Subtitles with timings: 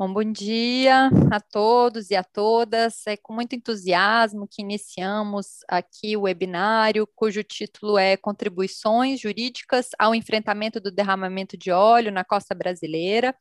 [0.00, 3.06] Bom, bom dia a todos e a todas.
[3.06, 10.14] É com muito entusiasmo que iniciamos aqui o webinário, cujo título é Contribuições Jurídicas ao
[10.14, 13.36] Enfrentamento do Derramamento de Óleo na Costa Brasileira.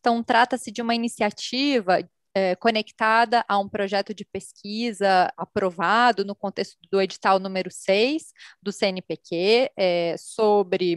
[0.00, 2.00] Então, trata-se de uma iniciativa
[2.34, 8.72] é, conectada a um projeto de pesquisa aprovado no contexto do edital número 6 do
[8.72, 10.96] CNPq é, sobre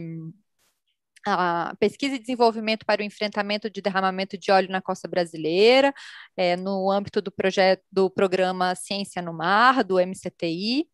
[1.26, 5.92] a pesquisa e desenvolvimento para o enfrentamento de derramamento de óleo na costa brasileira,
[6.36, 10.86] é, no âmbito do projeto do programa Ciência no Mar, do MCTI,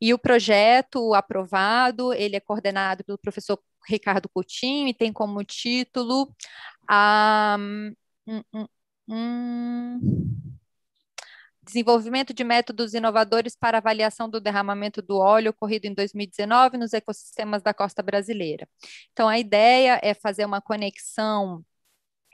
[0.00, 3.58] e o projeto aprovado, ele é coordenado pelo professor
[3.88, 6.32] Ricardo Coutinho e tem como título
[6.88, 7.94] a um,
[8.54, 8.66] um,
[9.08, 10.51] um,
[11.72, 17.62] desenvolvimento de métodos inovadores para avaliação do derramamento do óleo ocorrido em 2019 nos ecossistemas
[17.62, 18.68] da costa brasileira.
[19.12, 21.64] Então, a ideia é fazer uma conexão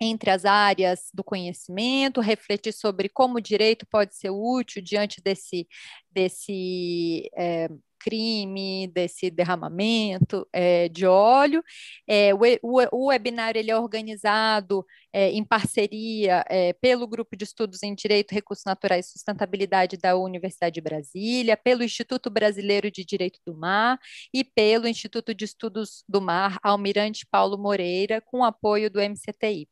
[0.01, 5.67] entre as áreas do conhecimento, refletir sobre como o direito pode ser útil diante desse,
[6.11, 7.69] desse é,
[8.09, 11.63] crime, desse derramamento é, de óleo.
[12.07, 17.45] É, o, o, o, webinário ele é organizado é, em parceria é, pelo Grupo de
[17.45, 23.05] Estudos em Direito, Recursos Naturais e Sustentabilidade da Universidade de Brasília, pelo Instituto Brasileiro de
[23.05, 23.99] Direito do Mar
[24.33, 29.69] e pelo Instituto de Estudos do Mar Almirante Paulo Moreira, com apoio do MCTI.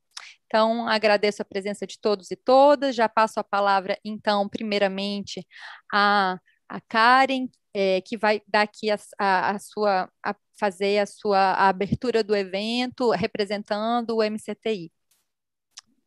[0.46, 2.94] Então, agradeço a presença de todos e todas.
[2.94, 5.46] Já passo a palavra, então, primeiramente,
[5.92, 7.48] a, a Karen,
[7.78, 12.24] é, que vai dar aqui a, a, a sua, a fazer a sua a abertura
[12.24, 14.90] do evento, representando o MCTI.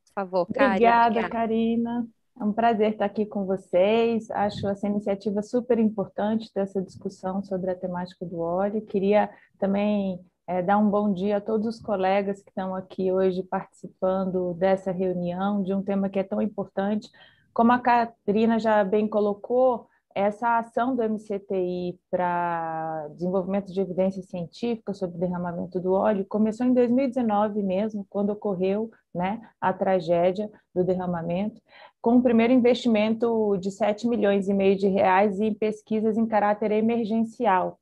[0.07, 0.71] Por favor, Karen.
[0.71, 2.07] Obrigada, Karina.
[2.39, 4.31] É um prazer estar aqui com vocês.
[4.31, 8.81] Acho essa iniciativa super importante dessa discussão sobre a temática do óleo.
[8.81, 9.29] Queria
[9.59, 14.55] também é, dar um bom dia a todos os colegas que estão aqui hoje participando
[14.55, 17.07] dessa reunião, de um tema que é tão importante.
[17.53, 24.93] Como a Karina já bem colocou, essa ação do MCTI para desenvolvimento de evidência científica
[24.93, 30.83] sobre o derramamento do óleo começou em 2019 mesmo, quando ocorreu né, a tragédia do
[30.83, 31.61] derramamento,
[32.01, 36.71] com o primeiro investimento de 7 milhões e meio de reais em pesquisas em caráter
[36.71, 37.79] emergencial,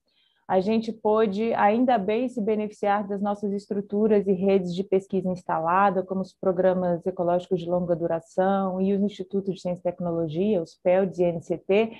[0.48, 6.04] a gente pôde, ainda bem, se beneficiar das nossas estruturas e redes de pesquisa instalada,
[6.04, 10.76] como os programas ecológicos de longa duração e os institutos de ciência e tecnologia, os
[10.76, 11.92] PELDs e NCT,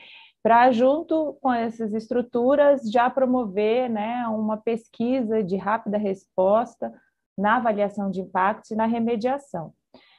[0.42, 6.94] para, junto com essas estruturas, já promover né, uma pesquisa de rápida resposta
[7.38, 9.74] na avaliação de impactos e na remediação.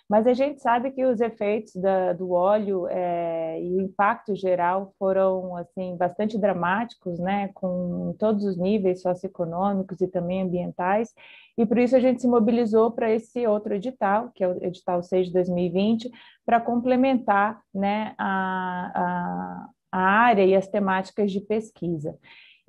[0.09, 4.95] Mas a gente sabe que os efeitos da, do óleo é, e o impacto geral
[4.99, 11.13] foram assim bastante dramáticos, né, com todos os níveis socioeconômicos e também ambientais,
[11.59, 15.03] e por isso a gente se mobilizou para esse outro edital, que é o edital
[15.03, 16.11] 6 de 2020,
[16.47, 22.17] para complementar né, a, a, a área e as temáticas de pesquisa.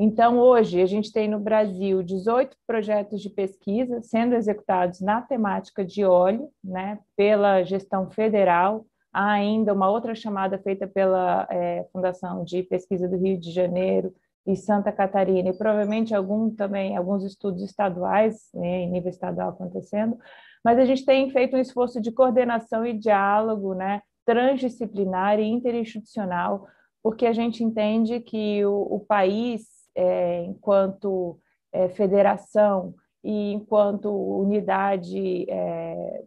[0.02, 5.84] Então, hoje, a gente tem no Brasil 18 projetos de pesquisa sendo executados na temática
[5.84, 8.86] de óleo, né, pela gestão federal.
[9.12, 14.14] Há ainda uma outra chamada feita pela é, Fundação de Pesquisa do Rio de Janeiro
[14.48, 20.18] e Santa Catarina, e provavelmente algum também, alguns estudos estaduais, né, em nível estadual acontecendo,
[20.64, 26.66] mas a gente tem feito um esforço de coordenação e diálogo né, transdisciplinar e interinstitucional,
[27.04, 31.38] porque a gente entende que o, o país é, enquanto
[31.74, 36.24] é, federação e enquanto unidade é,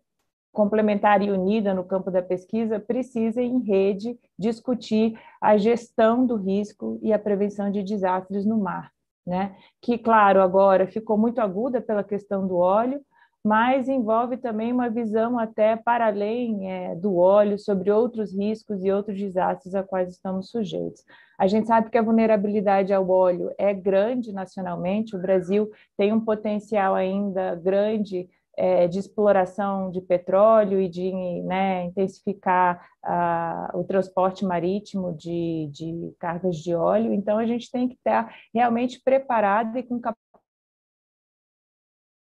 [0.53, 6.99] complementar e unida no campo da pesquisa, precisa, em rede, discutir a gestão do risco
[7.01, 8.93] e a prevenção de desastres no mar.
[9.27, 9.57] Né?
[9.81, 13.01] Que, claro, agora ficou muito aguda pela questão do óleo,
[13.45, 18.93] mas envolve também uma visão até para além é, do óleo sobre outros riscos e
[18.93, 21.05] outros desastres a quais estamos sujeitos.
[21.39, 26.21] A gente sabe que a vulnerabilidade ao óleo é grande nacionalmente, o Brasil tem um
[26.21, 31.11] potencial ainda grande é, de exploração de petróleo e de
[31.43, 37.89] né, intensificar uh, o transporte marítimo de, de cargas de óleo, então a gente tem
[37.89, 40.22] que estar realmente preparado e com capacidade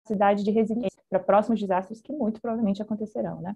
[0.02, 3.40] capacidade de resiliência para próximos desastres que muito provavelmente acontecerão.
[3.40, 3.54] Né?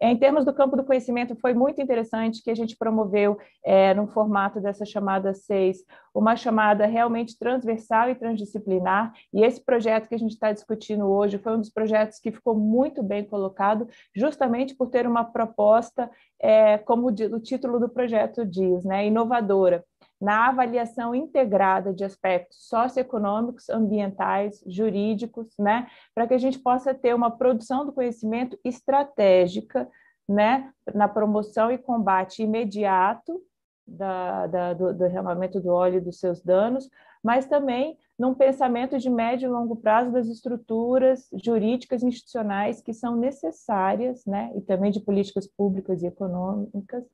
[0.00, 4.06] Em termos do campo do conhecimento, foi muito interessante que a gente promoveu, é, no
[4.06, 5.78] formato dessa chamada 6,
[6.14, 11.38] uma chamada realmente transversal e transdisciplinar, e esse projeto que a gente está discutindo hoje
[11.38, 16.10] foi um dos projetos que ficou muito bem colocado, justamente por ter uma proposta,
[16.40, 19.84] é, como o título do projeto diz, né, inovadora
[20.20, 27.14] na avaliação integrada de aspectos socioeconômicos, ambientais, jurídicos, né, para que a gente possa ter
[27.14, 29.88] uma produção do conhecimento estratégica
[30.28, 33.40] né, na promoção e combate imediato
[33.86, 36.90] da, da, do, do derramamento do óleo e dos seus danos,
[37.22, 42.92] mas também num pensamento de médio e longo prazo das estruturas jurídicas e institucionais que
[42.92, 47.04] são necessárias, né, e também de políticas públicas e econômicas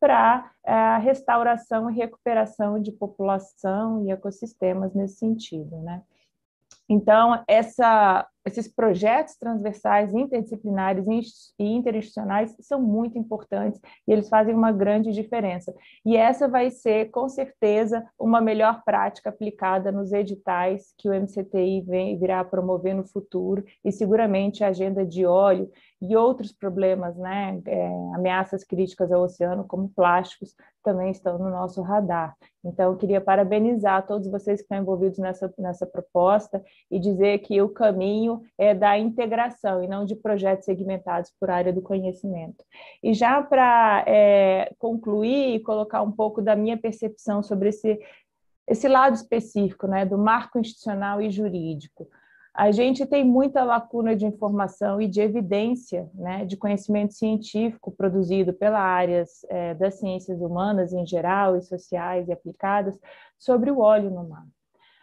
[0.00, 6.02] para a restauração e recuperação de população e ecossistemas nesse sentido, né?
[6.88, 11.04] Então, essa, esses projetos transversais, interdisciplinares
[11.58, 15.74] e interinstitucionais são muito importantes e eles fazem uma grande diferença.
[16.04, 21.82] E essa vai ser, com certeza, uma melhor prática aplicada nos editais que o MCTI
[21.82, 27.60] vem, virá promover no futuro e seguramente a agenda de óleo e outros problemas, né,
[27.66, 32.36] é, ameaças críticas ao oceano, como plásticos, também estão no nosso radar.
[32.64, 37.60] Então, eu queria parabenizar todos vocês que estão envolvidos nessa, nessa proposta e dizer que
[37.60, 42.64] o caminho é da integração e não de projetos segmentados por área do conhecimento.
[43.02, 47.98] E já para é, concluir e colocar um pouco da minha percepção sobre esse,
[48.66, 52.08] esse lado específico né, do marco institucional e jurídico.
[52.58, 58.52] A gente tem muita lacuna de informação e de evidência, né, de conhecimento científico produzido
[58.52, 62.98] pelas áreas é, das ciências humanas em geral e sociais e aplicadas
[63.38, 64.44] sobre o óleo no mar.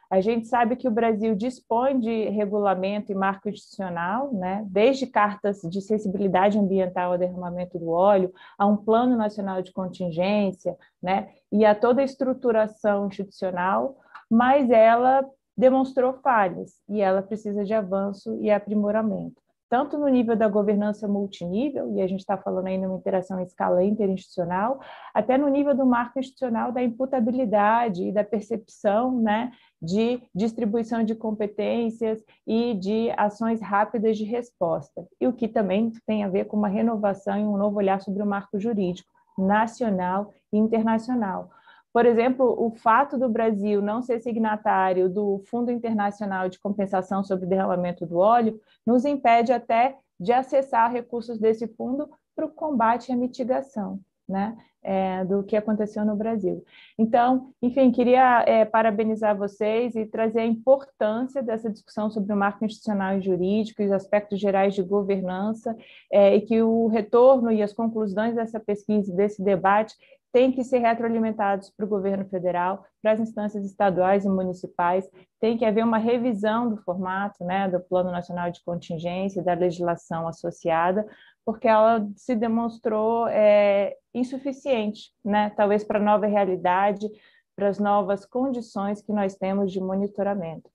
[0.10, 5.62] A gente sabe que o Brasil dispõe de regulamento e marco institucional, né, desde cartas
[5.62, 11.64] de sensibilidade ambiental ao derramamento do óleo, a um plano nacional de contingência, né, e
[11.64, 13.96] a toda a estruturação institucional,
[14.30, 15.26] mas ela
[15.58, 21.92] demonstrou falhas e ela precisa de avanço e aprimoramento, tanto no nível da governança multinível,
[21.96, 24.80] e a gente está falando aí numa interação em escala interinstitucional,
[25.14, 31.16] até no nível do marco institucional da imputabilidade e da percepção né, de distribuição de
[31.16, 36.58] competências e de ações rápidas de resposta, e o que também tem a ver com
[36.58, 41.50] uma renovação e um novo olhar sobre o marco jurídico nacional e internacional
[41.96, 47.46] por exemplo, o fato do Brasil não ser signatário do Fundo Internacional de Compensação sobre
[47.46, 53.16] Derramamento do Óleo nos impede até de acessar recursos desse fundo para o combate a
[53.16, 54.02] mitigação.
[54.28, 56.64] Né, é, do que aconteceu no Brasil.
[56.98, 62.64] Então, enfim, queria é, parabenizar vocês e trazer a importância dessa discussão sobre o marco
[62.64, 65.76] institucional e jurídico e os aspectos gerais de governança,
[66.12, 69.96] é, e que o retorno e as conclusões dessa pesquisa, desse debate,
[70.36, 75.10] têm que ser retroalimentados para o governo federal, para as instâncias estaduais e municipais,
[75.40, 80.28] tem que haver uma revisão do formato né, do Plano Nacional de Contingência, da legislação
[80.28, 81.08] associada,
[81.46, 87.08] porque ela se demonstrou é, insuficiente, né, talvez para a nova realidade,
[87.56, 90.70] para as novas condições que nós temos de monitoramento.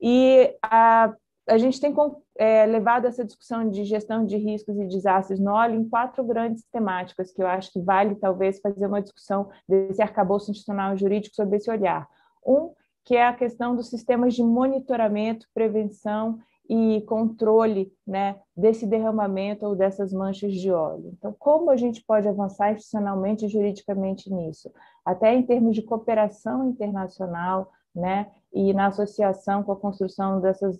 [0.00, 1.12] E a
[1.48, 1.94] a gente tem
[2.36, 6.64] é, levado essa discussão de gestão de riscos e desastres no óleo em quatro grandes
[6.70, 11.34] temáticas que eu acho que vale talvez fazer uma discussão desse arcabouço institucional e jurídico
[11.34, 12.08] sobre esse olhar.
[12.46, 12.72] Um,
[13.04, 19.74] que é a questão dos sistemas de monitoramento, prevenção e controle né, desse derramamento ou
[19.74, 21.12] dessas manchas de óleo.
[21.18, 24.70] Então, como a gente pode avançar institucionalmente e juridicamente nisso?
[25.04, 30.78] Até em termos de cooperação internacional, né, e na associação com a construção dessas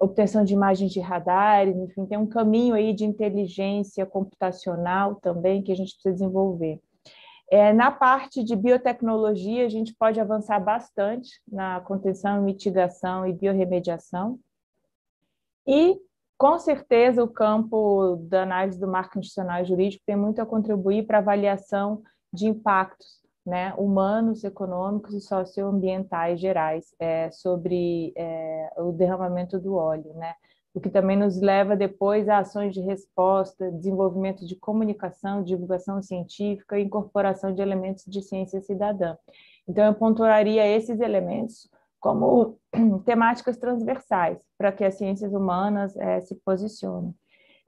[0.00, 5.70] obtenção de imagens de radar, enfim, tem um caminho aí de inteligência computacional também que
[5.70, 6.80] a gente precisa desenvolver.
[7.50, 14.38] É, na parte de biotecnologia, a gente pode avançar bastante na contenção, mitigação e biorremediação.
[15.66, 16.00] E,
[16.38, 21.06] com certeza, o campo da análise do marco institucional e jurídico tem muito a contribuir
[21.06, 22.02] para a avaliação
[22.32, 30.12] de impactos né, humanos, econômicos e socioambientais gerais é, sobre é, o derramamento do óleo,
[30.14, 30.34] né?
[30.72, 36.78] o que também nos leva depois a ações de resposta, desenvolvimento de comunicação, divulgação científica
[36.78, 39.16] e incorporação de elementos de ciência cidadã.
[39.66, 41.68] Então, eu pontuaria esses elementos
[41.98, 42.58] como
[43.04, 47.14] temáticas transversais para que as ciências humanas é, se posicionem.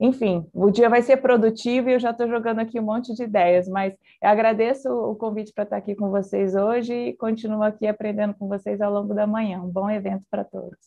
[0.03, 3.23] Enfim, o dia vai ser produtivo e eu já estou jogando aqui um monte de
[3.23, 7.87] ideias, mas eu agradeço o convite para estar aqui com vocês hoje e continuo aqui
[7.87, 9.61] aprendendo com vocês ao longo da manhã.
[9.61, 10.77] Um bom evento para todos.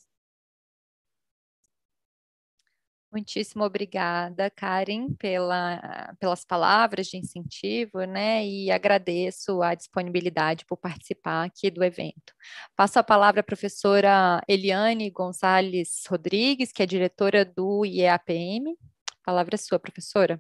[3.11, 8.47] Muitíssimo obrigada, Karen, pela, pelas palavras de incentivo, né?
[8.47, 12.35] E agradeço a disponibilidade por participar aqui do evento.
[12.77, 18.77] Passo a palavra à professora Eliane Gonçalves Rodrigues, que é diretora do IEAPM.
[19.27, 20.39] Palavra é sua, professora.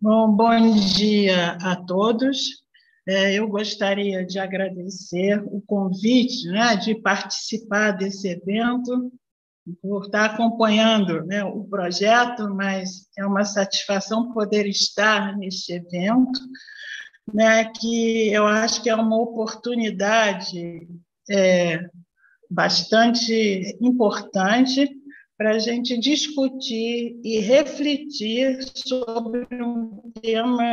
[0.00, 2.62] Bom, bom dia a todos.
[3.08, 9.12] É, eu gostaria de agradecer o convite né, de participar desse evento
[9.82, 16.40] por estar acompanhando né, o projeto, mas é uma satisfação poder estar neste evento,
[17.34, 20.88] né, que eu acho que é uma oportunidade
[21.28, 21.90] é,
[22.50, 24.90] bastante importante
[25.38, 30.68] para a gente discutir e refletir sobre um tema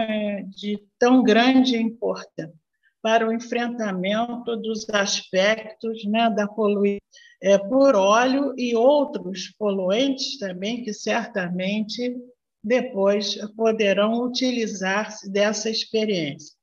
[0.50, 2.54] de tão grande importância
[3.02, 7.00] para o enfrentamento dos aspectos né, da poluição
[7.42, 12.16] é, por óleo e outros poluentes também, que certamente
[12.64, 16.56] depois poderão utilizar-se dessa experiência.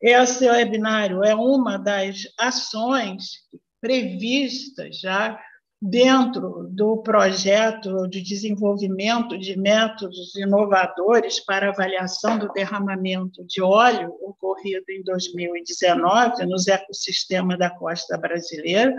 [0.00, 3.40] Esse webinário é uma das ações
[3.80, 5.38] previstas já
[5.80, 14.84] dentro do projeto de desenvolvimento de métodos inovadores para avaliação do derramamento de óleo ocorrido
[14.88, 18.96] em 2019 nos ecossistemas da costa brasileira,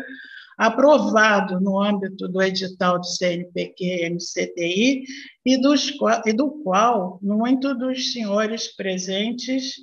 [0.58, 5.04] aprovado no âmbito do edital do CNPq-MCTI
[5.46, 5.92] e, dos,
[6.26, 9.76] e do qual muitos dos senhores presentes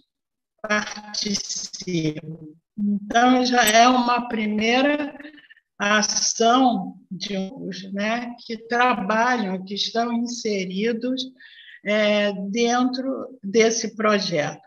[0.63, 2.55] participam.
[2.77, 5.17] Então, já é uma primeira
[5.79, 11.23] ação de uns né, que trabalham, que estão inseridos
[11.85, 14.63] é, dentro desse projeto.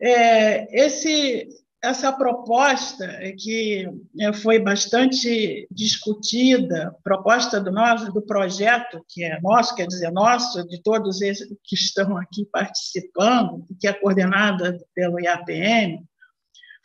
[0.00, 1.48] É, esse,
[1.82, 3.88] essa proposta que
[4.20, 10.64] é, foi bastante discutida, proposta do nosso do projeto que é nosso, quer dizer nosso,
[10.68, 16.06] de todos esses que estão aqui participando, que é coordenada pelo IAPM,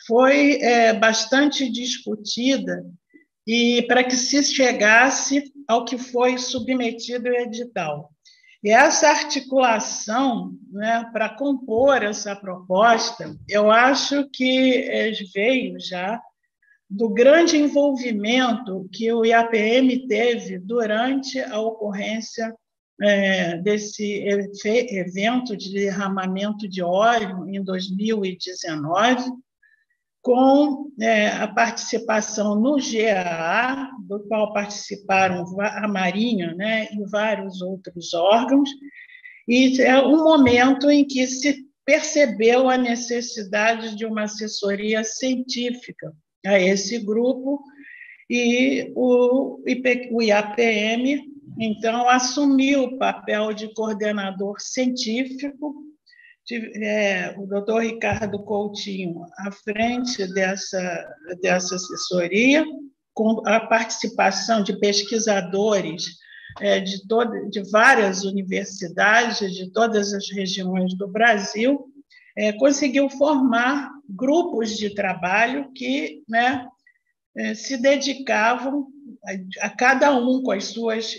[0.08, 2.84] foi é, bastante discutida
[3.46, 8.10] e para que se chegasse ao que foi submetido ao edital.
[8.64, 16.22] E essa articulação, né, para compor essa proposta, eu acho que eh, veio já
[16.90, 22.56] do grande envolvimento que o IAPM teve durante a ocorrência
[23.02, 24.24] é, desse
[24.64, 29.24] evento de derramamento de óleo em 2019,
[30.24, 38.14] com é, a participação no GAA, do qual participaram a Marinha né, e vários outros
[38.14, 38.70] órgãos,
[39.46, 46.14] e é um momento em que se percebeu a necessidade de uma assessoria científica
[46.46, 47.62] a esse grupo,
[48.30, 49.60] e o,
[50.12, 51.22] o IAPM,
[51.60, 55.84] então, assumiu o papel de coordenador científico
[56.52, 62.66] é, o doutor Ricardo Coutinho à frente dessa, dessa assessoria,
[63.14, 66.18] com a participação de pesquisadores
[66.60, 71.88] é, de, todo, de várias universidades, de todas as regiões do Brasil,
[72.36, 76.68] é, conseguiu formar grupos de trabalho que né,
[77.38, 78.88] é, se dedicavam
[79.26, 81.16] a, a cada um com as suas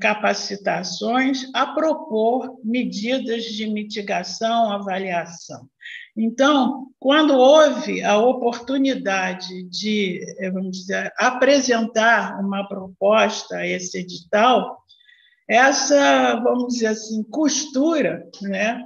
[0.00, 5.68] capacitações a propor medidas de mitigação, avaliação.
[6.16, 14.78] Então, quando houve a oportunidade de, é, vamos dizer, apresentar uma proposta a esse edital,
[15.48, 18.84] essa, vamos dizer assim, costura, né,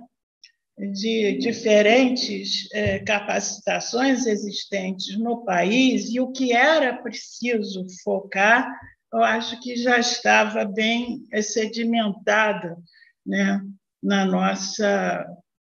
[0.93, 8.69] de diferentes é, capacitações existentes no país e o que era preciso focar
[9.15, 12.77] eu acho que já estava bem sedimentada
[13.25, 13.61] né,
[14.03, 15.25] na nossa,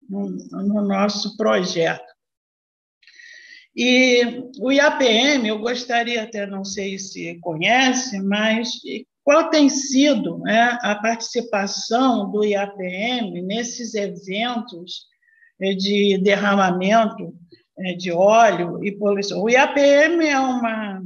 [0.06, 2.04] no, no nosso projeto.
[3.74, 8.72] E o IAPM, eu gostaria até, não sei se conhece, mas
[9.24, 15.06] qual tem sido né, a participação do IAPM nesses eventos
[15.58, 17.34] de derramamento
[17.78, 19.42] eh, de óleo e poluição?
[19.42, 20.99] O IAPM é uma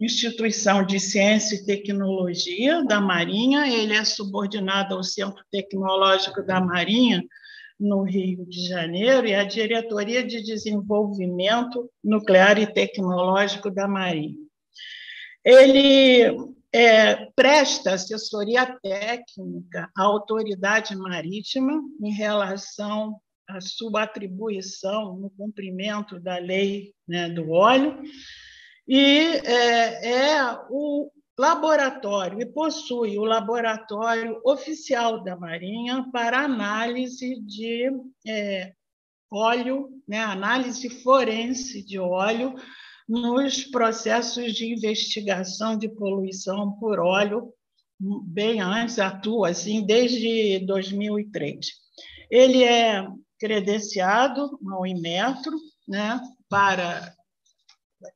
[0.00, 7.24] instituição de ciência e tecnologia da Marinha, ele é subordinado ao Centro Tecnológico da Marinha,
[7.78, 14.36] no Rio de Janeiro, e a Diretoria de Desenvolvimento Nuclear e Tecnológico da Marinha.
[15.44, 16.24] Ele
[16.72, 26.38] é, presta assessoria técnica à autoridade marítima em relação à sua atribuição no cumprimento da
[26.38, 28.02] lei né, do óleo,
[28.86, 37.90] e é, é o laboratório, e possui o laboratório oficial da Marinha para análise de
[38.26, 38.72] é,
[39.30, 42.54] óleo, né, análise forense de óleo
[43.08, 47.52] nos processos de investigação de poluição por óleo,
[48.00, 51.66] bem antes, atua assim desde 2003.
[52.30, 53.06] Ele é
[53.38, 57.15] credenciado ao Inmetro, né, para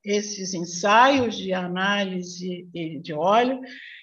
[0.03, 2.67] esses ensaios de análise
[3.01, 3.59] de óleo,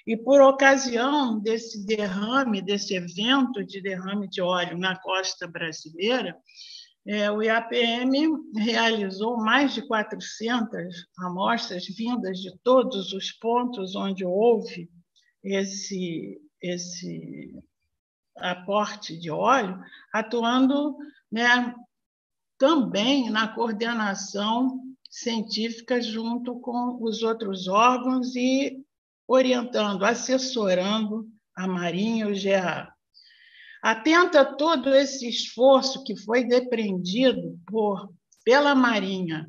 [0.06, 6.37] e por ocasião desse derrame, desse evento de derrame de óleo na costa brasileira,
[7.06, 14.90] é, o IAPM realizou mais de 400 amostras vindas de todos os pontos onde houve
[15.42, 17.54] esse, esse
[18.37, 19.80] aporte de óleo,
[20.12, 20.97] atuando
[21.32, 21.75] né,
[22.58, 28.84] também na coordenação científica junto com os outros órgãos e
[29.26, 32.92] orientando, assessorando a Marinha e o GA.
[33.82, 38.12] Atenta a todo esse esforço que foi depreendido por,
[38.44, 39.46] pela Marinha,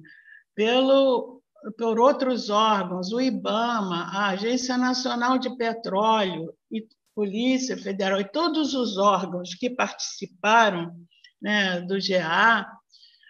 [0.55, 1.41] pelo,
[1.77, 8.73] por outros órgãos, o IBAMA, a Agência Nacional de Petróleo e Polícia Federal e todos
[8.73, 10.95] os órgãos que participaram
[11.41, 12.65] né, do GA,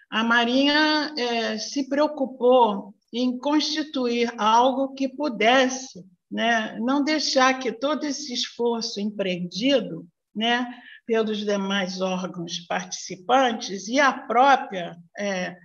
[0.10, 8.04] a Marinha é, se preocupou em constituir algo que pudesse né, não deixar que todo
[8.06, 10.68] esse esforço empreendido né,
[11.06, 15.56] pelos demais órgãos participantes e a própria é,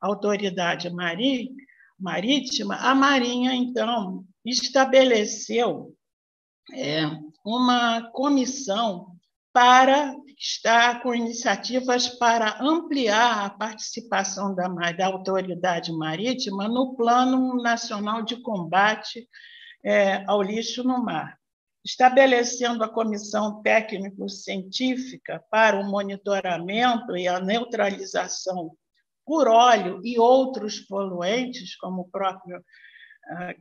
[0.00, 0.88] autoridade
[1.98, 5.96] marítima, a Marinha, então, estabeleceu
[6.72, 7.02] é,
[7.44, 9.16] uma comissão
[9.52, 18.22] para estar com iniciativas para ampliar a participação da, da autoridade marítima no Plano Nacional
[18.22, 19.28] de Combate
[19.84, 21.38] é, ao Lixo no Mar,
[21.84, 28.72] estabelecendo a comissão técnico-científica para o monitoramento e a neutralização
[29.24, 32.62] por óleo e outros poluentes, como o próprio
[33.28, 33.54] ah,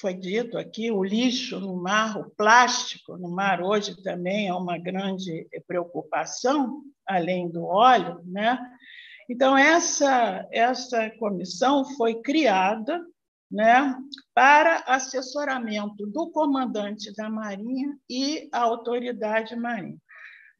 [0.00, 4.78] foi dito aqui, o lixo no mar, o plástico no mar hoje também é uma
[4.78, 8.58] grande preocupação, além do óleo, né?
[9.28, 13.04] Então essa essa comissão foi criada,
[13.50, 13.94] né,
[14.34, 19.98] para assessoramento do comandante da Marinha e a autoridade marinha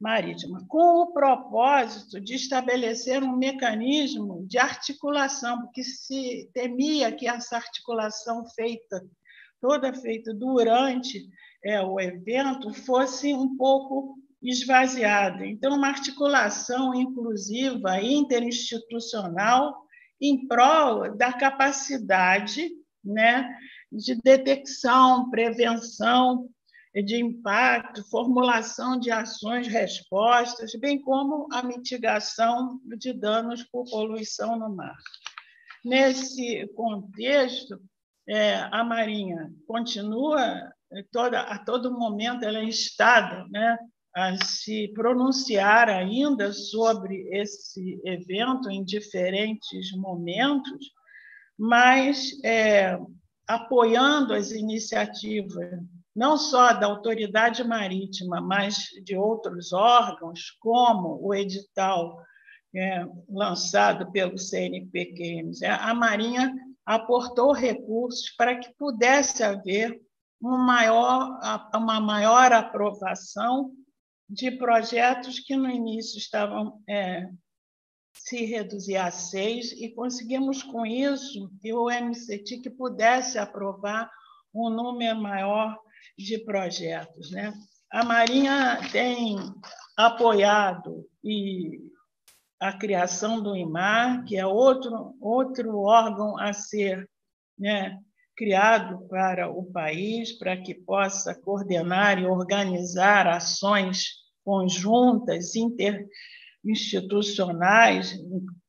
[0.03, 7.55] marítima, com o propósito de estabelecer um mecanismo de articulação, porque se temia que essa
[7.55, 9.01] articulação feita,
[9.61, 11.25] toda feita durante
[11.63, 15.45] é, o evento, fosse um pouco esvaziada.
[15.45, 19.73] Então, uma articulação inclusiva, interinstitucional,
[20.19, 22.69] em prol da capacidade
[23.01, 23.49] né,
[23.89, 26.49] de detecção, prevenção
[27.01, 34.75] de impacto, formulação de ações, respostas, bem como a mitigação de danos por poluição no
[34.75, 34.97] mar.
[35.83, 37.81] Nesse contexto,
[38.27, 40.71] é, a Marinha continua
[41.11, 43.77] toda, a todo momento ela é instada né,
[44.15, 50.91] a se pronunciar ainda sobre esse evento em diferentes momentos,
[51.57, 52.97] mas é,
[53.47, 55.81] apoiando as iniciativas
[56.15, 62.21] não só da autoridade marítima, mas de outros órgãos, como o edital
[62.75, 65.51] é, lançado pelo CNPq.
[65.65, 66.53] A Marinha
[66.85, 69.99] aportou recursos para que pudesse haver
[70.41, 71.39] um maior,
[71.73, 73.71] uma maior aprovação
[74.29, 77.29] de projetos que no início estavam é,
[78.13, 84.09] se reduzir a seis e conseguimos com isso que o MCT pudesse aprovar
[84.53, 85.77] um número maior
[86.17, 87.31] de projetos.
[87.31, 87.53] Né?
[87.91, 89.37] A Marinha tem
[89.97, 91.79] apoiado e
[92.59, 97.09] a criação do IMAR, que é outro, outro órgão a ser
[97.59, 97.99] né,
[98.35, 108.19] criado para o país, para que possa coordenar e organizar ações conjuntas, interinstitucionais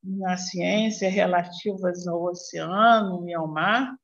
[0.03, 3.95] na ciência relativas ao oceano e ao mar.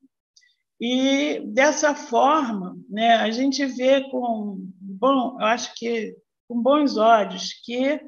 [0.84, 6.12] E dessa forma, né, a gente vê com bom, eu acho que
[6.48, 8.00] com bons olhos que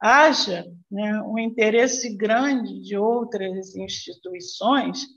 [0.00, 5.08] haja né, um interesse grande de outras instituições,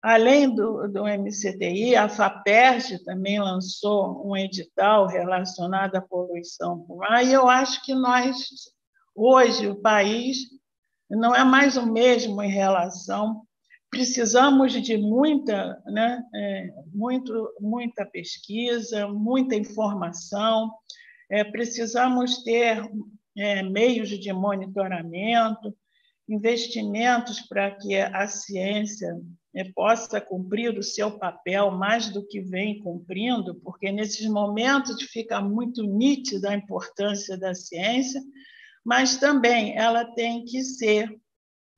[0.00, 7.26] além do, do MCTI, a FAPERJ também lançou um edital relacionado à poluição por mar,
[7.26, 8.36] e eu acho que nós,
[9.16, 10.38] hoje, o país
[11.10, 13.44] não é mais o mesmo em relação
[13.90, 20.72] precisamos de muita, né, é, muito, muita pesquisa, muita informação,
[21.28, 22.88] é, precisamos ter
[23.36, 25.76] é, meios de monitoramento,
[26.28, 29.20] investimentos para que a ciência
[29.52, 35.40] é, possa cumprir o seu papel mais do que vem cumprindo, porque nesses momentos fica
[35.40, 38.22] muito nítida a importância da ciência,
[38.84, 41.12] mas também ela tem que ser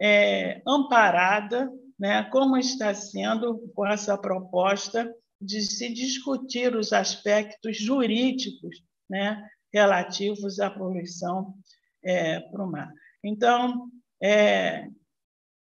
[0.01, 8.83] é, amparada né, como está sendo com essa proposta de se discutir os aspectos jurídicos
[9.09, 11.55] né, relativos à poluição
[12.05, 12.93] é, para o mar.
[13.25, 13.89] Então,
[14.23, 14.89] é,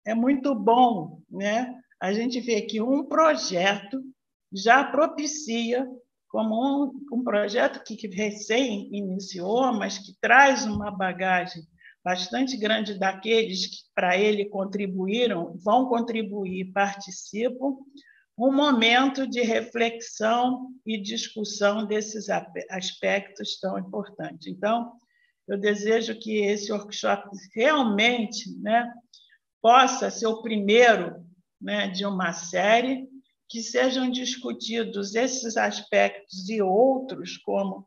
[0.05, 4.01] é muito bom né, a gente ver que um projeto
[4.53, 5.85] já propicia,
[6.29, 11.63] como um, um projeto que, que recém iniciou, mas que traz uma bagagem
[12.07, 17.75] bastante grande daqueles que para ele contribuíram, vão contribuir, participam,
[18.37, 22.29] um momento de reflexão e discussão desses
[22.69, 24.47] aspectos tão importantes.
[24.47, 24.93] Então,
[25.49, 28.89] eu desejo que esse workshop realmente né,
[29.61, 31.13] possa ser o primeiro
[31.61, 33.05] né, de uma série,
[33.49, 37.85] que sejam discutidos esses aspectos e outros, como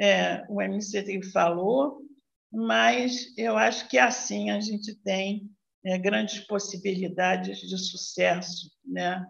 [0.00, 2.07] é, o MCT falou,
[2.52, 5.50] mas eu acho que assim a gente tem
[5.84, 9.24] é, grandes possibilidades de sucesso né,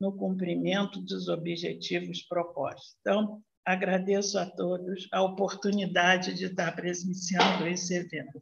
[0.00, 2.96] no cumprimento dos objetivos propostos.
[3.00, 8.38] Então, agradeço a todos a oportunidade de estar presenciando esse evento.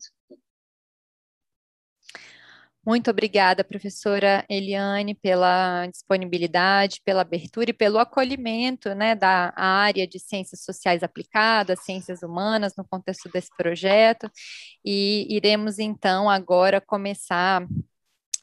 [2.85, 10.19] Muito obrigada, professora Eliane, pela disponibilidade, pela abertura e pelo acolhimento né, da área de
[10.19, 14.29] ciências sociais aplicadas, ciências humanas, no contexto desse projeto.
[14.85, 17.65] E iremos, então, agora começar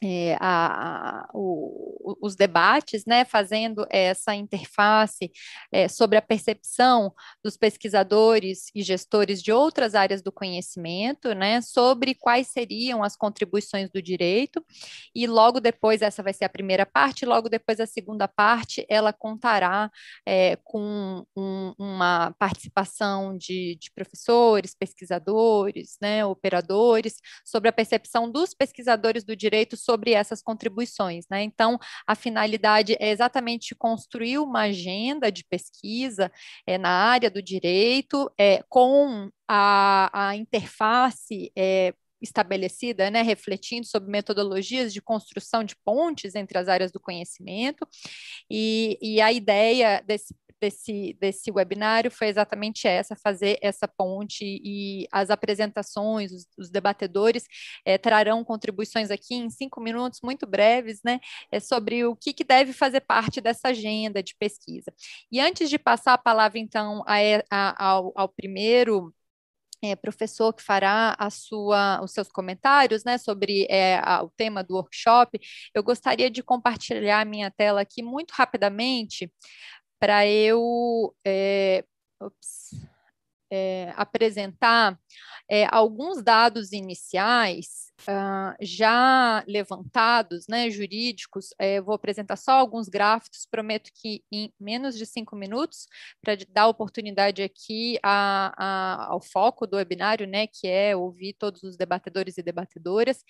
[0.02, 5.30] é, a, a, o, os debates, né, fazendo essa interface
[5.70, 7.12] é, sobre a percepção
[7.44, 13.90] dos pesquisadores e gestores de outras áreas do conhecimento, né, sobre quais seriam as contribuições
[13.90, 14.64] do direito,
[15.14, 19.12] e logo depois, essa vai ser a primeira parte, logo depois a segunda parte, ela
[19.12, 19.90] contará
[20.26, 28.54] é, com um, uma participação de, de professores, pesquisadores, né, operadores, sobre a percepção dos
[28.54, 31.42] pesquisadores do direito sobre essas contribuições, né?
[31.42, 31.76] Então,
[32.06, 36.30] a finalidade é exatamente construir uma agenda de pesquisa
[36.64, 44.10] é, na área do direito, é, com a, a interface é, estabelecida, né, refletindo sobre
[44.10, 47.86] metodologias de construção de pontes entre as áreas do conhecimento,
[48.50, 55.08] e, e a ideia desse desse, desse webinário foi exatamente essa, fazer essa ponte e
[55.10, 57.46] as apresentações, os, os debatedores
[57.84, 61.18] é, trarão contribuições aqui em cinco minutos, muito breves, né,
[61.50, 64.92] é, sobre o que, que deve fazer parte dessa agenda de pesquisa.
[65.32, 67.16] E antes de passar a palavra, então, a,
[67.50, 69.14] a, ao, ao primeiro
[69.82, 74.62] é, professor que fará a sua, os seus comentários né, sobre é, a, o tema
[74.62, 75.40] do workshop,
[75.74, 79.32] eu gostaria de compartilhar minha tela aqui muito rapidamente
[79.98, 81.84] para eu é,
[82.20, 82.70] ups,
[83.50, 84.98] é, apresentar
[85.72, 93.90] alguns dados iniciais uh, já levantados, né, jurídicos, é, vou apresentar só alguns gráficos, prometo
[93.94, 95.86] que em menos de cinco minutos,
[96.20, 101.62] para dar oportunidade aqui a, a, ao foco do webinário, né, que é ouvir todos
[101.62, 103.24] os debatedores e debatedoras.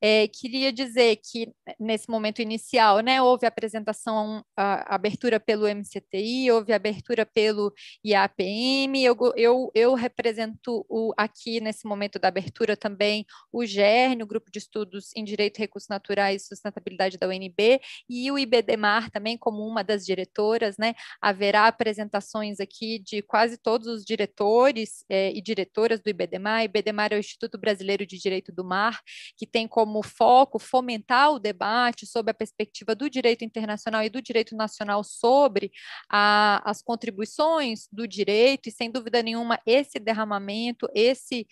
[0.00, 6.50] É, queria dizer que nesse momento inicial, né, houve apresentação, a, a abertura pelo MCTI,
[6.50, 7.72] houve abertura pelo
[8.04, 14.26] IAPM, eu, eu, eu represento o, aqui nesse momento da abertura também o GER, no
[14.26, 19.36] Grupo de Estudos em Direito, Recursos Naturais e Sustentabilidade da UNB, e o IBDMAR também
[19.36, 20.94] como uma das diretoras, né?
[21.20, 26.64] Haverá apresentações aqui de quase todos os diretores eh, e diretoras do IBDMAR.
[26.64, 29.00] IBDMAR é o Instituto Brasileiro de Direito do Mar,
[29.36, 34.22] que tem como foco fomentar o debate sobre a perspectiva do direito internacional e do
[34.22, 35.70] direito nacional sobre
[36.08, 41.46] a, as contribuições do direito, e sem dúvida nenhuma, esse derramamento, esse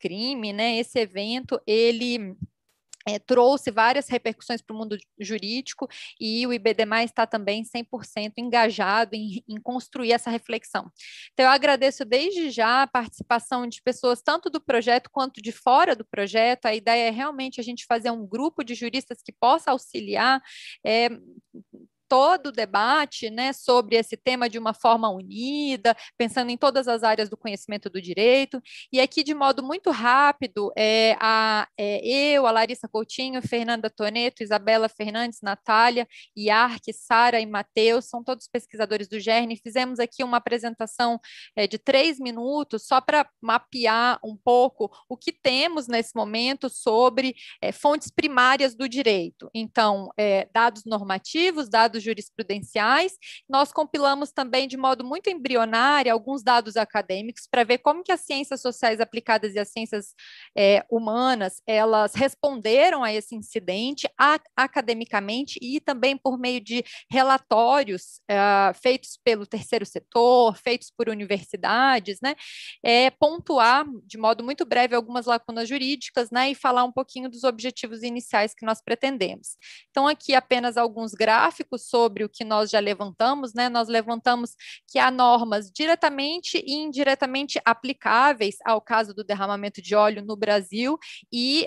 [0.00, 2.36] crime, né, esse evento, ele
[3.06, 5.88] é, trouxe várias repercussões para o mundo jurídico
[6.20, 10.90] e o IBDMA está também 100% engajado em, em, construir essa reflexão.
[11.32, 15.96] Então, eu agradeço desde já a participação de pessoas tanto do projeto quanto de fora
[15.96, 16.66] do projeto.
[16.66, 20.40] A ideia é realmente a gente fazer um grupo de juristas que possa auxiliar.
[20.84, 21.08] É,
[22.10, 27.04] todo o debate né, sobre esse tema de uma forma unida, pensando em todas as
[27.04, 28.60] áreas do conhecimento do direito.
[28.92, 34.42] E aqui, de modo muito rápido, é, a, é, eu, a Larissa Coutinho, Fernanda Toneto,
[34.42, 36.04] Isabela Fernandes, Natália,
[36.36, 41.20] Iarque, Sara e Matheus, são todos pesquisadores do GERN, fizemos aqui uma apresentação
[41.54, 47.36] é, de três minutos só para mapear um pouco o que temos nesse momento sobre
[47.62, 49.48] é, fontes primárias do direito.
[49.54, 53.16] Então, é, dados normativos, dados dados jurisprudenciais.
[53.48, 58.20] Nós compilamos também de modo muito embrionário alguns dados acadêmicos para ver como que as
[58.20, 60.14] ciências sociais aplicadas e as ciências
[60.56, 68.20] é, humanas elas responderam a esse incidente a, academicamente e também por meio de relatórios
[68.28, 68.38] é,
[68.74, 72.34] feitos pelo terceiro setor, feitos por universidades, né?
[72.82, 76.50] É, pontuar de modo muito breve algumas lacunas jurídicas, né?
[76.50, 79.56] E falar um pouquinho dos objetivos iniciais que nós pretendemos.
[79.90, 83.68] Então, aqui apenas alguns gráficos sobre o que nós já levantamos, né?
[83.68, 84.54] Nós levantamos
[84.86, 90.98] que há normas diretamente e indiretamente aplicáveis ao caso do derramamento de óleo no Brasil
[91.32, 91.66] e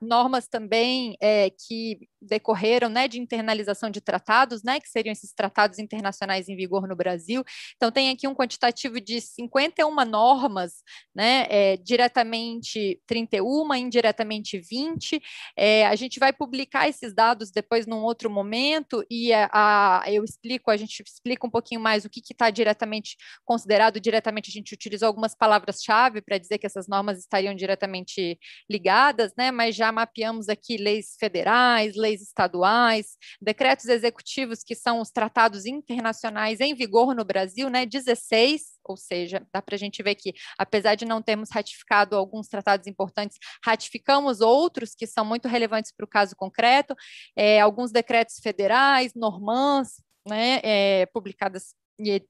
[0.00, 5.78] normas também é, que decorreram, né, de internalização de tratados, né, que seriam esses tratados
[5.78, 7.44] internacionais em vigor no Brasil.
[7.76, 10.82] Então, tem aqui um quantitativo de 51 normas,
[11.14, 15.20] né, é, diretamente 31, indiretamente 20.
[15.56, 20.24] É, a gente vai publicar esses dados depois num outro momento e a, a eu
[20.24, 24.50] explico, a gente explica um pouquinho mais o que está diretamente considerado diretamente.
[24.50, 29.74] A gente utilizou algumas palavras-chave para dizer que essas normas estariam diretamente ligadas, né, mas
[29.74, 36.74] já mapeamos aqui leis federais, leis estaduais, decretos executivos que são os tratados internacionais em
[36.74, 41.04] vigor no Brasil, né, 16 ou seja, dá para a gente ver que, apesar de
[41.04, 46.36] não termos ratificado alguns tratados importantes, ratificamos outros que são muito relevantes para o caso
[46.36, 46.94] concreto,
[47.34, 51.74] é, alguns decretos federais, normãs, né, é, publicadas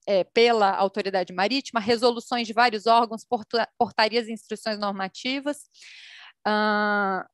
[0.06, 3.26] é, pela autoridade marítima, resoluções de vários órgãos,
[3.78, 5.58] portarias e instruções normativas.
[6.46, 7.24] Uh,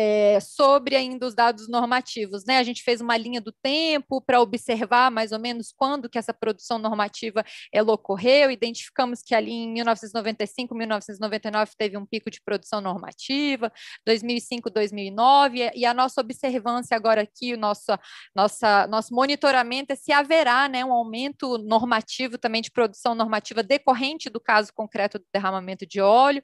[0.00, 2.58] é, sobre ainda os dados normativos, né?
[2.58, 6.32] A gente fez uma linha do tempo para observar mais ou menos quando que essa
[6.32, 12.80] produção normativa ela ocorreu, identificamos que ali em 1995, 1999 teve um pico de produção
[12.80, 13.72] normativa,
[14.06, 17.90] 2005, 2009, e a nossa observância agora aqui, o nosso,
[18.32, 24.30] nossa, nosso monitoramento é se haverá né, um aumento normativo também de produção normativa decorrente
[24.30, 26.40] do caso concreto do derramamento de óleo.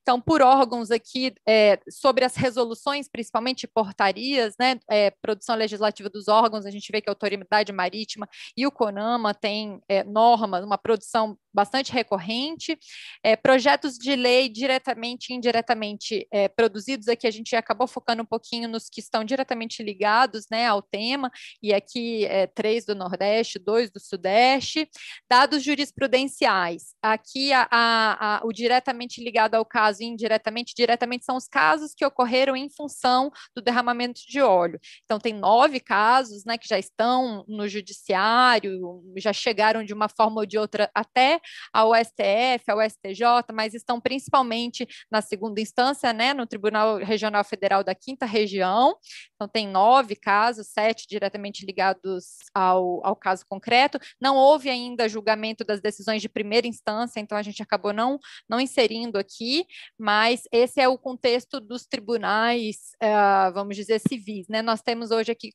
[0.00, 6.28] Então, por órgãos aqui, é, sobre as resoluções principalmente portarias, né, é, produção legislativa dos
[6.28, 10.78] órgãos, a gente vê que a Autoridade Marítima e o CONAMA têm é, normas, uma
[10.78, 12.76] produção bastante recorrente,
[13.22, 18.26] é, projetos de lei diretamente e indiretamente é, produzidos, aqui a gente acabou focando um
[18.26, 21.30] pouquinho nos que estão diretamente ligados né, ao tema,
[21.62, 24.88] e aqui é, três do Nordeste, dois do Sudeste,
[25.30, 31.36] dados jurisprudenciais, aqui a, a, a, o diretamente ligado ao caso e indiretamente, diretamente são
[31.36, 34.80] os casos que ocorreram em função do derramamento de óleo.
[35.04, 40.40] Então, tem nove casos né, que já estão no judiciário, já chegaram de uma forma
[40.40, 41.40] ou de outra até
[41.72, 47.82] ao STF, ao STJ, mas estão principalmente na segunda instância, né, no Tribunal Regional Federal
[47.82, 48.96] da Quinta Região.
[49.34, 53.98] Então, tem nove casos, sete diretamente ligados ao, ao caso concreto.
[54.20, 58.60] Não houve ainda julgamento das decisões de primeira instância, então a gente acabou não, não
[58.60, 59.66] inserindo aqui,
[59.98, 64.46] mas esse é o contexto dos tribunais, uh, vamos dizer, civis.
[64.48, 64.62] Né?
[64.62, 65.52] Nós temos hoje aqui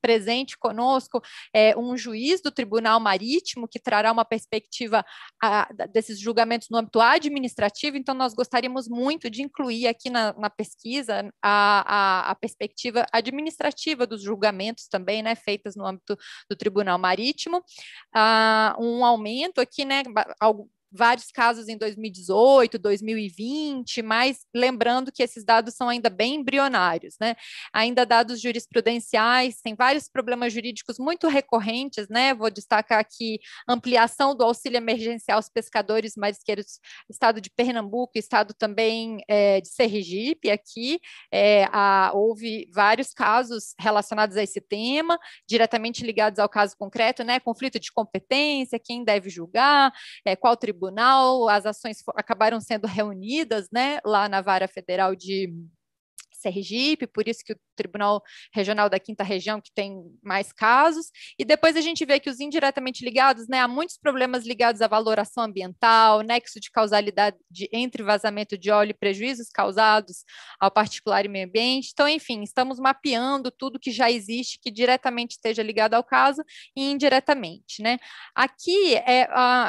[0.00, 1.22] presente conosco
[1.54, 5.04] é, um juiz do Tribunal Marítimo que trará uma perspectiva
[5.42, 10.50] a, desses julgamentos no âmbito administrativo, então nós gostaríamos muito de incluir aqui na, na
[10.50, 16.16] pesquisa a, a, a, perspectiva administrativa dos julgamentos também, né, feitas no âmbito
[16.48, 17.62] do Tribunal Marítimo,
[18.14, 20.02] ah, um aumento aqui, né,
[20.92, 27.36] vários casos em 2018, 2020, mas lembrando que esses dados são ainda bem embrionários, né?
[27.72, 32.34] Ainda dados jurisprudenciais, tem vários problemas jurídicos muito recorrentes, né?
[32.34, 39.18] Vou destacar aqui ampliação do auxílio emergencial aos pescadores marisqueiros, estado de Pernambuco, estado também
[39.28, 40.98] é, de Sergipe, aqui
[41.32, 47.38] é, a, houve vários casos relacionados a esse tema, diretamente ligados ao caso concreto, né?
[47.38, 49.92] Conflito de competência, quem deve julgar,
[50.24, 55.52] é, qual tribunal tribunal, as ações acabaram sendo reunidas né, lá na Vara Federal de
[56.40, 58.22] Sergipe, por isso que o Tribunal
[58.52, 61.06] Regional da Quinta Região, que tem mais casos,
[61.38, 64.86] e depois a gente vê que os indiretamente ligados, né, há muitos problemas ligados à
[64.86, 67.36] valoração ambiental, nexo de causalidade
[67.72, 70.24] entre vazamento de óleo e prejuízos causados
[70.58, 71.90] ao particular e meio ambiente.
[71.92, 76.42] Então, enfim, estamos mapeando tudo que já existe que diretamente esteja ligado ao caso
[76.76, 77.98] e indiretamente, né.
[78.34, 79.28] Aqui, é,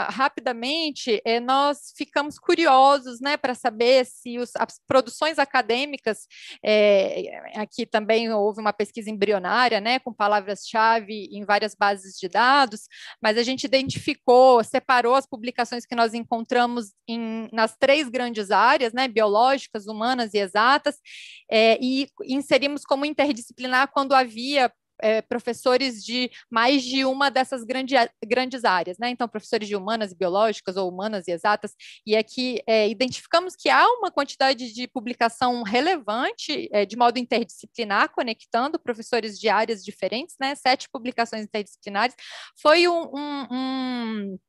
[0.10, 6.28] rapidamente, é, nós ficamos curiosos, né, para saber se os, as produções acadêmicas
[6.64, 12.82] é, aqui também houve uma pesquisa embrionária, né, com palavras-chave em várias bases de dados,
[13.22, 18.94] mas a gente identificou, separou as publicações que nós encontramos em, nas três grandes áreas,
[18.94, 20.98] né, biológicas, humanas e exatas,
[21.50, 24.72] é, e inserimos como interdisciplinar quando havia
[25.02, 29.10] é, professores de mais de uma dessas grande, grandes áreas, né?
[29.10, 33.70] Então, professores de humanas e biológicas ou humanas e exatas, e aqui é, identificamos que
[33.70, 40.36] há uma quantidade de publicação relevante, é, de modo interdisciplinar, conectando professores de áreas diferentes,
[40.40, 40.56] né?
[40.56, 42.16] Sete publicações interdisciplinares.
[42.62, 44.40] Foi um, um, um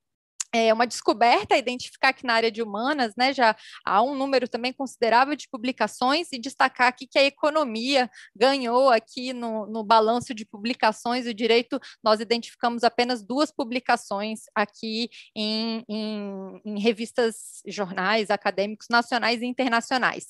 [0.52, 4.72] é uma descoberta identificar que na área de humanas, né, já há um número também
[4.72, 10.44] considerável de publicações e destacar aqui que a economia ganhou aqui no, no balanço de
[10.44, 18.88] publicações o direito, nós identificamos apenas duas publicações aqui em, em, em revistas, jornais acadêmicos
[18.90, 20.26] nacionais e internacionais.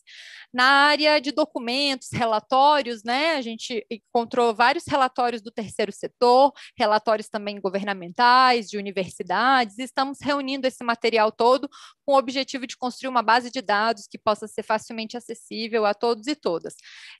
[0.53, 7.29] Na área de documentos, relatórios, né, a gente encontrou vários relatórios do terceiro setor, relatórios
[7.29, 11.69] também governamentais, de universidades, estamos reunindo esse material todo
[12.05, 15.95] com o objetivo de construir uma base de dados que possa ser facilmente acessível a
[15.95, 16.75] todos e todas.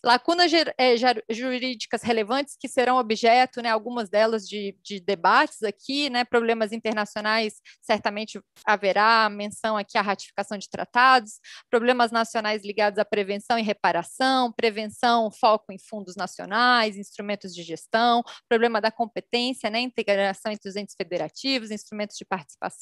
[0.05, 0.95] Lacunas é,
[1.31, 7.55] jurídicas relevantes que serão objeto, né, algumas delas de, de debates aqui, né, problemas internacionais,
[7.81, 14.53] certamente haverá menção aqui à ratificação de tratados, problemas nacionais ligados à prevenção e reparação,
[14.53, 20.77] prevenção, foco em fundos nacionais, instrumentos de gestão, problema da competência, né, integração entre os
[20.77, 22.82] entes federativos, instrumentos de participação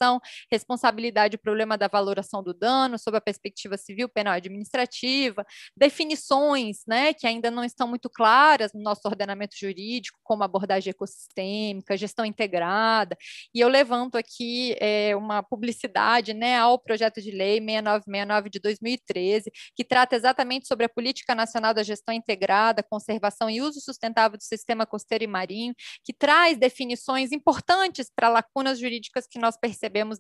[0.51, 5.45] responsabilidade e problema da valoração do dano, sob a perspectiva civil, penal e administrativa,
[5.77, 11.97] definições né, que ainda não estão muito claras no nosso ordenamento jurídico, como abordagem ecossistêmica,
[11.97, 13.17] gestão integrada,
[13.55, 19.51] e eu levanto aqui é, uma publicidade né, ao projeto de lei 6969 de 2013,
[19.75, 24.45] que trata exatamente sobre a Política Nacional da Gestão Integrada, Conservação e Uso Sustentável do
[24.45, 30.19] Sistema Costeiro e Marinho, que traz definições importantes para lacunas jurídicas que nós percebemos percebemos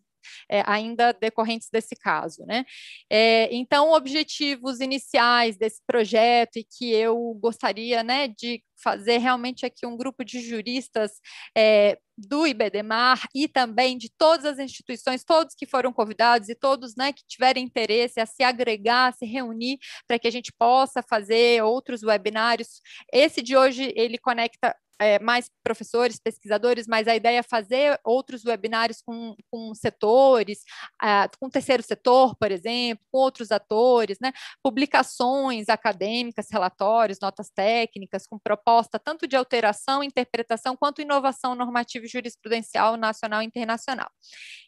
[0.48, 2.44] é, ainda decorrentes desse caso.
[2.44, 2.64] Né?
[3.08, 9.86] É, então, objetivos iniciais desse projeto e que eu gostaria né, de fazer realmente aqui
[9.86, 11.12] um grupo de juristas
[11.56, 16.94] é, do IBDMAR e também de todas as instituições, todos que foram convidados e todos
[16.96, 21.02] né, que tiverem interesse a se agregar, a se reunir para que a gente possa
[21.02, 22.80] fazer outros webinários.
[23.12, 28.44] Esse de hoje, ele conecta é, mais professores, pesquisadores, mas a ideia é fazer outros
[28.44, 30.58] webinários com, com setores,
[31.02, 34.30] uh, com o terceiro setor, por exemplo, com outros atores, né?
[34.62, 42.08] publicações acadêmicas, relatórios, notas técnicas, com proposta tanto de alteração, interpretação, quanto inovação normativa e
[42.08, 44.10] jurisprudencial nacional e internacional.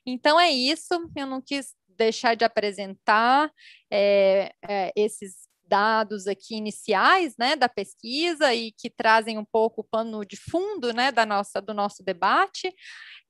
[0.07, 3.53] Então é isso, eu não quis deixar de apresentar
[3.91, 9.85] é, é, esses dados aqui iniciais, né, da pesquisa e que trazem um pouco o
[9.85, 12.73] pano de fundo, né, da nossa, do nosso debate.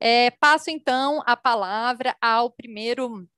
[0.00, 3.28] É, passo então a palavra ao primeiro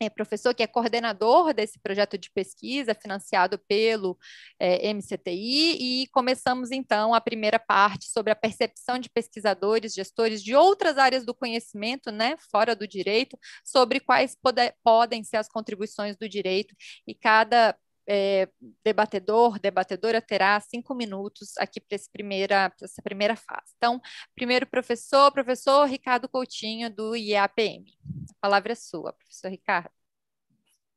[0.00, 4.18] é, professor que é coordenador desse projeto de pesquisa financiado pelo
[4.58, 10.54] é, MCTI e começamos então a primeira parte sobre a percepção de pesquisadores, gestores de
[10.54, 16.16] outras áreas do conhecimento, né, fora do direito, sobre quais pode, podem ser as contribuições
[16.16, 16.74] do direito
[17.06, 17.76] e cada
[18.12, 18.48] é,
[18.84, 23.72] debatedor, debatedora terá cinco minutos aqui para primeira, essa primeira fase.
[23.76, 24.00] Então,
[24.34, 27.84] primeiro professor, professor Ricardo Coutinho, do IAPM.
[28.30, 29.90] A palavra é sua, professor Ricardo.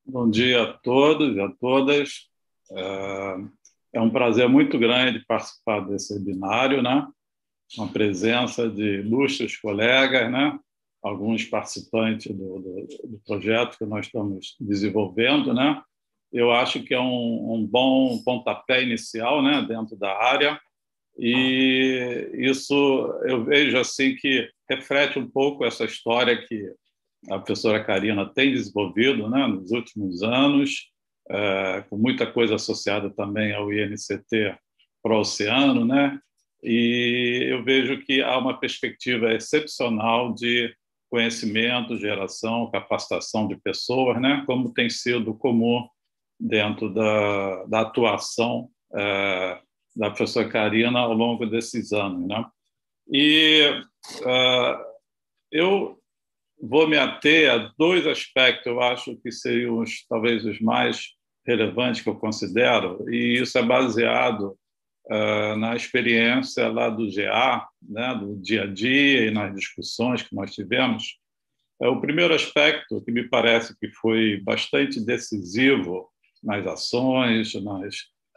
[0.03, 2.31] Bom dia a todos e a todas.
[2.71, 3.35] É,
[3.93, 7.07] é um prazer muito grande participar desse webinário, né?
[7.75, 10.57] Com a presença de ilustres colegas, né?
[11.03, 15.79] Alguns participantes do, do, do projeto que nós estamos desenvolvendo, né?
[16.33, 20.59] Eu acho que é um, um bom pontapé inicial né, dentro da área,
[21.17, 22.73] e isso
[23.25, 26.73] eu vejo assim que reflete um pouco essa história que
[27.29, 30.91] a professora Karina tem desenvolvido né, nos últimos anos,
[31.29, 34.57] é, com muita coisa associada também ao INCT
[35.01, 36.19] para o oceano, né?
[36.61, 40.73] E eu vejo que há uma perspectiva excepcional de
[41.09, 44.43] conhecimento, geração, capacitação de pessoas, né?
[44.45, 45.87] Como tem sido comum
[46.43, 49.59] dentro da, da atuação é,
[49.95, 52.27] da professora Karina ao longo desses anos.
[52.27, 52.45] Né?
[53.09, 53.81] E
[54.25, 54.77] é,
[55.51, 55.97] eu
[56.61, 61.11] vou me ater a dois aspectos, eu acho que seriam os, talvez os mais
[61.45, 64.57] relevantes que eu considero, e isso é baseado
[65.09, 70.35] é, na experiência lá do GA, né, do dia a dia e nas discussões que
[70.35, 71.17] nós tivemos.
[71.81, 76.12] É, o primeiro aspecto que me parece que foi bastante decisivo
[76.43, 77.95] nas ações, nas,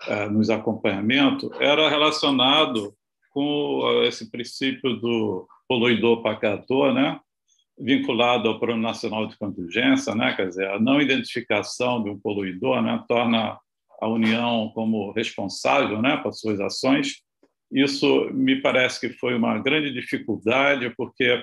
[0.09, 2.95] eh, nos acompanhamentos, era relacionado
[3.31, 7.21] com eh, esse princípio do poluidor pagador, né?
[7.79, 10.35] vinculado ao Plano Nacional de Contingência, né?
[10.35, 13.03] quer dizer, a não identificação de um poluidor né?
[13.07, 13.59] torna
[14.01, 16.17] a União como responsável né?
[16.17, 17.21] por suas ações,
[17.71, 21.43] Isso me parece que foi uma grande dificuldade, porque,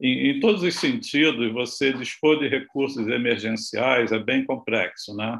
[0.00, 5.14] em, em todos os sentidos, você dispor de recursos emergenciais é bem complexo.
[5.14, 5.38] Né?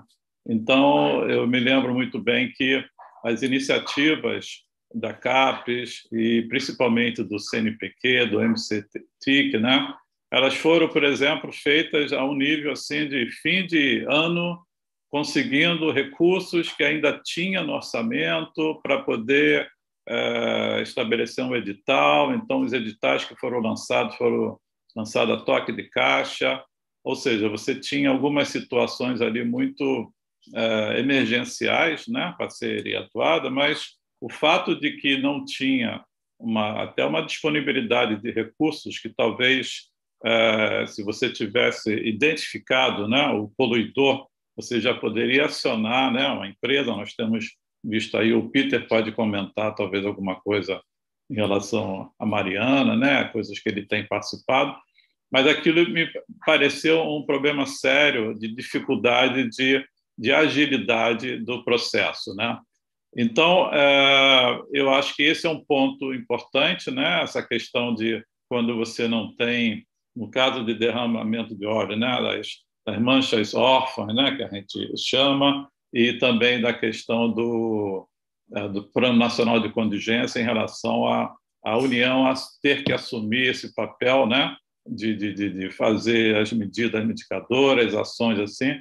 [0.48, 2.84] Então, eu me lembro muito bem que
[3.24, 9.92] as iniciativas da CAPES e principalmente do CNPq, do MCTIC, né?
[10.32, 14.60] Elas foram, por exemplo, feitas a um nível assim de fim de ano,
[15.10, 19.68] conseguindo recursos que ainda tinha no orçamento para poder
[20.08, 22.32] é, estabelecer um edital.
[22.34, 24.58] Então, os editais que foram lançados foram
[24.94, 26.62] lançados a toque de caixa,
[27.04, 30.12] ou seja, você tinha algumas situações ali muito
[30.54, 36.04] é, emergenciais, né, para serem atuadas, mas o fato de que não tinha
[36.38, 39.88] uma, até uma disponibilidade de recursos que talvez,
[40.24, 44.26] é, se você tivesse identificado né, o poluidor,
[44.56, 46.90] você já poderia acionar né, uma empresa.
[46.90, 50.80] Nós temos visto aí, o Peter pode comentar talvez alguma coisa
[51.30, 54.76] em relação a Mariana, né, coisas que ele tem participado,
[55.30, 56.08] mas aquilo me
[56.44, 59.84] pareceu um problema sério de dificuldade de,
[60.18, 62.58] de agilidade do processo, né?
[63.16, 67.22] Então, é, eu acho que esse é um ponto importante, né?
[67.22, 72.20] essa questão de quando você não tem, no caso de derramamento de óleo, né?
[72.20, 74.36] das, manchas órfãs, né?
[74.36, 78.06] que a gente chama, e também da questão do,
[78.54, 83.48] é, do Plano Nacional de Contingência em relação à, à União a ter que assumir
[83.48, 84.54] esse papel né?
[84.86, 88.78] de, de, de fazer as medidas mitigadoras, ações assim,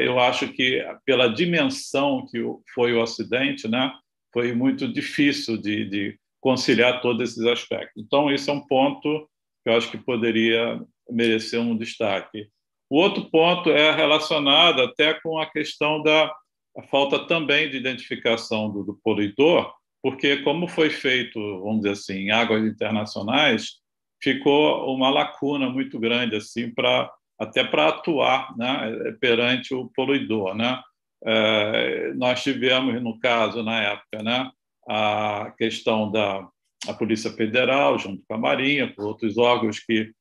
[0.00, 2.42] eu acho que pela dimensão que
[2.74, 3.92] foi o acidente, né,
[4.32, 8.02] foi muito difícil de, de conciliar todos esses aspectos.
[8.02, 9.28] Então, esse é um ponto
[9.62, 12.48] que eu acho que poderia merecer um destaque.
[12.90, 16.32] O outro ponto é relacionado até com a questão da
[16.76, 22.14] a falta também de identificação do, do poluidor, porque como foi feito, vamos dizer assim,
[22.26, 23.78] em águas internacionais,
[24.22, 30.54] ficou uma lacuna muito grande assim para até para atuar né, perante o poluidor.
[30.54, 30.80] Né?
[31.24, 34.50] É, nós tivemos, no caso, na época, né,
[34.88, 36.48] a questão da
[36.86, 40.12] a Polícia Federal, junto com a Marinha, com outros órgãos que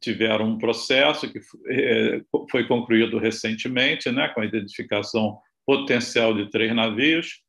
[0.00, 6.74] tiveram um processo que é, foi concluído recentemente, né, com a identificação potencial de três
[6.74, 7.40] navios,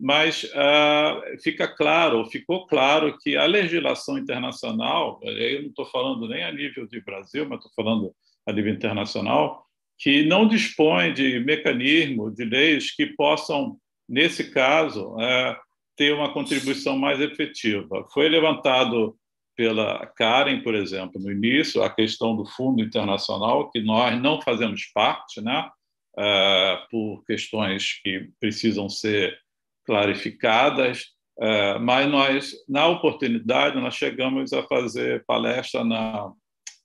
[0.00, 6.42] mas ah, fica claro, ficou claro que a legislação internacional, eu não estou falando nem
[6.42, 8.14] a nível de Brasil, mas estou falando
[8.46, 9.66] a nível internacional,
[9.98, 13.76] que não dispõe de mecanismo, de leis que possam,
[14.08, 15.56] nesse caso, é,
[15.96, 18.06] ter uma contribuição mais efetiva.
[18.12, 19.16] Foi levantado
[19.56, 24.84] pela Karen, por exemplo, no início, a questão do Fundo Internacional, que nós não fazemos
[24.94, 25.70] parte, né,
[26.18, 29.38] é, por questões que precisam ser
[29.86, 31.06] clarificadas,
[31.38, 36.32] é, mas nós, na oportunidade, nós chegamos a fazer palestra na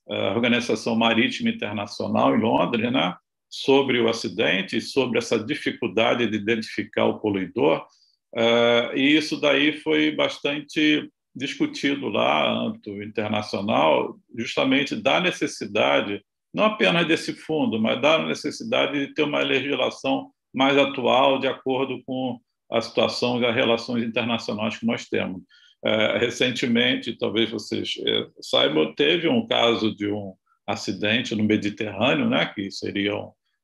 [0.08, 3.14] a Organização Marítima Internacional em Londres, né,
[3.48, 7.86] sobre o acidente, sobre essa dificuldade de identificar o poluidor,
[8.34, 16.22] uh, e isso daí foi bastante discutido lá, âmbito internacional, justamente da necessidade,
[16.52, 22.02] não apenas desse fundo, mas da necessidade de ter uma legislação mais atual, de acordo
[22.04, 22.38] com
[22.70, 25.42] a situação e as relações internacionais que nós temos.
[25.84, 30.32] É, recentemente, talvez vocês é, saibam, teve um caso de um
[30.66, 33.14] acidente no Mediterrâneo, né, que seria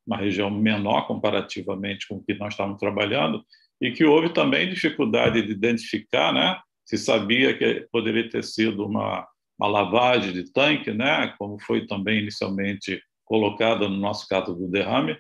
[0.05, 3.45] uma região menor comparativamente com o que nós estávamos trabalhando,
[3.81, 9.25] e que houve também dificuldade de identificar, né, se sabia que poderia ter sido uma,
[9.57, 15.17] uma lavagem de tanque, né, como foi também inicialmente colocada no nosso caso do derrame,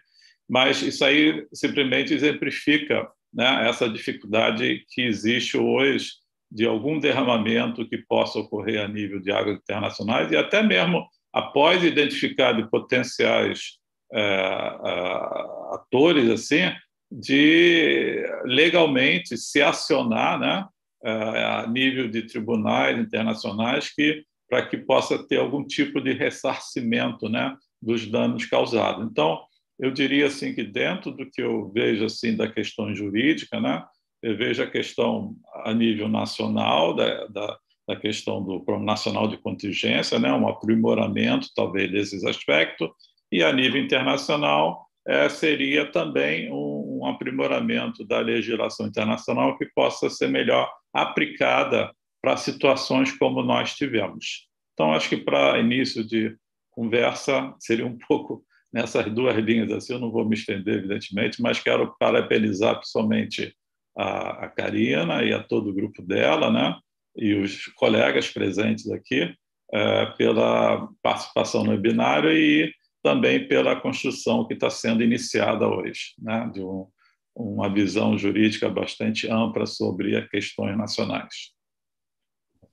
[0.49, 6.09] mas isso aí simplesmente exemplifica né, essa dificuldade que existe hoje
[6.51, 11.85] de algum derramamento que possa ocorrer a nível de águas internacionais e até mesmo após
[11.85, 13.79] identificar de potenciais
[14.13, 16.73] é, é, atores assim
[17.11, 20.67] de legalmente se acionar né,
[21.05, 21.11] é,
[21.45, 27.55] a nível de tribunais internacionais que para que possa ter algum tipo de ressarcimento né,
[27.83, 29.07] dos danos causados.
[29.07, 29.43] Então,
[29.79, 33.85] eu diria assim que dentro do que eu vejo assim da questão jurídica, né,
[34.23, 37.59] eu vejo a questão a nível nacional, da, da,
[37.89, 42.89] da questão do Plano Nacional de Contingência, né, um aprimoramento, talvez, desses aspectos,
[43.31, 50.11] e a nível internacional é, seria também um, um aprimoramento da legislação internacional que possa
[50.11, 51.91] ser melhor aplicada
[52.21, 54.49] para situações como nós tivemos.
[54.75, 56.37] Então, acho que para início de
[56.71, 59.95] conversa seria um pouco nessas duas linhas assim.
[59.95, 63.55] Eu não vou me estender, evidentemente, mas quero parabenizar pessoalmente
[63.99, 66.79] a, a Karina e a todo o grupo dela, né?
[67.17, 69.35] E os colegas presentes aqui
[69.73, 72.73] é, pela participação no webinário e
[73.03, 76.49] também pela construção que está sendo iniciada hoje, né?
[76.55, 76.89] De um,
[77.35, 81.53] uma visão jurídica bastante ampla sobre as questões nacionais.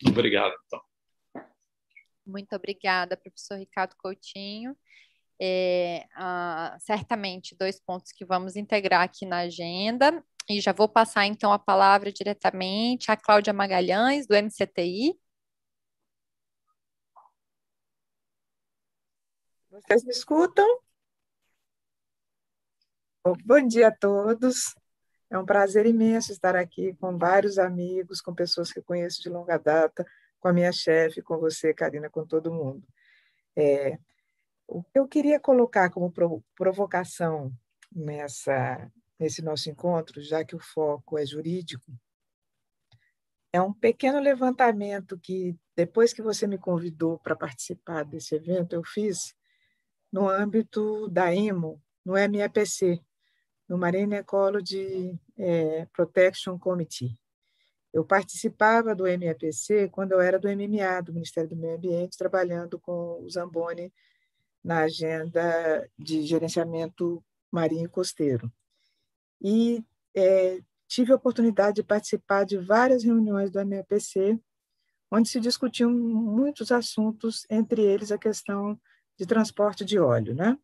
[0.08, 0.82] Obrigado, então.
[2.26, 4.76] Muito obrigada, professor Ricardo Coutinho.
[5.40, 10.24] É, ah, certamente dois pontos que vamos integrar aqui na agenda.
[10.48, 15.20] E já vou passar então a palavra diretamente à Cláudia Magalhães, do MCTI.
[19.72, 20.66] Vocês me escutam?
[23.44, 24.76] Bom dia a todos.
[25.32, 29.58] É um prazer imenso estar aqui com vários amigos, com pessoas que conheço de longa
[29.58, 30.06] data,
[30.40, 32.88] com a minha chefe, com você, Karina, com todo mundo.
[33.56, 33.98] É,
[34.68, 36.14] o que eu queria colocar como
[36.56, 37.52] provocação
[37.92, 41.92] nessa, nesse nosso encontro, já que o foco é jurídico,
[43.56, 48.84] é um pequeno levantamento que, depois que você me convidou para participar desse evento, eu
[48.84, 49.34] fiz
[50.12, 53.02] no âmbito da IMO, no MEPC,
[53.68, 57.18] no Marine Ecology é, Protection Committee.
[57.94, 62.78] Eu participava do MEPC quando eu era do MMA, do Ministério do Meio Ambiente, trabalhando
[62.78, 63.92] com o Zamboni
[64.62, 68.52] na agenda de gerenciamento marinho e costeiro.
[69.48, 69.86] E
[70.16, 74.40] é, tive a oportunidade de participar de várias reuniões do MEPC,
[75.12, 78.80] onde se discutiam muitos assuntos, entre eles a questão
[79.16, 80.34] de transporte de óleo.
[80.34, 80.58] Né?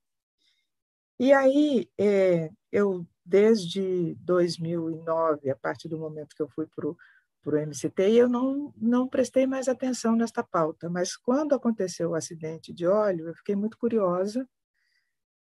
[1.19, 7.55] E aí, é, eu, desde 2009, a partir do momento que eu fui para o
[7.55, 12.88] MCT, eu não, não prestei mais atenção nesta pauta, mas quando aconteceu o acidente de
[12.88, 14.49] óleo, eu fiquei muito curiosa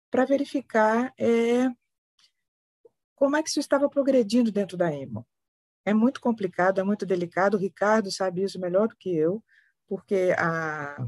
[0.10, 1.70] para verificar é,
[3.22, 5.24] como é que isso estava progredindo dentro da IMO.
[5.86, 9.44] É muito complicado, é muito delicado, o Ricardo sabe isso melhor do que eu,
[9.88, 11.08] porque a,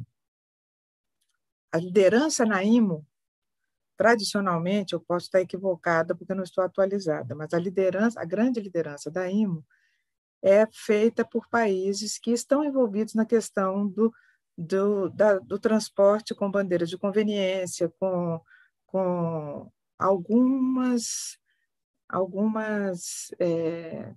[1.71, 3.03] a liderança na IMO,
[3.97, 9.09] tradicionalmente, eu posso estar equivocada porque não estou atualizada, mas a liderança, a grande liderança
[9.09, 9.65] da IMO
[10.39, 14.13] é feita por países que estão envolvidos na questão do,
[14.55, 18.39] do, da, do transporte com bandeiras de conveniência, com,
[18.85, 21.39] com algumas,
[22.13, 24.13] algumas é,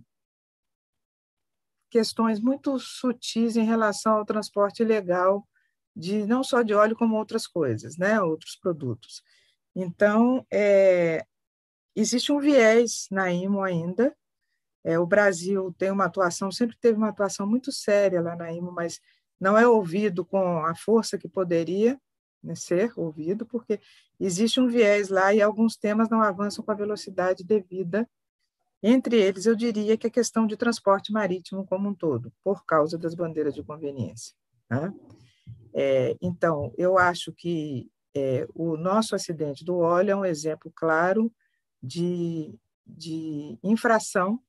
[1.90, 5.46] questões muito sutis em relação ao transporte ilegal
[5.94, 9.22] de não só de óleo como outras coisas, né, outros produtos.
[9.74, 11.24] Então, é,
[11.94, 14.14] existe um viés na IMO ainda
[14.86, 18.70] é, o Brasil tem uma atuação, sempre teve uma atuação muito séria lá na IMO,
[18.70, 19.00] mas
[19.38, 22.00] não é ouvido com a força que poderia
[22.46, 23.80] né, ser ouvido, porque
[24.20, 28.08] existe um viés lá e alguns temas não avançam com a velocidade devida.
[28.82, 32.96] Entre eles, eu diria que a questão de transporte marítimo como um todo, por causa
[32.96, 34.34] das bandeiras de conveniência.
[34.70, 34.94] Né?
[35.74, 41.32] É, então, eu acho que é, o nosso acidente do óleo é um exemplo claro
[41.82, 42.54] de,
[42.86, 44.40] de infração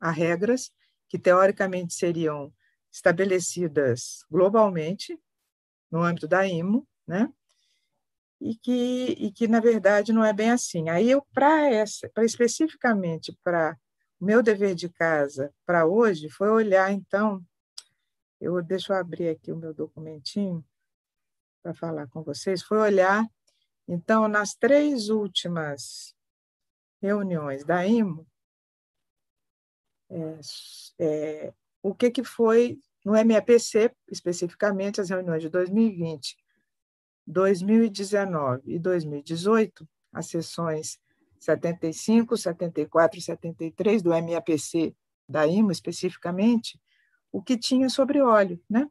[0.00, 0.70] a regras
[1.08, 2.52] que teoricamente seriam
[2.90, 5.18] estabelecidas globalmente
[5.90, 7.32] no âmbito da IMO, né?
[8.40, 10.88] E que, e que na verdade não é bem assim.
[10.88, 13.78] Aí eu para essa, para especificamente para
[14.20, 17.44] o meu dever de casa para hoje foi olhar então,
[18.40, 20.64] eu deixa eu abrir aqui o meu documentinho
[21.62, 23.24] para falar com vocês, foi olhar
[23.86, 26.14] então nas três últimas
[27.00, 28.26] reuniões da IMO,
[30.08, 30.40] é,
[30.98, 36.36] é, o que, que foi no MEPC, especificamente, as reuniões de 2020,
[37.26, 40.98] 2019 e 2018, as sessões
[41.38, 44.94] 75, 74 e 73 do MEPC
[45.28, 46.80] da IMO, especificamente,
[47.30, 48.86] o que tinha sobre óleo, né?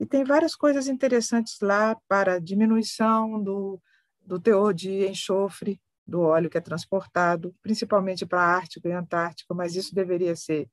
[0.00, 3.80] E tem várias coisas interessantes lá para diminuição do,
[4.20, 9.52] do teor de enxofre do óleo que é transportado, principalmente para a Ártica e Antártica,
[9.54, 10.70] mas isso deveria ser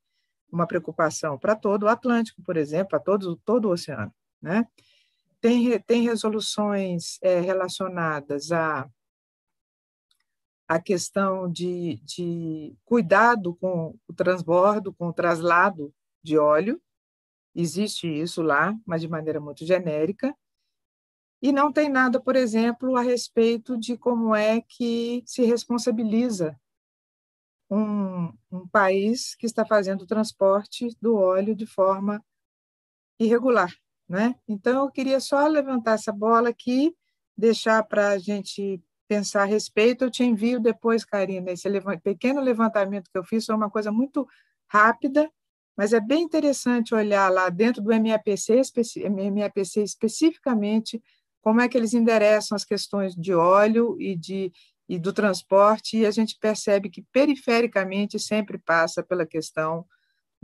[0.51, 4.13] uma preocupação para todo o Atlântico, por exemplo, para todo, todo o oceano.
[4.41, 4.65] Né?
[5.45, 8.89] Tem, tem resoluções é, relacionadas a
[10.67, 15.93] a questão de, de cuidado com o transbordo, com o traslado
[16.23, 16.81] de óleo,
[17.53, 20.35] existe isso lá, mas de maneira muito genérica,
[21.39, 26.59] e não tem nada, por exemplo, a respeito de como é que se responsabiliza
[27.69, 32.19] um, um país que está fazendo o transporte do óleo de forma
[33.19, 33.71] irregular.
[34.07, 34.35] Né?
[34.47, 36.95] Então, eu queria só levantar essa bola aqui,
[37.37, 40.03] deixar para a gente pensar a respeito.
[40.03, 41.67] Eu te envio depois, Karina, esse
[42.03, 44.27] pequeno levantamento que eu fiz foi uma coisa muito
[44.67, 45.29] rápida,
[45.77, 48.61] mas é bem interessante olhar lá dentro do MAPC,
[49.09, 51.01] MAPC especificamente,
[51.41, 54.51] como é que eles endereçam as questões de óleo e, de,
[54.87, 59.85] e do transporte, e a gente percebe que perifericamente sempre passa pela questão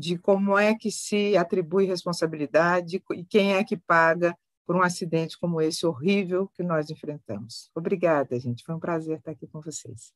[0.01, 4.35] de como é que se atribui responsabilidade e quem é que paga
[4.65, 7.69] por um acidente como esse horrível que nós enfrentamos.
[7.75, 8.63] Obrigada, gente.
[8.63, 10.11] Foi um prazer estar aqui com vocês.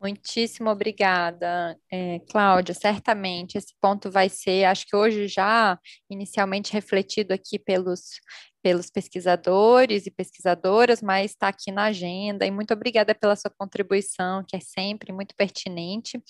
[0.00, 2.74] Muitíssimo obrigada, é, Cláudia.
[2.74, 5.78] Certamente esse ponto vai ser, acho que hoje já
[6.08, 8.20] inicialmente refletido aqui pelos
[8.62, 14.44] pelos pesquisadores e pesquisadoras, mas está aqui na agenda, e muito obrigada pela sua contribuição,
[14.46, 16.20] que é sempre muito pertinente.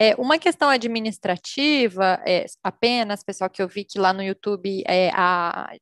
[0.00, 5.10] É, uma questão administrativa, é, apenas, pessoal, que eu vi que lá no YouTube, é,
[5.14, 5.72] a,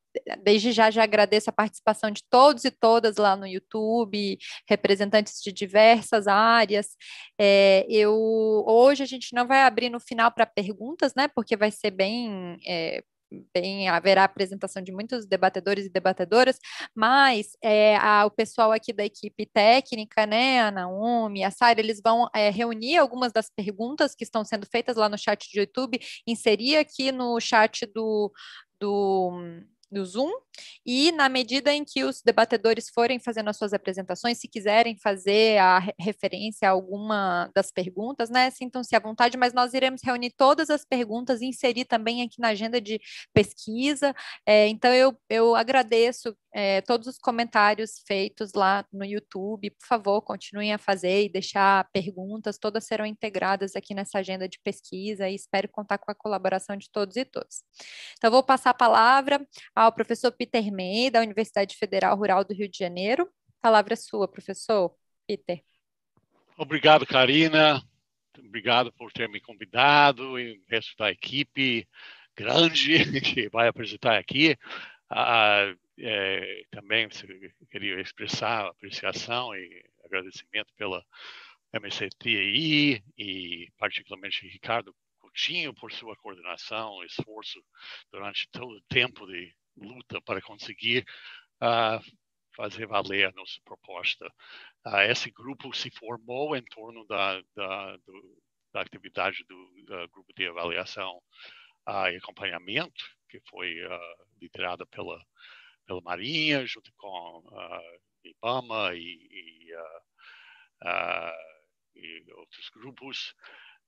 [0.42, 4.38] desde já já agradeço a participação de todos e todas lá no YouTube,
[4.68, 6.88] representantes de diversas áreas.
[7.38, 8.14] É, eu
[8.66, 12.58] Hoje a gente não vai abrir no final para perguntas, né, porque vai ser bem
[12.66, 13.02] é,
[13.52, 16.58] bem, haverá apresentação de muitos debatedores e debatedoras,
[16.94, 22.00] mas é, a, o pessoal aqui da equipe técnica, né, a Naomi, a Sara, eles
[22.02, 25.98] vão é, reunir algumas das perguntas que estão sendo feitas lá no chat de YouTube,
[26.26, 28.32] inserir aqui no chat do,
[28.80, 29.32] do
[29.94, 30.30] do Zoom,
[30.84, 35.58] e na medida em que os debatedores forem fazendo as suas apresentações, se quiserem fazer
[35.58, 40.70] a referência a alguma das perguntas, né, sintam-se à vontade, mas nós iremos reunir todas
[40.70, 43.00] as perguntas e inserir também aqui na agenda de
[43.32, 44.14] pesquisa,
[44.46, 50.22] é, então eu, eu agradeço é, todos os comentários feitos lá no YouTube, por favor,
[50.22, 55.34] continuem a fazer e deixar perguntas, todas serão integradas aqui nessa agenda de pesquisa e
[55.34, 57.64] espero contar com a colaboração de todos e todas.
[58.16, 62.68] Então, vou passar a palavra ao professor Peter May, da Universidade Federal Rural do Rio
[62.68, 63.28] de Janeiro.
[63.60, 64.94] Palavra sua, professor
[65.26, 65.62] Peter.
[66.56, 67.82] Obrigado, Karina.
[68.38, 71.88] Obrigado por ter me convidado e o resto da equipe
[72.36, 74.56] grande que vai apresentar aqui.
[75.10, 77.08] Ah, é, também
[77.70, 81.04] queria expressar apreciação e agradecimento pela
[81.72, 87.60] MCTI e particularmente Ricardo Coutinho por sua coordenação, esforço
[88.10, 91.04] durante todo o tempo de luta para conseguir
[91.62, 92.00] uh,
[92.54, 94.26] fazer valer a nossa proposta.
[94.86, 100.32] Uh, esse grupo se formou em torno da, da, do, da atividade do uh, grupo
[100.34, 101.20] de avaliação
[101.86, 103.76] e acompanhamento, que foi
[104.40, 105.22] liderada pela,
[105.86, 109.70] pela Marinha, junto com uh, IBAMA e, e,
[111.94, 113.34] e outros grupos.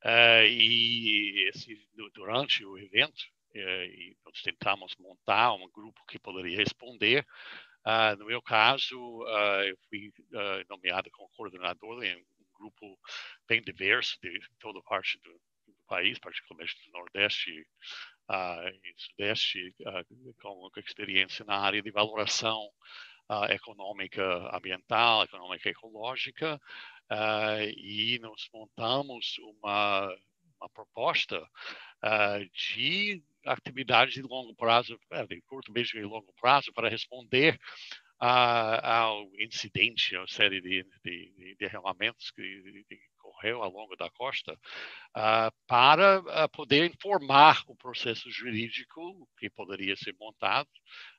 [0.05, 3.25] e esse, durante o evento,
[3.59, 7.27] e nós tentamos montar um grupo que poderia responder.
[7.87, 12.99] Uh, no meu caso, uh, eu fui uh, nomeado como coordenador em um grupo
[13.47, 19.73] bem diverso de toda parte do, do país, particularmente do Nordeste e Sudeste,
[20.43, 22.69] com experiência na área de valoração
[23.51, 26.61] econômica ambiental, econômica ecológica,
[27.77, 30.09] e nós montamos uma,
[30.59, 31.41] uma proposta
[32.53, 37.59] de atividades de longo prazo, é, de curto, médio e longo prazo, para responder
[38.19, 42.99] ao incidente, a série de, de, de derramamentos que, que
[43.37, 49.97] ocorreu ao longo da costa, uh, para uh, poder informar o processo jurídico que poderia
[49.97, 50.69] ser montado.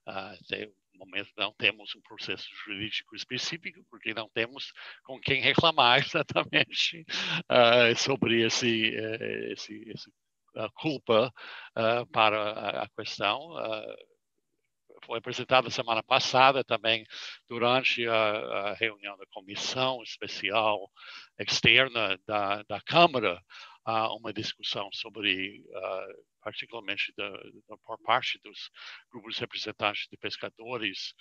[0.08, 4.74] Uh, até o momento não temos um processo jurídico específico, porque não temos
[5.04, 7.06] com quem reclamar exatamente
[7.96, 10.12] sobre esse, eh, esse, esse
[10.76, 11.34] culpa
[11.78, 13.52] uh, para a questão.
[13.52, 14.08] Uh,
[15.06, 17.06] foi apresentada semana passada também
[17.48, 20.92] durante a, a, reunião da comissão especial
[21.40, 23.40] externa da, da Câmara,
[23.88, 25.64] uh, uma discussão sobre,
[26.42, 28.72] particularmente da, da, por parte dos
[29.12, 31.14] grupos representantes de pescadores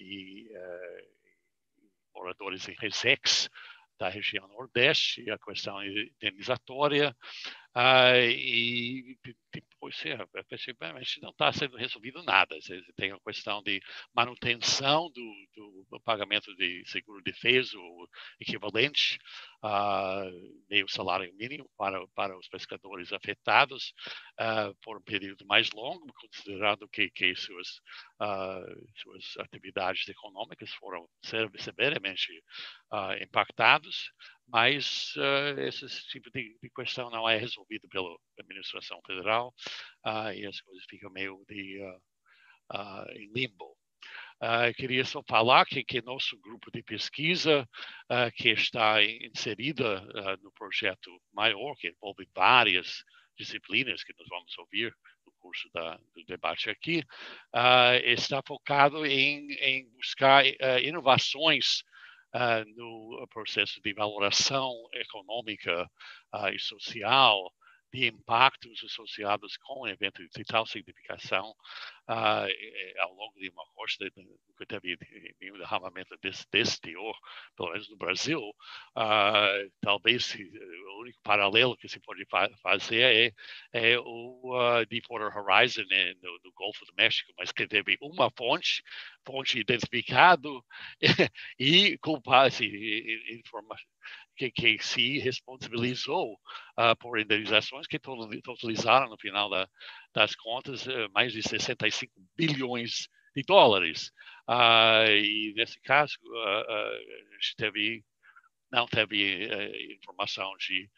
[0.00, 0.48] e
[2.14, 3.50] moradores em Resex,
[4.02, 9.16] da região Nordeste, a questão indenizatória, ah, e
[9.52, 9.96] depois,
[10.36, 12.56] efetivamente, não está sendo resolvido nada.
[12.96, 13.80] Tem a questão de
[14.14, 17.78] manutenção do, do pagamento de seguro defeso
[18.40, 19.18] equivalente
[19.62, 20.24] a
[20.68, 23.92] meio salário mínimo para, para os pescadores afetados
[24.40, 27.68] uh, por um período mais longo, considerando que, que suas,
[28.20, 32.32] uh, suas atividades econômicas foram severamente
[32.92, 34.10] uh, impactadas
[34.52, 40.46] mas uh, esse tipo de, de, questão não é resolvido pela administração federal uh, e
[40.46, 41.80] as coisas ficam meio de,
[42.70, 43.76] uh, em limbo.
[44.42, 47.62] Uh, queria só falar que, que nosso grupo de pesquisa,
[48.10, 53.04] uh, que está inserida uh, no projeto maior, que envolve várias
[53.38, 54.92] disciplinas que nós vamos ouvir
[55.24, 57.04] no curso da, do debate aqui,
[58.04, 60.44] está focado em, em buscar
[60.82, 61.82] inovações
[62.76, 65.90] no processo de valoração econômica
[66.52, 67.50] e social
[67.92, 71.54] de impactos associados com eventos de tal significação
[72.08, 74.98] uh, ao longo de uma costa, nunca teve
[75.40, 77.16] nenhum derramamento desse, desse teor,
[77.56, 78.40] pelo menos no Brasil.
[78.96, 83.32] Uh, talvez o único paralelo que se pode fa fazer é,
[83.72, 88.30] é o uh, Deepwater Horizon né, no, no, Golfo do México, mas que teve uma
[88.30, 88.82] fonte,
[89.26, 90.64] fonte identificado
[91.58, 92.66] e culpado, assim,
[93.30, 93.92] informação
[94.36, 96.34] que, que se responsabilizou
[96.78, 99.68] uh, por indenizações que totalizaram, no final da,
[100.14, 104.10] das contas, uh, mais de 65 bilhões de dólares.
[104.48, 106.16] Uh, e, nesse caso,
[106.68, 108.04] a gente teve,
[108.70, 109.48] não teve
[109.94, 110.90] informação de,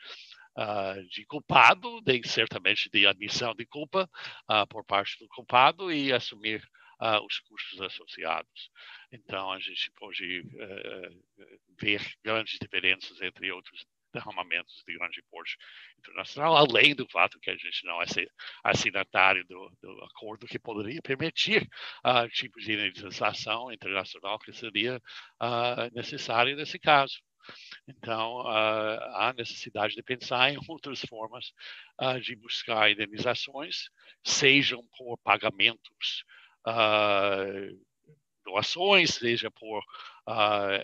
[1.11, 4.09] de culpado, nem certamente de admissão de culpa
[4.69, 6.63] por parte do culpado e assumir
[7.25, 8.71] os custos associados.
[9.13, 11.25] Então, a gente pode uh,
[11.81, 13.85] ver grandes diferenças entre outros
[14.15, 15.57] derramamentos de grande porte
[15.99, 18.07] internacional, além do fato que a gente não é
[18.65, 21.69] assinatário do, do acordo que poderia permitir
[22.07, 24.97] uh, tipos de indenização internacional que seria
[25.43, 27.19] uh, necessário nesse caso.
[27.87, 31.53] Então, uh, há necessidade de pensar em outras formas
[32.01, 33.91] uh, de buscar indenizações,
[34.25, 36.25] sejam por pagamentos
[36.67, 37.79] uh,
[38.45, 39.83] doações, seja por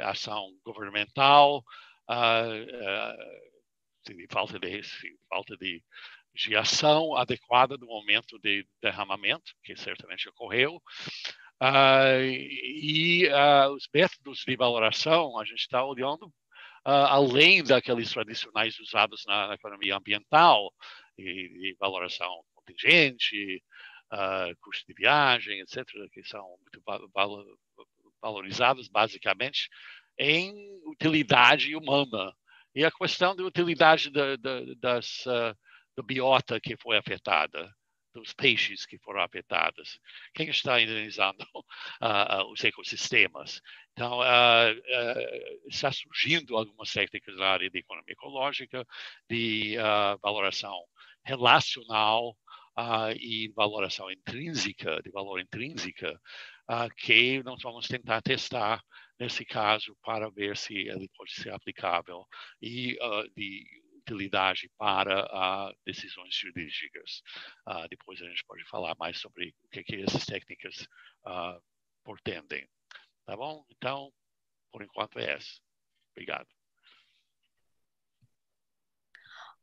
[0.02, 1.62] ação governamental,
[4.28, 4.78] falta de
[5.28, 5.82] falta de,
[6.34, 10.80] de ação adequada no momento de derramamento, que certamente ocorreu.
[11.62, 18.78] Uh, e uh, os métodos de valoração, a gente está olhando uh, além daqueles tradicionais
[18.78, 20.72] usados na, economia ambiental,
[21.18, 23.62] e, e valoração contingente,
[24.62, 26.82] custo de viagem, etc., que são muito
[28.20, 29.68] valorizados basicamente
[30.20, 32.32] em utilidade humana.
[32.74, 35.56] E a questão da utilidade da, da, das, uh,
[35.96, 37.74] da biota que foi afetada,
[38.12, 39.98] dos peixes que foram afetados,
[40.34, 43.62] quem está indenizando uh, os ecossistemas.
[43.92, 48.86] Então, uh, está surgindo algumas técnicas na área de economia ecológica,
[49.28, 49.76] de
[50.22, 50.76] valoração
[51.24, 52.36] relacional,
[53.20, 56.18] e valoração intrínseca, de valor intrínseca,
[56.96, 58.80] que nós vamos tentar testar
[59.20, 62.26] nesse caso para ver se ele pode ser aplicável
[62.60, 63.66] e uh, de
[63.98, 67.22] utilidade para uh, decisões jurídicas.
[67.68, 70.88] Uh, depois a gente pode falar mais sobre o que, que essas técnicas
[71.26, 71.62] uh.
[73.26, 73.64] Tá bom?
[73.70, 74.10] Então,
[74.72, 75.60] por enquanto é essa.
[76.12, 76.48] Obrigado.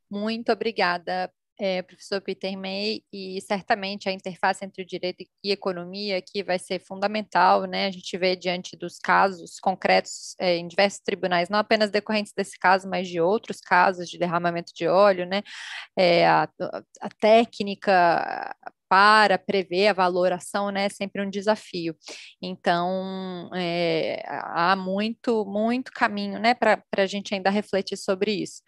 [0.10, 6.18] Muito obrigada é, professor Peter May, e certamente a interface entre o direito e economia
[6.18, 7.88] aqui vai ser fundamental, né?
[7.88, 12.58] A gente vê diante dos casos concretos é, em diversos tribunais, não apenas decorrentes desse
[12.60, 15.41] caso, mas de outros casos de derramamento de óleo, né?
[15.97, 16.47] É, a,
[17.01, 18.55] a técnica
[18.89, 21.95] para prever a valoração, né, é sempre um desafio.
[22.41, 28.62] Então, é, há muito, muito caminho, né, para a gente ainda refletir sobre isso.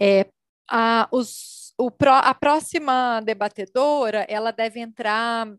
[0.00, 0.26] É,
[0.70, 5.52] a, os o a próxima debatedora, ela deve entrar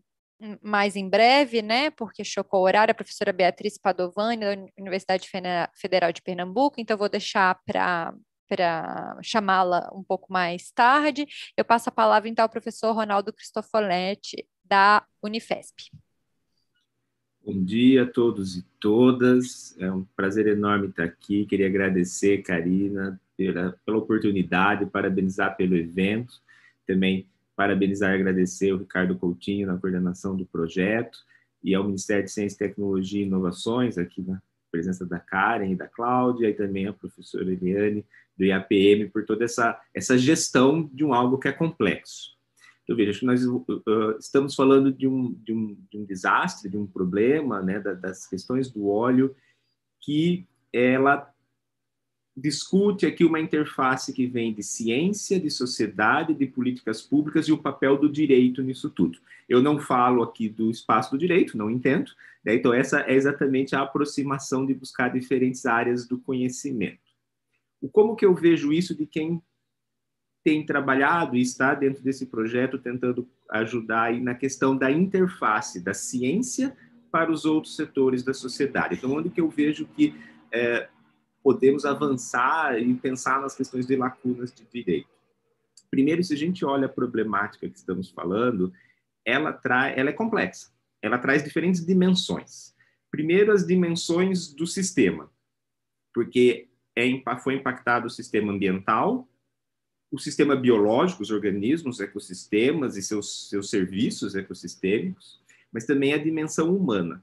[0.62, 5.28] mais em breve, né, porque chocou o horário, a professora Beatriz Padovani, da Universidade
[5.74, 8.14] Federal de Pernambuco, então vou deixar para
[8.46, 11.26] para chamá-la um pouco mais tarde.
[11.56, 15.90] Eu passo a palavra então ao professor Ronaldo Cristofoletti, da Unifesp.
[17.42, 19.74] Bom dia a todos e todas.
[19.78, 21.46] É um prazer enorme estar aqui.
[21.46, 26.34] Queria agradecer, Karina, pela, pela oportunidade, parabenizar pelo evento,
[26.86, 27.26] também
[27.56, 31.18] parabenizar e agradecer o Ricardo Coutinho na coordenação do projeto
[31.62, 35.86] e ao Ministério de Ciência, Tecnologia e Inovações, aqui na presença da Karen e da
[35.86, 38.04] Cláudia, e também a professora Eliane
[38.36, 42.34] do IAPM, por toda essa, essa gestão de um algo que é complexo.
[42.82, 46.68] Então, veja, acho que nós uh, estamos falando de um, de, um, de um desastre,
[46.68, 49.34] de um problema, né, da, das questões do óleo,
[50.00, 51.32] que ela
[52.36, 57.58] discute aqui uma interface que vem de ciência, de sociedade, de políticas públicas e o
[57.58, 59.18] papel do direito nisso tudo.
[59.48, 62.10] Eu não falo aqui do espaço do direito, não entendo,
[62.44, 62.54] né?
[62.54, 66.98] então essa é exatamente a aproximação de buscar diferentes áreas do conhecimento.
[67.80, 69.40] O como que eu vejo isso de quem
[70.42, 75.94] tem trabalhado e está dentro desse projeto tentando ajudar aí na questão da interface da
[75.94, 76.76] ciência
[77.10, 78.96] para os outros setores da sociedade.
[78.96, 80.14] Então, onde que eu vejo que
[80.52, 80.88] é,
[81.44, 85.10] podemos avançar e pensar nas questões de lacunas de direito?
[85.90, 88.72] Primeiro, se a gente olha a problemática que estamos falando,
[89.24, 90.72] ela, traz, ela é complexa,
[91.02, 92.74] ela traz diferentes dimensões.
[93.10, 95.30] Primeiro, as dimensões do sistema,
[96.14, 96.66] porque
[96.96, 97.04] é,
[97.42, 99.28] foi impactado o sistema ambiental,
[100.10, 106.74] o sistema biológico, os organismos, ecossistemas e seus, seus serviços ecossistêmicos, mas também a dimensão
[106.74, 107.22] humana,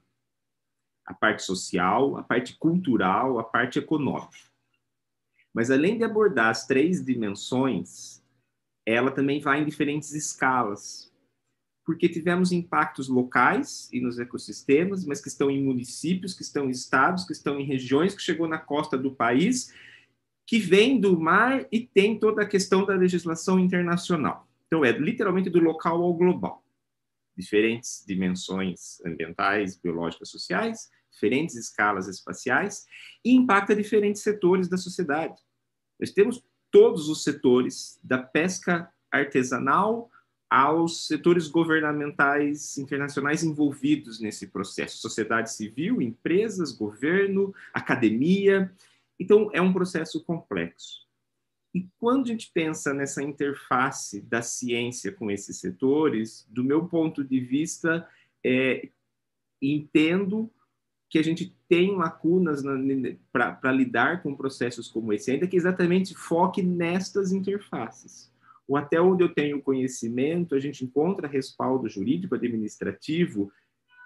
[1.12, 4.36] a parte social, a parte cultural, a parte econômica.
[5.54, 8.22] Mas além de abordar as três dimensões,
[8.86, 11.12] ela também vai em diferentes escalas,
[11.84, 16.70] porque tivemos impactos locais e nos ecossistemas, mas que estão em municípios, que estão em
[16.70, 19.72] estados, que estão em regiões, que chegou na costa do país,
[20.46, 24.48] que vem do mar e tem toda a questão da legislação internacional.
[24.66, 26.64] Então, é literalmente do local ao global.
[27.36, 32.86] Diferentes dimensões ambientais, biológicas, sociais, diferentes escalas espaciais,
[33.24, 35.40] e impacta diferentes setores da sociedade.
[36.00, 40.10] Nós temos todos os setores, da pesca artesanal
[40.50, 48.70] aos setores governamentais internacionais envolvidos nesse processo, sociedade civil, empresas, governo, academia.
[49.18, 51.06] Então, é um processo complexo.
[51.74, 57.24] E quando a gente pensa nessa interface da ciência com esses setores, do meu ponto
[57.24, 58.06] de vista,
[58.44, 58.90] é,
[59.60, 60.52] entendo
[61.12, 62.62] que a gente tem lacunas
[63.30, 68.32] para lidar com processos como esse, ainda que exatamente foque nestas interfaces
[68.66, 73.52] ou até onde eu tenho conhecimento, a gente encontra respaldo jurídico administrativo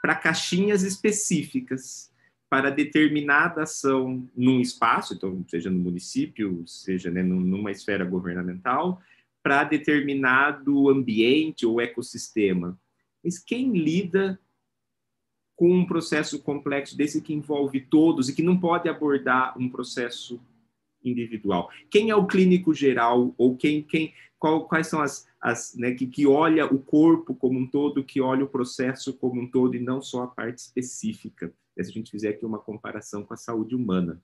[0.03, 2.11] para caixinhas específicas
[2.51, 9.01] para determinada ação num espaço, então seja no município, seja né, numa esfera governamental,
[9.41, 12.77] para determinado ambiente ou ecossistema.
[13.23, 14.37] Mas quem lida
[15.57, 20.41] com um processo complexo desse que envolve todos e que não pode abordar um processo
[21.03, 21.71] individual?
[21.91, 26.07] Quem é o clínico geral ou quem, quem qual, quais são as, as né, que,
[26.07, 29.81] que olha o corpo como um todo, que olha o processo como um todo e
[29.81, 33.75] não só a parte específica, se a gente fizer aqui uma comparação com a saúde
[33.75, 34.23] humana.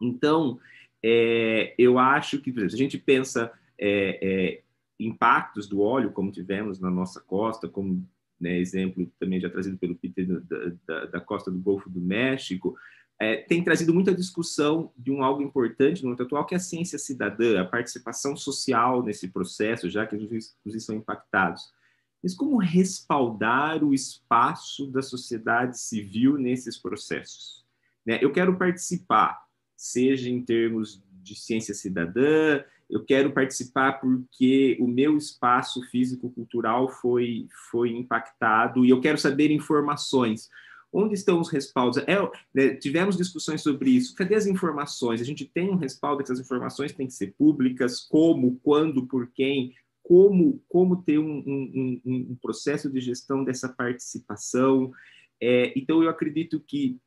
[0.00, 0.58] Então,
[1.02, 4.62] é, eu acho que, se a gente pensa é, é,
[4.98, 8.06] impactos do óleo, como tivemos na nossa costa, como
[8.42, 12.76] né, exemplo também já trazido pelo Peter da, da, da costa do Golfo do México,
[13.20, 16.60] é, tem trazido muita discussão de um algo importante no momento atual, que é a
[16.60, 21.72] ciência cidadã, a participação social nesse processo, já que os juízes são impactados.
[22.20, 27.64] Mas como respaldar o espaço da sociedade civil nesses processos?
[28.04, 28.18] Né?
[28.20, 29.40] Eu quero participar,
[29.76, 37.48] seja em termos de ciência cidadã, eu quero participar porque o meu espaço físico-cultural foi,
[37.70, 40.50] foi impactado e eu quero saber informações.
[40.92, 41.96] Onde estão os respaldos?
[42.06, 42.18] É,
[42.54, 44.14] né, tivemos discussões sobre isso.
[44.14, 45.22] Cadê as informações?
[45.22, 49.26] A gente tem um respaldo que essas informações têm que ser públicas, como, quando, por
[49.32, 54.92] quem, como, como ter um, um, um processo de gestão dessa participação.
[55.40, 57.00] É, então, eu acredito que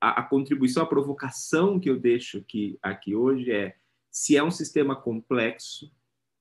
[0.00, 3.76] a, a, contribuição, a provocação que eu deixo aqui, aqui hoje é
[4.10, 5.90] se é um sistema complexo,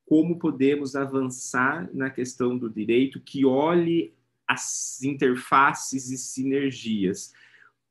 [0.06, 4.14] como podemos avançar na questão do direito que olhe
[4.48, 7.34] as interfaces e sinergias,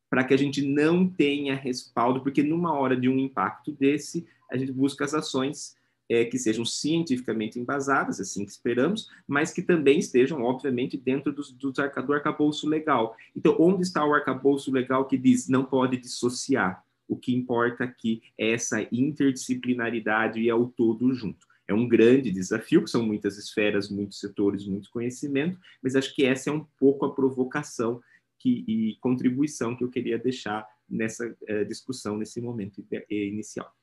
[0.09, 4.57] para que a gente não tenha respaldo, porque numa hora de um impacto desse, a
[4.57, 5.77] gente busca as ações
[6.09, 11.53] é, que sejam cientificamente embasadas, assim que esperamos, mas que também estejam, obviamente, dentro dos,
[11.53, 13.17] dos do arcabouço legal.
[13.35, 16.86] Então, onde está o arcabouço legal que diz não pode dissociar?
[17.09, 21.47] O que importa aqui é essa interdisciplinaridade e é o todo junto.
[21.69, 26.25] É um grande desafio, que são muitas esferas, muitos setores, muito conhecimento, mas acho que
[26.25, 28.01] essa é um pouco a provocação
[28.39, 33.75] que, e contribuição que eu queria deixar nessa uh, discussão, nesse momento inicial.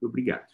[0.00, 0.46] Obrigado.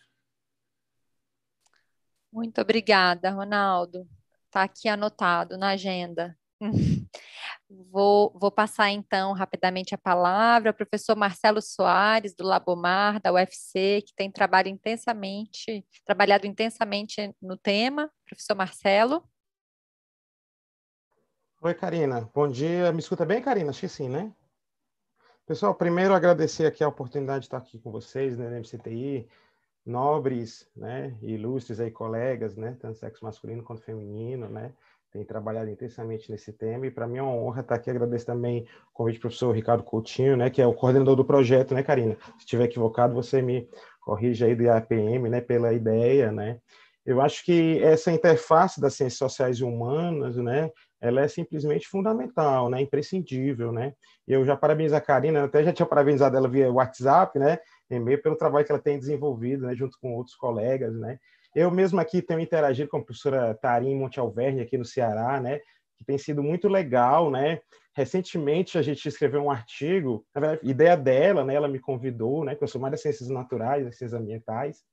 [2.33, 4.09] Muito obrigada, Ronaldo.
[4.47, 6.39] Está aqui anotado na agenda.
[7.71, 14.03] Vou, vou, passar então rapidamente a palavra ao professor Marcelo Soares, do Labomar, da UFC,
[14.07, 18.11] que tem trabalhado intensamente, trabalhado intensamente no tema.
[18.25, 19.23] Professor Marcelo.
[21.61, 22.31] Oi, Karina.
[22.35, 22.91] Bom dia.
[22.91, 23.69] Me escuta bem, Karina?
[23.69, 24.33] Acho que sim, né?
[25.45, 29.27] Pessoal, primeiro agradecer aqui a oportunidade de estar aqui com vocês, né, na MCTI,
[29.85, 34.75] nobres, né, ilustres aí colegas, né, tanto sexo masculino quanto feminino, né,
[35.11, 37.91] tem trabalhado intensamente nesse tema e para mim é uma honra estar aqui.
[37.91, 41.75] Agradeço também o convite do professor Ricardo Coutinho, né, que é o coordenador do projeto,
[41.75, 42.17] né, Karina?
[42.37, 43.69] Se estiver equivocado, você me
[44.01, 46.59] corrige aí do IAPM, né, pela ideia, né?
[47.05, 52.69] Eu acho que essa interface das ciências sociais e humanas, né, ela é simplesmente fundamental,
[52.69, 53.95] né, imprescindível, né.
[54.27, 57.59] Eu já parabenizo a Karina, até já tinha parabenizado ela via WhatsApp, né,
[57.91, 61.19] e-mail pelo trabalho que ela tem desenvolvido, né, junto com outros colegas, né.
[61.55, 65.59] Eu mesmo aqui tenho interagido com a professora Tarim Monte Alverne aqui no Ceará, né,
[65.96, 67.61] que tem sido muito legal, né.
[67.94, 72.55] Recentemente a gente escreveu um artigo, na verdade, ideia dela, né, ela me convidou, né,
[72.55, 74.84] que eu sou mais das ciências naturais, das ciências ambientais,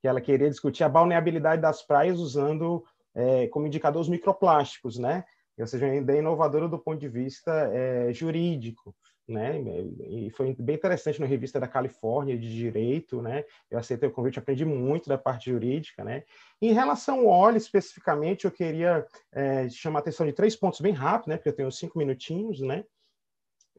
[0.00, 2.84] que ela queria discutir a balneabilidade das praias usando
[3.14, 5.24] é, como indicador os microplásticos, né?
[5.58, 8.94] Ou seja, uma ideia inovadora do ponto de vista é, jurídico,
[9.28, 9.60] né?
[10.08, 13.44] E foi bem interessante na revista da Califórnia de Direito, né?
[13.70, 16.24] Eu aceitei o convite, aprendi muito da parte jurídica, né?
[16.60, 20.92] Em relação ao óleo especificamente, eu queria é, chamar a atenção de três pontos bem
[20.92, 21.36] rápido, né?
[21.36, 22.84] Porque eu tenho cinco minutinhos, né?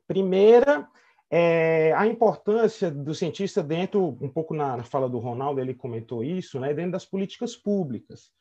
[0.08, 0.88] Primeira,
[1.30, 6.24] é, a importância do cientista dentro, um pouco na, na, fala do Ronaldo, ele comentou
[6.24, 8.32] isso, né, dentro das políticas públicas.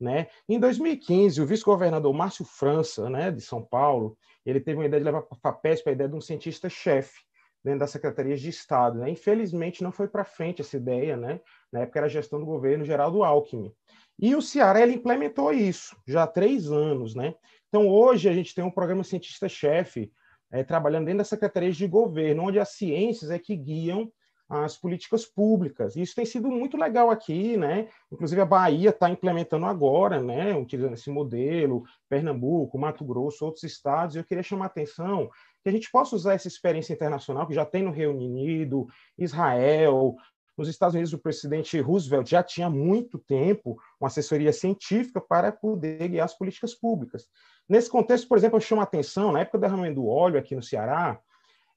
[0.00, 0.28] Né?
[0.48, 5.04] Em 2015, o vice-governador Márcio França, né, de São Paulo, ele teve uma ideia de
[5.04, 7.20] levar para a FAPESP a ideia de um cientista-chefe
[7.64, 8.98] dentro das secretarias de Estado.
[9.00, 9.10] Né?
[9.10, 11.40] Infelizmente, não foi para frente essa ideia, né?
[11.72, 13.72] na época era a gestão do governo Geraldo Alckmin.
[14.18, 17.14] E o Ceará ele implementou isso já há três anos.
[17.14, 17.34] Né?
[17.68, 20.12] Então, hoje, a gente tem um programa cientista-chefe
[20.50, 24.10] é, trabalhando dentro das secretarias de governo, onde as ciências é que guiam
[24.48, 25.94] as políticas públicas.
[25.94, 27.88] Isso tem sido muito legal aqui, né?
[28.10, 30.56] Inclusive a Bahia está implementando agora, né?
[30.56, 34.16] Utilizando esse modelo, Pernambuco, Mato Grosso, outros estados.
[34.16, 35.30] Eu queria chamar a atenção
[35.62, 38.86] que a gente possa usar essa experiência internacional que já tem no Reino Unido,
[39.18, 40.16] Israel,
[40.58, 46.08] nos Estados Unidos, o presidente Roosevelt já tinha muito tempo uma assessoria científica para poder
[46.08, 47.28] guiar as políticas públicas.
[47.68, 50.56] Nesse contexto, por exemplo, eu chamo a atenção, na época do derramamento do óleo aqui
[50.56, 51.20] no Ceará,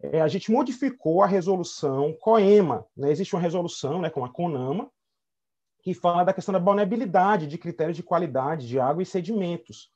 [0.02, 2.86] é, a gente modificou a resolução COEMA.
[2.95, 3.12] Né?
[3.12, 4.89] Existe uma resolução né, com a CONAMA,
[5.84, 9.89] que fala da questão da vulnerabilidade de critérios de qualidade de água e sedimentos.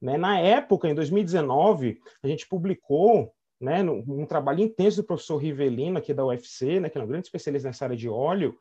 [0.00, 0.16] Né?
[0.16, 6.12] Na época, em 2019, a gente publicou né, num, trabalho intenso do professor Rivelino, aqui
[6.12, 8.58] da UFC, né, que é um grande especialista nessa área de óleo,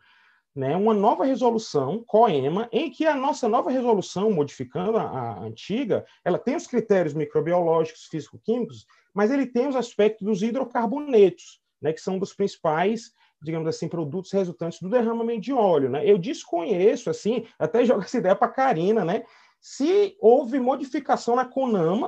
[0.56, 6.06] né, uma nova resolução, COEMA, em que a nossa nova resolução, modificando a, a antiga,
[6.24, 12.02] ela tem os critérios microbiológicos, físico-químicos, mas ele tem os aspectos dos hidrocarbonetos, né, que
[12.02, 13.12] são dos principais
[13.44, 16.08] digamos assim, produtos resultantes do derramamento de óleo, né?
[16.08, 19.24] Eu desconheço, assim, até jogo essa ideia para a Karina, né?
[19.60, 22.08] Se houve modificação na CONAMA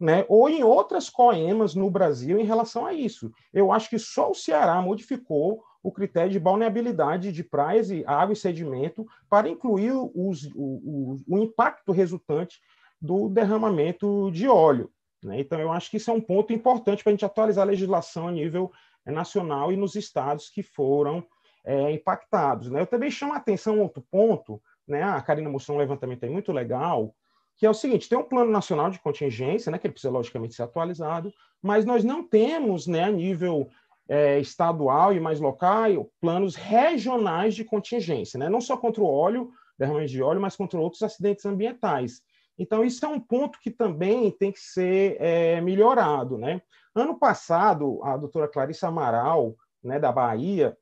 [0.00, 3.32] né, ou em outras coemas no Brasil em relação a isso.
[3.52, 8.32] Eu acho que só o Ceará modificou o critério de balneabilidade de praias e água
[8.32, 12.60] e sedimento para incluir os, o, o, o, impacto resultante
[13.00, 14.90] do derramamento de óleo.
[15.22, 15.40] Né?
[15.40, 18.28] Então, eu acho que isso é um ponto importante para a gente atualizar a legislação
[18.28, 18.72] a nível
[19.04, 21.26] é, nacional e nos estados que foram
[21.64, 22.70] é, impactados.
[22.70, 22.80] Né?
[22.80, 25.02] Eu também chamo a atenção outro ponto, né?
[25.02, 27.14] a Karina mostrou um levantamento aí muito legal,
[27.58, 30.54] que é o seguinte: tem um plano nacional de contingência, né, que ele precisa logicamente
[30.54, 33.68] ser atualizado, mas nós não temos, né, a nível
[34.08, 39.50] é, estadual e mais local, planos regionais de contingência, né, não só contra o óleo,
[39.78, 42.22] derramamento de óleo, mas contra outros acidentes ambientais.
[42.58, 46.36] Então, isso é um ponto que também tem que ser é, melhorado.
[46.36, 46.60] Né?
[46.94, 50.76] Ano passado, a doutora Clarissa Amaral, né, da Bahia,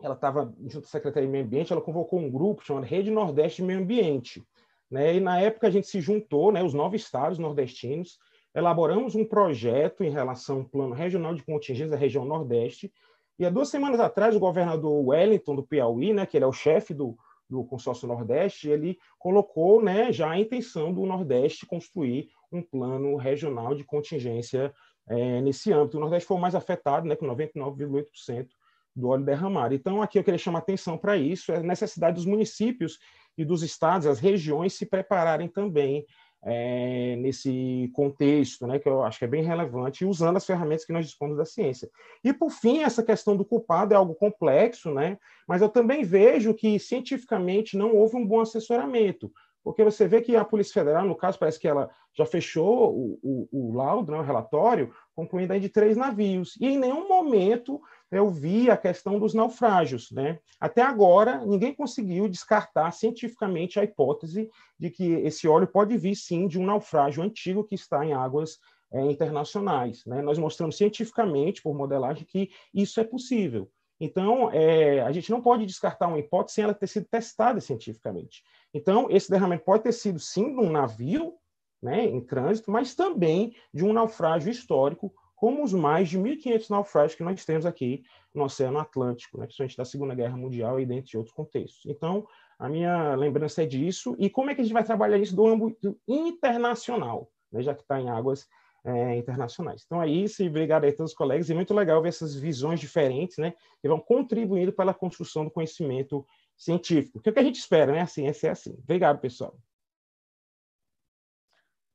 [0.00, 3.62] ela estava junto à Secretaria de Meio Ambiente, ela convocou um grupo chamado Rede Nordeste
[3.62, 4.42] de Meio Ambiente,
[4.90, 5.16] né?
[5.16, 8.18] E na época a gente se juntou, né, os nove estados nordestinos,
[8.54, 12.92] elaboramos um projeto em relação ao plano regional de contingência da região Nordeste.
[13.38, 16.52] E há duas semanas atrás, o governador Wellington do Piauí, né, que ele é o
[16.52, 17.16] chefe do,
[17.54, 23.74] do consórcio Nordeste, ele colocou né, já a intenção do Nordeste construir um plano regional
[23.74, 24.74] de contingência
[25.08, 25.96] é, nesse âmbito.
[25.96, 28.48] O Nordeste foi o mais afetado, né, com 99,8%
[28.96, 29.74] do óleo derramado.
[29.74, 32.98] Então, aqui eu queria chamar atenção para isso, a necessidade dos municípios
[33.36, 36.06] e dos estados, as regiões se prepararem também
[36.44, 40.92] é, nesse contexto, né, que eu acho que é bem relevante, usando as ferramentas que
[40.92, 41.90] nós dispomos da ciência.
[42.22, 45.18] E, por fim, essa questão do culpado é algo complexo, né,
[45.48, 49.32] mas eu também vejo que, cientificamente, não houve um bom assessoramento,
[49.62, 53.18] porque você vê que a Polícia Federal, no caso, parece que ela já fechou o,
[53.22, 57.80] o, o laudo, né, o relatório, concluindo aí de três navios, e em nenhum momento
[58.18, 60.10] eu vi a questão dos naufrágios.
[60.10, 60.38] Né?
[60.60, 66.46] Até agora, ninguém conseguiu descartar cientificamente a hipótese de que esse óleo pode vir, sim,
[66.46, 68.58] de um naufrágio antigo que está em águas
[68.92, 70.04] é, internacionais.
[70.06, 70.22] Né?
[70.22, 73.70] Nós mostramos cientificamente, por modelagem, que isso é possível.
[74.00, 78.42] Então, é, a gente não pode descartar uma hipótese sem ela ter sido testada cientificamente.
[78.72, 81.34] Então, esse derramamento pode ter sido, sim, de um navio
[81.82, 85.14] né, em trânsito, mas também de um naufrágio histórico
[85.44, 88.02] como os mais de 1.500 naufrágios que nós temos aqui
[88.34, 91.84] no Oceano Atlântico, né, principalmente da Segunda Guerra Mundial e dentre outros contextos.
[91.84, 92.26] Então,
[92.58, 94.16] a minha lembrança é disso.
[94.18, 97.82] E como é que a gente vai trabalhar isso do âmbito internacional, né, já que
[97.82, 98.48] está em águas
[98.86, 99.82] é, internacionais.
[99.84, 101.50] Então, é isso, e obrigado a todos os colegas.
[101.50, 105.50] E muito legal ver essas visões diferentes, né, que vão contribuindo para a construção do
[105.50, 106.26] conhecimento
[106.56, 108.00] científico, que é o que a gente espera, né?
[108.00, 108.72] A ciência é assim.
[108.82, 109.54] Obrigado, pessoal.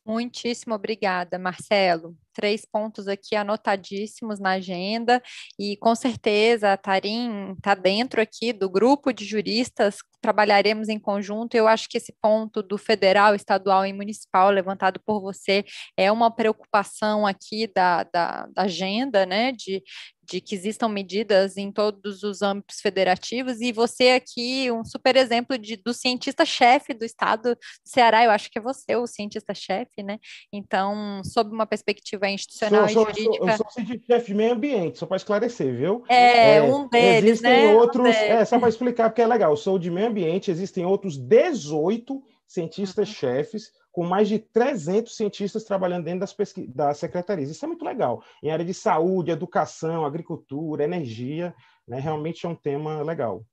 [0.06, 2.16] Muitíssimo obrigada, Marcelo.
[2.40, 5.22] Três pontos aqui anotadíssimos na agenda,
[5.60, 11.56] e com certeza a Tarim está dentro aqui do grupo de juristas, trabalharemos em conjunto.
[11.56, 15.66] Eu acho que esse ponto do federal, estadual e municipal levantado por você
[15.98, 19.52] é uma preocupação aqui da, da, da agenda, né?
[19.52, 19.84] De,
[20.24, 25.58] de que existam medidas em todos os âmbitos federativos, e você aqui, um super exemplo
[25.58, 30.20] de, do cientista-chefe do estado do Ceará, eu acho que é você o cientista-chefe, né?
[30.54, 33.46] Então, sob uma perspectiva institucional sou, e jurídica...
[33.46, 36.04] Eu sou, eu sou de meio ambiente, só para esclarecer, viu?
[36.08, 37.76] É, é, um deles, existem né?
[37.76, 40.86] outros, um é, só para explicar, porque é legal, eu sou de meio ambiente, existem
[40.86, 46.36] outros 18 cientistas-chefes uhum com mais de 300 cientistas trabalhando dentro das,
[46.70, 47.50] das secretarias.
[47.50, 48.24] Isso é muito legal.
[48.42, 51.54] Em área de saúde, educação, agricultura, energia,
[51.88, 53.44] né, realmente é um tema legal.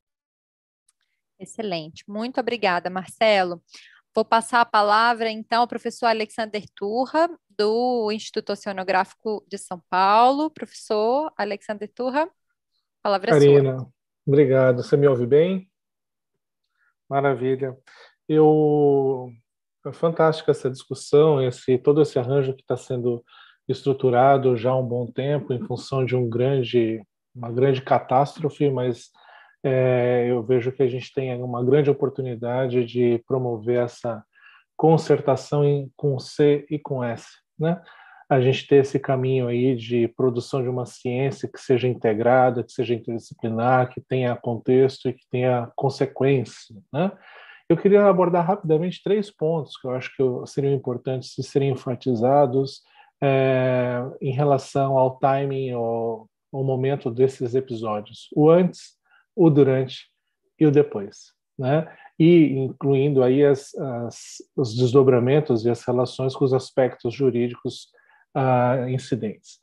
[1.38, 2.04] Excelente.
[2.08, 3.62] Muito obrigada, Marcelo.
[4.14, 7.28] Vou passar a palavra, então, ao professor Alexander Turra,
[7.58, 10.50] do Instituto Oceanográfico de São Paulo.
[10.50, 12.28] Professor Alexander Turra,
[13.02, 13.88] palavra Karina, é sua.
[14.26, 14.82] obrigado.
[14.82, 15.70] Você me ouve bem?
[17.08, 17.76] Maravilha.
[18.28, 19.30] Eu
[19.86, 23.24] é fantástica essa discussão, esse todo esse arranjo que está sendo
[23.68, 27.00] estruturado já há um bom tempo em função de um grande,
[27.34, 29.10] uma grande catástrofe, mas
[29.62, 34.24] é, eu vejo que a gente tem uma grande oportunidade de promover essa
[34.76, 37.26] concertação em, com C e com S,
[37.58, 37.80] né?
[38.28, 42.72] A gente ter esse caminho aí de produção de uma ciência que seja integrada, que
[42.72, 47.12] seja interdisciplinar, que tenha contexto e que tenha consequência, né?
[47.68, 52.82] Eu queria abordar rapidamente três pontos que eu acho que seriam importantes de serem enfatizados
[53.20, 58.96] é, em relação ao timing ou ao momento desses episódios: o antes,
[59.34, 60.08] o durante
[60.58, 61.86] e o depois, né?
[62.18, 67.88] E incluindo aí as, as, os desdobramentos e as relações com os aspectos jurídicos
[68.34, 69.58] ah, incidentes.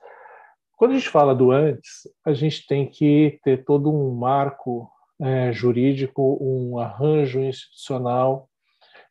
[0.76, 4.92] Quando a gente fala do antes, a gente tem que ter todo um marco
[5.22, 8.50] é, jurídico, um arranjo institucional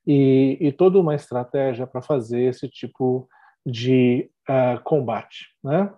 [0.07, 3.29] e, e toda uma estratégia para fazer esse tipo
[3.65, 5.47] de uh, combate.
[5.63, 5.93] Né?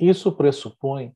[0.00, 1.12] Isso pressupõe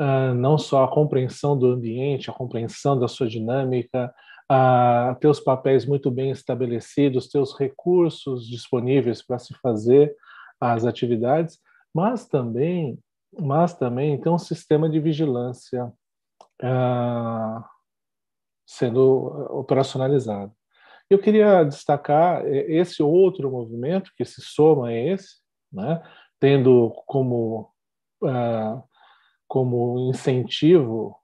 [0.00, 4.12] uh, não só a compreensão do ambiente, a compreensão da sua dinâmica,
[4.50, 10.14] uh, ter os papéis muito bem estabelecidos, ter os recursos disponíveis para se fazer
[10.60, 11.58] as atividades,
[11.94, 12.98] mas também,
[13.38, 15.92] mas também ter um sistema de vigilância
[16.62, 17.64] uh,
[18.66, 20.52] sendo operacionalizado.
[21.08, 25.36] Eu queria destacar esse outro movimento que se soma a esse,
[25.72, 26.02] né,
[26.40, 27.70] tendo como,
[28.22, 28.82] uh,
[29.46, 31.16] como incentivo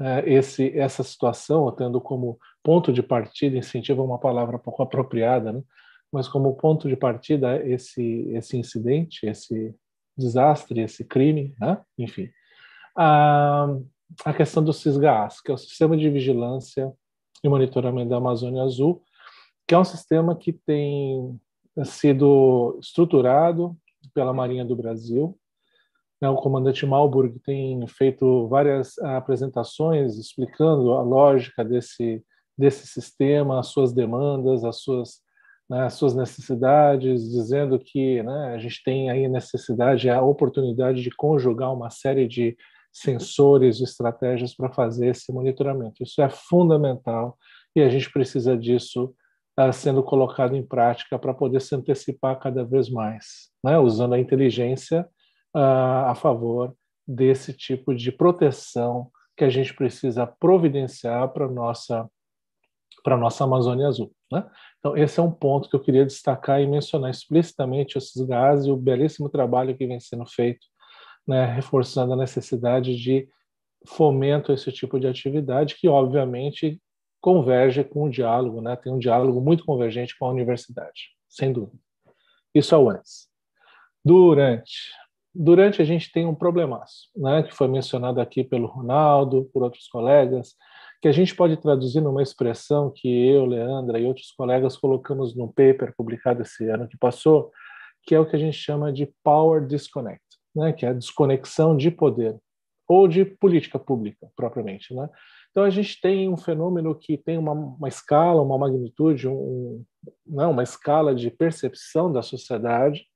[0.00, 5.52] uh, esse, essa situação, tendo como ponto de partida, incentivo é uma palavra pouco apropriada,
[5.52, 5.62] né,
[6.12, 9.74] mas como ponto de partida esse, esse incidente, esse
[10.16, 12.30] desastre, esse crime, né, enfim.
[12.96, 13.84] Uh,
[14.24, 16.92] a questão do CISGAS, que é o Sistema de Vigilância
[17.42, 19.02] e Monitoramento da Amazônia Azul,
[19.66, 21.40] que é um sistema que tem
[21.84, 23.76] sido estruturado
[24.12, 25.36] pela Marinha do Brasil.
[26.24, 32.24] Né, o comandante Malburg tem feito várias apresentações explicando a lógica desse,
[32.56, 35.20] desse sistema, as suas demandas, as suas,
[35.68, 41.10] né, as suas necessidades, dizendo que né, a gente tem aí necessidade, a oportunidade de
[41.10, 42.56] conjugar uma série de
[42.90, 46.02] sensores, estratégias para fazer esse monitoramento.
[46.02, 47.36] Isso é fundamental
[47.76, 49.14] e a gente precisa disso
[49.60, 53.78] uh, sendo colocado em prática para poder se antecipar cada vez mais, né?
[53.78, 55.06] usando a inteligência
[55.54, 56.74] uh, a favor
[57.06, 62.08] desse tipo de proteção que a gente precisa providenciar para nossa
[63.02, 64.10] para nossa Amazônia Azul.
[64.32, 64.48] Né?
[64.78, 68.70] Então esse é um ponto que eu queria destacar e mencionar explicitamente esses gases e
[68.70, 70.66] o belíssimo trabalho que vem sendo feito
[71.26, 73.28] né, reforçando a necessidade de
[73.86, 76.80] fomento a esse tipo de atividade, que obviamente
[77.20, 81.78] converge com o diálogo, né, tem um diálogo muito convergente com a universidade, sem dúvida.
[82.54, 83.28] Isso é o antes.
[84.04, 84.92] Durante.
[85.34, 89.88] Durante a gente tem um problemaço, né, que foi mencionado aqui pelo Ronaldo, por outros
[89.88, 90.54] colegas,
[91.02, 95.48] que a gente pode traduzir numa expressão que eu, Leandra e outros colegas colocamos no
[95.48, 97.50] paper publicado esse ano que passou,
[98.04, 100.24] que é o que a gente chama de power disconnect
[100.54, 102.36] né, que é a desconexão de poder
[102.86, 105.08] ou de política pública propriamente, né?
[105.50, 109.84] Então, a gente tem um fenômeno que tem uma, uma escala, uma magnitude, um,
[110.26, 113.06] não, né, uma escala de percepção da sociedade,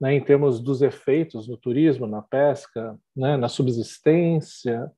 [0.00, 4.90] né, em termos dos efeitos no turismo, na pesca, né, na subsistência,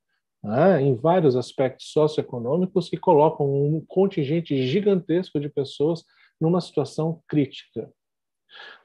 [0.43, 6.05] né, em vários aspectos socioeconômicos que colocam um contingente gigantesco de pessoas
[6.40, 7.90] numa situação crítica.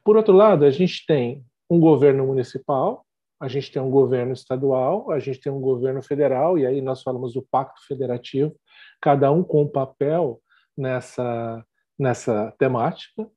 [0.03, 3.05] Por outro lado, a gente tem um governo municipal
[3.39, 7.01] a gente tem um governo estadual, a gente tem um governo federal, e aí nós
[7.01, 8.55] falamos do pacto federativo,
[9.01, 10.41] cada um com um papel
[10.77, 11.63] nessa,
[11.99, 13.29] nessa temática.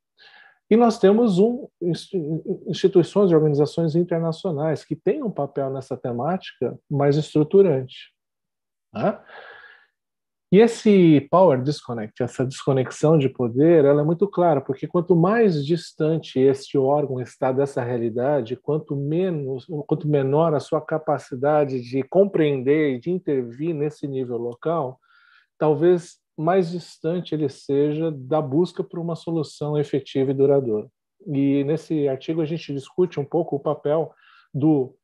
[0.71, 1.67] E nós temos um,
[2.67, 8.13] instituições e organizações internacionais que têm um papel nessa temática mais estruturante.
[8.93, 9.19] Né?
[10.51, 15.65] E esse power disconnect, essa desconexão de poder, ela é muito clara, porque quanto mais
[15.65, 22.95] distante este órgão está dessa realidade, quanto menos, quanto menor a sua capacidade de compreender
[22.95, 24.99] e de intervir nesse nível local,
[25.59, 30.89] talvez mais distante ele seja da busca por uma solução efetiva e duradoura.
[31.27, 34.13] E nesse artigo a gente discute um pouco o papel
[34.55, 34.95] do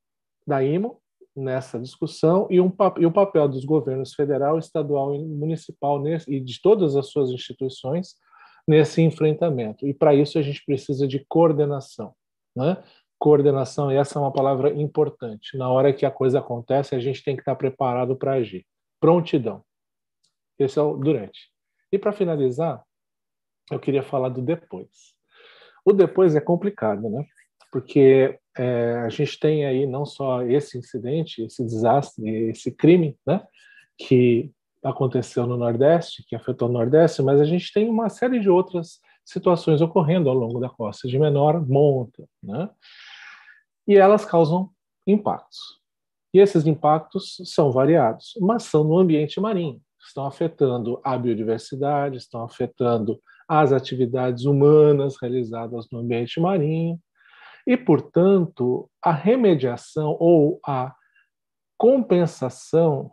[0.46, 1.00] da IMO,
[1.34, 6.40] nessa discussão e, um, e o papel dos governos federal, estadual e municipal nesse, e
[6.40, 8.14] de todas as suas instituições
[8.68, 9.86] nesse enfrentamento.
[9.86, 12.14] E para isso a gente precisa de coordenação.
[12.54, 12.76] Né?
[13.18, 15.56] Coordenação, e essa é uma palavra importante.
[15.56, 18.64] Na hora que a coisa acontece, a gente tem que estar preparado para agir.
[19.00, 19.62] Prontidão.
[20.58, 21.50] Esse é o durante.
[21.90, 22.82] E para finalizar,
[23.70, 25.14] eu queria falar do depois.
[25.84, 27.24] O depois é complicado, né?
[27.70, 33.44] Porque é, a gente tem aí não só esse incidente, esse desastre, esse crime, né,
[33.98, 34.50] que
[34.82, 39.00] aconteceu no Nordeste, que afetou o Nordeste, mas a gente tem uma série de outras
[39.24, 42.68] situações ocorrendo ao longo da costa, de menor monta, né,
[43.88, 44.70] e elas causam
[45.06, 45.58] impactos.
[46.32, 52.44] E esses impactos são variados, mas são no ambiente marinho, estão afetando a biodiversidade, estão
[52.44, 56.98] afetando as atividades humanas realizadas no ambiente marinho,
[57.66, 60.94] e, portanto, a remediação ou a
[61.78, 63.10] compensação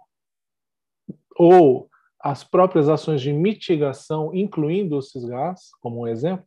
[1.38, 1.90] ou
[2.20, 6.46] as próprias ações de mitigação, incluindo o cisgás, como um exemplo,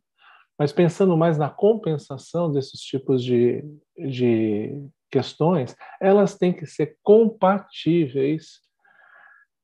[0.57, 3.63] mas pensando mais na compensação desses tipos de,
[3.97, 8.61] de questões, elas têm que ser compatíveis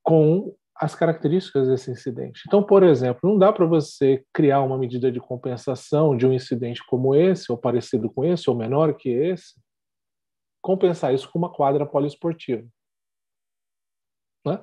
[0.04, 2.42] com as características desse incidente.
[2.48, 6.84] Então, por exemplo, não dá para você criar uma medida de compensação de um incidente
[6.88, 9.54] como esse, ou parecido com esse, ou menor que esse,
[10.60, 12.68] compensar isso com uma quadra poliesportiva.
[14.44, 14.60] Né?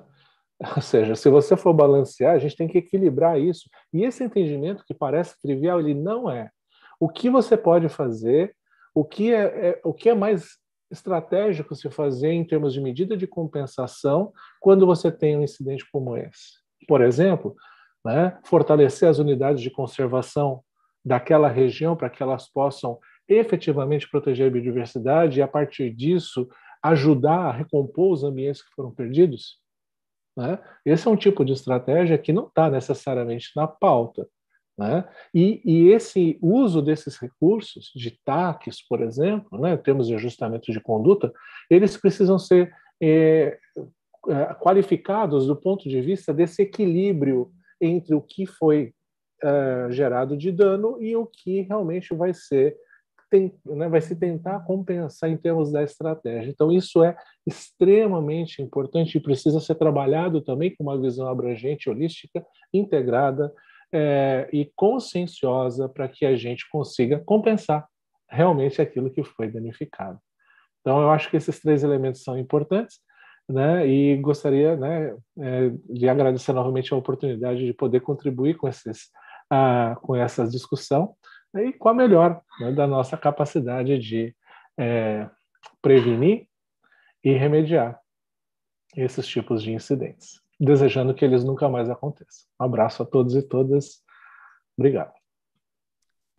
[0.75, 3.69] Ou seja, se você for balancear, a gente tem que equilibrar isso.
[3.93, 6.51] E esse entendimento que parece trivial, ele não é.
[6.99, 8.53] O que você pode fazer,
[8.93, 10.57] o que é, é o que é mais
[10.91, 16.17] estratégico se fazer em termos de medida de compensação quando você tem um incidente como
[16.17, 16.59] esse.
[16.87, 17.55] Por exemplo,
[18.03, 20.63] né, fortalecer as unidades de conservação
[21.03, 26.49] daquela região para que elas possam efetivamente proteger a biodiversidade e, a partir disso,
[26.83, 29.59] ajudar a recompor os ambientes que foram perdidos.
[30.35, 30.57] Né?
[30.85, 34.27] Esse é um tipo de estratégia que não está necessariamente na pauta,
[34.79, 35.03] né?
[35.33, 40.79] E, e, esse uso desses recursos, de TACs, por exemplo, né, termos de ajustamento de
[40.79, 41.33] conduta,
[41.69, 42.73] eles precisam ser
[43.03, 43.59] é,
[44.29, 47.51] é, qualificados do ponto de vista desse equilíbrio
[47.81, 48.93] entre o que foi
[49.43, 52.77] é, gerado de dano e o que realmente vai ser
[53.29, 56.49] tem, né, vai se tentar compensar em termos da estratégia.
[56.49, 57.15] Então, isso é
[57.45, 62.43] extremamente importante e precisa ser trabalhado também com uma visão abrangente, holística,
[62.73, 63.53] integrada,
[63.91, 67.87] é, e conscienciosa para que a gente consiga compensar
[68.29, 70.19] realmente aquilo que foi danificado.
[70.81, 72.99] Então, eu acho que esses três elementos são importantes,
[73.47, 73.87] né?
[73.87, 79.09] E gostaria, né, é, de agradecer novamente a oportunidade de poder contribuir com esses,
[80.01, 81.15] com essa discussão
[81.51, 84.35] né, e com a melhor né, da nossa capacidade de
[84.79, 85.27] é,
[85.81, 86.47] prevenir
[87.23, 87.99] e remediar
[88.95, 92.47] esses tipos de incidentes desejando que eles nunca mais aconteçam.
[92.59, 94.03] Um abraço a todos e todas.
[94.77, 95.13] Obrigado.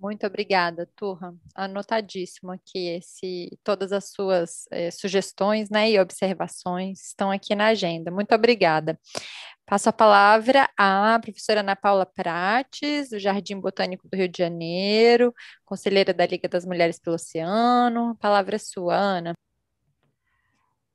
[0.01, 1.35] Muito obrigada, Turra.
[1.55, 8.11] Anotadíssimo aqui esse, todas as suas eh, sugestões né, e observações estão aqui na agenda.
[8.11, 8.99] Muito obrigada.
[9.67, 15.35] Passo a palavra à professora Ana Paula Prates, do Jardim Botânico do Rio de Janeiro,
[15.67, 18.13] conselheira da Liga das Mulheres pelo Oceano.
[18.13, 19.35] A palavra é sua, Ana.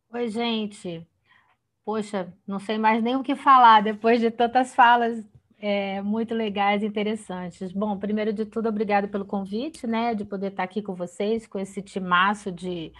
[0.09, 1.07] Oi, gente.
[1.85, 5.23] Poxa, não sei mais nem o que falar depois de tantas falas
[5.59, 7.71] é, muito legais e interessantes.
[7.71, 11.59] Bom, primeiro de tudo, obrigado pelo convite, né, de poder estar aqui com vocês, com
[11.59, 12.91] esse timaço de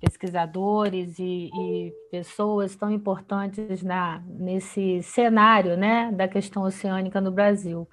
[0.00, 7.86] pesquisadores e, e, pessoas tão importantes na, nesse cenário né, da questão oceânica no Brasil.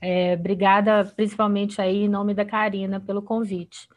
[0.00, 3.88] É, obrigada, principalmente aí em nome da Karina, pelo convite.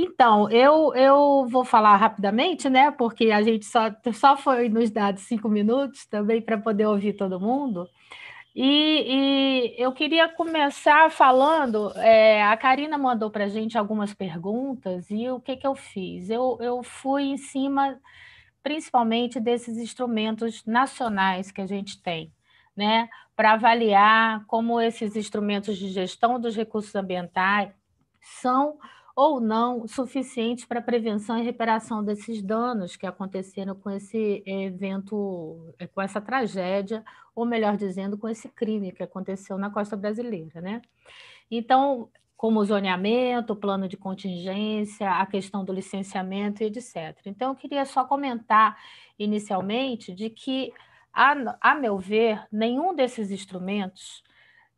[0.00, 2.88] Então, eu, eu vou falar rapidamente, né?
[2.92, 7.40] Porque a gente só, só foi nos dados cinco minutos também para poder ouvir todo
[7.40, 7.88] mundo.
[8.54, 15.10] E, e, eu queria começar falando, é, a Karina mandou para a gente algumas perguntas,
[15.10, 16.30] e o que, que eu fiz?
[16.30, 17.98] Eu, eu fui em cima,
[18.62, 22.32] principalmente, desses instrumentos nacionais que a gente tem,
[22.76, 23.08] né?
[23.34, 27.72] Para avaliar como esses instrumentos de gestão dos recursos ambientais
[28.20, 28.78] são
[29.18, 35.88] ou não suficientes para prevenção e reparação desses danos que aconteceram com esse evento, eh,
[35.88, 37.04] com essa tragédia,
[37.34, 40.80] ou melhor dizendo, com esse crime que aconteceu na costa brasileira, né?
[41.50, 47.18] Então, como o zoneamento, o plano de contingência, a questão do licenciamento e etc.
[47.26, 48.78] Então, eu queria só comentar
[49.18, 50.72] inicialmente de que,
[51.12, 54.22] a, a meu ver, nenhum desses instrumentos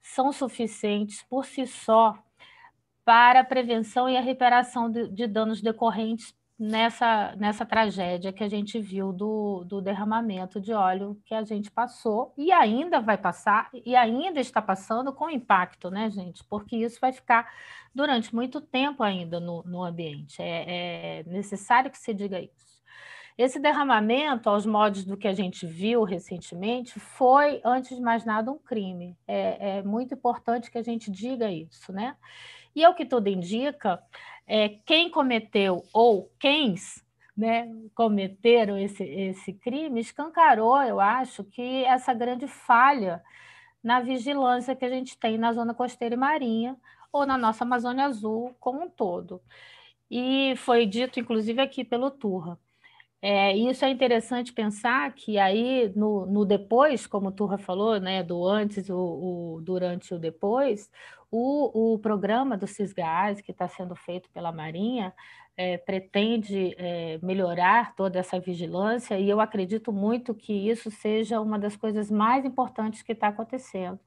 [0.00, 2.18] são suficientes por si só
[3.10, 8.48] para a prevenção e a reparação de, de danos decorrentes nessa, nessa tragédia que a
[8.48, 13.68] gente viu do, do derramamento de óleo que a gente passou e ainda vai passar
[13.72, 16.44] e ainda está passando com impacto, né, gente?
[16.44, 17.52] Porque isso vai ficar
[17.92, 20.40] durante muito tempo ainda no, no ambiente.
[20.40, 22.70] É, é necessário que se diga isso.
[23.36, 28.52] Esse derramamento, aos modos do que a gente viu recentemente, foi, antes de mais nada,
[28.52, 29.16] um crime.
[29.26, 32.14] É, é muito importante que a gente diga isso, né?
[32.74, 34.02] E ao que tudo indica,
[34.46, 37.04] é, quem cometeu ou quens
[37.36, 43.22] né, cometeram esse, esse crime escancarou, eu acho, que essa grande falha
[43.82, 46.76] na vigilância que a gente tem na zona costeira e marinha
[47.12, 49.40] ou na nossa Amazônia Azul como um todo.
[50.10, 52.58] E foi dito, inclusive, aqui pelo Turra.
[53.22, 58.22] É, isso é interessante pensar que aí no, no depois, como o Turra falou, né,
[58.22, 60.90] do antes, o, o durante e o depois,
[61.30, 65.14] o, o programa do Cisgás, que está sendo feito pela Marinha,
[65.56, 71.58] é, pretende é, melhorar toda essa vigilância, e eu acredito muito que isso seja uma
[71.58, 74.00] das coisas mais importantes que está acontecendo,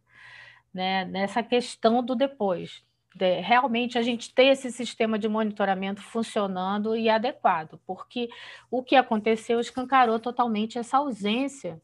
[0.73, 2.83] né, nessa questão do depois.
[3.15, 8.27] De, realmente a gente ter esse sistema de monitoramento funcionando e adequado, porque
[8.71, 11.79] o que aconteceu escancarou totalmente essa ausência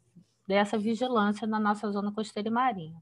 [0.48, 3.00] dessa vigilância na nossa zona costeira e marinha.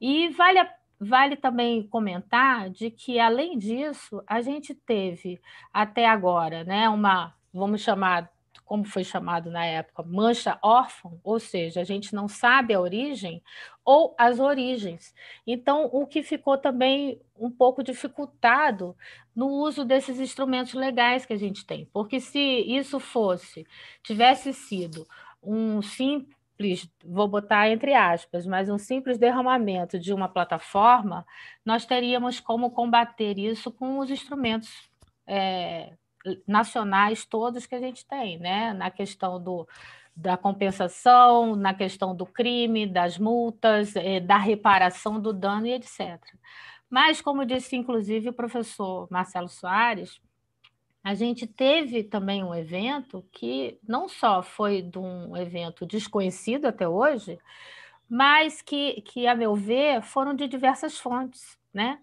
[0.00, 5.38] E vale a Vale também comentar de que, além disso, a gente teve
[5.72, 8.30] até agora né, uma, vamos chamar,
[8.64, 13.42] como foi chamado na época, mancha órfã, ou seja, a gente não sabe a origem
[13.84, 15.14] ou as origens.
[15.46, 18.96] Então, o que ficou também um pouco dificultado
[19.34, 23.66] no uso desses instrumentos legais que a gente tem, porque se isso fosse,
[24.02, 25.06] tivesse sido
[25.42, 31.26] um simples simples, vou botar entre aspas, mas um simples derramamento de uma plataforma,
[31.64, 34.88] nós teríamos como combater isso com os instrumentos
[35.26, 35.92] é,
[36.46, 38.72] nacionais todos que a gente tem, né?
[38.72, 39.68] Na questão do,
[40.14, 46.20] da compensação, na questão do crime, das multas, é, da reparação do dano e etc.
[46.88, 50.20] Mas, como disse inclusive o professor Marcelo Soares,
[51.06, 56.88] a gente teve também um evento que não só foi de um evento desconhecido até
[56.88, 57.38] hoje,
[58.10, 62.00] mas que, que, a meu ver, foram de diversas fontes, né?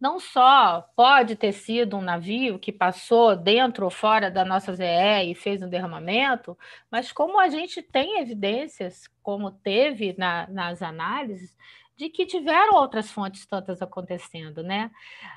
[0.00, 5.30] Não só pode ter sido um navio que passou dentro ou fora da nossa ZE
[5.30, 6.56] e fez um derramamento,
[6.90, 11.54] mas como a gente tem evidências, como teve na, nas análises,
[11.96, 14.90] de que tiveram outras fontes tantas acontecendo, né?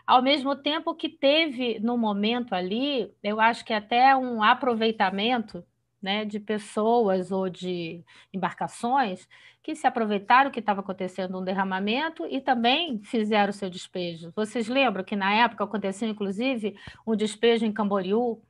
[0.05, 5.63] Ao mesmo tempo que teve no momento ali, eu acho que até um aproveitamento,
[6.01, 8.03] né, de pessoas ou de
[8.33, 9.27] embarcações
[9.61, 14.31] que se aproveitaram que estava acontecendo um derramamento e também fizeram seu despejo.
[14.35, 16.75] Vocês lembram que na época aconteceu inclusive
[17.05, 18.41] um despejo em Camboriú,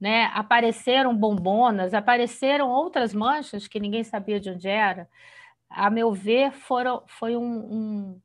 [0.00, 0.30] né?
[0.34, 5.08] Apareceram bombonas, apareceram outras manchas que ninguém sabia de onde era
[5.76, 8.20] a meu ver, foram, foi um, um,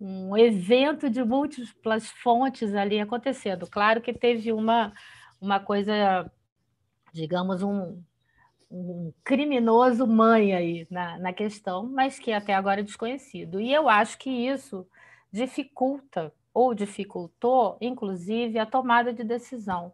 [0.00, 3.66] um evento de múltiplas fontes ali acontecendo.
[3.66, 4.92] Claro que teve uma,
[5.40, 6.30] uma coisa,
[7.12, 8.00] digamos, um,
[8.70, 13.60] um criminoso mãe aí na, na questão, mas que até agora é desconhecido.
[13.60, 14.86] E eu acho que isso
[15.32, 19.92] dificulta ou dificultou, inclusive, a tomada de decisão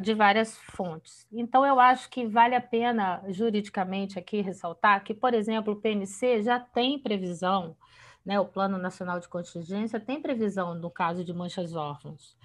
[0.00, 1.26] de várias fontes.
[1.32, 6.42] Então, eu acho que vale a pena, juridicamente, aqui ressaltar que, por exemplo, o PNC
[6.42, 7.76] já tem previsão,
[8.24, 12.36] né, o Plano Nacional de Contingência tem previsão no caso de manchas órfãs,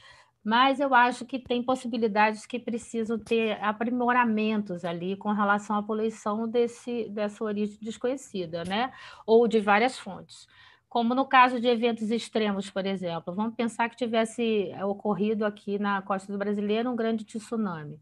[0.44, 6.48] mas eu acho que tem possibilidades que precisam ter aprimoramentos ali com relação à poluição
[6.48, 8.92] desse, dessa origem desconhecida, né?
[9.26, 10.48] ou de várias fontes.
[10.92, 16.02] Como no caso de eventos extremos, por exemplo, vamos pensar que tivesse ocorrido aqui na
[16.02, 17.98] costa do brasileiro um grande tsunami.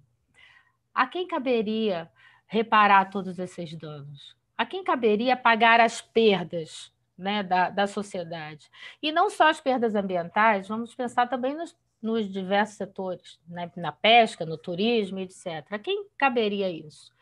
[0.92, 2.12] A quem caberia
[2.48, 4.36] reparar todos esses danos?
[4.58, 8.72] A quem caberia pagar as perdas né, da, da sociedade?
[9.04, 13.70] E não só as perdas ambientais, vamos pensar também nos nos diversos setores, né?
[13.76, 15.66] na pesca, no turismo, etc.
[15.70, 17.14] A quem caberia isso?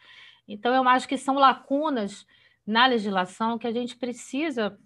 [0.48, 2.26] Então, eu acho que são lacunas
[2.66, 4.80] na legislação que a gente precisa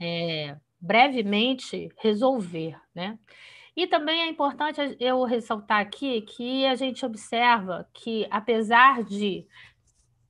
[0.00, 2.76] é, brevemente resolver.
[2.94, 3.18] Né?
[3.76, 9.46] E também é importante eu ressaltar aqui que a gente observa que, apesar de,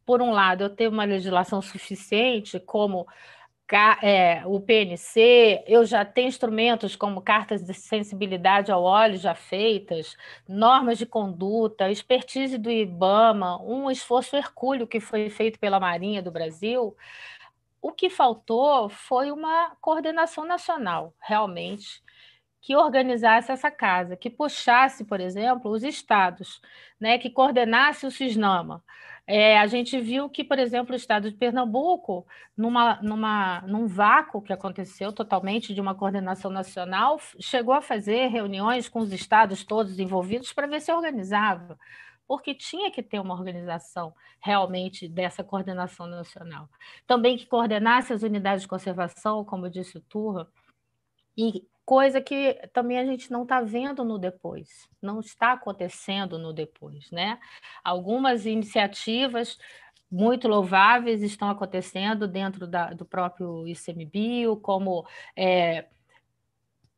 [0.05, 3.07] por um lado, eu ter uma legislação suficiente, como
[4.03, 10.17] é, o PNC, eu já tenho instrumentos como cartas de sensibilidade ao óleo já feitas,
[10.49, 16.33] normas de conduta, expertise do IBAMA, um esforço hercúleo que foi feito pela Marinha do
[16.33, 16.97] Brasil.
[17.83, 22.03] O que faltou foi uma coordenação nacional, realmente,
[22.61, 26.61] que organizasse essa casa, que puxasse, por exemplo, os estados,
[27.01, 28.85] né, que coordenasse o CISNAMA.
[29.27, 32.27] É, a gente viu que, por exemplo, o estado de Pernambuco,
[32.57, 38.89] numa, numa, num vácuo que aconteceu totalmente de uma coordenação nacional, chegou a fazer reuniões
[38.89, 41.79] com os estados todos envolvidos para ver se organizava,
[42.31, 46.69] porque tinha que ter uma organização realmente dessa coordenação nacional.
[47.05, 50.47] Também que coordenasse as unidades de conservação, como disse o Turra,
[51.37, 56.53] e coisa que também a gente não está vendo no depois, não está acontecendo no
[56.53, 57.37] depois, né?
[57.83, 59.59] Algumas iniciativas
[60.09, 65.05] muito louváveis estão acontecendo dentro da, do próprio ICMBio, como
[65.35, 65.89] é,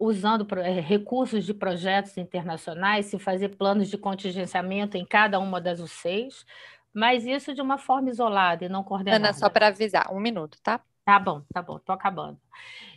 [0.03, 5.79] usando é, recursos de projetos internacionais, se fazer planos de contingenciamento em cada uma das
[5.79, 6.45] UCs,
[6.93, 9.29] mas isso de uma forma isolada e não coordenada.
[9.29, 10.81] Ana, só para avisar, um minuto, tá?
[11.05, 12.39] Tá bom, tá bom, estou acabando.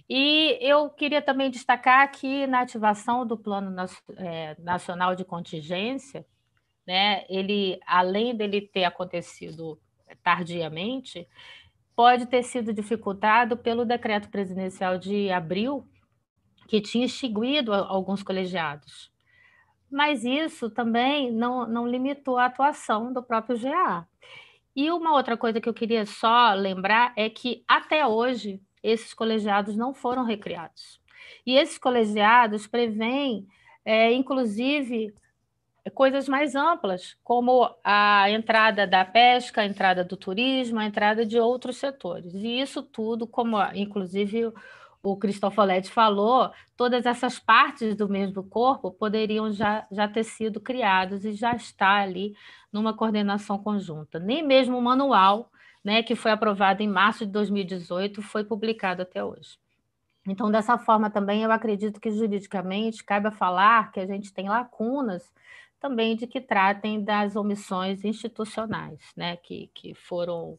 [0.09, 3.75] E eu queria também destacar que na ativação do Plano
[4.17, 6.25] é, Nacional de Contingência,
[6.87, 9.79] né, ele, além dele ter acontecido
[10.23, 11.27] tardiamente,
[11.95, 15.87] pode ter sido dificultado pelo decreto presidencial de abril,
[16.67, 19.11] que tinha extinguido alguns colegiados.
[19.89, 24.07] Mas isso também não, não limitou a atuação do próprio GA.
[24.75, 29.75] E uma outra coisa que eu queria só lembrar é que até hoje esses colegiados
[29.75, 30.99] não foram recriados.
[31.45, 33.47] E esses colegiados prevêem,
[33.85, 35.13] é, inclusive,
[35.93, 41.39] coisas mais amplas, como a entrada da pesca, a entrada do turismo, a entrada de
[41.39, 42.33] outros setores.
[42.33, 44.51] E isso tudo, como inclusive
[45.11, 51.23] o Cristofoletti falou, todas essas partes do mesmo corpo poderiam já, já ter sido criadas
[51.23, 52.35] e já está ali
[52.73, 54.19] numa coordenação conjunta.
[54.19, 55.51] Nem mesmo o manual
[55.85, 59.59] né, que foi aprovado em março de 2018, foi publicado até hoje.
[60.27, 64.49] Então, dessa forma também, eu acredito que juridicamente cabe a falar que a gente tem
[64.49, 65.31] lacunas
[65.79, 70.57] também de que tratem das omissões institucionais, né, que, que foram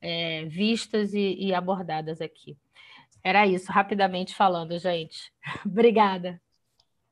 [0.00, 2.56] é, vistas e, e abordadas aqui.
[3.22, 5.32] Era isso, rapidamente falando, gente.
[5.66, 6.40] obrigada.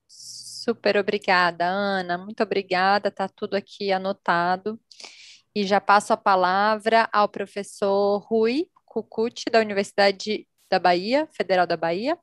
[0.08, 2.18] Super obrigada, Ana.
[2.18, 3.08] Muito obrigada.
[3.08, 4.80] Está tudo aqui anotado.
[5.54, 11.76] E já passo a palavra ao professor Rui Cucuti, da Universidade da Bahia, Federal da
[11.76, 12.18] Bahia.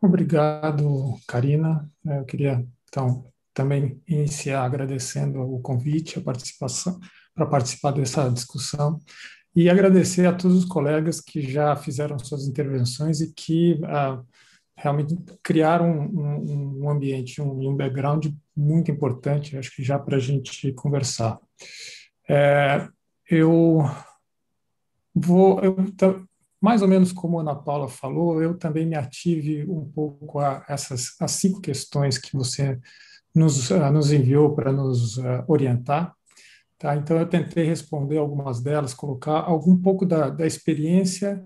[0.00, 1.88] Obrigado, Karina.
[2.04, 6.98] Eu queria, então, também iniciar agradecendo o convite, a participação,
[7.34, 8.98] para participar dessa discussão
[9.54, 14.22] e agradecer a todos os colegas que já fizeram suas intervenções e que ah,
[14.76, 18.26] realmente criaram um, um, ambiente, um, um, background
[18.56, 21.38] muito importante, acho que já para a gente conversar.
[22.28, 22.88] É,
[23.30, 23.82] eu
[25.14, 25.76] vou, eu,
[26.60, 30.64] mais ou menos como a Ana Paula falou, eu também me ative um pouco a
[30.68, 32.78] essas as cinco questões que você
[33.34, 36.14] nos, uh, nos enviou para nos uh, orientar.
[36.82, 36.96] Tá?
[36.96, 41.40] Então, eu tentei responder algumas delas, colocar algum pouco da, da experiência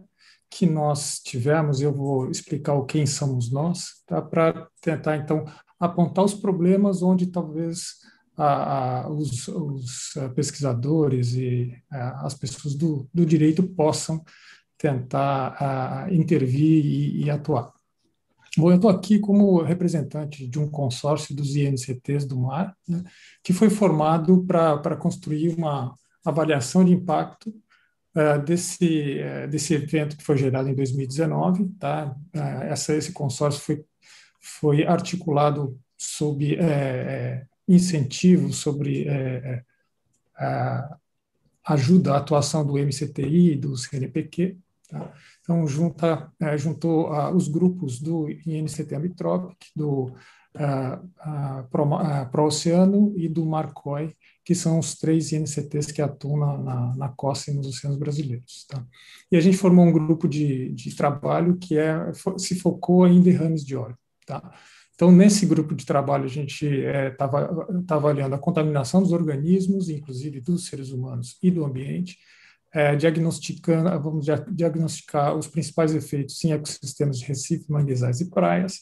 [0.48, 4.22] que nós tivemos, eu vou explicar o quem somos nós, tá?
[4.22, 5.44] para tentar, então,
[5.78, 7.96] apontar os problemas onde talvez
[8.34, 14.24] a, a, os, os, eh, pesquisadores e a, eh, as pessoas do, do, direito possam
[14.78, 17.72] tentar intervir e, e, atuar.
[18.56, 23.04] Bom, eu estou aqui como representante de um consórcio dos INCTs do mar, né,
[23.42, 27.50] que foi formado para construir uma avaliação de impacto
[28.16, 31.68] uh, desse, uh, desse evento que foi gerado em 2019.
[31.78, 32.16] Tá?
[32.34, 33.84] Uh, essa, esse consórcio foi,
[34.40, 36.58] foi articulado sob
[37.66, 39.06] incentivo, sobre
[41.64, 44.58] ajuda à atuação do MCTI e do CNPq.
[44.88, 45.12] Tá?
[45.46, 46.28] Então, junta,
[46.58, 50.12] juntou os grupos do INCT Amitropic, do
[52.32, 54.12] Pro-Oceano e do Marcoi,
[54.44, 58.66] que são os três INCTs que atuam na, na, na costa e nos oceanos brasileiros.
[58.68, 58.84] Tá?
[59.30, 61.96] E a gente formou um grupo de, de trabalho que é,
[62.38, 63.96] se focou em derrames de óleo.
[64.26, 64.52] Tá?
[64.96, 69.88] Então, nesse grupo de trabalho, a gente estava é, tá avaliando a contaminação dos organismos,
[69.90, 72.18] inclusive dos seres humanos e do ambiente,
[72.72, 78.80] é, diagnosticando, vamos diagnosticar os principais efeitos em ecossistemas de recifes, manguezais e praias,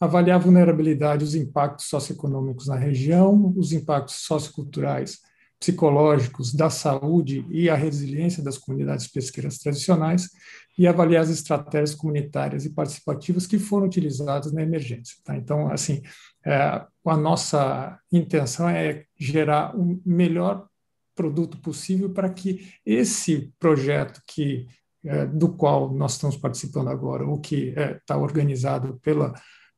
[0.00, 5.18] avaliar a vulnerabilidade, os impactos socioeconômicos na região, os impactos socioculturais,
[5.58, 10.28] psicológicos, da saúde e a resiliência das comunidades pesqueiras tradicionais
[10.78, 15.16] e avaliar as estratégias comunitárias e participativas que foram utilizadas na emergência.
[15.24, 15.34] Tá?
[15.34, 16.02] Então, assim,
[16.44, 20.68] é, a nossa intenção é gerar o um melhor
[21.16, 24.68] produto possível para que esse projeto que
[25.04, 29.34] é, do qual nós estamos participando agora, o que está é, organizado pela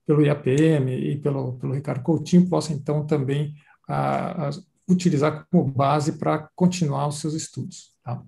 [0.09, 3.55] pelo IAPM e pelo, pelo Ricardo Coutinho, possa então também
[3.87, 4.51] a, a,
[4.89, 7.95] utilizar como base para continuar os seus estudos.
[8.03, 8.23] Tá?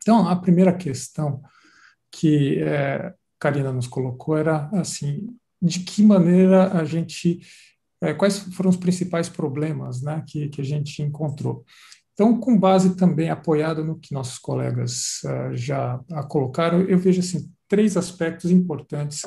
[0.00, 1.42] Então, a primeira questão
[2.12, 7.40] que é, Karina nos colocou era assim, de que maneira a gente,
[8.00, 11.64] é, quais foram os principais problemas né, que, que a gente encontrou.
[12.12, 17.50] Então, com base também apoiado no que nossos colegas uh, já colocaram, eu vejo assim,
[17.68, 19.22] três aspectos importantes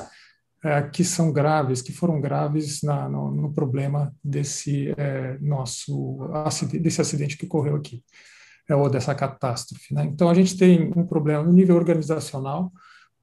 [0.64, 6.78] é, que são graves, que foram graves na, no, no, problema desse é, nosso acidente,
[6.82, 8.02] desse acidente que ocorreu aqui,
[8.70, 9.92] ou dessa catástrofe.
[9.92, 10.04] Né?
[10.04, 12.72] Então, a gente tem um problema no nível organizacional,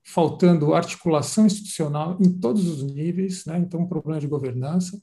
[0.03, 3.57] faltando articulação institucional em todos os níveis, né?
[3.57, 5.01] então, um problema de governança.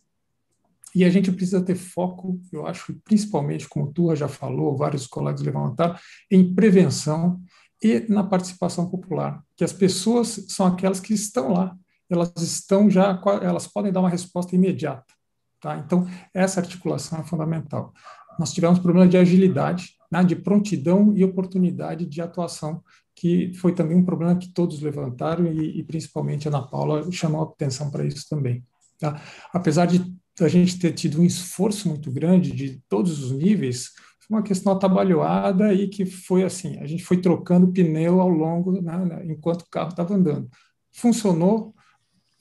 [0.98, 5.40] E a gente precisa ter foco, eu acho, principalmente, como tu já falou, vários colegas
[5.42, 5.94] levantaram,
[6.28, 7.40] em prevenção
[7.80, 11.76] e na participação popular, que as pessoas são aquelas que estão lá,
[12.10, 15.14] elas estão já, elas podem dar uma resposta imediata.
[15.60, 15.78] Tá?
[15.78, 16.04] Então,
[16.34, 17.92] essa articulação é fundamental.
[18.36, 22.82] Nós tivemos problema de agilidade, né, de prontidão e oportunidade de atuação,
[23.14, 27.42] que foi também um problema que todos levantaram e, e principalmente a Ana Paula chamou
[27.42, 28.64] a atenção para isso também.
[28.98, 29.22] Tá?
[29.54, 34.36] Apesar de a gente ter tido um esforço muito grande de todos os níveis, foi
[34.36, 39.04] uma questão atabalhoada e que foi assim, a gente foi trocando pneu ao longo, né,
[39.04, 40.48] né enquanto o carro estava andando.
[40.92, 41.74] Funcionou,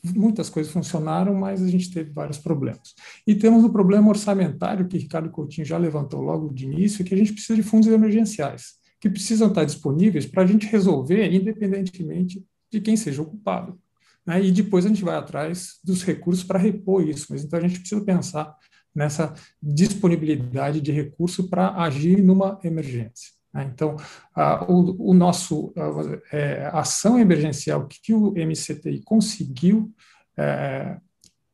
[0.04, 2.94] muitas coisas funcionaram, mas a gente teve vários problemas.
[3.26, 7.18] E temos o problema orçamentário, que Ricardo Coutinho já levantou logo de início, que a
[7.18, 12.82] gente precisa de fundos emergenciais, que precisam estar disponíveis para a gente resolver, independentemente de
[12.82, 13.80] quem seja ocupado.
[14.28, 14.44] Né?
[14.44, 17.28] E depois a gente vai atrás dos recursos para repor isso.
[17.30, 18.54] Mas então a gente precisa pensar
[18.94, 23.32] nessa disponibilidade de recurso para agir numa emergência.
[23.54, 23.72] Né?
[23.74, 23.96] Então,
[24.36, 29.94] a, o, o, nosso a, é, ação emergencial que o MCTI conseguiu
[30.38, 30.98] é,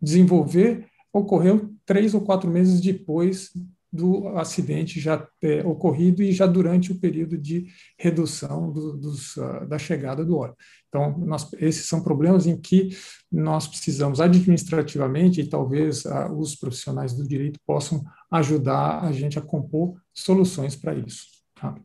[0.02, 3.52] desenvolver ocorreu três ou quatro meses depois
[3.94, 9.68] do acidente já ter ocorrido e já durante o período de redução do, dos, uh,
[9.68, 10.56] da chegada do óleo.
[10.90, 12.90] Então, nós, esses são problemas em que
[13.32, 19.41] nós precisamos administrativamente e talvez uh, os profissionais do direito possam ajudar a gente a
[19.41, 21.28] compor soluções para isso.
[21.53, 21.76] Tá?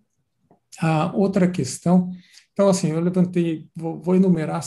[0.81, 2.11] A outra questão,
[2.55, 4.63] então, assim, eu levantei, vou, vou enumerar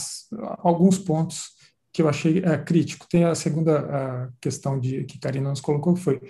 [0.58, 1.60] alguns pontos
[1.92, 3.06] que eu achei é, crítico.
[3.08, 6.20] Tem a segunda a questão de, que Karina nos colocou, que foi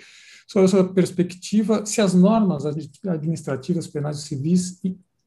[0.47, 4.81] sobre a sua perspectiva, se as normas administrativas, penais e civis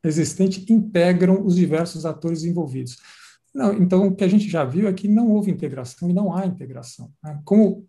[0.04, 2.98] existentes integram os diversos atores envolvidos.
[3.54, 6.34] Não, então, o que a gente já viu é que não houve integração e não
[6.34, 7.10] há integração.
[7.24, 7.40] Né?
[7.44, 7.86] Como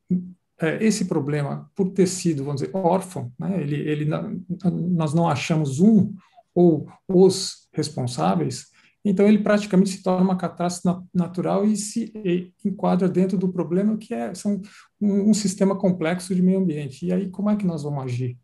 [0.60, 3.61] é, esse problema, por ter sido, vamos dizer, órfão, né?
[3.61, 6.14] ele, ele, nós não achamos um
[6.56, 8.72] ou os responsáveis,
[9.10, 12.12] então ele praticamente se torna uma catástrofe natural e se
[12.66, 14.62] enquadra dentro do problema que é são
[15.00, 17.06] um, um, sistema complexo de meio ambiente.
[17.06, 18.38] E aí como é que nós vamos agir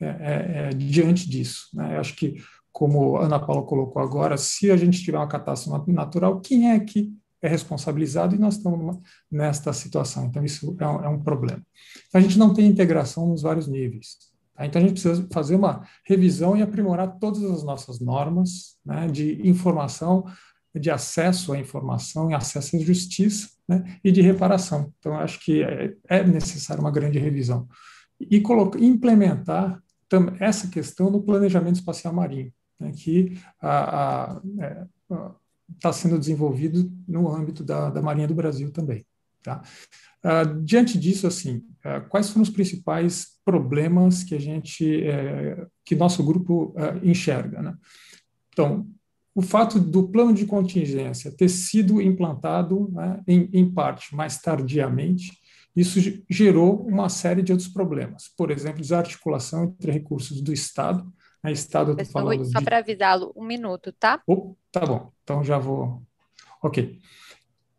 [0.00, 1.68] é, é, é, diante disso?
[1.74, 1.96] Né?
[1.96, 5.92] Eu acho que, como a Ana Paula colocou agora, se a gente tiver uma catástrofe
[5.92, 7.12] natural, quem é que
[7.42, 10.26] é responsabilizado e nós estamos numa, nesta situação.
[10.26, 11.60] Então, isso é um, é um problema.
[12.14, 14.31] A gente não tem integração nos vários níveis.
[14.54, 14.66] Tá?
[14.66, 19.46] Então, a gente precisa fazer uma revisão e aprimorar todas as nossas normas né, de
[19.46, 20.24] informação,
[20.74, 24.92] de acesso à informação e acesso à justiça né, e de reparação.
[24.98, 27.68] Então, acho que é, é necessário uma grande revisão.
[28.20, 28.42] E
[28.78, 29.82] implementar
[30.38, 32.52] essa questão no planejamento espacial marinho.
[32.78, 34.42] né, que está
[35.88, 39.06] é, sendo desenvolvido no âmbito da, da Marinha do Brasil também.
[39.42, 39.62] Tá?
[40.24, 45.96] Uh, diante disso, assim, uh, quais foram os principais problemas que a gente, uh, que
[45.96, 47.60] nosso grupo enxerga?
[47.60, 47.74] Né?
[48.52, 48.88] Então,
[49.34, 55.32] o fato do plano de contingência ter sido implantado, né, em, em, parte, mais tardiamente,
[55.74, 55.98] isso
[56.28, 58.28] gerou uma série de outros problemas.
[58.36, 61.10] Por exemplo, desarticulação entre recursos do Estado.
[61.42, 62.64] Né, Estado, eu falando só de...
[62.64, 64.22] para avisá-lo, um minuto, tá?
[64.26, 66.02] Oh, tá bom, então já vou.
[66.62, 66.98] Ok.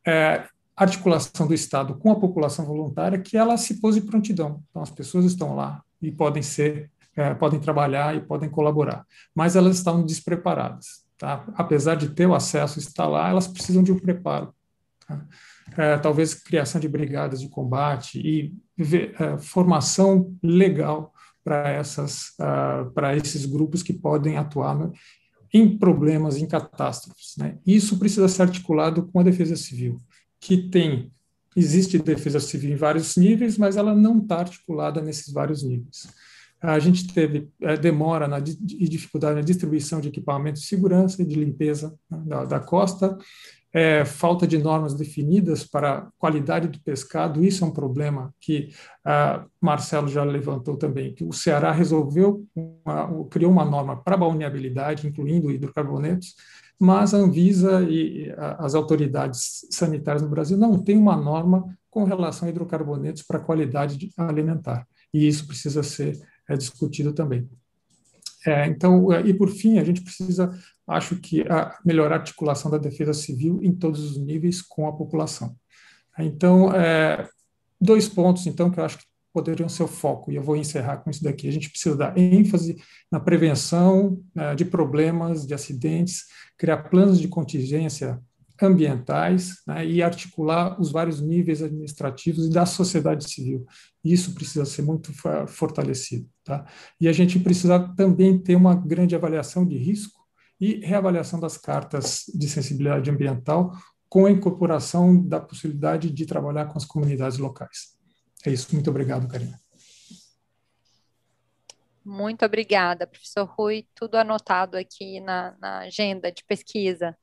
[0.05, 4.63] É, articulação do Estado com a população voluntária, que ela se pôs em prontidão.
[4.69, 9.05] Então, as pessoas estão lá e podem ser, é, podem trabalhar e podem colaborar,
[9.35, 11.03] mas elas estão despreparadas.
[11.17, 11.45] Tá?
[11.55, 14.53] Apesar de ter o acesso, estar lá, elas precisam de um preparo.
[15.07, 15.25] Tá?
[15.77, 18.53] É, talvez criação de brigadas de combate e
[19.19, 21.13] é, formação legal
[21.43, 24.93] para essas uh, para esses grupos que podem atuar no,
[25.53, 27.35] em problemas, em catástrofes.
[27.37, 27.57] Né?
[27.65, 29.99] Isso precisa ser articulado com a defesa civil
[30.43, 31.09] que tem
[31.55, 36.07] existe defesa civil em vários níveis, mas ela não está articulada nesses vários níveis.
[36.59, 41.25] A gente teve é, demora na, e dificuldade na distribuição de equipamentos de segurança e
[41.25, 43.17] de limpeza né, da, da, costa,
[43.71, 48.69] é, falta de normas definidas para a qualidade do pescado, isso é um problema que
[49.03, 55.07] ah, Marcelo já levantou também, que o Ceará resolveu, uma, criou uma norma para balneabilidade,
[55.07, 56.35] incluindo hidrocarbonetos,
[56.79, 62.47] mas a Anvisa e as autoridades sanitárias no Brasil não têm uma norma com relação
[62.47, 66.19] a hidrocarbonetos para qualidade alimentar, e isso precisa ser
[66.49, 67.47] é, discutido também.
[68.45, 70.51] É, então, é, e por fim, a gente precisa,
[70.87, 74.91] acho que, a, melhorar a articulação da defesa civil em todos os níveis com a
[74.91, 75.55] população.
[76.19, 77.27] Então, é,
[77.79, 80.97] dois pontos, então, que eu acho que poderiam ser o foco, e eu vou encerrar
[80.97, 81.47] com isso daqui.
[81.47, 82.77] A gente precisa dar ênfase
[83.11, 86.25] na prevenção né, de problemas, de acidentes,
[86.57, 88.21] criar planos de contingência
[88.61, 93.65] ambientais né, e articular os vários níveis administrativos e da sociedade civil.
[94.03, 95.11] Isso precisa ser muito
[95.47, 96.29] fortalecido.
[96.43, 96.65] Tá?
[97.01, 100.21] E a gente precisa também ter uma grande avaliação de risco
[100.61, 103.73] e reavaliação das cartas de sensibilidade ambiental
[104.07, 107.92] com a incorporação da possibilidade de trabalhar com as comunidades locais.
[108.45, 108.73] É isso.
[108.73, 109.59] Muito obrigado, Karina.
[112.05, 113.87] Muito obrigada, professor Rui.
[113.95, 117.17] Tudo anotado aqui na, na, agenda de pesquisa.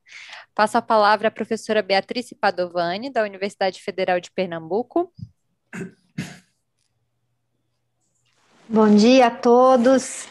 [0.55, 5.13] Passo a palavra à professora Beatriz Padovani, da Universidade Federal de Pernambuco.
[8.67, 10.27] Bom dia a todos.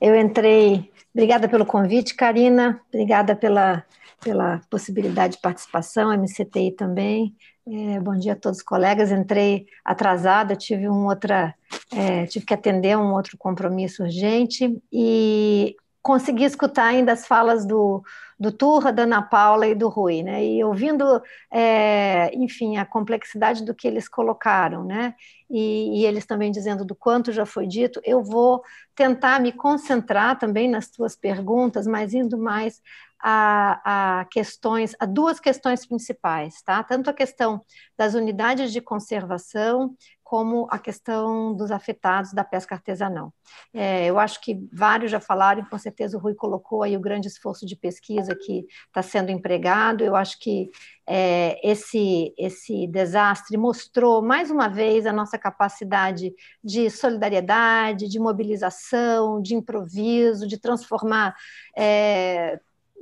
[0.00, 0.92] Eu entrei.
[1.12, 2.80] Obrigada pelo convite, Karina.
[2.88, 3.84] Obrigada pela,
[4.20, 7.34] pela possibilidade de participação, MCTI também.
[7.70, 9.12] É, bom dia a todos os colegas.
[9.12, 11.54] Entrei atrasada, tive um outra,
[11.92, 18.02] é, tive que atender um outro compromisso urgente e consegui escutar ainda as falas do,
[18.40, 20.42] do Turra, da Ana Paula e do Rui, né?
[20.42, 21.20] E ouvindo,
[21.52, 25.14] é, enfim, a complexidade do que eles colocaram, né?
[25.50, 28.62] E, e, eles também dizendo do quanto já foi dito, eu vou
[28.94, 32.80] tentar me concentrar também nas tuas perguntas, mas indo mais
[33.20, 36.82] a, a, questões, a duas questões principais, tá?
[36.82, 37.64] Tanto a questão
[37.96, 39.96] das unidades de conservação
[40.28, 43.32] como a questão dos afetados da pesca artesanal.
[43.72, 47.28] É, eu acho que vários já falaram, com certeza o Rui colocou aí o grande
[47.28, 50.04] esforço de pesquisa que está sendo empregado.
[50.04, 50.70] Eu acho que
[51.06, 59.40] é, esse, esse desastre mostrou mais uma vez a nossa capacidade de solidariedade, de mobilização,
[59.40, 61.34] de improviso, de transformar
[61.74, 62.60] é,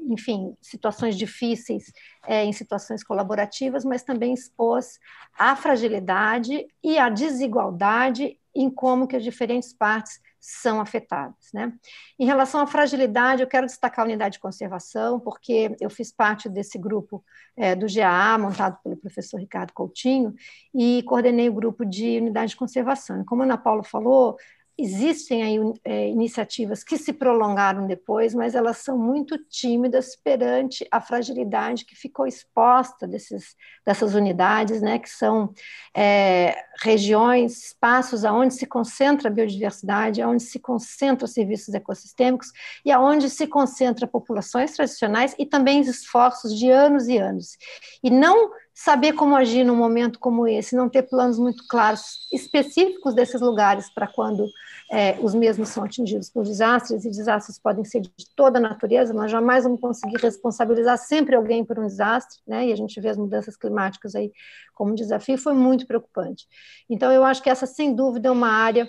[0.08, 1.92] enfim, situações difíceis
[2.26, 4.98] é, em situações colaborativas, mas também expôs
[5.38, 11.50] a fragilidade e a desigualdade em como que as diferentes partes são afetadas.
[11.52, 11.72] Né?
[12.18, 16.48] Em relação à fragilidade, eu quero destacar a unidade de conservação, porque eu fiz parte
[16.48, 17.22] desse grupo
[17.56, 20.34] é, do GAA, montado pelo professor Ricardo Coutinho,
[20.72, 23.24] e coordenei o grupo de unidade de conservação.
[23.24, 24.38] Como a Ana Paula falou,
[24.78, 31.00] existem aí é, iniciativas que se prolongaram depois, mas elas são muito tímidas perante a
[31.00, 35.52] fragilidade que ficou exposta desses, dessas unidades, né, que são
[35.96, 42.52] é, regiões, espaços aonde se concentra a biodiversidade, aonde se concentra serviços ecossistêmicos
[42.84, 47.56] e aonde se concentra populações tradicionais e também esforços de anos e anos.
[48.02, 53.14] E não saber como agir num momento como esse, não ter planos muito claros, específicos
[53.14, 54.46] desses lugares para quando
[54.92, 59.14] é, os mesmos são atingidos por desastres, e desastres podem ser de toda a natureza,
[59.14, 62.66] nós jamais vamos conseguir responsabilizar sempre alguém por um desastre, né?
[62.66, 64.30] e a gente vê as mudanças climáticas aí
[64.74, 66.46] como um desafio, foi muito preocupante.
[66.88, 68.86] Então, eu acho que essa, sem dúvida, é uma área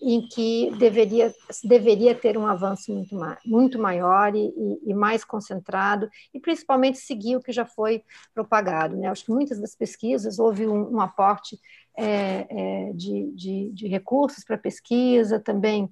[0.00, 4.52] em que deveria, deveria ter um avanço muito, muito maior e,
[4.84, 8.02] e, mais concentrado, e principalmente seguir o que já foi
[8.34, 8.96] propagado.
[8.96, 9.08] Né?
[9.08, 11.58] Acho que muitas das pesquisas houve um, um aporte
[11.96, 15.90] é, é, de, de, de recursos para pesquisa, também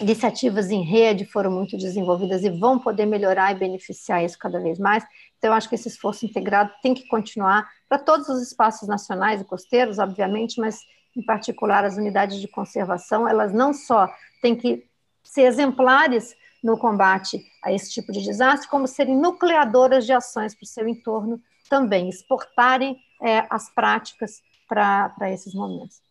[0.00, 4.78] iniciativas em rede foram muito desenvolvidas e vão poder melhorar e beneficiar isso cada vez
[4.78, 5.04] mais.
[5.38, 9.44] Então, acho que esse esforço integrado tem que continuar para todos os espaços nacionais e
[9.44, 10.80] costeiros, obviamente, mas
[11.16, 14.12] em particular as unidades de conservação, elas não só
[14.42, 14.86] têm que
[15.22, 20.64] ser exemplares no combate a esse tipo de desastre, como serem nucleadoras de ações para
[20.64, 26.02] o seu entorno também, exportarem é, as práticas para esses momentos.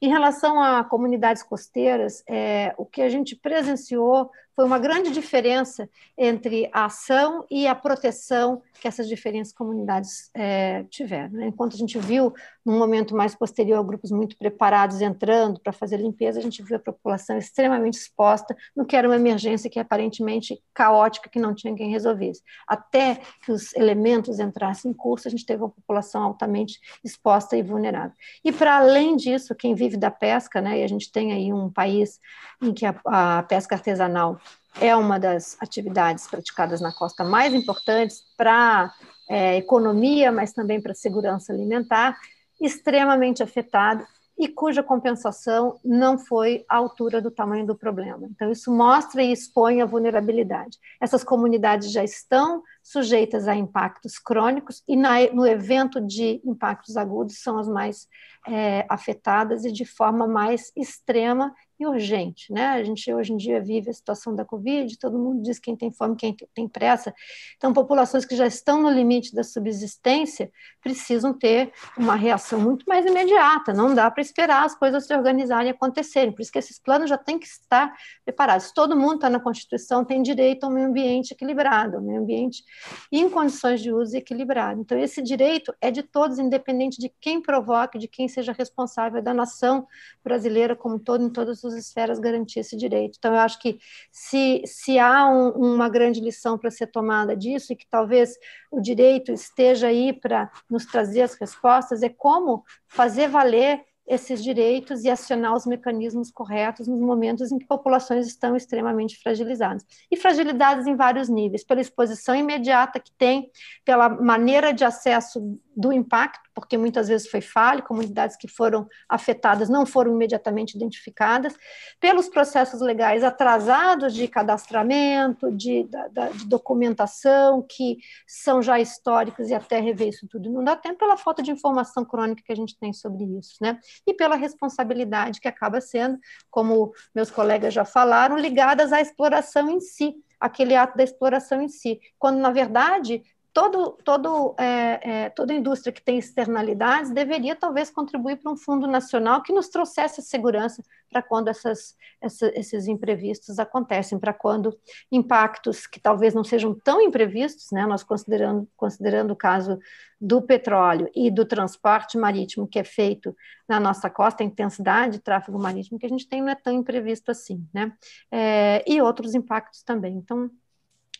[0.00, 5.86] Em relação a comunidades costeiras, é, o que a gente presenciou foi uma grande diferença
[6.16, 11.34] entre a ação e a proteção que essas diferentes comunidades é, tiveram.
[11.34, 11.46] Né?
[11.48, 12.32] Enquanto a gente viu,
[12.64, 16.80] num momento mais posterior, grupos muito preparados entrando para fazer limpeza, a gente viu a
[16.80, 21.90] população extremamente exposta no que era uma emergência que aparentemente caótica, que não tinha quem
[21.90, 22.42] resolvesse.
[22.66, 27.62] Até que os elementos entrassem em curso, a gente teve uma população altamente exposta e
[27.62, 28.16] vulnerável.
[28.42, 31.70] E, para além disso, quem vive da pesca, né, e a gente tem aí um
[31.70, 32.18] país
[32.62, 34.40] em que a, a pesca artesanal
[34.80, 38.92] é uma das atividades praticadas na costa mais importantes para
[39.28, 42.16] é, economia, mas também para segurança alimentar,
[42.60, 44.06] extremamente afetado
[44.38, 48.26] e cuja compensação não foi à altura do tamanho do problema.
[48.30, 50.78] Então, isso mostra e expõe a vulnerabilidade.
[51.00, 57.42] Essas comunidades já estão sujeitas a impactos crônicos e na, no evento de impactos agudos
[57.42, 58.06] são as mais
[58.46, 62.68] é, afetadas e de forma mais extrema e urgente, né?
[62.68, 65.92] A gente hoje em dia vive a situação da Covid, todo mundo diz quem tem
[65.92, 67.14] fome, quem tem pressa.
[67.56, 70.50] Então, populações que já estão no limite da subsistência
[70.80, 73.74] precisam ter uma reação muito mais imediata.
[73.74, 76.32] Não dá para esperar as coisas se organizarem e acontecerem.
[76.32, 77.94] Por isso que esses planos já têm que estar
[78.24, 78.72] preparados.
[78.72, 82.64] Todo mundo está na Constituição, tem direito a um meio ambiente equilibrado, um meio ambiente
[83.10, 84.80] em condições de uso equilibrado.
[84.80, 89.34] Então, esse direito é de todos, independente de quem provoque, de quem seja responsável da
[89.34, 89.86] nação
[90.22, 93.16] brasileira como todo, em todas suas esferas garantir esse direito.
[93.18, 93.78] Então, eu acho que
[94.10, 98.34] se, se há um, uma grande lição para ser tomada disso, e que talvez
[98.70, 105.02] o direito esteja aí para nos trazer as respostas, é como fazer valer esses direitos
[105.04, 109.84] e acionar os mecanismos corretos nos momentos em que populações estão extremamente fragilizadas.
[110.10, 113.50] E fragilizadas em vários níveis, pela exposição imediata que tem,
[113.84, 119.68] pela maneira de acesso do impacto, porque muitas vezes foi falha, comunidades que foram afetadas
[119.68, 121.54] não foram imediatamente identificadas,
[122.00, 129.78] pelos processos legais atrasados de cadastramento, de, de documentação, que são já históricos e até
[129.78, 132.92] rever isso tudo não dá tempo, pela falta de informação crônica que a gente tem
[132.92, 133.78] sobre isso, né?
[134.06, 136.18] E pela responsabilidade que acaba sendo,
[136.50, 141.68] como meus colegas já falaram, ligadas à exploração em si, aquele ato da exploração em
[141.68, 143.22] si, quando na verdade
[143.56, 148.86] todo, todo, é, é, toda indústria que tem externalidades deveria talvez contribuir para um fundo
[148.86, 154.78] nacional que nos trouxesse segurança para quando essas, essa, esses imprevistos acontecem, para quando
[155.10, 159.78] impactos que talvez não sejam tão imprevistos, né, nós considerando, considerando o caso
[160.20, 163.34] do petróleo e do transporte marítimo que é feito
[163.66, 166.74] na nossa costa, a intensidade de tráfego marítimo que a gente tem não é tão
[166.74, 167.90] imprevisto assim, né,
[168.30, 170.14] é, e outros impactos também.
[170.14, 170.50] Então,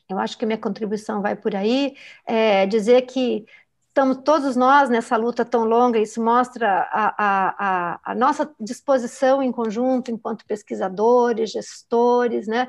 [0.09, 1.95] eu acho que minha contribuição vai por aí,
[2.27, 3.45] é, dizer que
[3.89, 9.43] estamos todos nós nessa luta tão longa, isso mostra a, a, a, a nossa disposição
[9.43, 12.69] em conjunto, enquanto pesquisadores, gestores, né?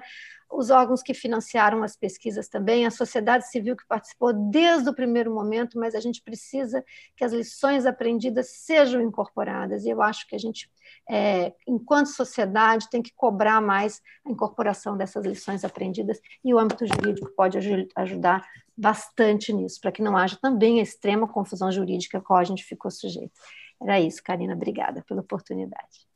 [0.49, 5.33] Os órgãos que financiaram as pesquisas também, a sociedade civil que participou desde o primeiro
[5.33, 6.83] momento, mas a gente precisa
[7.15, 10.69] que as lições aprendidas sejam incorporadas, e eu acho que a gente,
[11.09, 16.85] é, enquanto sociedade, tem que cobrar mais a incorporação dessas lições aprendidas, e o âmbito
[16.85, 17.57] jurídico pode
[17.95, 22.43] ajudar bastante nisso, para que não haja também a extrema confusão jurídica a qual a
[22.43, 23.33] gente ficou sujeito.
[23.81, 26.07] Era isso, Karina, obrigada pela oportunidade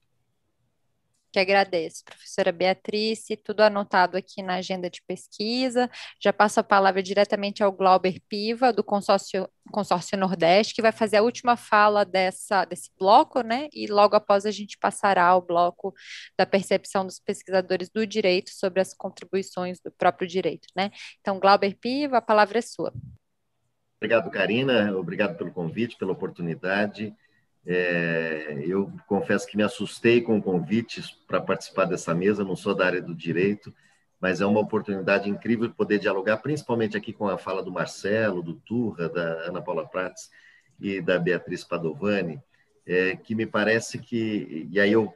[1.32, 2.04] que agradeço.
[2.04, 5.90] Professora Beatriz, tudo anotado aqui na agenda de pesquisa.
[6.22, 11.18] Já passo a palavra diretamente ao Glauber Piva, do consórcio, consórcio Nordeste, que vai fazer
[11.18, 13.70] a última fala dessa, desse bloco, né?
[13.74, 15.94] E logo após a gente passará ao bloco
[16.38, 20.92] da percepção dos pesquisadores do direito sobre as contribuições do próprio direito, né?
[21.22, 22.94] Então, Glauber Piva, a palavra é sua.
[23.98, 24.98] Obrigado, Karina.
[24.98, 27.16] Obrigado pelo convite, pela oportunidade.
[27.66, 32.86] É, eu confesso que me assustei com convites para participar dessa mesa, não sou da
[32.86, 33.74] área do direito,
[34.20, 38.54] mas é uma oportunidade incrível poder dialogar, principalmente aqui com a fala do Marcelo, do
[38.54, 40.30] Turra, da Ana Paula Prates
[40.80, 42.42] e da Beatriz Padovani,
[42.86, 45.14] é, que me parece que, e aí eu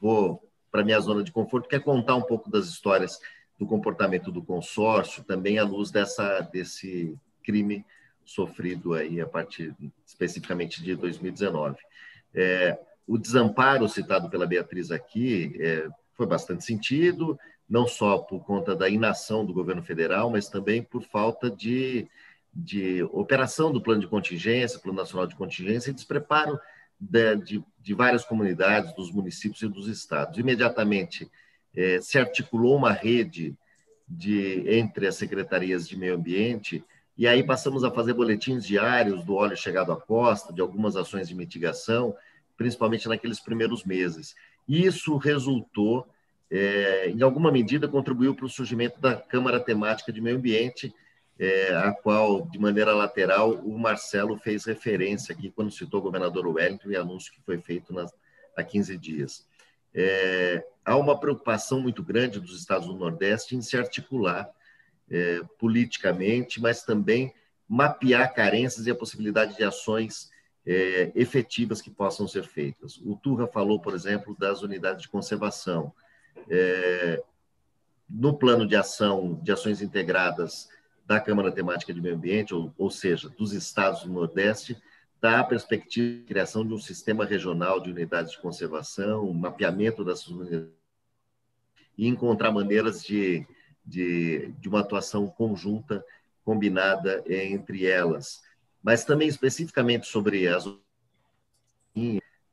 [0.00, 3.18] vou para minha zona de conforto, que é contar um pouco das histórias
[3.58, 7.84] do comportamento do consórcio, também à luz dessa, desse crime
[8.26, 9.74] sofrido aí a partir
[10.04, 11.76] especificamente de 2019.
[12.34, 17.38] É, o desamparo citado pela Beatriz aqui é, foi bastante sentido,
[17.68, 22.08] não só por conta da inação do governo federal, mas também por falta de,
[22.52, 26.58] de operação do plano de contingência, plano nacional de contingência, e despreparo
[27.00, 30.38] de, de, de várias comunidades, dos municípios e dos estados.
[30.38, 31.30] Imediatamente
[31.76, 33.56] é, se articulou uma rede
[34.08, 36.84] de entre as secretarias de meio ambiente
[37.16, 41.28] e aí passamos a fazer boletins diários do óleo chegado à costa, de algumas ações
[41.28, 42.14] de mitigação,
[42.56, 44.34] principalmente naqueles primeiros meses.
[44.68, 46.06] Isso resultou,
[46.50, 50.94] é, em alguma medida, contribuiu para o surgimento da Câmara Temática de Meio Ambiente,
[51.38, 56.46] é, a qual, de maneira lateral, o Marcelo fez referência aqui quando citou o governador
[56.46, 58.12] Wellington e anúncio que foi feito nas,
[58.56, 59.46] há 15 dias.
[59.94, 64.50] É, há uma preocupação muito grande dos estados do Nordeste em se articular
[65.10, 67.32] é, politicamente, mas também
[67.68, 70.30] mapear carências e a possibilidade de ações
[70.64, 72.98] é, efetivas que possam ser feitas.
[72.98, 75.92] O Turra falou, por exemplo, das unidades de conservação.
[76.50, 77.22] É,
[78.08, 80.68] no plano de ação, de ações integradas
[81.04, 84.76] da Câmara Temática de Meio Ambiente, ou, ou seja, dos estados do Nordeste,
[85.14, 90.28] está a perspectiva de criação de um sistema regional de unidades de conservação, mapeamento dessas
[90.28, 90.76] unidades
[91.96, 93.46] e encontrar maneiras de,
[93.86, 96.04] de, de uma atuação conjunta,
[96.44, 98.44] combinada entre elas
[98.86, 100.64] mas também especificamente sobre as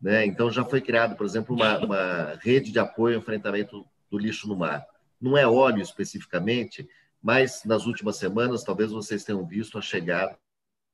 [0.01, 0.25] né?
[0.25, 4.47] Então já foi criado, por exemplo, uma, uma rede de apoio ao enfrentamento do lixo
[4.47, 4.83] no mar.
[5.21, 6.89] Não é óleo especificamente,
[7.21, 10.35] mas nas últimas semanas talvez vocês tenham visto a chegada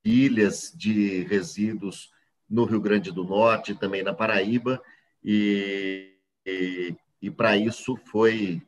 [0.04, 2.12] de ilhas de resíduos
[2.50, 4.82] no Rio Grande do Norte, também na Paraíba,
[5.24, 8.62] e, e, e para isso foi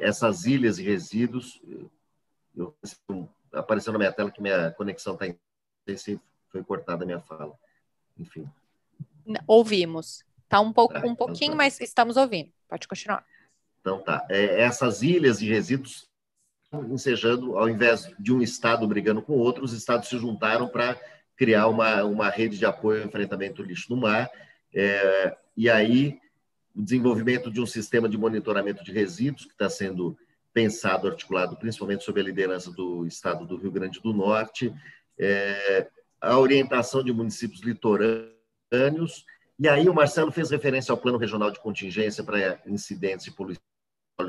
[0.00, 1.60] essas ilhas e resíduos.
[2.56, 2.74] Eu,
[3.52, 5.26] apareceu na minha tela que minha conexão está
[5.86, 6.20] sei se
[6.50, 7.58] foi cortada a minha fala.
[8.18, 8.48] Enfim.
[9.46, 10.24] Ouvimos.
[10.44, 11.64] Está um, pouco, tá, um pouquinho, então tá.
[11.64, 12.50] mas estamos ouvindo.
[12.68, 13.24] Pode continuar.
[13.80, 14.26] Então tá.
[14.28, 16.08] É, essas ilhas de resíduos
[16.90, 20.98] ensejando, ao invés de um estado brigando com outro, os estados se juntaram para
[21.36, 24.30] criar uma, uma rede de apoio ao enfrentamento do lixo no mar.
[24.72, 26.20] É, e aí,
[26.74, 30.16] o desenvolvimento de um sistema de monitoramento de resíduos, que está sendo
[30.52, 34.72] pensado, articulado principalmente sob a liderança do estado do Rio Grande do Norte,
[35.18, 35.88] é,
[36.20, 39.24] a orientação de municípios litorâneos,
[39.58, 43.62] e aí o Marcelo fez referência ao Plano Regional de Contingência para incidentes de poluição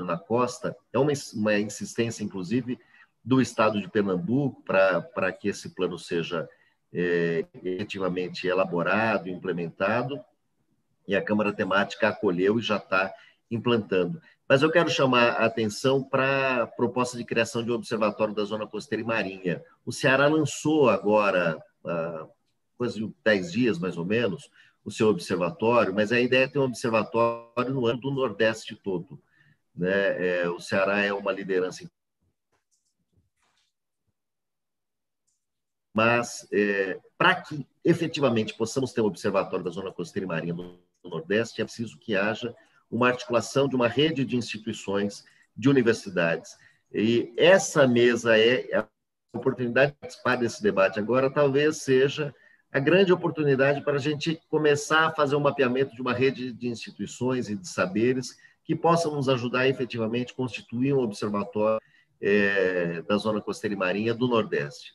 [0.05, 2.79] na costa, é uma, uma insistência, inclusive,
[3.23, 6.49] do Estado de Pernambuco para que esse plano seja
[6.93, 10.19] é, efetivamente elaborado, implementado,
[11.07, 13.13] e a Câmara Temática acolheu e já está
[13.49, 14.21] implantando.
[14.47, 18.43] Mas eu quero chamar a atenção para a proposta de criação de um observatório da
[18.43, 19.63] zona costeira e marinha.
[19.85, 22.27] O Ceará lançou agora, há
[22.77, 24.49] coisa de 10 dias mais ou menos,
[24.83, 29.21] o seu observatório, mas a ideia é ter um observatório no ano do Nordeste todo.
[29.75, 30.41] Né?
[30.41, 31.89] É, o Ceará é uma liderança
[35.93, 40.53] mas é, para que efetivamente possamos ter um observatório da zona costeira e marinha
[41.03, 42.55] do Nordeste, é preciso que haja
[42.89, 45.23] uma articulação de uma rede de instituições,
[45.55, 46.57] de universidades.
[46.93, 48.87] E essa mesa é a
[49.33, 52.33] oportunidade de participar desse debate agora, talvez seja
[52.71, 56.67] a grande oportunidade para a gente começar a fazer um mapeamento de uma rede de
[56.67, 61.81] instituições e de saberes que possam nos ajudar a efetivamente constituir um observatório
[62.21, 64.93] é, da zona costeira e marinha do Nordeste.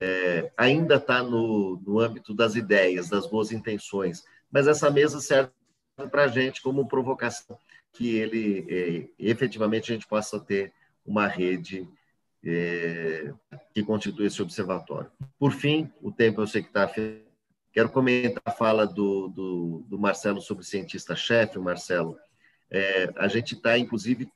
[0.00, 5.50] É, ainda está no, no âmbito das ideias, das boas intenções, mas essa mesa serve
[6.10, 7.58] para a gente como provocação
[7.92, 10.72] que ele é, efetivamente a gente possa ter
[11.04, 11.88] uma rede
[12.44, 13.32] é,
[13.74, 15.10] que constitui esse observatório.
[15.38, 16.88] Por fim, o tempo eu sei que está.
[17.72, 22.18] Quero comentar a fala do, do, do Marcelo sobre cientista-chefe, Marcelo.
[22.70, 24.30] É, a gente está, inclusive,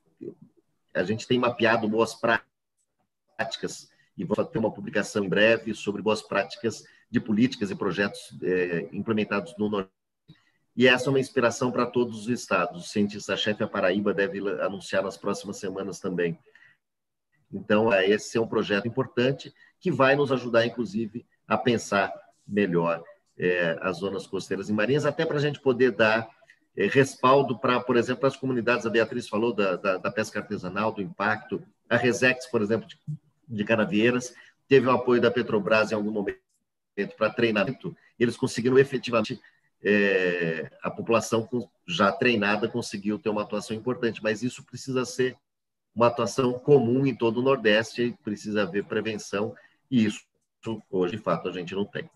[0.93, 6.21] a gente tem mapeado boas práticas e vamos ter uma publicação em breve sobre boas
[6.21, 8.37] práticas de políticas e projetos
[8.91, 10.02] implementados no Nordeste
[10.75, 12.85] e essa é uma inspiração para todos os estados.
[12.85, 16.37] O cientista-chefe a Paraíba deve anunciar nas próximas semanas também.
[17.51, 22.11] Então, é, esse é um projeto importante que vai nos ajudar, inclusive, a pensar
[22.47, 23.03] melhor
[23.37, 26.27] é, as zonas costeiras e marinhas, até para a gente poder dar
[26.75, 30.91] é, respaldo para, por exemplo, as comunidades, a Beatriz falou da, da, da, pesca artesanal,
[30.91, 32.97] do impacto, a Resex, por exemplo, de,
[33.47, 34.33] de Canavieiras,
[34.67, 36.41] teve o apoio da Petrobras em algum momento
[37.17, 39.39] para treinamento, eles conseguiram efetivamente
[39.83, 41.47] é, a população
[41.87, 45.37] já treinada conseguiu ter uma atuação importante, mas isso precisa ser
[45.93, 49.55] uma atuação comum em todo o Nordeste, precisa haver prevenção,
[49.91, 50.21] e isso
[50.89, 52.09] hoje, de fato, a gente não tem.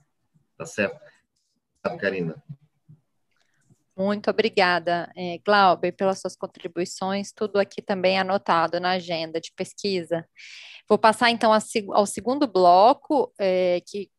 [0.57, 0.99] Tá certo?
[1.99, 2.35] Karina.
[3.95, 10.27] Muito obrigada, é, Glauber, pelas suas contribuições, tudo aqui também anotado na agenda de pesquisa.
[10.87, 11.51] Vou passar então
[11.91, 14.09] ao segundo bloco, é, que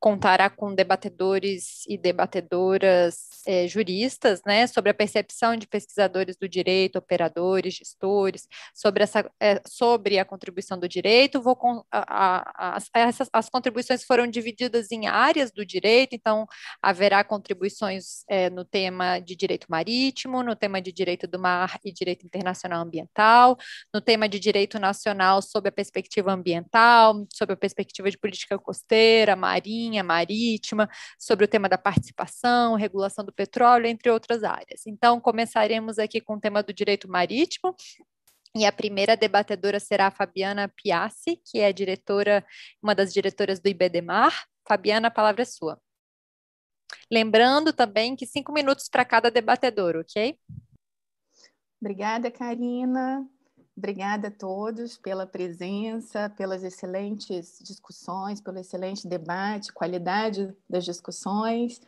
[0.00, 6.98] contará com debatedores e debatedoras é, juristas, né, sobre a percepção de pesquisadores do direito,
[6.98, 11.40] operadores, gestores, sobre, essa, é, sobre a contribuição do direito.
[11.40, 16.46] Vou com, a, a, a, essas, as contribuições foram divididas em áreas do direito, então
[16.82, 21.92] haverá contribuições é, no tema de direito marítimo, no tema de direito do mar e
[21.92, 23.56] direito internacional ambiental,
[23.92, 29.34] no tema de direito nacional sob a perspectiva ambiental, sob a perspectiva de política costeira,
[29.34, 30.88] marinha, marinha, marítima,
[31.18, 34.86] sobre o tema da participação, regulação do petróleo, entre outras áreas.
[34.86, 37.74] Então, começaremos aqui com o tema do direito marítimo,
[38.54, 42.44] e a primeira debatedora será a Fabiana Piassi, que é diretora,
[42.82, 44.46] uma das diretoras do IBDMAR.
[44.66, 45.80] Fabiana, a palavra é sua.
[47.10, 50.38] Lembrando também que cinco minutos para cada debatedor, ok?
[51.80, 53.28] Obrigada, Karina.
[53.78, 61.80] Obrigada a todos pela presença, pelas excelentes discussões, pelo excelente debate, qualidade das discussões.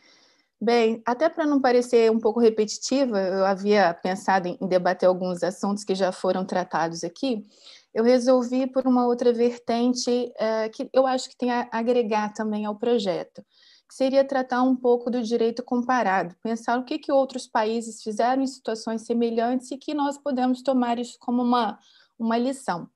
[0.59, 5.83] Bem, até para não parecer um pouco repetitiva, eu havia pensado em debater alguns assuntos
[5.83, 7.45] que já foram tratados aqui.
[7.93, 12.63] Eu resolvi por uma outra vertente é, que eu acho que tem a agregar também
[12.63, 13.43] ao projeto,
[13.91, 18.47] seria tratar um pouco do direito comparado, pensar o que, que outros países fizeram em
[18.47, 21.77] situações semelhantes e que nós podemos tomar isso como uma,
[22.17, 22.89] uma lição.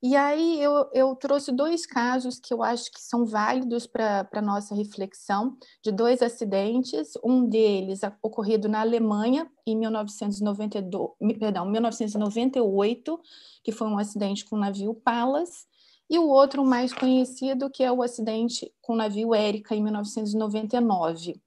[0.00, 4.42] E aí eu, eu trouxe dois casos que eu acho que são válidos para a
[4.42, 11.10] nossa reflexão, de dois acidentes, um deles ocorrido na Alemanha em 1992,
[11.40, 13.20] perdão, 1998,
[13.64, 15.66] que foi um acidente com o navio Palas,
[16.08, 21.40] e o outro mais conhecido, que é o acidente com o navio Érica, em 1999.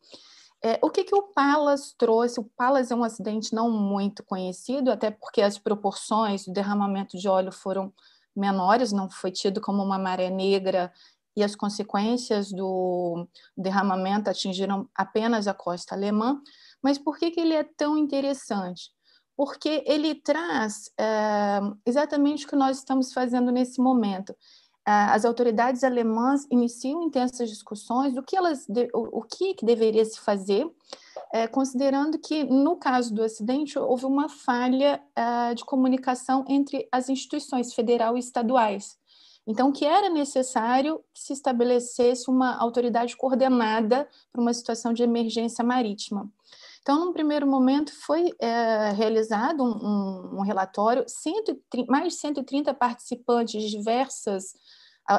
[0.62, 2.40] É, o que, que o Palas trouxe?
[2.40, 7.30] O Palas é um acidente não muito conhecido, até porque as proporções do derramamento de
[7.30, 7.94] óleo foram
[8.36, 10.92] menores, não foi tido como uma maré negra
[11.36, 13.26] e as consequências do
[13.56, 16.42] derramamento atingiram apenas a costa alemã.
[16.82, 18.92] Mas por que, que ele é tão interessante?
[19.40, 24.36] Porque ele traz é, exatamente o que nós estamos fazendo nesse momento.
[24.86, 30.70] É, as autoridades alemãs iniciam intensas discussões do que elas, o, que, deveria se fazer,
[31.32, 35.02] é, considerando que no caso do acidente houve uma falha
[35.56, 38.98] de comunicação entre as instituições federal e estaduais.
[39.48, 45.64] Então, que era necessário que se estabelecesse uma autoridade coordenada para uma situação de emergência
[45.64, 46.30] marítima.
[46.90, 52.74] Então, num primeiro momento, foi é, realizado um, um, um relatório, 130, mais de 130
[52.74, 54.56] participantes de diversas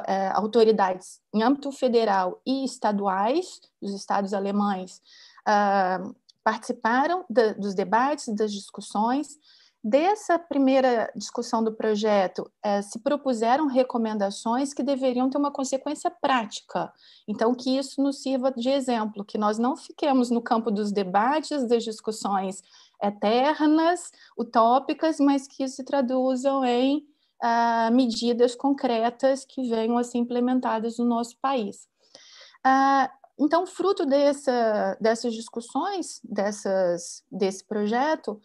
[0.08, 5.00] é, autoridades em âmbito federal e estaduais, dos estados alemães,
[5.46, 9.38] uh, participaram de, dos debates, das discussões,
[9.82, 16.92] Dessa primeira discussão do projeto, eh, se propuseram recomendações que deveriam ter uma consequência prática.
[17.26, 21.66] Então, que isso nos sirva de exemplo, que nós não fiquemos no campo dos debates,
[21.66, 22.62] das discussões
[23.02, 27.02] eternas, utópicas, mas que se traduzam em
[27.42, 31.88] ah, medidas concretas que venham a ser implementadas no nosso país.
[32.62, 38.38] Ah, então, fruto dessa, dessas discussões, dessas, desse projeto,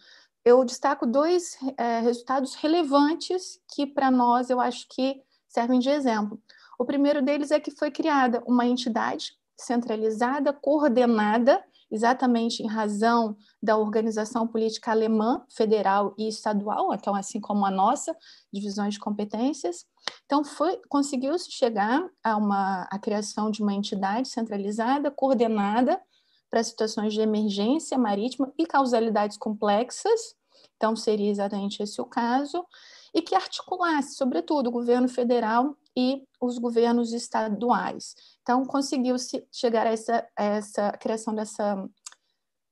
[0.45, 6.39] eu destaco dois é, resultados relevantes que, para nós, eu acho que servem de exemplo.
[6.77, 13.77] O primeiro deles é que foi criada uma entidade centralizada, coordenada, exatamente em razão da
[13.77, 18.15] organização política alemã, federal e estadual, então assim como a nossa,
[18.51, 19.85] divisões de competências.
[20.25, 26.01] Então foi conseguiu-se chegar a uma a criação de uma entidade centralizada, coordenada,
[26.49, 30.35] para situações de emergência marítima e causalidades complexas,
[30.75, 32.65] então seria exatamente esse o caso,
[33.13, 38.15] e que articulasse, sobretudo, o governo federal e os governos estaduais.
[38.41, 41.89] Então, conseguiu-se chegar a essa, a essa criação dessa,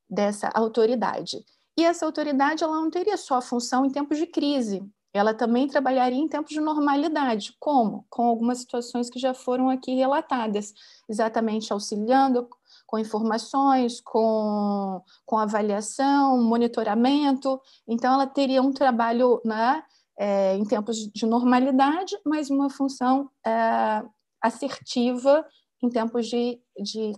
[0.10, 1.46] dessa autoridade.
[1.78, 4.84] E essa autoridade ela não teria só a função em tempos de crise,
[5.14, 7.56] ela também trabalharia em tempos de normalidade.
[7.60, 8.06] Como?
[8.10, 10.74] Com algumas situações que já foram aqui relatadas,
[11.08, 12.50] exatamente auxiliando
[12.94, 17.60] com informações, com, com avaliação, monitoramento.
[17.88, 19.84] Então, ela teria um trabalho né,
[20.16, 24.04] é, em tempos de normalidade, mas uma função é,
[24.40, 25.44] assertiva
[25.82, 27.14] em tempos de, de,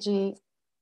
[0.00, 0.34] de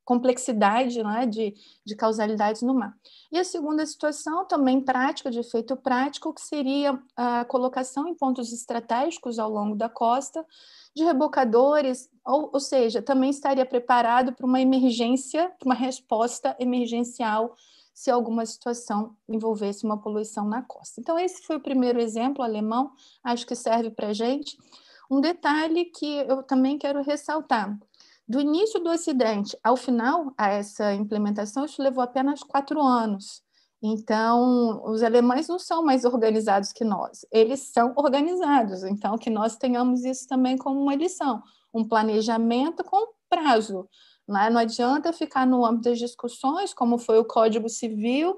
[0.07, 1.53] complexidade né, de,
[1.85, 2.95] de causalidades no mar.
[3.31, 8.55] E a segunda situação, também prática, de efeito prático, que seria a colocação em pontos
[8.55, 10.43] estratégicos ao longo da costa
[11.01, 17.55] de rebocadores, ou, ou seja, também estaria preparado para uma emergência, uma resposta emergencial
[17.93, 21.01] se alguma situação envolvesse uma poluição na costa.
[21.01, 22.93] Então, esse foi o primeiro exemplo alemão,
[23.25, 24.57] acho que serve para a gente.
[25.11, 27.79] Um detalhe que eu também quero ressaltar:
[28.29, 33.43] do início do acidente ao final, a essa implementação, isso levou apenas quatro anos.
[33.83, 38.85] Então, os alemães não são mais organizados que nós, eles são organizados.
[38.85, 41.43] Então, que nós tenhamos isso também como uma lição,
[41.73, 43.89] um planejamento com prazo.
[44.29, 44.51] Não, é?
[44.51, 48.37] não adianta ficar no âmbito das discussões, como foi o Código Civil,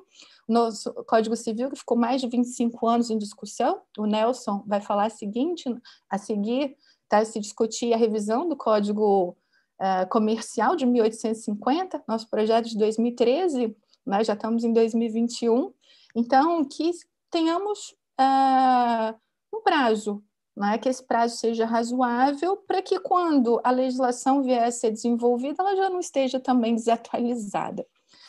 [0.49, 3.81] nosso Código Civil, que ficou mais de 25 anos em discussão.
[3.99, 5.65] O Nelson vai falar a seguinte,
[6.09, 6.77] a seguir,
[7.09, 9.37] tá, se discutir a revisão do Código
[9.81, 13.77] uh, Comercial de 1850, nosso projeto de 2013,
[14.07, 15.73] né, já estamos em 2021.
[16.15, 16.91] Então, que
[17.31, 19.15] tenhamos uh,
[19.53, 20.23] um prazo
[20.57, 25.63] né, que esse prazo seja razoável para que quando a legislação vier a ser desenvolvida,
[25.63, 27.87] ela já não esteja também desatualizada.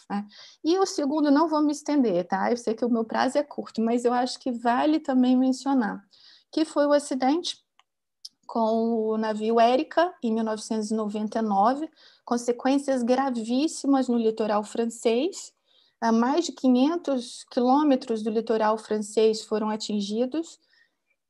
[0.10, 0.26] Né?
[0.64, 2.52] E o segundo, não vou me estender, tá?
[2.52, 6.06] Eu sei que o meu prazo é curto, mas eu acho que vale também mencionar,
[6.52, 7.62] que foi o acidente
[8.46, 11.90] com o navio Érica, em 1999,
[12.24, 15.54] consequências gravíssimas no litoral francês,
[16.12, 20.60] mais de 500 quilômetros do litoral francês foram atingidos,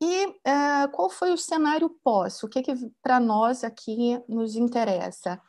[0.01, 2.43] e uh, qual foi o cenário pós?
[2.43, 5.41] O que, que para nós aqui nos interessa?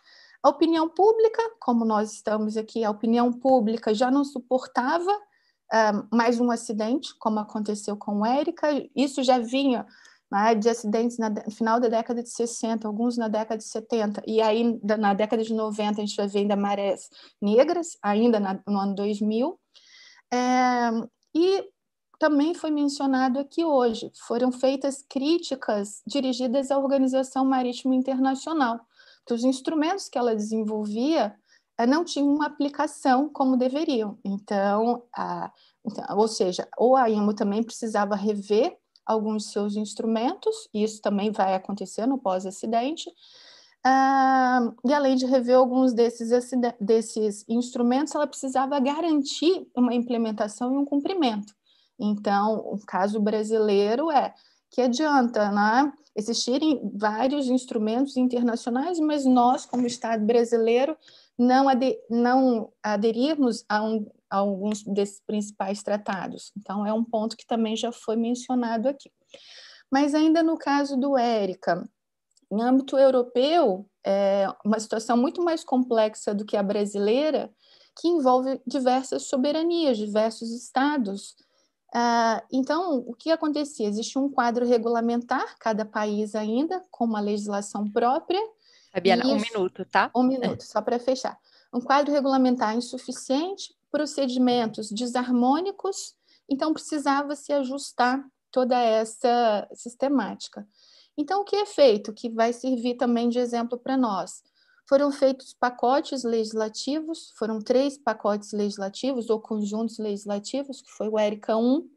[0.43, 6.39] A opinião pública, como nós estamos aqui, a opinião pública já não suportava uh, mais
[6.39, 8.69] um acidente, como aconteceu com Érica.
[8.95, 9.85] Isso já vinha
[10.35, 14.43] né, de acidentes no final da década de 60, alguns na década de 70, e
[14.43, 17.09] aí na década de 90 a gente vai ver ainda marés
[17.41, 19.57] negras, ainda na, no ano 2000.
[20.33, 20.91] É,
[21.33, 21.71] e
[22.19, 24.11] também foi mencionado aqui hoje.
[24.27, 28.81] Foram feitas críticas dirigidas à Organização Marítima Internacional,
[29.25, 31.33] que os instrumentos que ela desenvolvia
[31.79, 34.19] eh, não tinham uma aplicação como deveriam.
[34.25, 35.53] Então, a,
[35.87, 41.31] então, ou seja, ou a IMO também precisava rever alguns seus instrumentos, e isso também
[41.31, 43.09] vai acontecer no pós-acidente,
[43.87, 46.31] uh, e além de rever alguns desses,
[46.81, 51.55] desses instrumentos, ela precisava garantir uma implementação e um cumprimento.
[51.99, 54.35] Então, o caso brasileiro é
[54.71, 60.97] que adianta né, existirem vários instrumentos internacionais, mas nós, como Estado brasileiro,
[61.39, 61.67] não,
[62.11, 66.53] não aderirmos a, um, a alguns desses principais tratados.
[66.57, 69.11] Então, é um ponto que também já foi mencionado aqui.
[69.91, 71.89] Mas ainda no caso do Érica,
[72.51, 77.51] em âmbito europeu, é uma situação muito mais complexa do que a brasileira,
[77.99, 81.37] que envolve diversas soberanias, diversos estados,
[81.95, 83.87] Uh, então, o que acontecia?
[83.87, 88.41] Existe um quadro regulamentar, cada país ainda, com uma legislação própria.
[88.95, 90.09] Fabiana, um minuto, tá?
[90.15, 91.37] Um minuto, só para fechar.
[91.73, 96.15] Um quadro regulamentar insuficiente, procedimentos desarmônicos,
[96.49, 100.65] então precisava se ajustar toda essa sistemática.
[101.19, 104.45] Então, o que é feito, que vai servir também de exemplo para nós?
[104.89, 111.57] Foram feitos pacotes legislativos, foram três pacotes legislativos ou conjuntos legislativos, que foi o ERICA
[111.57, 111.89] 1,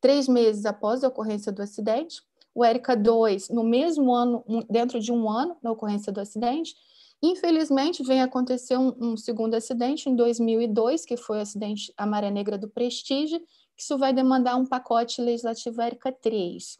[0.00, 2.20] três meses após a ocorrência do acidente,
[2.54, 6.74] o ERICA 2, no mesmo ano, dentro de um ano da ocorrência do acidente.
[7.22, 12.30] Infelizmente, vem acontecer um, um segundo acidente em 2002, que foi o acidente a Maré
[12.30, 13.38] Negra do Prestige,
[13.76, 16.78] que isso vai demandar um pacote legislativo ERICA 3.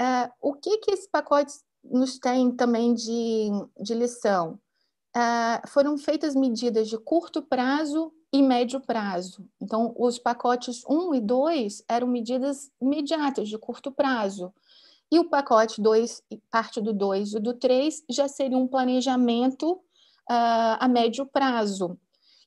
[0.00, 1.52] Uh, o que, que esse pacote
[1.82, 3.50] nos tem também de,
[3.80, 4.58] de lição?
[5.14, 9.48] uh, foram feitas medidas de curto prazo e médio prazo.
[9.60, 14.52] Então, os pacotes 1 e 2 eram medidas imediatas, de curto prazo.
[15.10, 20.76] E o pacote 2, parte do 2 e do 3, já seria um planejamento uh,
[20.80, 21.98] a médio prazo.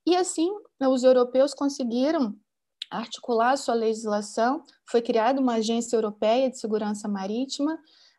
[0.06, 0.50] E assim,
[0.82, 2.36] os europeus conseguiram
[2.90, 7.78] articular sua legislação, foi criada uma agência europeia de segurança marítima,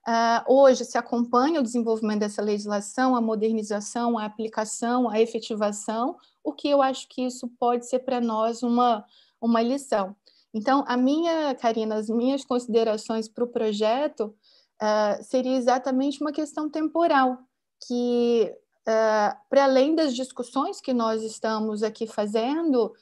[0.09, 6.51] Uh, hoje se acompanha o desenvolvimento dessa legislação, a modernização, a aplicação, a efetivação, o
[6.51, 9.05] que eu acho que isso pode ser para nós uma,
[9.39, 10.17] uma lição.
[10.55, 14.35] Então, a minha, Karina, as minhas considerações para o projeto
[14.83, 17.39] uh, seria exatamente uma questão temporal,
[17.87, 18.51] que
[18.89, 22.93] uh, para além das discussões que nós estamos aqui fazendo,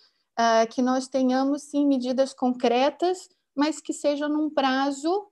[0.70, 5.26] que nós tenhamos sim medidas concretas, mas que sejam num prazo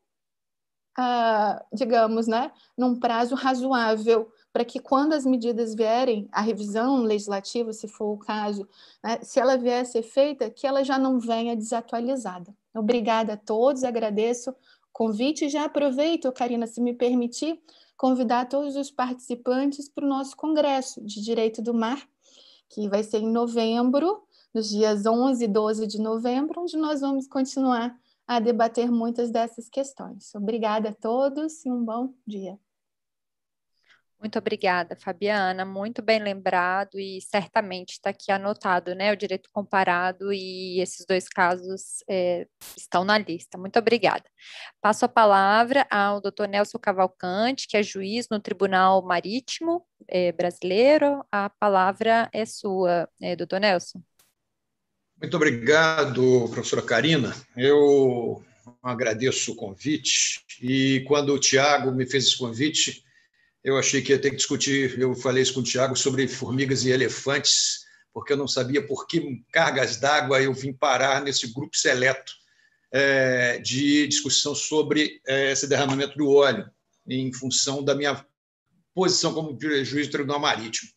[0.99, 7.72] uh, digamos, né, num prazo razoável, para que quando as medidas vierem, a revisão legislativa,
[7.72, 8.68] se for o caso,
[9.02, 12.55] né, se ela vier a ser feita, que ela já não venha desatualizada.
[12.72, 14.55] Obrigada a todos, agradeço o
[14.93, 17.60] convite e já aproveito, Karina, se me permitir,
[17.97, 22.01] convidar todos os participantes para o nosso Congresso de Direito do Mar,
[22.68, 24.22] que vai ser em novembro,
[24.55, 29.68] nos dias 11 e 12 de novembro, onde nós vamos continuar a debater muitas dessas
[29.68, 30.32] questões.
[30.32, 32.56] Obrigada a todos e um bom dia.
[34.24, 35.66] Muito obrigada, Fabiana.
[35.66, 39.12] Muito bem lembrado e certamente está aqui anotado, né?
[39.12, 43.59] O direito comparado e esses dois casos é, estão na lista.
[43.59, 44.24] Muito obrigada.
[44.80, 51.22] Passo a palavra ao doutor Nelson Cavalcante, que é juiz no Tribunal Marítimo é, Brasileiro.
[51.30, 54.01] A palavra é sua, é, doutor Nelson.
[55.20, 57.36] Muito obrigado, professora Karina.
[57.55, 58.42] Eu
[58.82, 63.05] agradeço o convite e quando o Tiago me fez esse convite,
[63.65, 66.85] eu achei que ia ter que discutir, eu falei isso com o Tiago, sobre formigas
[66.85, 71.74] e elefantes, porque eu não sabia por que cargas d'água eu vim parar nesse grupo
[71.74, 72.32] seleto
[72.93, 76.70] é, de discussão sobre é, esse derramamento do óleo,
[77.09, 78.24] em função da minha
[78.95, 80.91] posição como juiz do Tribunal Marítimo.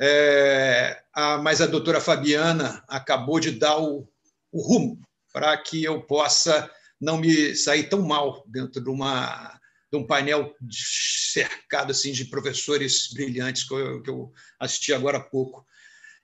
[0.00, 4.08] É, a, mas a doutora Fabiana acabou de dar o,
[4.50, 4.98] o rumo
[5.32, 6.70] para que eu possa
[7.00, 9.57] não me sair tão mal dentro de uma
[9.90, 15.20] de um painel cercado assim de professores brilhantes que eu, que eu assisti agora há
[15.20, 15.66] pouco,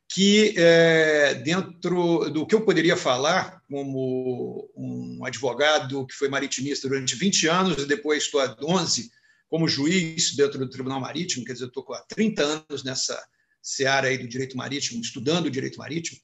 [0.09, 7.17] que é, dentro do que eu poderia falar como um advogado que foi maritimista durante
[7.17, 9.11] 20 anos e depois estou há 11
[9.49, 13.23] como juiz dentro do Tribunal Marítimo, quer dizer, estou há 30 anos nessa
[13.63, 16.19] seara aí do direito marítimo, estudando o direito marítimo,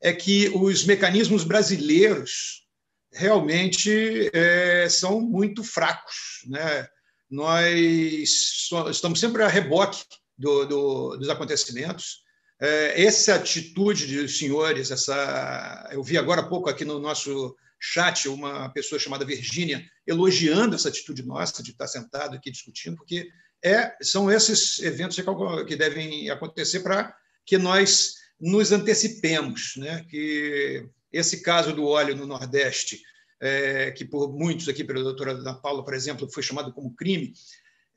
[0.00, 2.66] é que os mecanismos brasileiros
[3.12, 6.42] realmente é, são muito fracos.
[6.46, 6.86] Né?
[7.30, 10.04] Nós estamos sempre a reboque
[10.36, 12.22] do, do, dos acontecimentos.
[12.60, 18.28] É, essa atitude dos senhores, essa, eu vi agora há pouco aqui no nosso chat
[18.28, 23.28] uma pessoa chamada Virgínia elogiando essa atitude nossa de estar sentado aqui discutindo, porque
[23.64, 25.18] é, são esses eventos
[25.66, 27.14] que devem acontecer para
[27.44, 30.04] que nós nos antecipemos, né?
[30.08, 33.02] que esse caso do óleo no Nordeste,
[33.40, 37.34] é, que por muitos aqui, pela doutora Ana Paula, por exemplo, foi chamado como crime,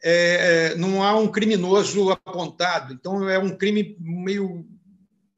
[0.04, 4.66] é, é, não há um criminoso apontado, então é um crime meio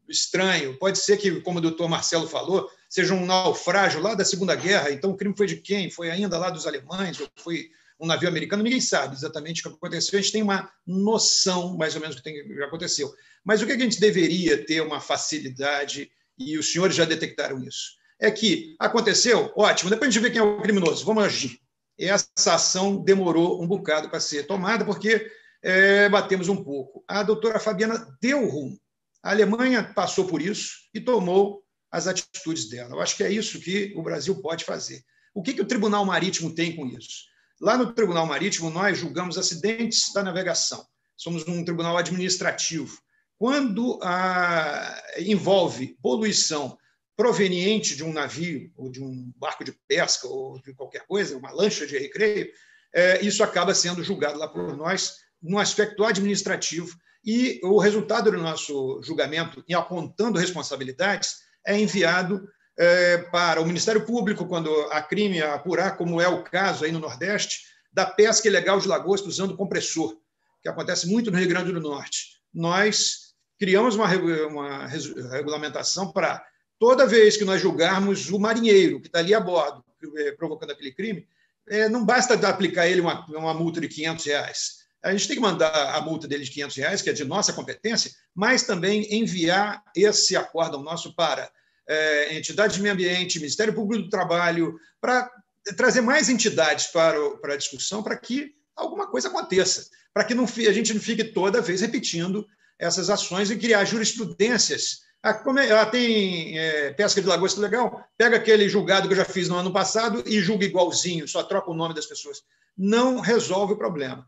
[0.09, 0.77] estranho.
[0.77, 4.91] Pode ser que, como o doutor Marcelo falou, seja um naufrágio lá da Segunda Guerra,
[4.91, 5.89] então o crime foi de quem?
[5.89, 8.63] Foi ainda lá dos alemães, ou foi um navio americano?
[8.63, 12.21] Ninguém sabe exatamente o que aconteceu, a gente tem uma noção, mais ou menos, do
[12.21, 13.13] que, tem, que aconteceu.
[13.43, 17.97] Mas o que a gente deveria ter uma facilidade, e os senhores já detectaram isso,
[18.19, 21.59] é que aconteceu, ótimo, depois a gente vê quem é o criminoso, vamos agir.
[21.99, 25.31] Essa ação demorou um bocado para ser tomada, porque
[25.63, 27.03] é, batemos um pouco.
[27.07, 28.79] A doutora Fabiana deu rumo.
[29.23, 32.95] A Alemanha passou por isso e tomou as atitudes dela.
[32.95, 35.03] Eu acho que é isso que o Brasil pode fazer.
[35.33, 37.25] O que, que o Tribunal Marítimo tem com isso?
[37.59, 40.85] Lá no Tribunal Marítimo, nós julgamos acidentes da navegação.
[41.15, 42.99] Somos um tribunal administrativo.
[43.37, 46.77] Quando a, envolve poluição
[47.15, 51.51] proveniente de um navio, ou de um barco de pesca, ou de qualquer coisa, uma
[51.51, 52.49] lancha de recreio,
[52.93, 56.95] é, isso acaba sendo julgado lá por nós no aspecto administrativo
[57.25, 62.47] e o resultado do nosso julgamento, em apontando responsabilidades, é enviado
[62.77, 66.99] é, para o Ministério Público, quando a crime apurar, como é o caso aí no
[66.99, 70.15] Nordeste, da pesca ilegal de lagosta usando compressor,
[70.61, 72.37] que acontece muito no Rio Grande do Norte.
[72.53, 73.26] Nós
[73.57, 74.07] criamos uma,
[74.47, 76.43] uma regulamentação para
[76.79, 79.83] toda vez que nós julgarmos o marinheiro que está ali a bordo,
[80.17, 81.27] é, provocando aquele crime,
[81.67, 84.87] é, não basta aplicar ele uma, uma multa de 500 reais.
[85.03, 87.53] A gente tem que mandar a multa dele de 500 reais, que é de nossa
[87.53, 91.49] competência, mas também enviar esse acórdão nosso para
[91.87, 95.29] é, entidades de meio ambiente, Ministério Público do Trabalho, para
[95.75, 100.33] trazer mais entidades para, o, para a discussão, para que alguma coisa aconteça, para que
[100.33, 102.47] não, a gente não fique toda vez repetindo
[102.79, 108.37] essas ações e criar jurisprudências ah, é, ah, tem é, pesca de lagosta legal, pega
[108.37, 111.75] aquele julgado que eu já fiz no ano passado e julga igualzinho, só troca o
[111.75, 112.43] nome das pessoas.
[112.77, 114.25] Não resolve o problema.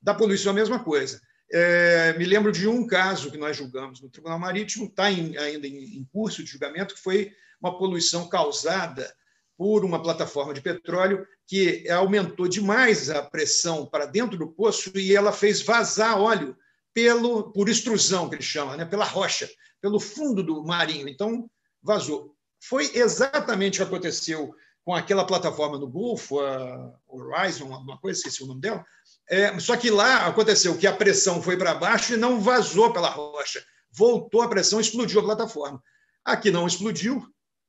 [0.00, 1.20] Da poluição, a mesma coisa.
[1.50, 5.98] É, me lembro de um caso que nós julgamos no Tribunal Marítimo, está ainda em,
[5.98, 9.12] em curso de julgamento, que foi uma poluição causada
[9.56, 15.16] por uma plataforma de petróleo que aumentou demais a pressão para dentro do poço e
[15.16, 16.56] ela fez vazar óleo
[16.94, 19.48] pelo, por extrusão, que ele chama, né, pela rocha
[19.80, 21.08] pelo fundo do marinho.
[21.08, 21.48] Então,
[21.82, 22.34] vazou.
[22.60, 24.54] Foi exatamente o que aconteceu
[24.84, 28.84] com aquela plataforma no Golfo, a Horizon, alguma coisa, esqueci o nome dela,
[29.30, 33.10] É, só que lá aconteceu que a pressão foi para baixo e não vazou pela
[33.10, 33.62] rocha.
[33.90, 35.82] Voltou a pressão, explodiu a plataforma.
[36.24, 37.22] Aqui não explodiu,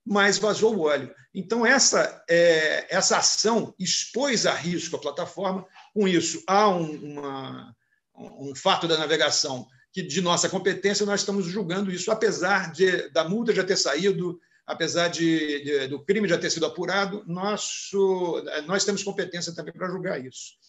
[0.05, 1.13] mas vazou o óleo.
[1.33, 5.65] Então, essa, é, essa ação expôs a risco a plataforma.
[5.93, 7.75] Com isso, há um, uma,
[8.19, 13.27] um fato da navegação que, de nossa competência, nós estamos julgando isso, apesar de, da
[13.27, 18.85] multa já ter saído, apesar de, de, do crime já ter sido apurado, nosso, nós
[18.85, 20.59] temos competência também para julgar isso.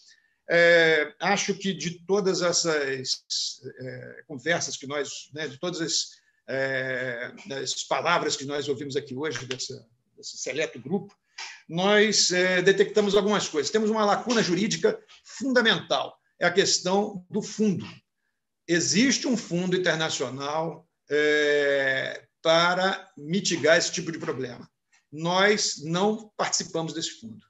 [0.49, 6.07] É, acho que de todas essas é, conversas que nós, né, de todas as,
[6.49, 9.87] é, as, palavras que nós ouvimos aqui hoje, dessa,
[10.17, 11.15] desse seleto grupo,
[11.69, 13.71] nós é, detectamos algumas coisas.
[13.71, 17.87] Temos uma lacuna jurídica fundamental, é a questão do fundo.
[18.67, 24.67] Existe um fundo internacional é, para mitigar esse tipo de problema.
[25.11, 27.45] Nós não participamos desse fundo.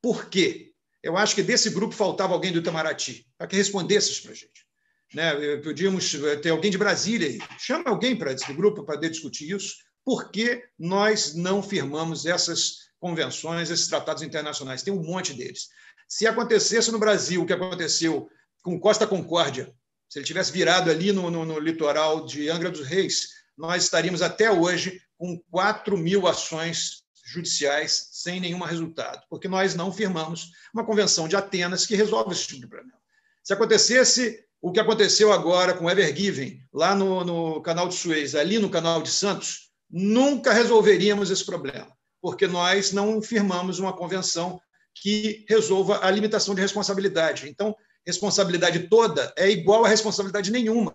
[0.00, 0.72] Por quê?
[1.02, 4.34] Eu acho que desse grupo faltava alguém do Itamaraty para que respondesse isso para a
[4.34, 4.66] gente.
[5.12, 5.56] Né?
[5.58, 6.10] Podíamos
[6.40, 7.38] ter alguém de Brasília aí.
[7.58, 9.74] Chama alguém para esse grupo para discutir isso.
[10.04, 14.82] Por que nós não firmamos essas convenções, esses tratados internacionais?
[14.82, 15.68] Tem um monte deles.
[16.08, 18.28] Se acontecesse no Brasil o que aconteceu
[18.62, 19.72] com Costa Concórdia,
[20.08, 24.22] se ele tivesse virado ali no, no, no litoral de Angra dos Reis, nós estaríamos
[24.22, 30.84] até hoje com 4 mil ações judiciais sem nenhum resultado, porque nós não firmamos uma
[30.84, 32.98] convenção de Atenas que resolve esse tipo de problema.
[33.42, 38.34] Se acontecesse o que aconteceu agora com Ever Given, lá no, no canal de Suez,
[38.34, 44.60] ali no canal de Santos, nunca resolveríamos esse problema, porque nós não firmamos uma convenção
[44.94, 47.48] que resolva a limitação de responsabilidade.
[47.48, 47.74] Então,
[48.06, 50.92] responsabilidade toda é igual a responsabilidade nenhuma.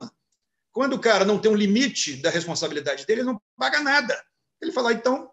[0.71, 4.21] Quando o cara não tem um limite da responsabilidade dele, ele não paga nada.
[4.61, 5.31] Ele fala, então,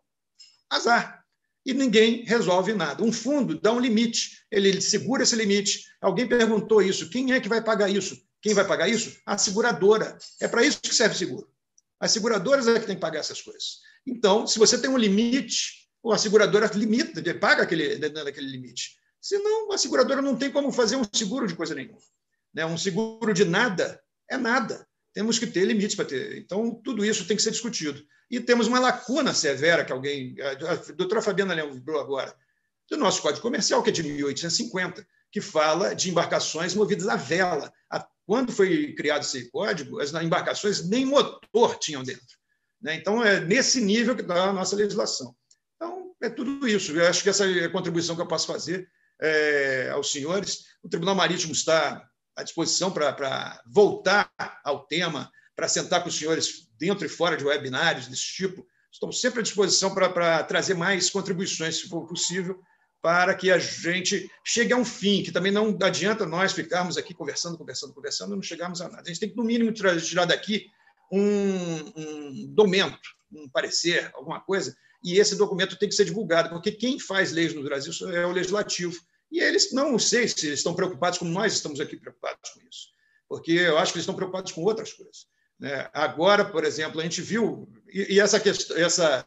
[0.71, 1.23] azar.
[1.67, 3.03] E ninguém resolve nada.
[3.03, 5.85] Um fundo dá um limite, ele segura esse limite.
[6.01, 8.23] Alguém perguntou isso: quem é que vai pagar isso?
[8.43, 9.19] Quem vai pagar isso?
[9.25, 10.19] A seguradora.
[10.41, 11.49] É para isso que serve o seguro.
[11.99, 13.79] As seguradoras é que tem que pagar essas coisas.
[14.07, 18.97] Então, se você tem um limite, a seguradora limita, paga aquele, dentro daquele limite.
[19.21, 21.99] Senão, a seguradora não tem como fazer um seguro de coisa nenhuma.
[22.53, 22.67] Né?
[22.67, 24.01] Um seguro de nada
[24.31, 24.87] é nada.
[25.13, 26.37] Temos que ter limites para ter.
[26.39, 28.05] Então, tudo isso tem que ser discutido.
[28.31, 30.37] E temos uma lacuna severa que alguém.
[30.41, 32.35] A doutora Fabiana lembrou agora,
[32.91, 37.73] do nosso Código Comercial, que é de 1850, que fala de embarcações movidas a vela.
[38.27, 42.37] Quando foi criado esse código, as embarcações nem motor tinham dentro.
[42.81, 42.97] Né?
[42.97, 45.35] Então, é nesse nível que está a nossa legislação.
[46.25, 46.93] É tudo isso.
[46.93, 48.89] Eu acho que essa é a contribuição que eu posso fazer
[49.21, 50.65] é, aos senhores.
[50.83, 52.03] O Tribunal Marítimo está
[52.35, 54.33] à disposição para voltar
[54.65, 58.67] ao tema, para sentar com os senhores dentro e fora de webinários desse tipo.
[58.91, 62.59] Estamos sempre à disposição para trazer mais contribuições, se for possível,
[63.03, 67.13] para que a gente chegue a um fim, que também não adianta nós ficarmos aqui
[67.13, 69.03] conversando, conversando, conversando e não chegarmos a nada.
[69.03, 70.71] A gente tem que, no mínimo, tirar daqui
[71.13, 72.99] um, um documento,
[73.31, 74.75] um parecer, alguma coisa,
[75.05, 78.33] e esse documento tem que ser divulgado, porque quem faz leis no Brasil é o
[78.33, 78.99] legislativo.
[79.31, 82.89] E eles não sei se estão preocupados como nós estamos aqui preocupados com isso,
[83.29, 85.27] porque eu acho que eles estão preocupados com outras coisas.
[85.61, 85.91] Né?
[85.93, 89.25] Agora, por exemplo, a gente viu, e, essa, questão, essa,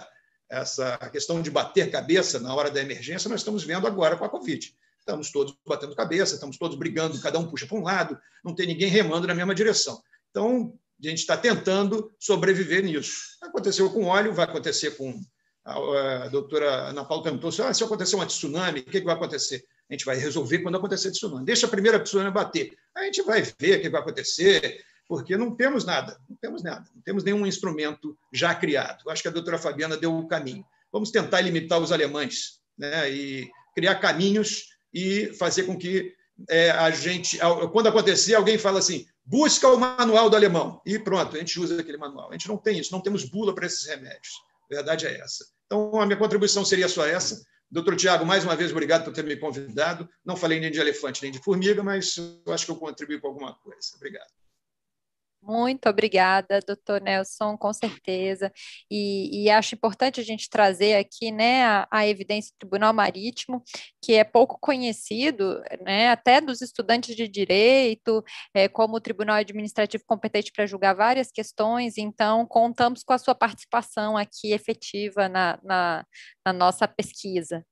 [0.50, 4.30] essa questão de bater cabeça na hora da emergência, nós estamos vendo agora com a
[4.30, 4.76] Covid.
[4.98, 8.66] Estamos todos batendo cabeça, estamos todos brigando, cada um puxa para um lado, não tem
[8.66, 10.02] ninguém remando na mesma direção.
[10.32, 10.74] Então,
[11.04, 13.38] a gente está tentando sobreviver nisso.
[13.42, 15.22] Aconteceu com óleo, vai acontecer com
[15.68, 19.66] a, doutora Ana Paula perguntou ah, se acontecer um tsunami, o que, que vai acontecer?
[19.90, 21.46] A gente vai resolver quando acontecer tsunami.
[21.46, 22.74] Deixa a primeira tsunami bater.
[22.96, 26.86] A gente vai ver o que vai acontecer, porque não temos nada, não temos nada,
[26.96, 29.10] não temos nenhum instrumento já criado.
[29.10, 30.66] Acho que a doutora Fabiana deu o caminho.
[30.92, 36.14] Vamos tentar limitar os alemães né, e criar caminhos e fazer com que
[36.50, 37.40] é, a gente,
[37.72, 40.82] quando acontecer, alguém fala assim: busca o manual do alemão.
[40.86, 42.30] E pronto, a gente usa aquele manual.
[42.30, 44.34] A gente não tem isso, não temos bula para esses remédios.
[44.70, 45.57] A verdade é essa.
[45.68, 47.46] Então, a minha contribuição seria só essa.
[47.70, 50.10] Doutor Tiago, mais uma vez, obrigado por ter me convidado.
[50.26, 52.16] Não falei nem de elefante nem de formiga, mas
[52.48, 53.92] acho que eu contribuí com alguma coisa.
[53.96, 54.37] Obrigado.
[55.42, 58.52] Muito obrigada, doutor Nelson, com certeza.
[58.92, 63.64] E, e, acho importante a gente trazer aqui né, a, a, evidência do Tribunal Marítimo,
[64.02, 68.24] que é pouco conhecido, né, até dos estudantes de direito,
[68.54, 73.36] é, como o Tribunal Administrativo competente para julgar várias questões, então contamos com a sua
[73.36, 76.06] participação aqui efetiva na, na,
[76.46, 77.66] na nossa pesquisa.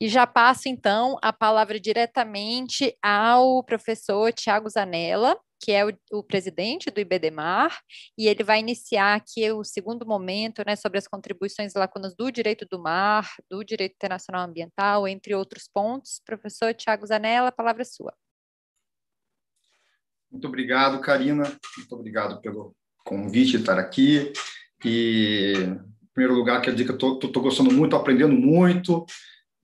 [0.00, 6.22] E já passo, então, a palavra diretamente ao professor Tiago Zanella, que é o, o,
[6.22, 7.80] presidente do IBDMAR,
[8.16, 12.30] e ele vai iniciar aqui o segundo momento né, sobre as contribuições e lacunas do
[12.30, 16.20] direito do mar, do direito internacional ambiental, entre outros pontos.
[16.26, 18.12] Professor Tiago Zanella, a palavra é sua.
[20.30, 21.44] Muito obrigado, Karina.
[21.78, 24.32] Muito obrigado pelo convite de estar aqui.
[24.84, 29.06] E, em primeiro lugar, quero dizer que eu estou gostando muito, aprendendo muito.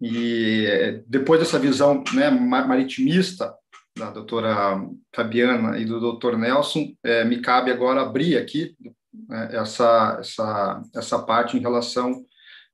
[0.02, 3.54] E depois dessa visão né, maritimista
[3.96, 4.84] da doutora
[5.14, 8.74] Fabiana e do doutor Nelson, é, me cabe agora abrir aqui
[9.12, 12.26] né, essa, essa, essa parte em relação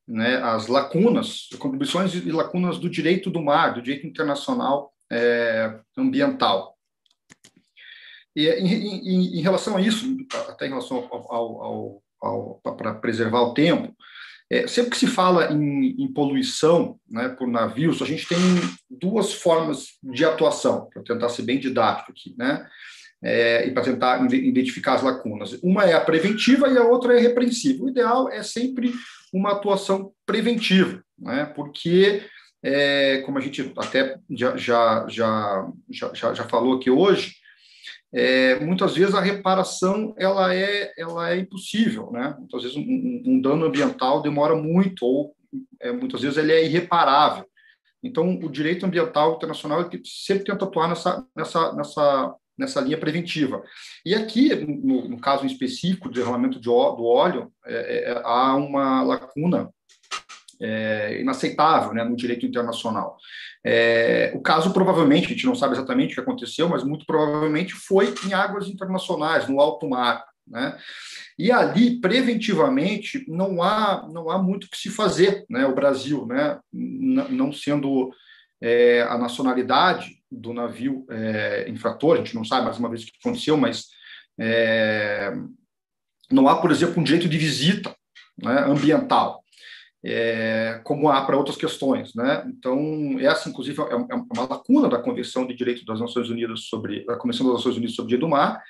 [0.07, 6.79] né, às lacunas, contribuições e lacunas do direito do mar, do direito internacional é, ambiental.
[8.35, 10.17] E em, em, em, relação a isso,
[10.49, 13.95] até em relação ao, ao, ao, ao para preservar o tempo,
[14.51, 18.39] é, sempre que se fala em, em, poluição né, por navios, a gente tem
[18.91, 22.67] duas formas de atuação, para tentar ser bem didático aqui, né?
[23.23, 25.59] É, e para tentar identificar as lacunas.
[25.61, 27.85] Uma é a preventiva e a outra é a repreensiva.
[27.85, 28.95] O ideal é sempre
[29.33, 31.45] uma atuação preventiva, né?
[31.45, 32.23] porque,
[32.63, 37.35] é, como a gente até já, já, já, já, já falou aqui hoje,
[38.13, 42.35] é, muitas vezes a reparação ela é, ela é impossível, né?
[42.39, 45.35] Muitas vezes um, um dano ambiental demora muito ou
[45.81, 47.45] é, muitas vezes ele é irreparável.
[48.03, 53.63] Então, o direito ambiental internacional sempre tenta atuar nessa, nessa, nessa, nessa linha preventiva.
[54.05, 58.55] E aqui, no, no caso específico do derramamento de do óleo, é, é, é, há
[58.55, 59.69] uma lacuna
[60.61, 63.17] é, inaceitável né, no direito internacional.
[63.65, 67.75] É, o caso, provavelmente, a gente não sabe exatamente o que aconteceu, mas muito provavelmente
[67.75, 70.25] foi em águas internacionais, no alto mar.
[70.47, 70.79] Né?
[71.39, 75.45] E ali, preventivamente, não há, não há muito o que se fazer.
[75.49, 75.67] Né?
[75.67, 78.11] O Brasil, né, não sendo
[78.61, 83.07] é, a nacionalidade do navio é, infrator, a gente não sabe mais uma vez o
[83.07, 83.87] que aconteceu, mas
[84.39, 85.33] é,
[86.31, 87.95] não há, por exemplo, um direito de visita
[88.43, 89.43] né, ambiental
[90.05, 92.45] é, como há para outras questões, né?
[92.47, 97.05] Então essa, inclusive, é, é uma lacuna da Convenção de Direito das Nações Unidas sobre
[97.09, 98.63] a Convenção das Nações Unidas sobre o Dia do Mar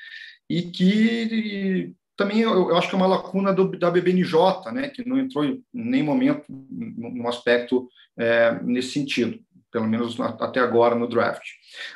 [0.48, 4.88] e que também eu, eu acho que é uma lacuna do, da BBNJ, né?
[4.88, 7.88] Que não entrou em nenhum momento num aspecto
[8.18, 9.38] é, nesse sentido,
[9.70, 11.44] pelo menos até agora no draft.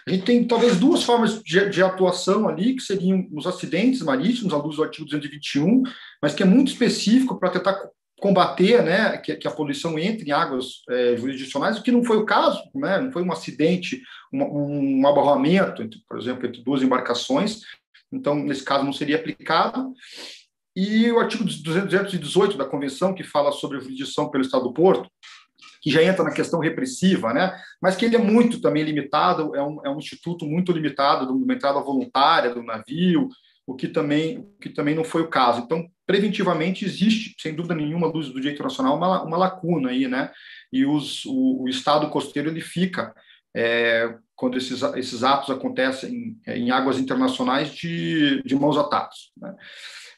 [0.06, 4.52] A gente tem talvez duas formas de, de, atuação ali, que seriam os acidentes marítimos,
[4.52, 5.82] à luz do artigo 221,
[6.20, 7.80] mas que é muito específico para tentar
[8.22, 12.18] combater né, que, que, a poluição entre em águas é, jurisdicionais, o que não foi
[12.18, 14.00] o caso, né, não foi um acidente,
[14.32, 17.62] um, um abarroamento, entre, por exemplo, entre duas embarcações,
[18.12, 19.92] então, nesse caso, não seria aplicado.
[20.76, 25.10] E o artigo 218 da Convenção, que fala sobre jurisdição pelo Estado do Porto,
[25.80, 27.58] que já entra na questão repressiva, né?
[27.80, 31.32] mas que ele é muito também limitado, é um, é um instituto muito limitado de
[31.32, 33.28] uma entrada voluntária do navio,
[33.66, 35.62] o que também, o que também não foi o caso.
[35.62, 40.30] Então, preventivamente, existe, sem dúvida nenhuma, luz do direito nacional, uma, uma lacuna aí, né?
[40.72, 43.14] E os, o, o Estado costeiro ele fica,
[43.54, 49.30] é, quando esses, esses atos acontecem em, em águas internacionais, de, de mãos atadas.
[49.36, 49.54] Né?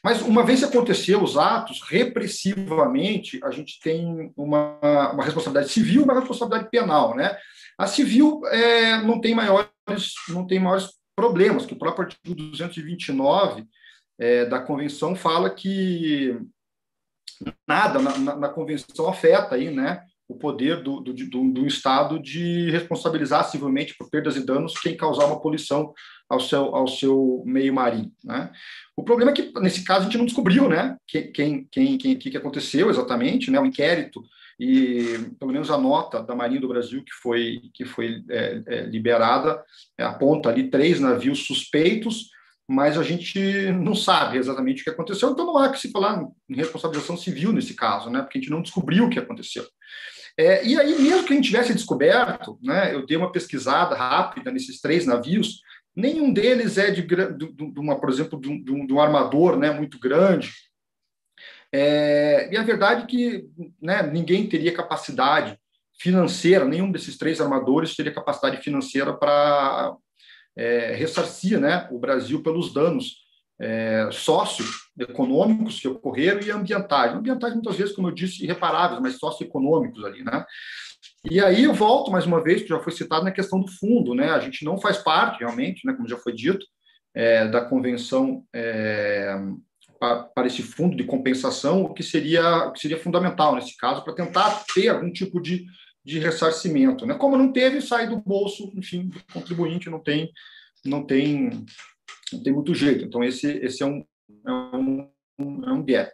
[0.03, 4.79] Mas, uma vez que aconteceu os atos, repressivamente, a gente tem uma,
[5.11, 7.35] uma responsabilidade civil e uma responsabilidade penal, né?
[7.77, 9.69] A civil é, não tem maiores,
[10.29, 13.65] não tem maiores problemas, que o próprio artigo 229
[14.19, 16.37] é, da convenção fala que
[17.67, 22.19] nada na, na, na, convenção afeta aí, né, o poder do, do, do, do, Estado
[22.19, 25.93] de responsabilizar civilmente por perdas e danos quem causar uma poluição
[26.29, 28.11] ao seu, ao seu meio marinho.
[28.23, 28.51] Né?
[28.95, 32.17] O problema é que, nesse caso, a gente não descobriu né, quem, quem, quem, quem
[32.17, 34.23] que aconteceu exatamente, né, o inquérito
[34.59, 38.81] e pelo menos a nota da Marinha do Brasil que foi que foi é, é,
[38.85, 39.61] liberada
[39.97, 42.29] é, aponta ali três navios suspeitos,
[42.67, 46.25] mas a gente não sabe exatamente o que aconteceu, então não há que se falar
[46.49, 48.21] em responsabilização civil nesse caso, né?
[48.21, 49.65] Porque a gente não descobriu o que aconteceu.
[50.37, 54.51] É, e aí, mesmo que a gente tivesse descoberto, né, eu dei uma pesquisada rápida
[54.51, 55.61] nesses três navios,
[55.95, 59.71] nenhum deles é de, de, de uma, por exemplo, de um, de um armador né,
[59.71, 60.51] muito grande,
[61.77, 63.45] é, e a verdade é que
[63.81, 65.59] né, ninguém teria capacidade
[65.99, 69.93] financeira, nenhum desses três armadores teria capacidade financeira para
[70.57, 73.25] é, ressarcir né, o Brasil pelos danos
[73.59, 77.13] é, socioeconômicos que ocorreram e ambientais.
[77.13, 80.23] Ambientais, muitas vezes, como eu disse, irreparáveis, mas socioeconômicos ali.
[80.23, 80.45] Né?
[81.29, 84.13] E aí eu volto mais uma vez, que já foi citado na questão do fundo.
[84.13, 84.29] Né?
[84.29, 86.65] A gente não faz parte, realmente, né, como já foi dito,
[87.13, 89.37] é, da Convenção é,
[89.99, 94.13] para, esse fundo de compensação, o que seria, o que seria fundamental nesse caso, para
[94.13, 95.65] tentar ter algum tipo de,
[96.05, 97.05] de ressarcimento.
[97.05, 97.15] Né?
[97.15, 100.31] Como não teve, sai do bolso, enfim, do contribuinte, não tem,
[100.85, 101.65] não tem,
[102.31, 103.03] não tem muito jeito.
[103.03, 104.05] Então, esse, esse é, um,
[104.45, 105.09] é, um,
[105.39, 106.11] é um gap.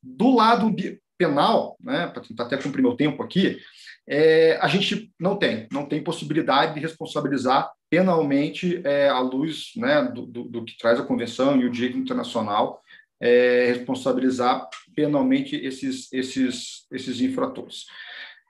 [0.00, 0.74] Do lado
[1.18, 3.58] penal, né, para tentar até cumprir meu tempo aqui,
[4.06, 10.02] é, a gente não tem, não tem possibilidade de responsabilizar penalmente é, à luz né,
[10.02, 12.82] do, do, do, que traz a Convenção e o direito internacional,
[13.20, 17.86] é, responsabilizar penalmente esses, esses, esses infratores.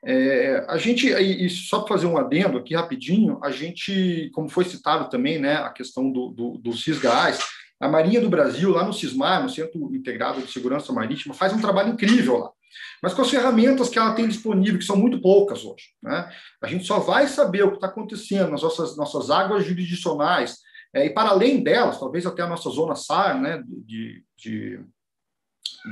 [0.07, 4.65] É, a gente, e só para fazer um adendo aqui rapidinho, a gente, como foi
[4.65, 7.41] citado também, né, a questão do, do, do CISGAS,
[7.81, 11.61] a Marinha do Brasil, lá no CISMAR, no Centro Integrado de Segurança Marítima, faz um
[11.61, 12.51] trabalho incrível lá
[13.03, 15.91] mas com as ferramentas que ela tem disponível, que são muito poucas hoje.
[16.03, 16.31] Né?
[16.63, 20.59] A gente só vai saber o que está acontecendo nas nossas, nossas águas jurisdicionais,
[20.95, 24.81] é, e para além delas, talvez até a nossa zona SAR, né, de, de,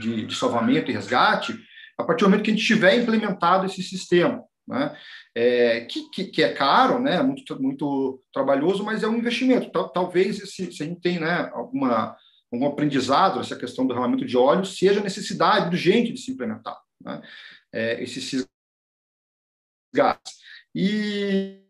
[0.00, 1.58] de, de salvamento e resgate,
[1.98, 4.44] a partir do momento que a gente tiver implementado esse sistema.
[4.66, 4.96] Né?
[5.34, 7.22] É, que, que, que, é caro, né?
[7.22, 9.70] muito, muito trabalhoso, mas é um investimento.
[9.92, 12.16] Talvez, se, se a gente tem né, alguma
[12.52, 17.22] um aprendizado, essa questão do derramamento de óleo, seja necessidade urgente de se implementar né?
[17.72, 18.46] é, esses
[19.94, 20.42] gases.
[20.74, 21.62] E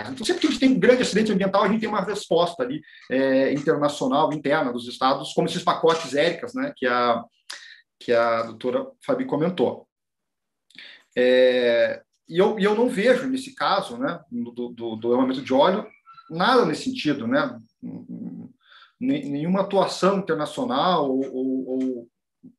[0.00, 2.62] Então, sempre que a gente tem um grande acidente ambiental, a gente tem uma resposta
[2.62, 7.22] ali é, internacional, interna dos estados, como esses pacotes ERICAS, né, que a,
[8.00, 9.86] que a doutora Fabi comentou.
[11.16, 15.52] É, e, eu, e eu não vejo, nesse caso, né, do, do, do derramamento de
[15.52, 15.86] óleo,
[16.30, 17.58] nada nesse sentido, né?
[18.98, 22.08] nenhuma atuação internacional ou, ou, ou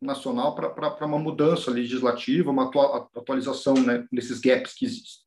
[0.01, 2.69] nacional para uma mudança legislativa, uma
[3.15, 5.23] atualização né, nesses gaps que existem.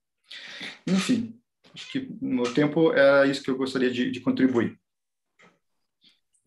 [0.87, 1.39] Enfim,
[1.77, 4.79] acho que no tempo é isso que eu gostaria de, de contribuir.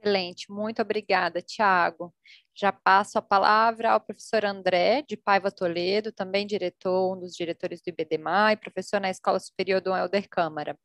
[0.01, 2.13] Excelente, muito obrigada, Tiago.
[2.55, 7.81] Já passo a palavra ao professor André, de Paiva Toledo, também diretor, um dos diretores
[7.81, 10.77] do IBDMA e professor na Escola Superior do Helder Câmara.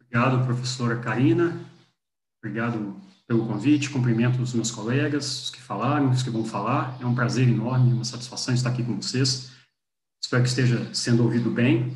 [0.00, 1.64] Obrigado, professora Karina.
[2.42, 6.96] Obrigado pelo convite, cumprimento os meus colegas, os que falaram, os que vão falar.
[7.00, 9.50] É um prazer enorme, uma satisfação estar aqui com vocês.
[10.22, 11.94] Espero que esteja sendo ouvido bem.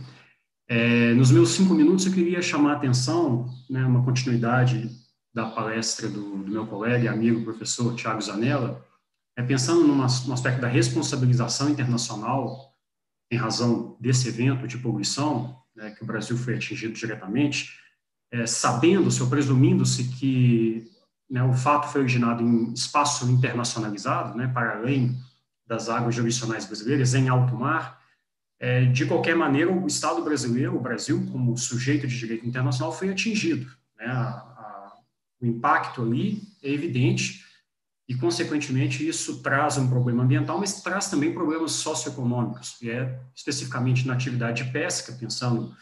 [0.68, 4.90] É, nos meus cinco minutos, eu queria chamar a atenção, né, uma continuidade
[5.34, 8.84] da palestra do, do meu colega e amigo professor Tiago Zanella,
[9.36, 12.72] é pensando numa, no aspecto da responsabilização internacional
[13.30, 17.78] em razão desse evento de poluição, né, que o Brasil foi atingido diretamente,
[18.30, 20.90] é, sabendo-se ou presumindo-se que
[21.30, 25.16] né, o fato foi originado em espaço internacionalizado, né, para além
[25.66, 28.01] das águas jurisdicionais brasileiras, em alto mar,
[28.62, 33.10] é, de qualquer maneira, o Estado brasileiro, o Brasil, como sujeito de direito internacional, foi
[33.10, 33.66] atingido.
[33.98, 34.92] Né, a,
[35.40, 37.44] o impacto ali é evidente
[38.08, 44.06] e, consequentemente, isso traz um problema ambiental, mas traz também problemas socioeconômicos, e é especificamente
[44.06, 45.74] na atividade de pesca, pensando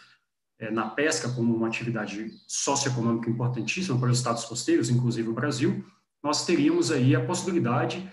[0.59, 5.85] é, na pesca como uma atividade socioeconômica importantíssima para os estados costeiros, inclusive o Brasil,
[6.23, 8.11] nós teríamos aí a possibilidade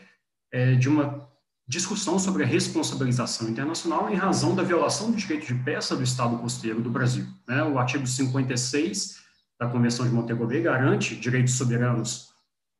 [0.51, 1.26] é, de uma
[1.67, 6.37] discussão sobre a responsabilização internacional em razão da violação do direito de pesca do estado
[6.37, 7.27] costeiro do Brasil.
[7.47, 7.61] Né?
[7.63, 9.17] O artigo 56
[9.59, 12.29] da Convenção de Montego Bay garante direitos soberanos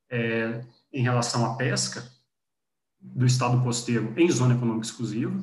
[0.09, 2.07] é, em relação à pesca
[2.99, 5.34] do Estado costeiro em zona econômica exclusiva.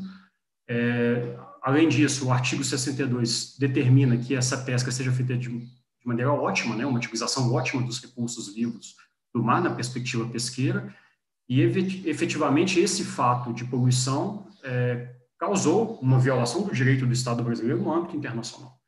[0.68, 5.68] É, além disso, o artigo 62 determina que essa pesca seja feita de, de
[6.04, 8.96] maneira ótima, né, uma utilização ótima dos recursos vivos
[9.34, 10.94] do mar na perspectiva pesqueira,
[11.48, 17.82] e efetivamente esse fato de poluição é, causou uma violação do direito do Estado brasileiro
[17.82, 18.78] no âmbito internacional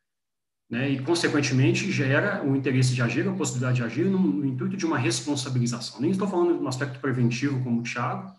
[0.69, 4.75] né, e, consequentemente, gera o interesse de agir, a possibilidade de agir no, no intuito
[4.75, 6.01] de uma responsabilização.
[6.01, 8.33] Nem estou falando de um aspecto preventivo, como o Thiago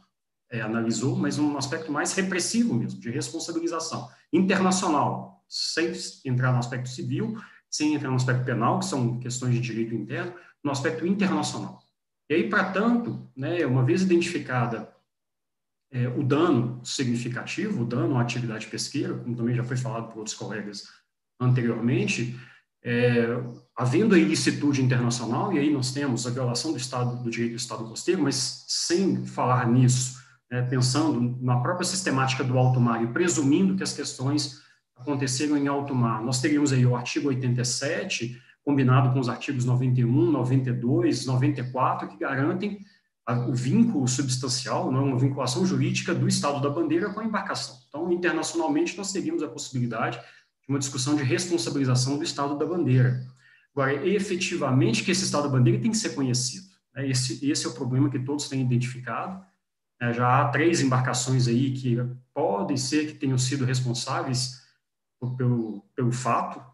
[0.50, 5.92] é, analisou, mas um aspecto mais repressivo mesmo, de responsabilização internacional, sem
[6.24, 7.38] entrar no aspecto civil,
[7.70, 11.82] sem entrar no aspecto penal, que são questões de direito interno, no aspecto internacional.
[12.28, 14.92] E aí, para tanto, né, uma vez identificada
[15.90, 20.18] é, o dano significativo, o dano à atividade pesqueira, como também já foi falado por
[20.18, 20.84] outros colegas
[21.40, 22.38] anteriormente,
[22.84, 23.26] é,
[23.76, 27.58] havendo a ilicitude internacional, e aí nós temos a violação do Estado do direito do
[27.58, 30.18] Estado costeiro, mas sem falar nisso,
[30.50, 34.62] é, pensando na própria sistemática do alto mar e presumindo que as questões
[34.96, 40.30] aconteceram em alto mar, nós teríamos aí o artigo 87, combinado com os artigos 91,
[40.30, 42.84] 92, 94, que garantem
[43.48, 47.78] o vínculo substancial, não, uma vinculação jurídica do Estado da bandeira com a embarcação.
[47.88, 50.20] Então, internacionalmente, nós teríamos a possibilidade
[50.68, 53.26] uma discussão de responsabilização do Estado da bandeira.
[53.72, 56.66] Agora, efetivamente que esse Estado da bandeira tem que ser conhecido.
[56.94, 57.08] Né?
[57.08, 59.42] Esse, esse é o problema que todos têm identificado.
[59.98, 61.96] É, já há três embarcações aí que
[62.34, 64.60] podem ser que tenham sido responsáveis
[65.38, 66.67] pelo, pelo fato,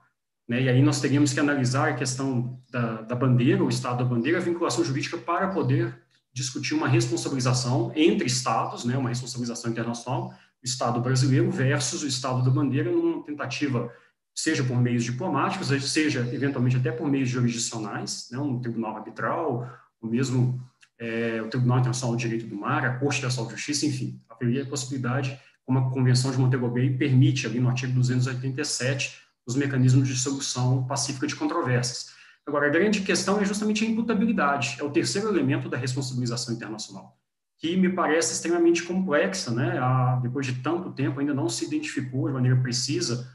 [0.49, 0.63] né?
[0.63, 4.39] E aí nós teríamos que analisar a questão da, da bandeira, o estado da bandeira,
[4.39, 5.95] a vinculação jurídica para poder
[6.33, 8.97] discutir uma responsabilização entre estados, né?
[8.99, 13.91] Uma responsabilização internacional, o Estado brasileiro versus o Estado da bandeira, numa tentativa
[14.35, 20.09] seja por meios diplomáticos, seja eventualmente até por meios jurisdicionais, né, um tribunal arbitral, o
[20.09, 20.61] mesmo
[20.99, 24.63] é, o Tribunal Internacional de Direito do Mar, a Corte Internacional de Justiça, enfim, haveria
[24.63, 30.09] a possibilidade, como a Convenção de Montego Bay permite, ali no artigo 287, os mecanismos
[30.09, 32.15] de solução pacífica de controvérsias.
[32.47, 37.19] Agora, a grande questão é justamente a imputabilidade, é o terceiro elemento da responsabilização internacional,
[37.59, 39.79] que me parece extremamente complexa, né?
[39.79, 43.31] A, depois de tanto tempo, ainda não se identificou de maneira precisa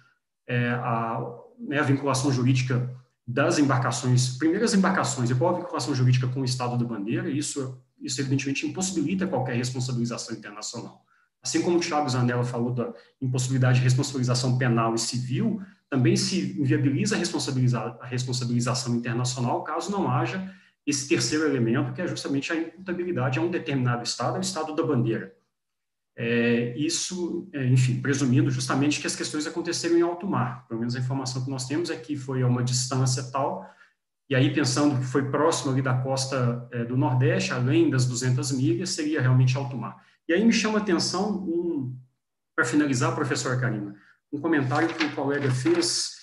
[0.47, 1.25] é, a,
[1.57, 2.95] né, a vinculação jurídica
[3.27, 7.79] das embarcações, primeiras embarcações, e qual a vinculação jurídica com o Estado da bandeira, isso,
[8.01, 11.03] isso evidentemente impossibilita qualquer responsabilização internacional.
[11.41, 12.91] Assim como o Thiago Zanella falou da
[13.21, 20.09] impossibilidade de responsabilização penal e civil, também se inviabiliza a, a responsabilização internacional caso não
[20.09, 20.53] haja
[20.85, 24.83] esse terceiro elemento, que é justamente a imputabilidade a um determinado Estado, ao Estado da
[24.83, 25.35] bandeira.
[26.15, 30.67] É, isso, é, enfim, presumindo justamente que as questões aconteceram em alto mar.
[30.67, 33.69] Pelo menos a informação que nós temos é que foi a uma distância tal,
[34.29, 38.51] e aí pensando que foi próximo ali da costa é, do Nordeste, além das 200
[38.51, 40.03] milhas, seria realmente alto mar.
[40.27, 41.95] E aí me chama a atenção, um,
[42.55, 43.95] para finalizar, professor Karina,
[44.31, 46.19] um comentário que o colega fez,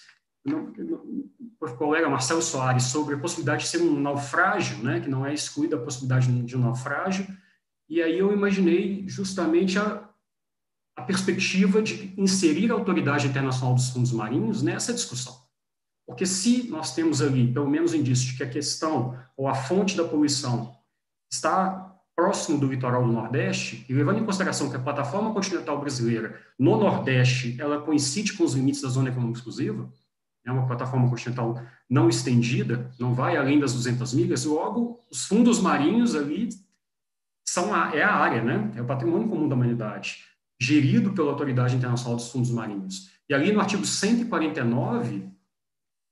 [0.47, 5.35] o colega Marcelo Soares, sobre a possibilidade de ser um naufrágio, né, que não é
[5.35, 7.27] excluída a possibilidade de um naufrágio,
[7.89, 10.09] e aí eu imaginei justamente a,
[10.97, 15.37] a perspectiva de inserir a autoridade internacional dos fundos marinhos nessa discussão.
[16.07, 19.97] Porque se nós temos ali, pelo menos, indício de que a questão ou a fonte
[19.97, 20.77] da poluição
[21.31, 21.86] está
[22.17, 26.79] próximo do litoral do Nordeste, e levando em consideração que a plataforma continental brasileira no
[26.79, 29.93] Nordeste, ela coincide com os limites da zona econômica exclusiva,
[30.47, 31.61] é uma plataforma continental
[31.91, 36.49] não estendida, não vai além das 200 milhas, logo os fundos marinhos ali
[37.45, 38.73] são a, é a área, né?
[38.77, 40.25] É o patrimônio comum da humanidade,
[40.61, 43.11] gerido pela Autoridade Internacional dos Fundos Marinhos.
[43.29, 45.29] E ali no artigo 149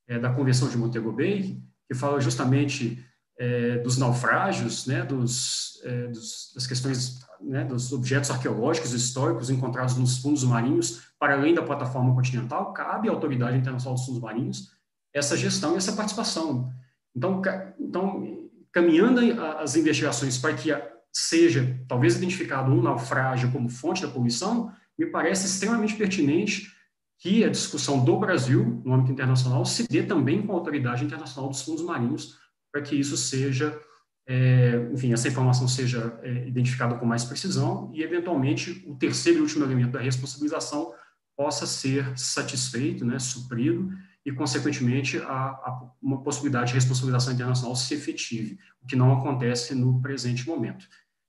[0.08, 3.04] é, da Convenção de Montego Bay, que fala justamente
[3.38, 9.96] é, dos naufrágios, né, dos, é, dos, das questões né, dos objetos arqueológicos históricos encontrados
[9.96, 14.72] nos fundos marinhos, para além da plataforma continental, cabe à Autoridade Internacional dos Fundos Marinhos
[15.12, 16.72] essa gestão e essa participação.
[17.14, 17.40] Então,
[17.78, 19.20] então caminhando
[19.58, 20.70] as investigações para que
[21.12, 26.72] seja talvez identificado um naufrágio como fonte da poluição, me parece extremamente pertinente
[27.18, 31.48] que a discussão do Brasil, no âmbito internacional, se dê também com a Autoridade Internacional
[31.48, 32.36] dos Fundos Marinhos,
[32.74, 33.80] para que isso seja,
[34.26, 39.42] é, enfim, essa informação seja é, identificada com mais precisão e, eventualmente, o terceiro e
[39.42, 40.92] último elemento da responsabilização
[41.36, 43.92] possa ser satisfeito, né, suprido,
[44.26, 49.72] e, consequentemente, a, a, uma possibilidade de responsabilização internacional se efetive, o que não acontece
[49.72, 50.84] no presente momento.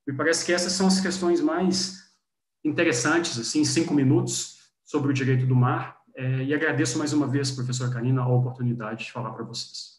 [0.07, 2.06] Me parece que essas são as questões mais
[2.64, 5.99] interessantes, assim, cinco minutos, sobre o direito do mar.
[6.15, 9.95] É, e agradeço mais uma vez, professora Karina, a oportunidade de falar para vocês.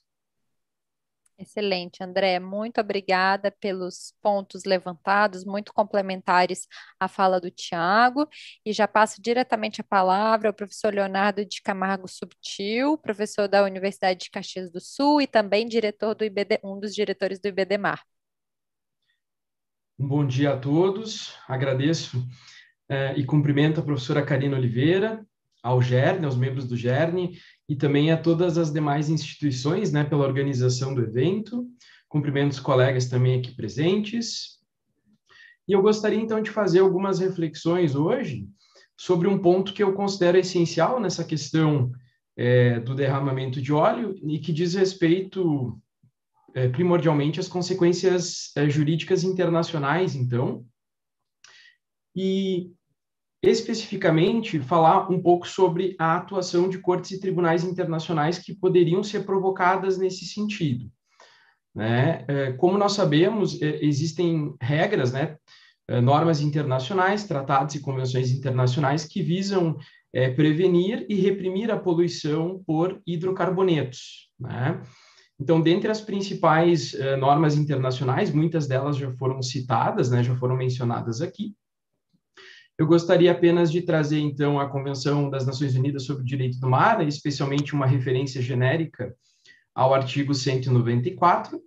[1.39, 2.41] Excelente, André.
[2.41, 6.67] Muito obrigada pelos pontos levantados, muito complementares
[6.99, 8.27] à fala do Tiago.
[8.65, 14.21] E já passo diretamente a palavra ao professor Leonardo de Camargo Subtil, professor da Universidade
[14.21, 18.03] de Caxias do Sul e também diretor do IBD, um dos diretores do IBDMAR.
[19.99, 21.35] Bom dia a todos.
[21.47, 22.27] Agradeço
[22.89, 25.27] eh, e cumprimento a professora Karina Oliveira,
[25.63, 27.37] ao GERN, aos membros do GERN
[27.69, 31.67] e também a todas as demais instituições, né, pela organização do evento.
[32.09, 34.61] Cumprimento os colegas também aqui presentes.
[35.69, 38.47] E eu gostaria então de fazer algumas reflexões hoje
[38.97, 41.91] sobre um ponto que eu considero essencial nessa questão
[42.37, 45.81] eh, do derramamento de óleo e que diz respeito
[46.57, 50.65] é, primordialmente as consequências é, jurídicas internacionais, então,
[52.17, 52.73] e
[53.51, 59.25] especificamente falar um pouco sobre a atuação de cortes e tribunais internacionais que poderiam ser
[59.25, 60.91] provocadas nesse sentido.
[61.75, 62.25] Né?
[62.27, 65.37] É, como nós sabemos, é, existem regras, né,
[65.89, 69.77] é, normas internacionais, tratados e convenções internacionais que visam
[70.13, 74.31] é, prevenir e reprimir a poluição por hidrocarbonetos.
[74.41, 74.83] Né?
[75.39, 80.57] Então, dentre as principais eh, normas internacionais, muitas delas já foram citadas, né, já foram
[80.57, 81.55] mencionadas aqui.
[82.79, 86.69] Eu gostaria apenas de trazer, então, a Convenção das Nações Unidas sobre o Direito do
[86.69, 89.15] Mar, especialmente uma referência genérica
[89.75, 91.59] ao artigo 194,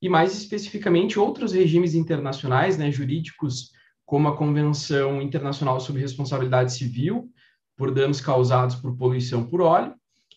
[0.00, 3.72] e mais especificamente outros regimes internacionais, né, jurídicos,
[4.04, 7.30] como a Convenção Internacional sobre Responsabilidade Civil
[7.76, 9.94] por danos causados por poluição por óleo,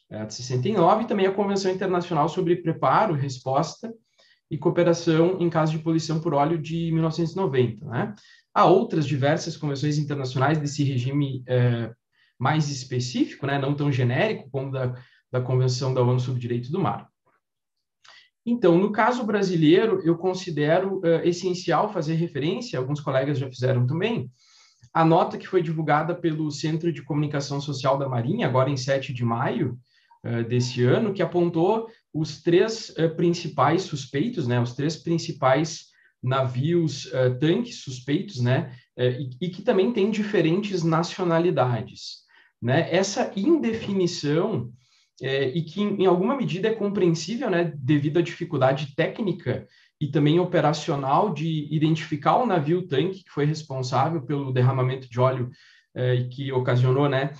[0.09, 3.93] é de 69, e também a Convenção Internacional sobre Preparo, Resposta
[4.49, 7.85] e Cooperação em caso de poluição por óleo de 1990.
[7.85, 8.15] Né?
[8.55, 11.93] Há outras diversas convenções internacionais desse regime é,
[12.39, 14.95] mais específico, né, não tão genérico como da,
[15.29, 17.09] da Convenção da ONU sobre o Direito do Mar.
[18.45, 24.31] Então, no caso brasileiro, eu considero uh, essencial fazer referência, alguns colegas já fizeram também,
[24.93, 29.11] a nota que foi divulgada pelo Centro de Comunicação Social da Marinha, agora em 7
[29.11, 29.77] de maio
[30.23, 35.87] uh, desse ano, que apontou os três principais suspeitos, né, os três principais
[36.25, 42.25] navios tanques suspeitos, né, e, e que também têm diferentes nacionalidades.
[42.61, 42.87] Né?
[42.91, 44.71] Essa indefinição
[45.21, 49.67] é, e que, em, alguma medida, é compreensível, né, devido à dificuldade técnica
[50.01, 55.49] e também operacional de identificar o navio-tanque que foi responsável pelo derramamento de óleo
[55.95, 57.31] e que ocasionou né,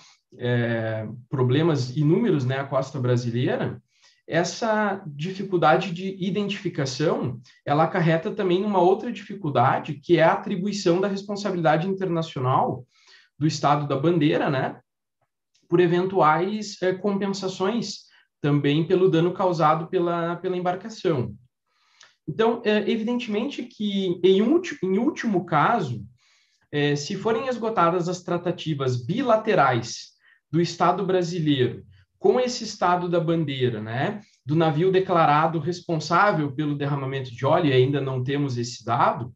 [1.29, 3.81] problemas inúmeros né, à costa brasileira,
[4.27, 11.07] essa dificuldade de identificação, ela acarreta também uma outra dificuldade, que é a atribuição da
[11.07, 12.85] responsabilidade internacional
[13.37, 14.79] do Estado da bandeira, né,
[15.69, 18.05] por eventuais é, compensações
[18.41, 21.35] também pelo dano causado pela, pela embarcação.
[22.27, 26.03] Então, é, evidentemente que, em, último, em último caso,
[26.71, 30.13] é, se forem esgotadas as tratativas bilaterais
[30.51, 31.85] do Estado brasileiro
[32.25, 37.73] com esse Estado da bandeira, né, do navio declarado responsável pelo derramamento de óleo, e
[37.73, 39.31] ainda não temos esse dado,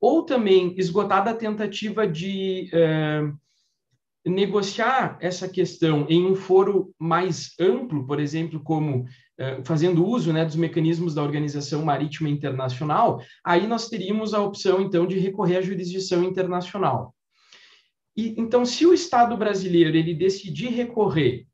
[0.00, 2.70] ou também esgotada a tentativa de
[4.24, 10.44] negociar essa questão em um foro mais amplo, por exemplo, como uh, fazendo uso né,
[10.44, 15.62] dos mecanismos da Organização Marítima Internacional, aí nós teríamos a opção, então, de recorrer à
[15.62, 17.12] jurisdição internacional.
[18.16, 21.47] E, então, se o Estado brasileiro ele decidir recorrer,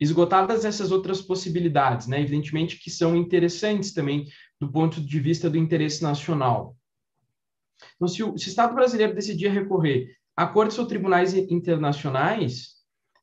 [0.00, 4.26] esgotadas essas outras possibilidades, né, evidentemente que são interessantes também
[4.60, 6.76] do ponto de vista do interesse nacional.
[7.96, 12.74] Então, se o, se o Estado brasileiro decidir recorrer a cortes ou tribunais internacionais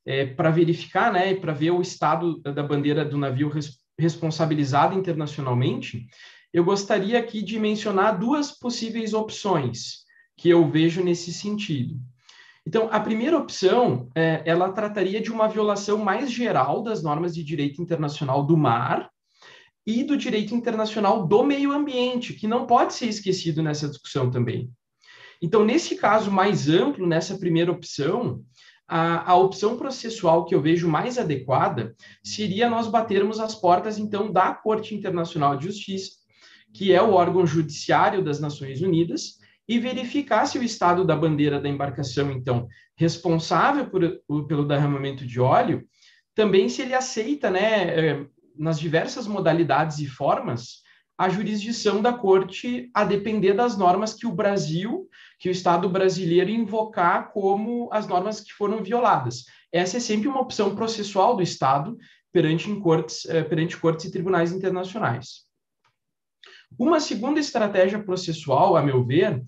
[0.04, 6.06] é, para verificar, né, para ver o estado da bandeira do navio res, responsabilizado internacionalmente,
[6.52, 10.02] eu gostaria aqui de mencionar duas possíveis opções
[10.36, 12.00] que eu vejo nesse sentido.
[12.66, 17.42] Então, a primeira opção, é, ela trataria de uma violação mais geral das normas de
[17.42, 19.10] direito internacional do mar
[19.84, 24.70] e do direito internacional do meio ambiente, que não pode ser esquecido nessa discussão também.
[25.40, 28.44] Então, nesse caso mais amplo, nessa primeira opção,
[28.86, 34.30] a, a, opção processual que eu vejo mais adequada seria nós batermos as portas, então,
[34.30, 36.12] da Corte Internacional de Justiça,
[36.72, 41.60] que é o órgão judiciário das Nações Unidas, e verificar se o estado da bandeira
[41.60, 45.86] da embarcação, então, responsável por, pelo derramamento de óleo,
[46.34, 48.26] também se ele aceita, né, eh,
[48.56, 50.82] nas diversas modalidades e formas,
[51.16, 55.08] a jurisdição da corte a depender das normas que o Brasil,
[55.38, 59.44] que o Estado brasileiro invocar como as normas que foram violadas.
[59.70, 61.96] Essa é sempre uma opção processual do Estado
[62.32, 65.51] perante, cortes, eh, perante cortes e tribunais internacionais.
[66.78, 69.42] Uma segunda estratégia processual, a meu ver,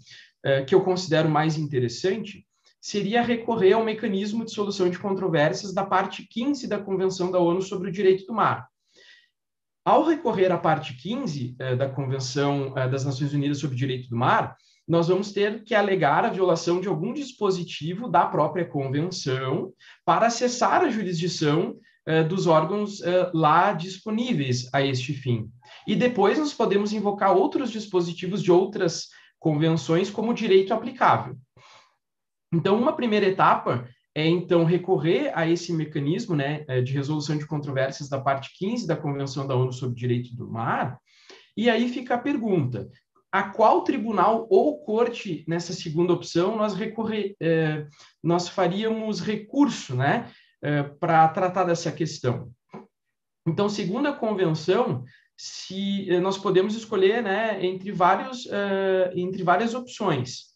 [0.44, 2.46] eh, que eu considero mais interessante,
[2.80, 7.62] seria recorrer ao mecanismo de solução de controvérsias da parte 15 da Convenção da ONU
[7.62, 8.68] sobre o Direito do Mar,
[9.82, 14.10] ao recorrer à parte 15 eh, da Convenção eh, das Nações Unidas sobre o Direito
[14.10, 14.54] do Mar,
[14.86, 19.72] nós vamos ter que alegar a violação de algum dispositivo da própria convenção
[20.04, 21.74] para acessar a jurisdição
[22.28, 23.00] dos órgãos
[23.32, 25.50] lá disponíveis a este fim.
[25.86, 31.36] E depois nós podemos invocar outros dispositivos de outras convenções como direito aplicável.
[32.52, 37.46] Então, uma primeira etapa é então recorrer a esse mecanismo né, é, de resolução de
[37.46, 40.98] controvérsias da parte 15 da Convenção da ONU sobre Direito do Mar,
[41.56, 42.88] e aí fica a pergunta:
[43.32, 47.86] a qual tribunal ou corte nessa segunda opção nós recorrer, é,
[48.22, 50.30] nós faríamos recurso, né,
[50.62, 52.50] é, para tratar dessa questão?
[53.46, 55.04] Então, segundo a convenção,
[55.36, 60.54] se é, nós podemos escolher, né, entre vários, é, entre várias opções.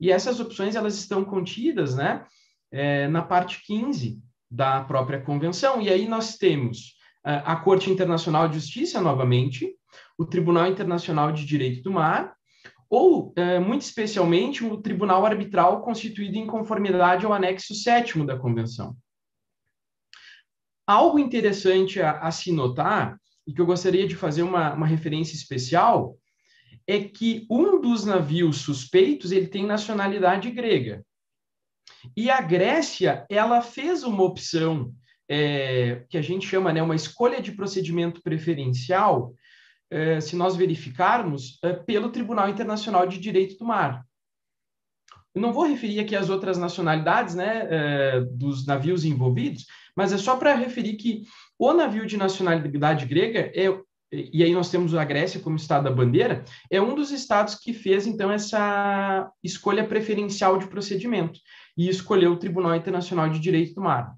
[0.00, 2.24] E essas opções elas estão contidas, né,
[2.70, 5.80] é, na parte 15 da própria convenção.
[5.80, 9.74] E aí nós temos é, a Corte Internacional de Justiça, novamente,
[10.16, 12.34] o Tribunal Internacional de Direito do Mar,
[12.88, 18.96] ou, é, muito especialmente, o Tribunal Arbitral constituído em conformidade ao anexo 7 da Convenção.
[20.84, 23.16] Algo interessante a, a, se notar,
[23.50, 26.16] e que eu gostaria de fazer uma, uma referência especial,
[26.86, 31.04] é que um dos navios suspeitos ele tem nacionalidade grega.
[32.16, 34.94] E a Grécia, ela fez uma opção
[35.28, 39.34] é, que a gente chama né, uma escolha de procedimento preferencial,
[39.90, 44.06] é, se nós verificarmos, é, pelo Tribunal Internacional de Direito do Mar.
[45.34, 50.18] Eu não vou referir aqui as outras nacionalidades né, é, dos navios envolvidos, mas é
[50.18, 51.24] só para referir que
[51.60, 53.68] o navio de nacionalidade grega é
[54.12, 57.72] e aí nós temos a Grécia como estado da bandeira, é um dos estados que
[57.72, 61.38] fez então essa escolha preferencial de procedimento
[61.76, 64.12] e escolheu o Tribunal Internacional de Direito do Mar.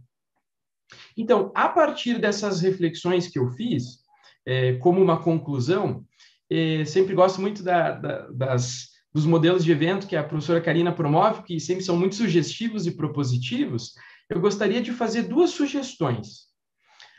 [1.14, 3.98] Então, a partir dessas reflexões que eu fiz,
[4.46, 6.06] é, como uma conclusão,
[6.48, 10.92] é, sempre gosto muito da, da, das, dos modelos de evento que a professora Karina
[10.92, 13.92] promove, que sempre são muito sugestivos e propositivos,
[14.30, 16.51] eu gostaria de fazer duas sugestões.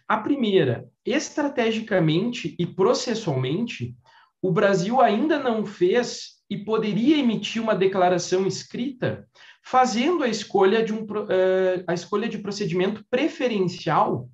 [0.07, 3.95] A primeira, estrategicamente e processualmente,
[4.41, 9.27] o Brasil ainda não fez e poderia emitir uma declaração escrita
[9.63, 14.29] fazendo a escolha de um uh, a escolha de procedimento preferencial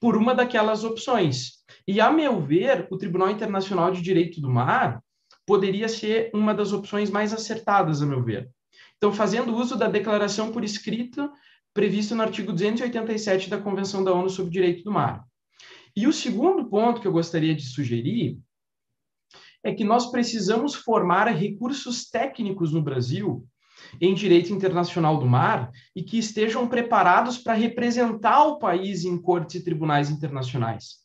[0.00, 1.62] por uma daquelas opções.
[1.86, 5.02] E a meu ver, o Tribunal Internacional de Direito do Mar
[5.46, 8.48] poderia ser uma das opções mais acertadas, a meu ver.
[8.96, 11.30] Então, fazendo uso da declaração por escrito
[11.74, 15.24] previsto no artigo 287 da Convenção da ONU sobre o Direito do Mar.
[15.96, 18.38] E o segundo ponto que eu gostaria de sugerir
[19.62, 23.46] é que nós precisamos formar recursos técnicos no Brasil
[24.00, 29.56] em direito internacional do mar e que estejam preparados para representar o país em cortes
[29.56, 31.02] e tribunais internacionais.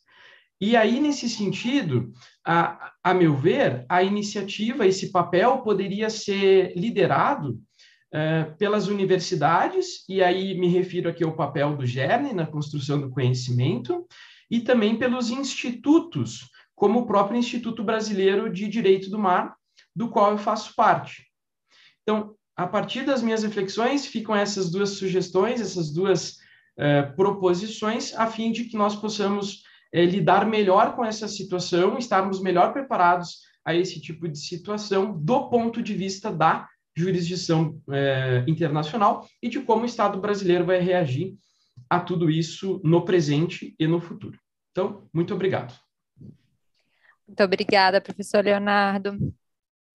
[0.60, 2.12] E aí, nesse sentido,
[2.44, 7.60] a, a meu ver, a iniciativa, esse papel poderia ser liderado
[8.12, 13.10] é, pelas universidades, e aí me refiro aqui ao papel do GERN na construção do
[13.10, 14.06] conhecimento,
[14.50, 19.54] e também pelos institutos, como o próprio Instituto Brasileiro de Direito do Mar,
[19.94, 21.26] do qual eu faço parte.
[22.02, 26.38] Então, a partir das minhas reflexões, ficam essas duas sugestões, essas duas
[26.76, 29.62] é, proposições, a fim de que nós possamos
[29.92, 35.50] é, lidar melhor com essa situação, estarmos melhor preparados a esse tipo de situação do
[35.50, 36.66] ponto de vista da
[36.98, 41.36] jurisdição é, internacional e de como o Estado brasileiro vai reagir
[41.88, 44.38] a tudo isso no presente e no futuro.
[44.70, 45.74] Então, muito obrigado.
[47.26, 49.34] Muito obrigada, professor Leonardo.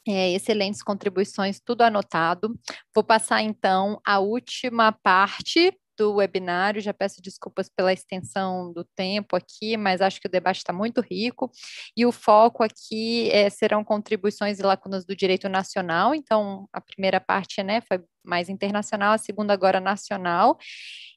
[0.07, 2.59] É, excelentes contribuições, tudo anotado.
[2.93, 6.81] Vou passar então a última parte do webinário.
[6.81, 11.01] Já peço desculpas pela extensão do tempo aqui, mas acho que o debate está muito
[11.01, 11.51] rico.
[11.95, 16.13] E o foco aqui é, serão contribuições e lacunas do direito nacional.
[16.15, 20.57] Então, a primeira parte né, foi mais internacional, a segunda agora nacional.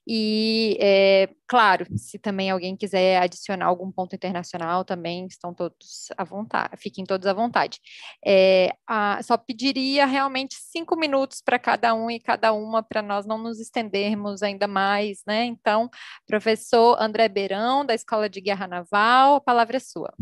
[0.08, 6.22] E, é, claro, se também alguém quiser adicionar algum ponto internacional, também estão todos à
[6.22, 7.80] vontade, fiquem todos à vontade.
[8.24, 13.26] É, a, só pediria realmente cinco minutos para cada um e cada uma, para nós
[13.26, 15.44] não nos estendermos ainda mais, né?
[15.44, 15.90] Então,
[16.24, 20.14] professor André Beirão, da Escola de Guerra Naval, a palavra é sua.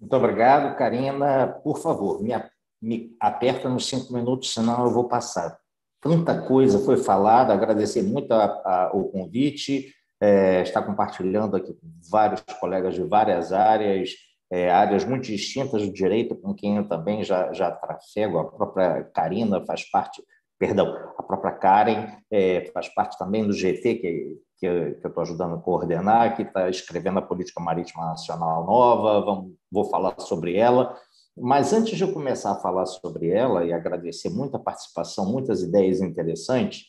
[0.00, 1.46] Muito obrigado, Karina.
[1.62, 2.32] Por favor, me,
[2.80, 5.58] me aperta nos cinco minutos, senão eu vou passar.
[6.00, 11.88] Tanta coisa foi falada, agradecer muito a, a, o convite, é, estar compartilhando aqui com
[12.10, 14.10] vários colegas de várias áreas,
[14.50, 19.04] é, áreas muito distintas do direito, com quem eu também já, já trafego, a própria
[19.14, 20.22] Karina faz parte,
[20.58, 25.54] perdão, a própria Karen é, faz parte também do GT, que, que, eu estou ajudando
[25.54, 30.96] a coordenar, que está escrevendo a Política Marítima Nacional Nova, vamos, vou falar sobre ela,
[31.36, 36.00] mas antes de eu começar a falar sobre ela e agradecer muita participação, muitas ideias
[36.00, 36.86] interessantes,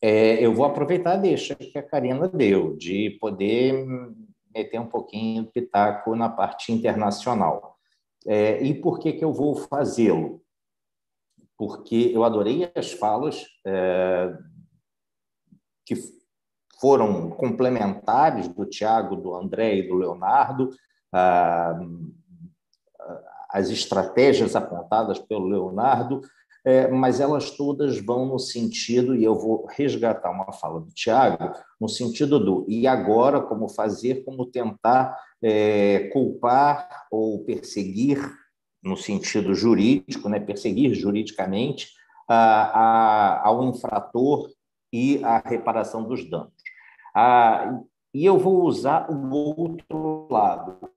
[0.00, 3.86] é, eu vou aproveitar a deixa que a Karina deu, de poder
[4.54, 7.76] meter um pouquinho pitaco na parte internacional.
[8.26, 10.42] É, e por que, que eu vou fazê-lo?
[11.56, 14.36] Porque eu adorei as falas é,
[15.86, 15.94] que
[16.80, 20.70] foram complementares do Tiago, do André e do Leonardo.
[21.12, 21.78] Ah,
[23.52, 26.22] as estratégias apontadas pelo Leonardo,
[26.64, 31.52] é, mas elas todas vão no sentido, e eu vou resgatar uma fala do Tiago,
[31.80, 38.18] no sentido do e agora como fazer, como tentar é, culpar ou perseguir,
[38.82, 41.88] no sentido jurídico, né, perseguir juridicamente
[42.28, 44.48] a, a, ao infrator
[44.92, 46.52] e a reparação dos danos.
[47.14, 47.80] Ah,
[48.14, 50.90] e eu vou usar o outro lado,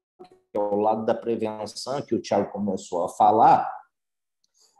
[0.56, 3.72] é o lado da prevenção que o Tiago começou a falar,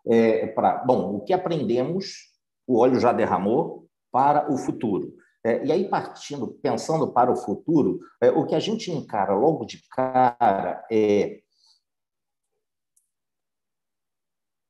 [0.08, 2.34] é, para, bom, o que aprendemos,
[2.68, 5.14] o óleo já derramou, para o futuro.
[5.44, 9.66] É, e aí, partindo, pensando para o futuro, é, o que a gente encara logo
[9.66, 11.42] de cara é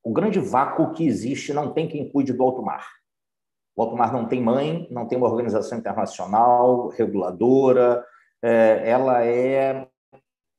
[0.04, 2.88] o grande vácuo que existe, não tem quem cuide do alto mar.
[3.76, 8.06] O alto mar não tem mãe, não tem uma organização internacional reguladora,
[8.42, 9.88] é, ela é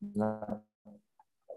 [0.00, 0.60] né,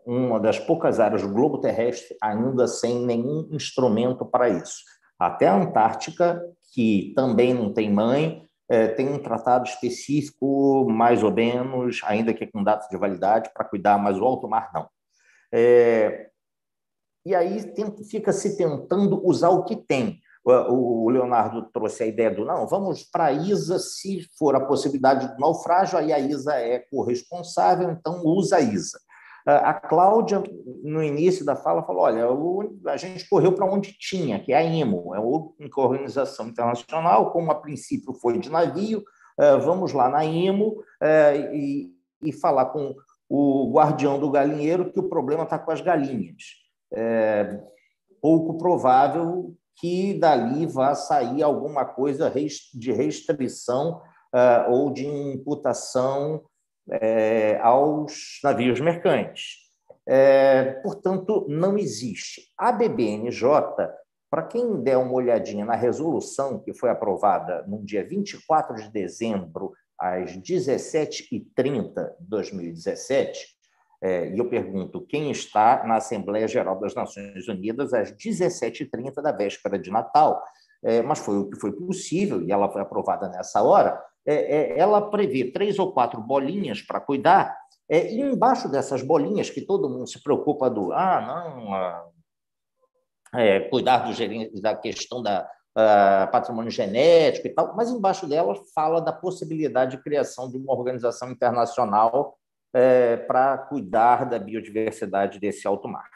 [0.06, 4.84] uma das poucas áreas do globo terrestre ainda sem nenhum instrumento para isso.
[5.18, 6.42] Até a Antártica,
[6.74, 12.48] que também não tem mãe, é, tem um tratado específico, mais ou menos, ainda que
[12.48, 14.88] com data de validade, para cuidar, mas o alto mar não.
[15.52, 16.30] É,
[17.26, 17.60] e aí
[18.10, 20.20] fica se tentando usar o que tem.
[20.70, 25.28] O Leonardo trouxe a ideia do não, vamos para a ISA se for a possibilidade
[25.28, 29.00] do naufrágio, aí a ISA é corresponsável, então usa a ISA.
[29.46, 30.44] A Cláudia,
[30.84, 32.28] no início da fala, falou: olha,
[32.92, 37.50] a gente correu para onde tinha, que é a IMO, é uma organização internacional, como
[37.50, 39.04] a princípio foi de navio,
[39.40, 41.90] é, vamos lá na IMO é, e,
[42.22, 42.94] e falar com
[43.30, 46.44] o guardião do galinheiro que o problema está com as galinhas.
[46.94, 47.60] É
[48.22, 52.32] pouco provável que dali vá sair alguma coisa
[52.74, 54.02] de restrição
[54.34, 56.44] uh, ou de imputação
[56.92, 59.70] é, aos navios mercantes.
[60.08, 62.52] É, portanto, não existe.
[62.58, 63.44] A BBNJ,
[64.30, 69.72] para quem der uma olhadinha na resolução que foi aprovada no dia 24 de dezembro,
[70.00, 73.59] às 17h30 de 2017,
[74.02, 79.32] é, e eu pergunto quem está na Assembleia Geral das Nações Unidas às 17h30 da
[79.32, 80.42] véspera de Natal.
[80.82, 84.02] É, mas foi o que foi possível, e ela foi aprovada nessa hora.
[84.26, 87.54] É, é ela prevê três ou quatro bolinhas para cuidar,
[87.90, 92.06] é, e embaixo dessas bolinhas, que todo mundo se preocupa do, ah, não, ah,
[93.34, 99.02] é, cuidar do, da questão da uh, patrimônio genético e tal, mas embaixo dela fala
[99.02, 102.39] da possibilidade de criação de uma organização internacional
[102.74, 106.10] é, para cuidar da biodiversidade desse alto mar.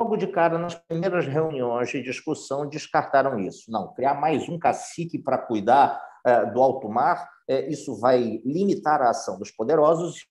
[0.00, 3.70] Logo de cara, nas primeiras reuniões de discussão, descartaram isso.
[3.70, 9.00] Não, criar mais um cacique para cuidar é, do alto mar, é, isso vai limitar
[9.00, 10.26] a ação dos poderosos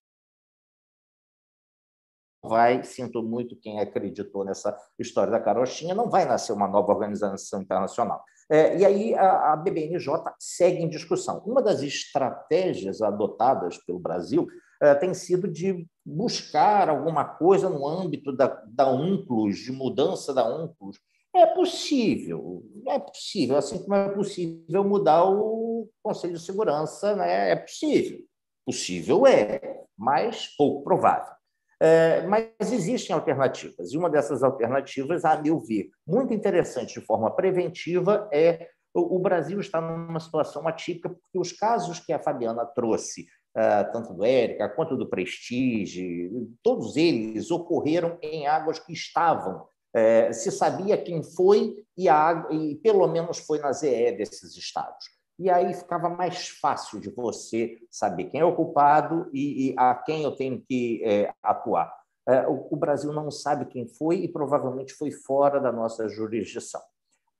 [2.43, 7.61] vai, sinto muito quem acreditou nessa história da carochinha, não vai nascer uma nova organização
[7.61, 8.23] internacional.
[8.51, 11.41] É, e aí a, a BBNJ segue em discussão.
[11.45, 14.45] Uma das estratégias adotadas pelo Brasil
[14.81, 20.45] é, tem sido de buscar alguma coisa no âmbito da, da UNCLOS, de mudança da
[20.45, 20.99] UNCLOS.
[21.33, 27.51] É possível, é possível, assim como é possível mudar o Conselho de Segurança, né?
[27.51, 28.19] é possível.
[28.65, 31.40] Possível é, mas pouco provável.
[31.83, 37.31] É, mas existem alternativas, e uma dessas alternativas, a meu ver, muito interessante de forma
[37.35, 43.25] preventiva, é o Brasil está numa situação atípica, porque os casos que a Fabiana trouxe,
[43.55, 46.29] é, tanto do Érica quanto do Prestige,
[46.61, 49.65] todos eles ocorreram em águas que estavam.
[49.91, 55.20] É, se sabia quem foi e, a e pelo menos foi na ZE desses estados
[55.41, 59.95] e aí ficava mais fácil de você saber quem é o culpado e, e a
[59.95, 61.91] quem eu tenho que é, atuar.
[62.27, 66.81] É, o, o, Brasil não sabe quem foi e provavelmente foi fora da nossa jurisdição.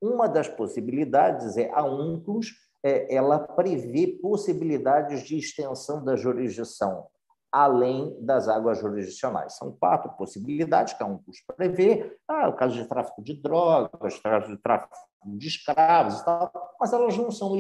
[0.02, 2.48] Uma das possibilidades é a UNCLOS,
[2.84, 7.06] é, ela prevê possibilidades de extensão da jurisdição
[7.52, 9.58] além das águas jurisdicionais.
[9.58, 12.18] São quatro possibilidades que a UNCLOS prevê.
[12.28, 16.94] Ah, o caso de tráfico de drogas, caso de tráfico de escravos e tal, mas
[16.94, 17.56] elas não são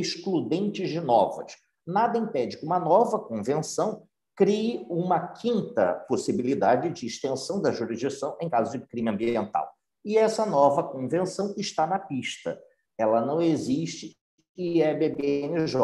[0.00, 1.56] excludentes de novas.
[1.86, 8.48] Nada impede que uma nova convenção crie uma quinta possibilidade de extensão da jurisdição em
[8.48, 9.70] caso de crime ambiental.
[10.04, 12.58] E essa nova convenção está na pista.
[12.98, 14.16] Ela não existe
[14.56, 15.80] e é BBNJ,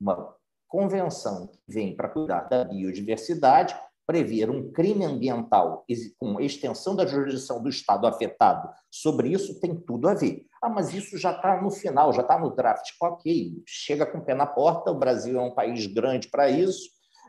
[0.00, 0.34] uma
[0.68, 5.84] convenção que vem para cuidar da biodiversidade, prever um crime ambiental
[6.18, 10.46] com extensão da jurisdição do Estado afetado sobre isso tem tudo a ver.
[10.62, 12.90] Ah, mas isso já está no final, já está no draft.
[13.02, 16.88] Ok, chega com o pé na porta, o Brasil é um país grande para isso,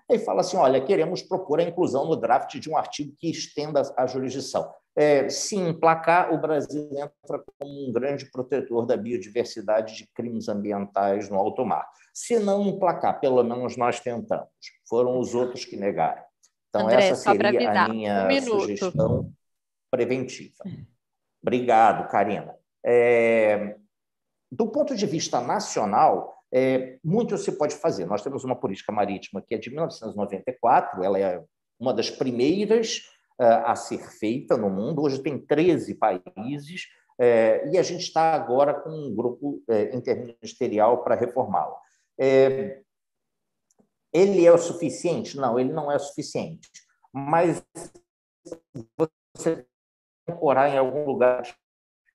[0.09, 3.81] e fala assim: olha, queremos propor a inclusão no draft de um artigo que estenda
[3.97, 4.71] a jurisdição.
[4.95, 11.29] É, se emplacar, o Brasil entra como um grande protetor da biodiversidade de crimes ambientais
[11.29, 11.85] no alto mar.
[12.13, 14.47] Se não emplacar, pelo menos nós tentamos.
[14.87, 16.23] Foram os outros que negaram.
[16.75, 19.33] Então, André, essa seria a minha um sugestão
[19.89, 20.63] preventiva.
[21.41, 22.55] Obrigado, Karina.
[22.85, 23.75] É,
[24.51, 28.05] do ponto de vista nacional, é, muito se pode fazer.
[28.05, 31.43] Nós temos uma política marítima que é de 1994, ela é
[31.79, 32.97] uma das primeiras
[33.39, 35.01] uh, a ser feita no mundo.
[35.01, 36.83] Hoje tem 13 países
[37.19, 41.77] é, e a gente está agora com um grupo é, interministerial para reformá-la.
[42.19, 42.81] É,
[44.15, 45.35] ele é o suficiente?
[45.35, 46.69] Não, ele não é o suficiente.
[47.11, 47.61] Mas
[48.97, 49.65] você tem
[50.25, 51.43] que orar em algum lugar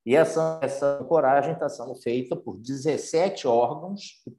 [0.06, 4.30] E essa, essa coragem está sendo feita por 17 órgãos que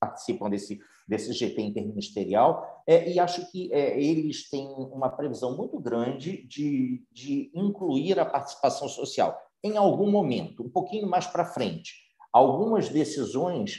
[0.00, 5.78] participam desse, desse GT interministerial, é, e acho que é, eles têm uma previsão muito
[5.78, 11.92] grande de, de incluir a participação social em algum momento, um pouquinho mais para frente.
[12.32, 13.78] Algumas decisões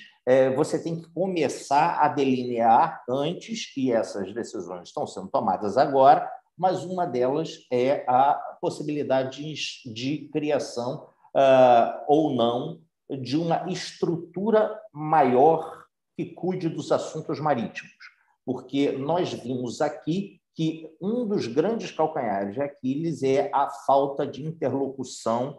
[0.56, 6.84] você tem que começar a delinear antes, e essas decisões estão sendo tomadas agora, mas
[6.84, 9.44] uma delas é a possibilidade
[9.86, 12.80] de, criação uh, ou não
[13.10, 15.84] de uma estrutura maior
[16.16, 17.94] que cuide dos assuntos marítimos.
[18.46, 24.46] Porque nós vimos aqui que um dos grandes calcanhares de Aquiles é a falta de
[24.46, 25.58] interlocução.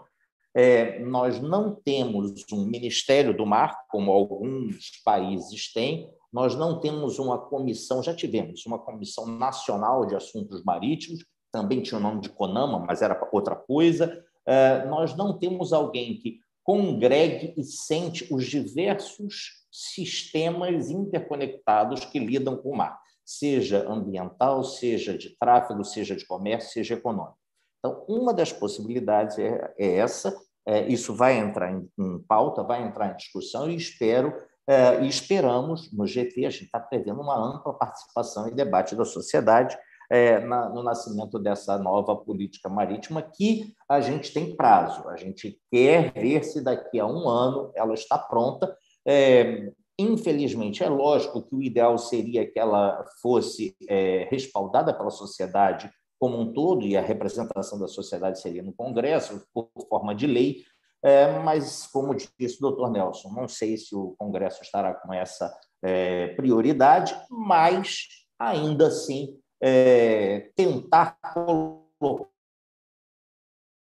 [0.56, 7.18] É, nós não temos um Ministério do Mar, como alguns países têm, nós não temos
[7.18, 12.28] uma comissão, já tivemos uma Comissão Nacional de Assuntos Marítimos, também tinha o nome de
[12.28, 14.20] CONAMA, mas era outra coisa.
[14.44, 22.56] Eh, nós não temos alguém que congregue e sente os diversos sistemas interconectados que lidam
[22.56, 27.38] com o mar, seja ambiental, seja de tráfego, seja de comércio, seja econômico.
[27.84, 30.34] Então, uma das possibilidades é, é essa.
[30.66, 34.32] É, isso vai entrar em, em, pauta, vai entrar em discussão e espero
[34.66, 39.04] é, e esperamos no GT a gente está prevendo uma ampla participação e debate da
[39.04, 39.76] sociedade
[40.10, 45.06] é, na, no nascimento dessa nova política marítima, que a gente tem prazo.
[45.10, 48.74] A gente quer ver se daqui a um ano ela está pronta.
[49.06, 55.90] É, infelizmente, é lógico que o ideal seria que ela fosse é, respaldada pela sociedade
[56.24, 60.64] como um todo, e a representação da sociedade seria no Congresso, por forma de lei,
[61.02, 65.54] é, mas, como disse o doutor Nelson, não sei se o Congresso estará com essa
[65.82, 72.30] é, prioridade, mas, ainda assim, é, tentar colocar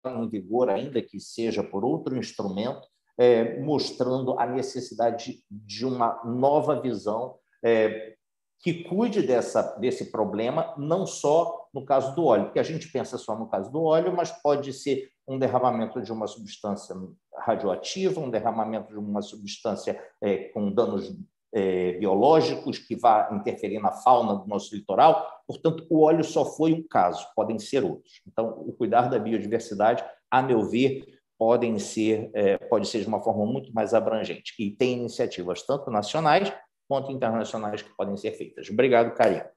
[0.06, 6.80] em vigor, ainda que seja por outro instrumento, é, mostrando a necessidade de uma nova
[6.80, 8.16] visão é,
[8.60, 13.18] que cuide dessa, desse problema, não só no caso do óleo, porque a gente pensa
[13.18, 16.95] só no caso do óleo, mas pode ser um derramamento de uma substância
[17.38, 21.16] radioativa, um derramamento de uma substância é, com danos
[21.53, 25.26] é, biológicos que vá interferir na fauna do nosso litoral.
[25.45, 28.22] Portanto, o óleo só foi um caso, podem ser outros.
[28.27, 31.06] Então, o cuidar da biodiversidade, a meu ver,
[31.38, 34.53] podem ser, é, pode ser de uma forma muito mais abrangente.
[34.60, 36.52] E tem iniciativas tanto nacionais
[36.88, 38.70] quanto internacionais que podem ser feitas.
[38.70, 39.50] Obrigado, Karina.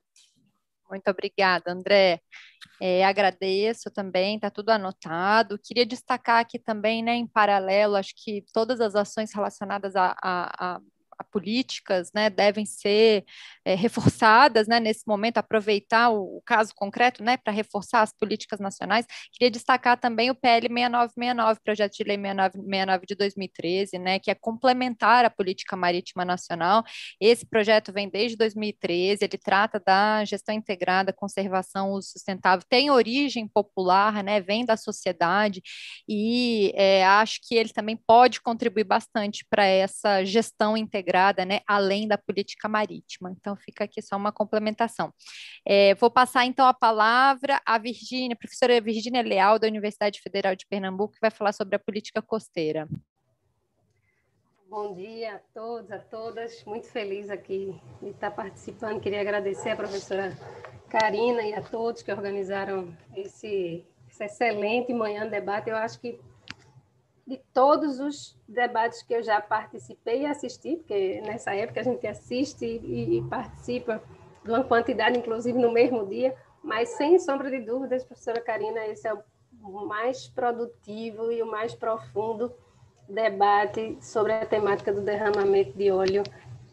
[0.90, 2.20] Muito obrigada, André.
[2.80, 5.58] É, agradeço também, está tudo anotado.
[5.62, 10.80] Queria destacar aqui também, né, em paralelo, acho que todas as ações relacionadas a,
[11.24, 13.24] políticas né, devem ser
[13.64, 18.58] é, reforçadas né, nesse momento, aproveitar o, o caso concreto né, para reforçar as políticas
[18.58, 19.06] nacionais.
[19.32, 24.34] Queria destacar também o PL 6969, projeto de lei 6969 de 2013, né, que é
[24.34, 26.82] complementar a política marítima nacional.
[27.20, 33.46] Esse projeto vem desde 2013, ele trata da gestão integrada, conservação, uso sustentável, tem origem
[33.46, 35.62] popular, né, vem da sociedade,
[36.08, 41.60] e é, acho que ele também pode contribuir bastante para essa gestão integrada integrada, né,
[41.66, 43.30] além da política marítima.
[43.30, 45.12] Então, fica aqui só uma complementação.
[45.66, 50.66] É, vou passar, então, a palavra à Virgínia, professora Virgínia Leal, da Universidade Federal de
[50.66, 52.88] Pernambuco, que vai falar sobre a política costeira.
[54.68, 56.64] Bom dia a todos, a todas.
[56.64, 59.00] Muito feliz aqui de estar participando.
[59.00, 60.32] Queria agradecer a professora
[60.88, 65.70] Karina e a todos que organizaram esse, esse excelente manhã de debate.
[65.70, 66.20] Eu acho que
[67.30, 72.04] de todos os debates que eu já participei e assisti, porque nessa época a gente
[72.04, 74.02] assiste e, e participa
[74.44, 79.06] de uma quantidade, inclusive no mesmo dia, mas sem sombra de dúvidas, professora Karina, esse
[79.06, 79.14] é
[79.62, 82.52] o mais produtivo e o mais profundo
[83.08, 86.24] debate sobre a temática do derramamento de óleo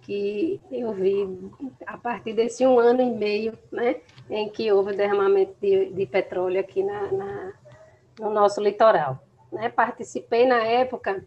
[0.01, 1.51] que eu vi
[1.85, 6.59] a partir desse um ano e meio, né, em que houve derramamento de, de petróleo
[6.59, 7.53] aqui na, na,
[8.19, 9.69] no nosso litoral né?
[9.69, 11.25] Participei na época,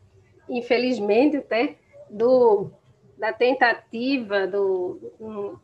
[0.49, 1.77] infelizmente, até
[2.09, 2.71] do
[3.17, 5.61] da tentativa do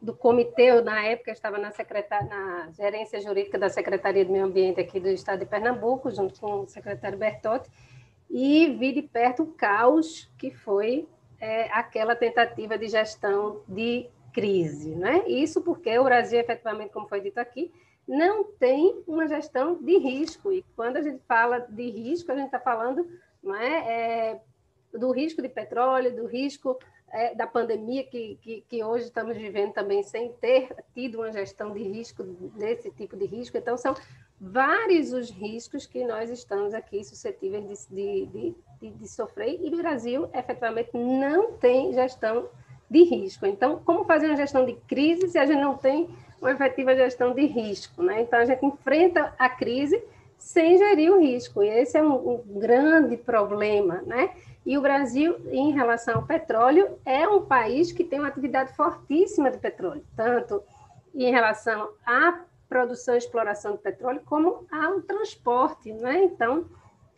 [0.00, 1.72] do comitê, na época estava na,
[2.28, 6.60] na gerência jurídica da Secretaria do Meio Ambiente aqui do Estado de Pernambuco, junto com
[6.60, 7.68] o secretário Bertotti,
[8.30, 11.08] e vi de perto o caos que foi
[11.40, 14.94] é, aquela tentativa de gestão de crise.
[14.94, 15.24] Né?
[15.26, 17.72] Isso porque o Brasil, efetivamente, como foi dito aqui,
[18.08, 20.50] não tem uma gestão de risco.
[20.50, 23.06] E quando a gente fala de risco, a gente está falando
[23.42, 24.40] não é, é,
[24.92, 26.78] do risco de petróleo, do risco
[27.10, 31.72] é, da pandemia que, que, que, hoje estamos vivendo também sem ter tido uma gestão
[31.72, 32.24] de risco,
[32.56, 33.56] desse tipo de risco.
[33.56, 33.94] Então, são
[34.40, 39.76] vários os riscos que nós estamos aqui suscetíveis de, de, de, de sofrer, e o
[39.76, 42.48] Brasil efetivamente não tem gestão
[42.90, 43.46] de risco.
[43.46, 46.08] Então, como fazer uma gestão de crise se a gente não tem
[46.40, 48.02] uma efetiva gestão de risco?
[48.02, 48.22] Né?
[48.22, 50.02] Então, a gente enfrenta a crise
[50.36, 54.02] sem gerir o risco, e esse é um, um grande problema.
[54.06, 54.30] Né?
[54.64, 59.50] E o Brasil, em relação ao petróleo, é um país que tem uma atividade fortíssima
[59.50, 60.62] de petróleo, tanto
[61.14, 65.92] em relação à produção e exploração de petróleo, como ao transporte.
[65.92, 66.24] Né?
[66.24, 66.66] Então,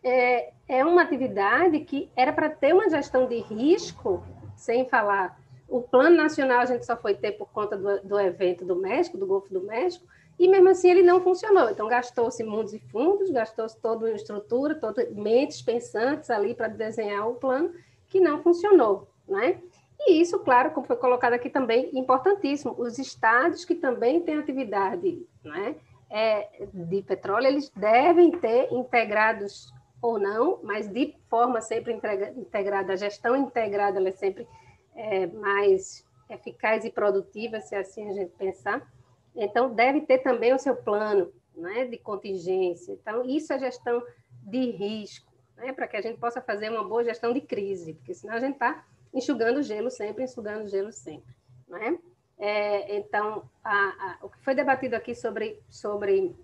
[0.03, 4.23] é, é uma atividade que era para ter uma gestão de risco,
[4.55, 5.40] sem falar
[5.71, 9.17] o plano nacional a gente só foi ter por conta do, do evento do México,
[9.17, 10.05] do Golfo do México,
[10.37, 11.69] e mesmo assim ele não funcionou.
[11.69, 17.27] Então, gastou-se mundos e fundos, gastou-se toda uma estrutura, toda, mentes pensantes ali para desenhar
[17.29, 17.71] um plano
[18.09, 19.61] que não funcionou, né?
[19.97, 22.75] E isso, claro, como foi colocado aqui também, importantíssimo.
[22.77, 25.75] Os estados que também têm atividade né,
[26.09, 32.95] é, de petróleo, eles devem ter integrados ou não, mas de forma sempre integrada, a
[32.95, 34.47] gestão integrada ela é sempre
[34.95, 38.89] é, mais eficaz e produtiva, se assim a gente pensar.
[39.35, 42.93] Então, deve ter também o seu plano né, de contingência.
[42.93, 44.03] Então, isso é gestão
[44.43, 48.13] de risco, né, para que a gente possa fazer uma boa gestão de crise, porque
[48.13, 51.35] senão a gente está enxugando gelo sempre, enxugando gelo sempre.
[51.67, 51.99] Né?
[52.37, 56.35] É, então, a, a, o que foi debatido aqui sobre, sobre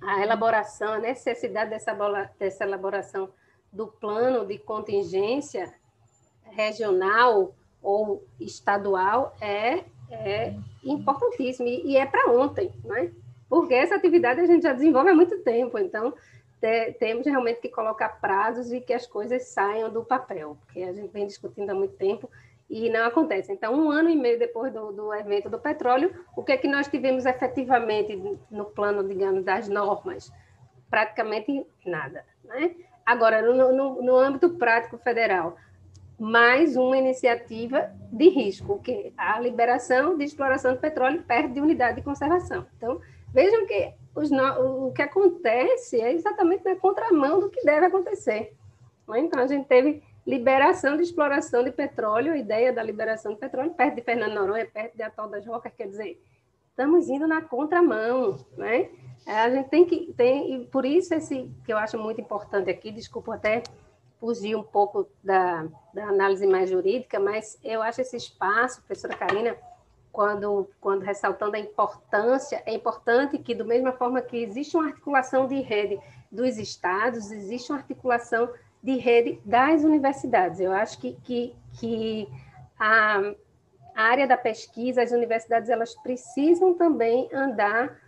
[0.00, 1.92] a elaboração, a necessidade dessa,
[2.38, 3.32] dessa elaboração
[3.72, 5.74] do plano de contingência
[6.44, 10.54] regional ou estadual é, é
[10.84, 13.10] importantíssimo e, e é para ontem, né?
[13.48, 16.14] Porque essa atividade a gente já desenvolve há muito tempo, então
[16.60, 20.92] te, temos realmente que colocar prazos e que as coisas saiam do papel, porque a
[20.92, 22.30] gente vem discutindo há muito tempo
[22.70, 23.52] e não acontece.
[23.52, 26.68] Então, um ano e meio depois do, do evento do petróleo, o que é que
[26.68, 28.16] nós tivemos efetivamente
[28.50, 30.32] no plano, digamos, das normas?
[30.88, 32.74] Praticamente nada, né?
[33.04, 35.56] Agora, no, no, no âmbito prático federal,
[36.18, 41.96] mais uma iniciativa de risco, que a liberação de exploração de petróleo perde de unidade
[41.96, 42.66] de conservação.
[42.76, 43.00] Então,
[43.32, 48.54] vejam que os, o que acontece é exatamente na contramão do que deve acontecer.
[49.08, 49.20] Né?
[49.20, 53.72] Então, a gente teve liberação de exploração de petróleo, a ideia da liberação de petróleo,
[53.72, 56.22] perto de Fernando Noronha, perto de Atol das Rocas, quer dizer,
[56.70, 58.88] estamos indo na contramão, né?
[59.26, 62.90] A gente tem que, tem, e por isso esse que eu acho muito importante aqui,
[62.90, 63.62] desculpa até
[64.22, 69.56] fugir um pouco da, da análise mais jurídica, mas eu acho esse espaço, professora Karina,
[70.12, 75.48] quando, quando ressaltando a importância, é importante que, da mesma forma que existe uma articulação
[75.48, 75.98] de rede
[76.30, 78.48] dos estados, existe uma articulação
[78.80, 80.60] de rede das universidades.
[80.60, 82.28] Eu acho que, que, que
[82.78, 83.34] a,
[83.96, 87.98] a área da pesquisa, as universidades, elas precisam também andar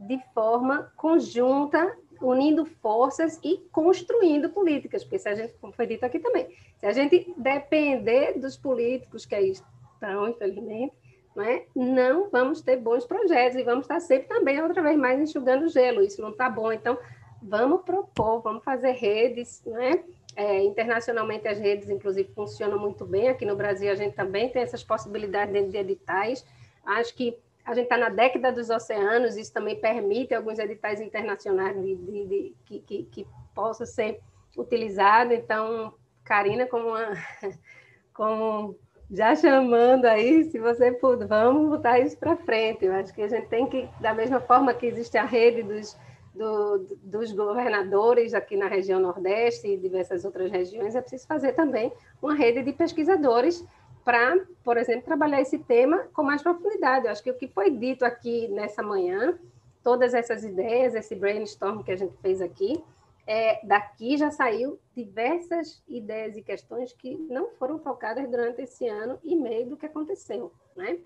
[0.00, 6.04] de forma conjunta unindo forças e construindo políticas, porque se a gente, como foi dito
[6.04, 6.48] aqui também,
[6.78, 10.94] se a gente depender dos políticos que aí estão, infelizmente,
[11.34, 11.64] não, é?
[11.74, 16.02] não vamos ter bons projetos e vamos estar sempre também, outra vez mais, enxugando gelo,
[16.02, 16.98] isso não está bom, então
[17.42, 20.02] vamos propor, vamos fazer redes, não é?
[20.34, 24.62] É, internacionalmente as redes, inclusive, funcionam muito bem, aqui no Brasil a gente também tem
[24.62, 26.44] essas possibilidades dentro de editais,
[26.84, 27.36] acho que
[27.68, 32.26] a gente está na década dos oceanos, isso também permite alguns editais internacionais de, de,
[32.26, 34.20] de que, que, que possam ser
[34.56, 35.34] utilizados.
[35.34, 35.92] Então,
[36.24, 37.12] Karina, como, uma,
[38.14, 38.74] como
[39.10, 42.86] já chamando aí, se você puder, vamos botar isso para frente.
[42.86, 45.94] Eu acho que a gente tem que, da mesma forma que existe a rede dos,
[46.34, 51.92] do, dos governadores aqui na região Nordeste e diversas outras regiões, é preciso fazer também
[52.22, 53.62] uma rede de pesquisadores
[54.08, 57.04] para, por exemplo, trabalhar esse tema com mais profundidade.
[57.04, 59.38] Eu acho que o que foi dito aqui nessa manhã,
[59.84, 62.82] todas essas ideias, esse brainstorm que a gente fez aqui,
[63.26, 69.18] é, daqui já saiu diversas ideias e questões que não foram focadas durante esse ano
[69.22, 70.98] e meio do que aconteceu, né?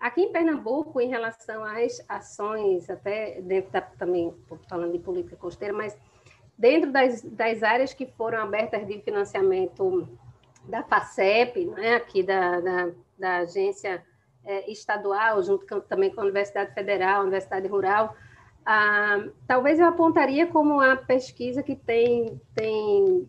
[0.00, 4.34] Aqui em Pernambuco, em relação às ações, até dentro da, também,
[4.68, 5.96] falando de política costeira, mas
[6.58, 10.08] dentro das, das áreas que foram abertas de financiamento
[10.68, 14.04] da FACEP, né, aqui da, da, da agência
[14.44, 18.14] é, estadual, junto com, também com a Universidade Federal, Universidade Rural,
[18.64, 23.28] ah, talvez eu apontaria como a pesquisa que tem, tem,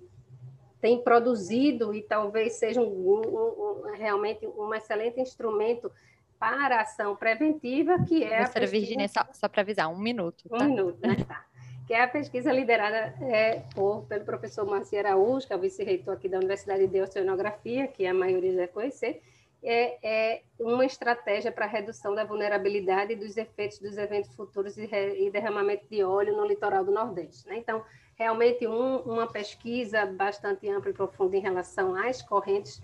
[0.82, 5.90] tem produzido e talvez seja um, um, um, realmente um excelente instrumento
[6.38, 8.68] para a ação preventiva, que é Professora.
[8.68, 10.48] Virginia, só, só para avisar, um minuto.
[10.50, 10.58] Tá?
[10.58, 11.16] Um minuto, né?
[11.26, 11.46] Tá
[11.90, 16.30] que é a pesquisa liderada é, por, pelo professor Marci Araújo, que é vice-reitor aqui
[16.30, 19.24] da Universidade de Oceanografia, que a maioria já conhecer,
[19.64, 24.88] é, é uma estratégia para redução da vulnerabilidade e dos efeitos dos eventos futuros e,
[25.18, 27.50] e derramamento de óleo no litoral do Nordeste.
[27.50, 27.58] Né?
[27.58, 32.80] Então, realmente, um, uma pesquisa bastante ampla e profunda em relação às correntes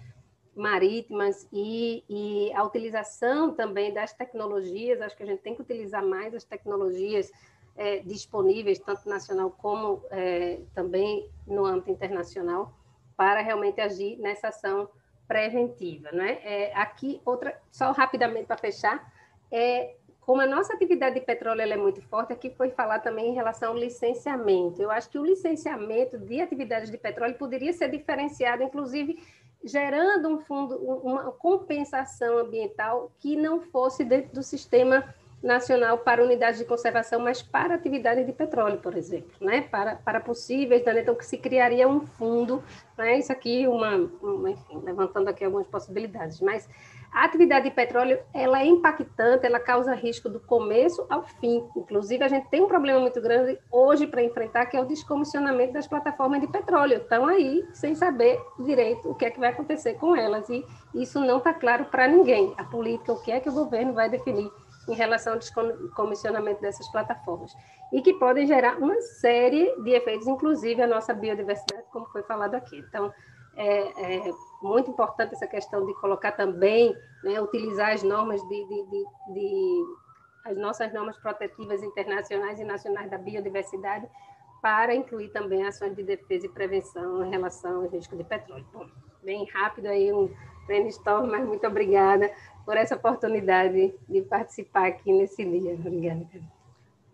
[0.56, 6.04] marítimas e, e, a utilização também das tecnologias, acho que a gente tem que utilizar
[6.04, 7.32] mais as tecnologias
[7.76, 12.74] é, disponíveis, tanto nacional como é, também no âmbito internacional,
[13.18, 14.90] para realmente agir nessa ação
[15.28, 16.40] preventiva, né?
[16.44, 19.12] É, aqui outra, só rapidamente para fechar,
[19.52, 23.34] é como a nossa atividade de petróleo é muito forte, aqui foi falar também em
[23.36, 24.82] relação ao licenciamento.
[24.82, 29.22] Eu acho que o licenciamento de atividades de petróleo poderia ser diferenciado, inclusive
[29.64, 35.14] gerando um fundo, uma compensação ambiental que não fosse dentro do sistema
[35.46, 39.62] nacional para unidades de conservação, mas para atividade de petróleo, por exemplo, né?
[39.62, 41.02] para, para possíveis danos.
[41.02, 42.64] Então, que se criaria um fundo,
[42.98, 43.20] né?
[43.20, 46.68] isso aqui, uma, uma, enfim, levantando aqui algumas possibilidades, mas
[47.16, 51.66] a atividade de petróleo, ela é impactante, ela causa risco do começo ao fim.
[51.74, 55.72] Inclusive, a gente tem um problema muito grande hoje para enfrentar, que é o descomissionamento
[55.72, 56.98] das plataformas de petróleo.
[56.98, 60.50] Estão aí sem saber direito o que é que vai acontecer com elas.
[60.50, 62.54] E isso não está claro para ninguém.
[62.58, 64.52] A política, o que é que o governo vai definir
[64.88, 67.56] em relação ao descomissionamento dessas plataformas,
[67.92, 72.56] e que podem gerar uma série de efeitos, inclusive a nossa biodiversidade, como foi falado
[72.56, 72.78] aqui.
[72.78, 73.12] Então,
[73.56, 78.86] é, é muito importante essa questão de colocar também, né, utilizar as normas de, de,
[78.86, 79.86] de, de,
[80.46, 84.08] as nossas normas protetivas internacionais e nacionais da biodiversidade
[84.62, 88.66] para incluir também ações de defesa e prevenção em relação ao risco de petróleo.
[88.74, 88.88] Bom,
[89.24, 90.30] bem rápido aí um
[90.66, 92.32] brainstorm, mas muito obrigada
[92.66, 95.74] por essa oportunidade de participar aqui nesse dia.
[95.74, 96.26] Obrigada.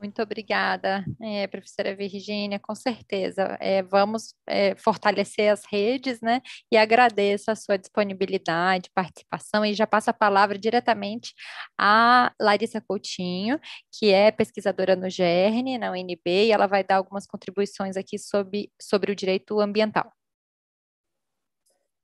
[0.02, 3.56] Muito obrigada, é, professora Virgínia, com certeza.
[3.60, 6.42] É, vamos é, fortalecer as redes, né?
[6.72, 11.36] E agradeço a sua disponibilidade, participação, e já passo a palavra diretamente
[11.80, 13.60] à Larissa Coutinho,
[13.92, 18.72] que é pesquisadora no GERN, na UNB, e ela vai dar algumas contribuições aqui sobre,
[18.82, 20.12] sobre o direito ambiental.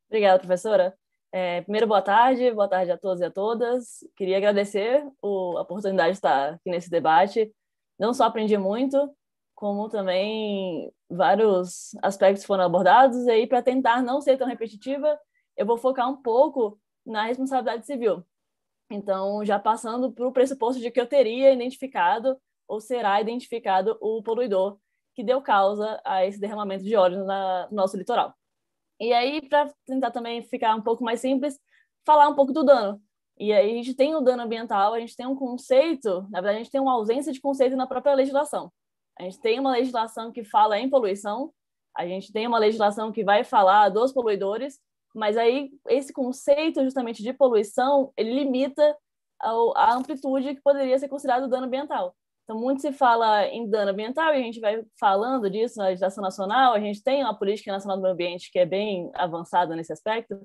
[0.08, 0.96] Obrigada, professora.
[1.40, 4.00] É, primeiro, boa tarde, boa tarde a todos e a todas.
[4.16, 7.54] Queria agradecer o, a oportunidade de estar aqui nesse debate.
[8.00, 8.98] Não só aprendi muito,
[9.54, 13.28] como também vários aspectos foram abordados.
[13.28, 15.16] E aí, para tentar não ser tão repetitiva,
[15.56, 18.26] eu vou focar um pouco na responsabilidade civil.
[18.90, 22.36] Então, já passando para o pressuposto de que eu teria identificado
[22.68, 24.80] ou será identificado o poluidor
[25.14, 28.34] que deu causa a esse derramamento de óleo na, no nosso litoral.
[29.00, 31.60] E aí, para tentar também ficar um pouco mais simples,
[32.06, 33.02] falar um pouco do dano.
[33.40, 36.56] E aí a gente tem o dano ambiental, a gente tem um conceito, na verdade
[36.56, 38.72] a gente tem uma ausência de conceito na própria legislação.
[39.20, 41.54] A gente tem uma legislação que fala em poluição,
[41.96, 44.80] a gente tem uma legislação que vai falar dos poluidores,
[45.14, 48.98] mas aí esse conceito justamente de poluição, ele limita
[49.40, 52.16] a amplitude que poderia ser considerado dano ambiental.
[52.48, 56.22] Então, muito se fala em dano ambiental e a gente vai falando disso na legislação
[56.22, 56.74] nacional.
[56.74, 60.40] A gente tem uma política nacional do meio ambiente que é bem avançada nesse aspecto,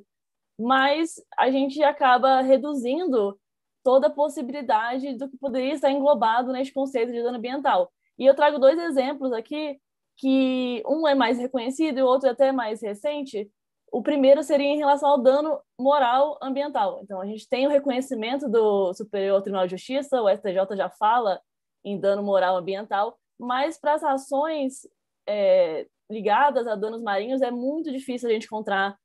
[0.58, 3.38] mas a gente acaba reduzindo
[3.84, 7.92] toda a possibilidade do que poderia estar englobado nesse conceito de dano ambiental.
[8.18, 9.78] E eu trago dois exemplos aqui,
[10.16, 13.48] que um é mais reconhecido e o outro é até mais recente.
[13.92, 16.98] O primeiro seria em relação ao dano moral ambiental.
[17.04, 21.40] Então, a gente tem o reconhecimento do Superior Tribunal de Justiça, o STJ já fala
[21.84, 24.86] em dano moral ambiental, mas para as ações
[25.26, 28.96] é, ligadas a danos marinhos é muito difícil a gente encontrar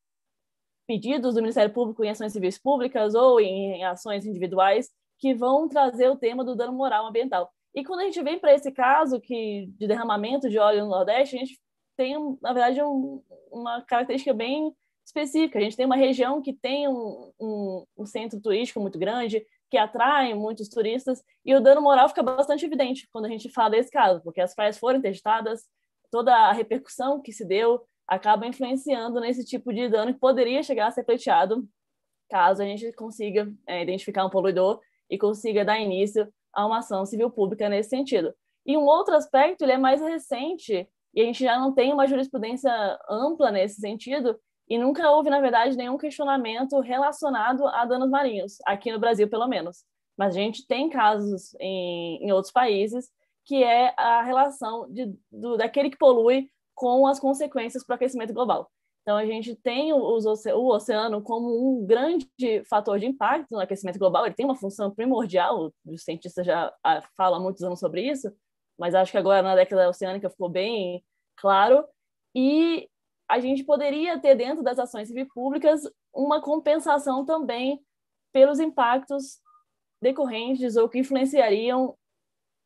[0.88, 4.90] pedidos do Ministério Público em ações civis públicas ou em ações individuais
[5.20, 7.52] que vão trazer o tema do dano moral ambiental.
[7.76, 11.36] E quando a gente vem para esse caso que de derramamento de óleo no Nordeste,
[11.36, 11.60] a gente
[11.96, 14.74] tem, na verdade, um, uma característica bem
[15.06, 15.60] específica.
[15.60, 19.78] A gente tem uma região que tem um, um, um centro turístico muito grande, que
[19.78, 23.92] atraem muitos turistas, e o dano moral fica bastante evidente quando a gente fala desse
[23.92, 25.64] caso, porque as praias foram interditadas,
[26.10, 30.88] toda a repercussão que se deu acaba influenciando nesse tipo de dano que poderia chegar
[30.88, 31.68] a ser pleiteado
[32.28, 34.80] caso a gente consiga é, identificar um poluidor
[35.10, 38.34] e consiga dar início a uma ação civil pública nesse sentido.
[38.66, 42.08] E um outro aspecto, ele é mais recente, e a gente já não tem uma
[42.08, 42.72] jurisprudência
[43.10, 44.38] ampla nesse sentido,
[44.70, 49.48] e nunca houve, na verdade, nenhum questionamento relacionado a danos marinhos, aqui no Brasil, pelo
[49.48, 49.84] menos.
[50.18, 53.10] Mas a gente tem casos em, em outros países
[53.46, 58.34] que é a relação de, do, daquele que polui com as consequências para o aquecimento
[58.34, 58.70] global.
[59.02, 62.28] Então, a gente tem os, o oceano como um grande
[62.70, 67.02] fator de impacto no aquecimento global, ele tem uma função primordial, os cientistas já ah,
[67.16, 68.30] falam há muitos anos sobre isso,
[68.78, 71.02] mas acho que agora na década oceânica ficou bem
[71.38, 71.86] claro.
[72.36, 72.90] E
[73.28, 75.82] a gente poderia ter dentro das ações civis públicas
[76.14, 77.82] uma compensação também
[78.32, 79.40] pelos impactos
[80.02, 81.96] decorrentes ou que influenciariam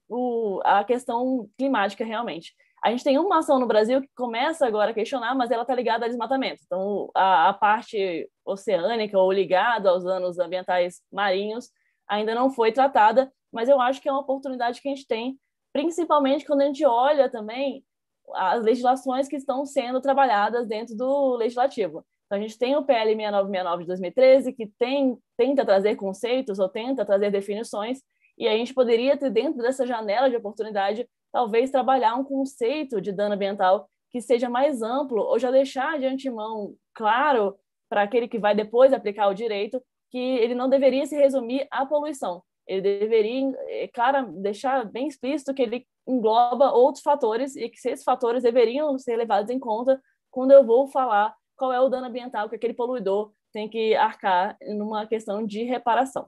[0.07, 2.53] o, a questão climática realmente.
[2.83, 5.73] A gente tem uma ação no Brasil que começa agora a questionar, mas ela está
[5.73, 6.61] ligada a desmatamento.
[6.65, 11.69] Então, a, a, parte oceânica ou ligada aos danos ambientais marinhos
[12.07, 15.39] ainda não foi tratada, mas eu acho que é uma oportunidade que a gente tem,
[15.71, 17.85] principalmente quando a gente olha também
[18.33, 22.05] as legislações que estão sendo trabalhadas dentro do legislativo.
[22.25, 26.69] Então, a gente tem o PL 6969 de 2013, que tem, tenta trazer conceitos ou
[26.69, 27.99] tenta trazer definições,
[28.37, 33.11] e a gente poderia ter, dentro dessa janela de oportunidade, talvez trabalhar um conceito de
[33.11, 37.55] dano ambiental que seja mais amplo, ou já deixar de antemão claro
[37.89, 41.85] para aquele que vai depois aplicar o direito que ele não deveria se resumir à
[41.85, 42.43] poluição.
[42.67, 48.03] Ele deveria, é, claro, deixar bem explícito que ele engloba outros fatores e que esses
[48.03, 52.49] fatores deveriam ser levados em conta quando eu vou falar qual é o dano ambiental
[52.49, 56.27] que aquele poluidor tem que arcar numa questão de reparação.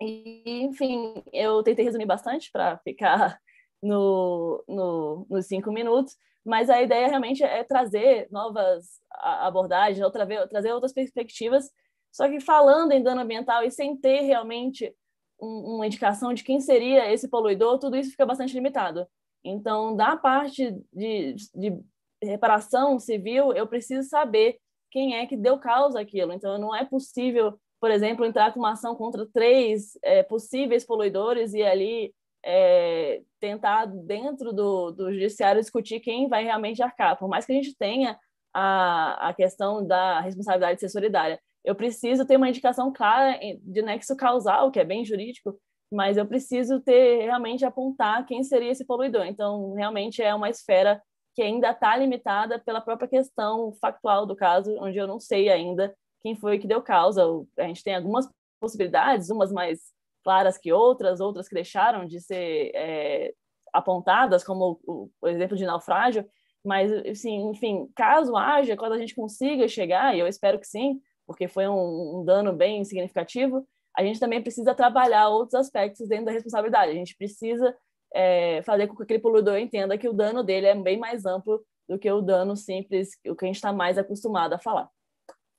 [0.00, 3.38] E, enfim, eu tentei resumir bastante para ficar
[3.82, 10.46] no, no, nos cinco minutos, mas a ideia realmente é trazer novas abordagens, outra vez,
[10.48, 11.70] trazer outras perspectivas,
[12.10, 14.94] só que falando em dano ambiental e sem ter realmente
[15.40, 19.06] um, uma indicação de quem seria esse poluidor, tudo isso fica bastante limitado.
[19.44, 21.78] Então, da parte de, de
[22.22, 24.58] reparação civil, eu preciso saber
[24.90, 26.32] quem é que deu causa àquilo.
[26.32, 31.54] Então, não é possível, por exemplo, entrar com uma ação contra três é, possíveis poluidores
[31.54, 32.12] e ali
[32.44, 37.18] é, tentar, dentro do, do judiciário, discutir quem vai realmente arcar.
[37.18, 38.18] Por mais que a gente tenha
[38.52, 43.82] a, a questão da responsabilidade de ser solidária, eu preciso ter uma indicação clara de
[43.82, 45.58] nexo causal, que é bem jurídico,
[45.92, 49.26] mas eu preciso ter realmente apontar quem seria esse poluidor.
[49.26, 51.02] Então, realmente é uma esfera
[51.34, 55.94] que ainda está limitada pela própria questão factual do caso, onde eu não sei ainda
[56.22, 57.24] quem foi que deu causa.
[57.58, 58.28] A gente tem algumas
[58.60, 59.80] possibilidades, umas mais
[60.22, 63.32] claras que outras, outras que deixaram de ser é,
[63.72, 66.26] apontadas, como o, o, exemplo de naufrágio,
[66.64, 71.00] mas, assim, enfim, caso haja, quando a gente consiga chegar, e eu espero que sim,
[71.30, 73.64] porque foi um, um dano bem significativo,
[73.96, 76.90] a gente também precisa trabalhar outros aspectos dentro da responsabilidade.
[76.90, 77.72] A gente precisa
[78.12, 81.64] é, fazer com que aquele poluidor entenda que o dano dele é bem mais amplo
[81.88, 84.90] do que o dano simples, o que a gente está mais acostumado a falar.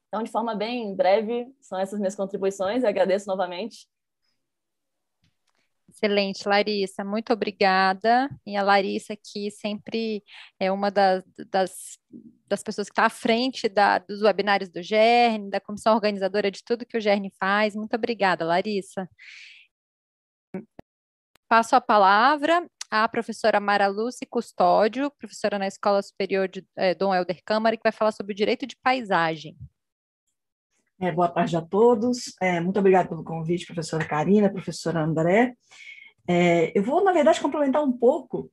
[0.10, 2.84] Então, de forma bem breve, são essas minhas contribuições.
[2.84, 3.88] agradeço novamente
[5.94, 8.30] Excelente, Larissa, muito obrigada.
[8.46, 10.24] E a Larissa aqui sempre
[10.58, 12.00] é uma das, das,
[12.48, 16.64] das pessoas que está à frente da, dos webinários do GERN, da comissão organizadora de
[16.64, 17.76] tudo que o GERN faz.
[17.76, 19.08] Muito obrigada, Larissa.
[21.50, 27.14] Passo a palavra à professora Mara Lúcia Custódio, professora na Escola Superior de é, Dom
[27.14, 29.58] Helder Câmara, que vai falar sobre o direito de paisagem.
[31.02, 32.36] É, boa tarde a todos.
[32.40, 35.56] É, muito obrigada pelo convite, professora Karina, professora André.
[36.28, 38.52] É, eu vou, na verdade, complementar um pouco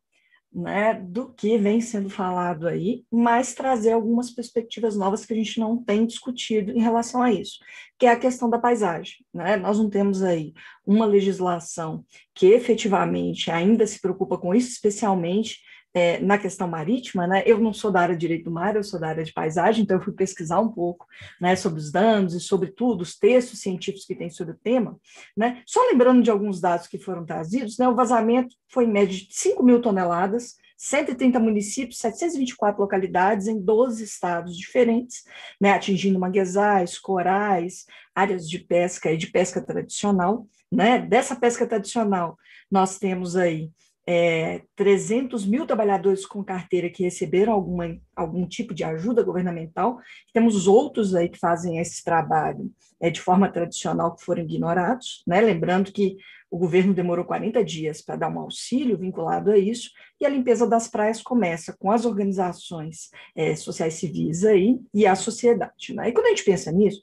[0.50, 5.60] né, do que vem sendo falado aí, mas trazer algumas perspectivas novas que a gente
[5.60, 7.58] não tem discutido em relação a isso,
[7.98, 9.16] que é a questão da paisagem.
[9.34, 9.58] Né?
[9.58, 10.54] Nós não temos aí
[10.86, 12.02] uma legislação
[12.34, 15.58] que efetivamente ainda se preocupa com isso, especialmente
[15.94, 17.42] é, na questão marítima, né?
[17.46, 19.82] Eu não sou da área de direito do mar, eu sou da área de paisagem,
[19.82, 21.06] então eu fui pesquisar um pouco,
[21.40, 24.98] né, sobre os danos e sobre tudo, os textos científicos que tem sobre o tema,
[25.36, 25.62] né?
[25.66, 27.88] Só lembrando de alguns dados que foram trazidos, né?
[27.88, 34.04] O vazamento foi em média de 5 mil toneladas, 130 municípios, 724 localidades em 12
[34.04, 35.24] estados diferentes,
[35.60, 37.84] né, atingindo manguezais, corais,
[38.14, 40.46] áreas de pesca e de pesca tradicional.
[40.70, 41.00] Né?
[41.00, 42.38] Dessa pesca tradicional,
[42.70, 43.70] nós temos aí
[44.10, 49.98] é, 300 mil trabalhadores com carteira que receberam alguma, algum tipo de ajuda governamental,
[50.32, 55.42] temos outros aí que fazem esse trabalho é, de forma tradicional que foram ignorados, né?
[55.42, 56.16] lembrando que
[56.50, 60.66] o governo demorou 40 dias para dar um auxílio vinculado a isso, e a limpeza
[60.66, 65.92] das praias começa com as organizações é, sociais civis aí e a sociedade.
[65.94, 66.08] Né?
[66.08, 67.02] E quando a gente pensa nisso,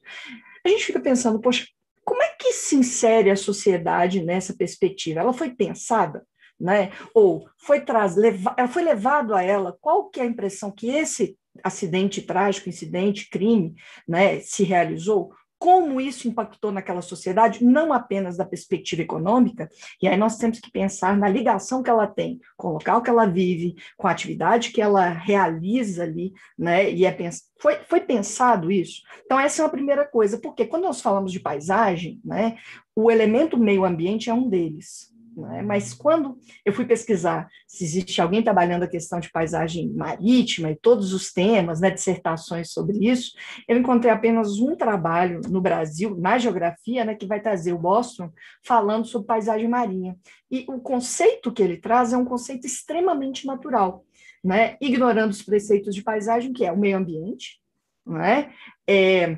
[0.66, 1.68] a gente fica pensando, poxa,
[2.04, 5.20] como é que se insere a sociedade nessa perspectiva?
[5.20, 6.26] Ela foi pensada?
[6.60, 6.92] Né?
[7.14, 11.38] Ou foi, traz, leva, foi levado a ela qual que é a impressão que esse
[11.64, 13.76] acidente trágico, incidente, crime,
[14.08, 15.32] né, se realizou?
[15.58, 19.70] Como isso impactou naquela sociedade, não apenas da perspectiva econômica,
[20.02, 23.10] e aí nós temos que pensar na ligação que ela tem com o local que
[23.10, 26.92] ela vive, com a atividade que ela realiza ali, né?
[26.92, 27.44] E é pens...
[27.58, 29.02] foi, foi pensado isso?
[29.26, 32.58] Então, essa é a primeira coisa, porque quando nós falamos de paisagem, né,
[32.94, 35.62] o elemento meio ambiente é um deles Né?
[35.62, 40.76] Mas quando eu fui pesquisar se existe alguém trabalhando a questão de paisagem marítima e
[40.76, 43.34] todos os temas, né, dissertações sobre isso,
[43.68, 48.32] eu encontrei apenas um trabalho no Brasil, na geografia, né, que vai trazer o Boston
[48.64, 50.16] falando sobre paisagem marinha.
[50.50, 54.06] E o conceito que ele traz é um conceito extremamente natural,
[54.44, 57.60] né, ignorando os preceitos de paisagem, que é o meio ambiente,
[58.06, 58.54] né,
[58.88, 59.38] é,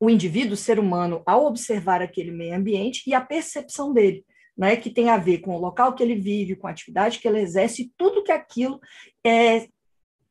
[0.00, 4.24] o indivíduo, o ser humano, ao observar aquele meio ambiente e a percepção dele
[4.58, 7.28] né, que tem a ver com o local que ele vive, com a atividade que
[7.28, 8.80] ele exerce, tudo que aquilo
[9.24, 9.68] é,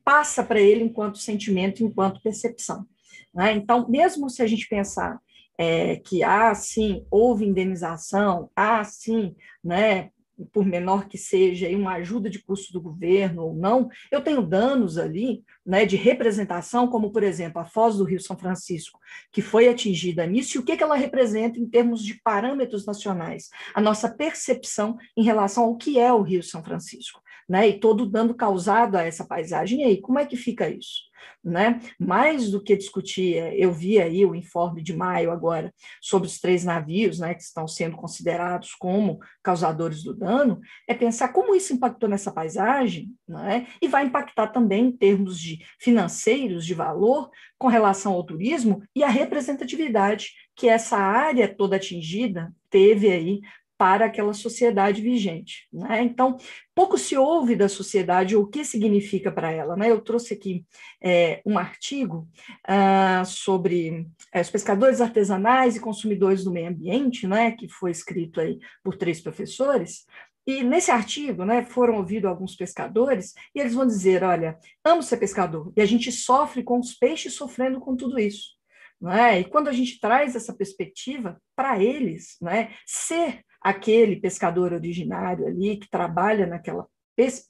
[0.04, 2.86] passa para ele enquanto sentimento, enquanto percepção.
[3.34, 3.52] Né?
[3.52, 5.18] Então, mesmo se a gente pensar
[5.58, 9.34] é, que, ah, sim, houve indenização, ah, sim,
[9.64, 10.10] né,
[10.52, 14.98] por menor que seja, uma ajuda de custo do governo ou não, eu tenho danos
[14.98, 18.98] ali né, de representação, como, por exemplo, a Foz do Rio São Francisco,
[19.32, 23.48] que foi atingida nisso, e o que, que ela representa em termos de parâmetros nacionais,
[23.74, 28.08] a nossa percepção em relação ao que é o Rio São Francisco, né, e todo
[28.08, 31.08] dano causado a essa paisagem, e aí, como é que fica isso?
[31.42, 31.80] né?
[31.98, 36.38] Mais do que discutir, é, eu vi aí o informe de maio agora sobre os
[36.38, 41.72] três navios, né, que estão sendo considerados como causadores do dano, é pensar como isso
[41.72, 43.66] impactou nessa paisagem, né?
[43.80, 49.02] E vai impactar também em termos de financeiros, de valor, com relação ao turismo e
[49.02, 53.40] a representatividade que essa área toda atingida teve aí
[53.78, 55.68] para aquela sociedade vigente.
[55.72, 56.02] Né?
[56.02, 56.36] Então,
[56.74, 59.76] pouco se ouve da sociedade o que significa para ela.
[59.76, 59.90] Né?
[59.90, 60.66] Eu trouxe aqui
[61.00, 62.28] é, um artigo
[62.66, 68.40] ah, sobre é, os pescadores artesanais e consumidores do meio ambiente, né, que foi escrito
[68.40, 70.04] aí por três professores,
[70.48, 75.18] e nesse artigo, né, foram ouvidos alguns pescadores e eles vão dizer: olha, amo ser
[75.18, 78.56] pescador e a gente sofre com os peixes sofrendo com tudo isso.
[78.98, 79.40] Né?
[79.40, 85.76] E quando a gente traz essa perspectiva para eles, né, ser aquele pescador originário ali
[85.76, 86.86] que trabalha naquela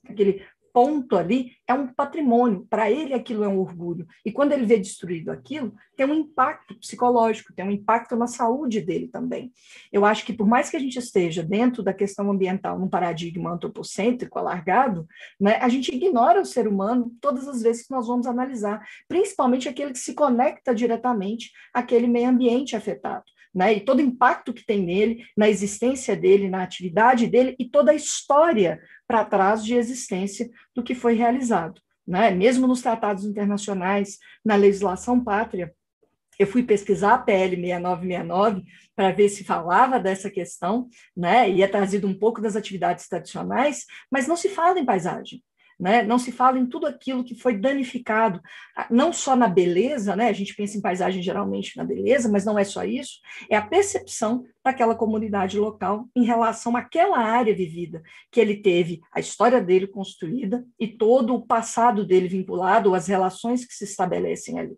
[0.08, 4.06] aquele ponto ali é um patrimônio, para ele aquilo é um orgulho.
[4.24, 8.80] E quando ele vê destruído aquilo, tem um impacto psicológico, tem um impacto na saúde
[8.80, 9.52] dele também.
[9.92, 13.52] Eu acho que por mais que a gente esteja dentro da questão ambiental num paradigma
[13.52, 15.06] antropocêntrico alargado,
[15.38, 19.68] né, a gente ignora o ser humano todas as vezes que nós vamos analisar, principalmente
[19.68, 23.74] aquele que se conecta diretamente àquele meio ambiente afetado né?
[23.74, 27.92] E todo o impacto que tem nele, na existência dele, na atividade dele e toda
[27.92, 32.30] a história para trás de existência do que foi realizado, né?
[32.30, 35.72] Mesmo nos tratados internacionais, na legislação pátria,
[36.38, 38.62] eu fui pesquisar a PL 6969
[38.94, 41.50] para ver se falava dessa questão, né?
[41.50, 45.42] E é trazido um pouco das atividades tradicionais, mas não se fala em paisagem
[45.78, 46.02] né?
[46.02, 48.40] não se fala em tudo aquilo que foi danificado,
[48.76, 50.28] ah, não só na beleza, né?
[50.28, 53.62] a gente pensa em paisagem geralmente na beleza, mas não é só isso, é a
[53.62, 59.86] percepção daquela comunidade local em relação àquela área vivida, que ele teve a história dele
[59.86, 64.76] construída e todo o passado dele vinculado, as relações que se estabelecem ali.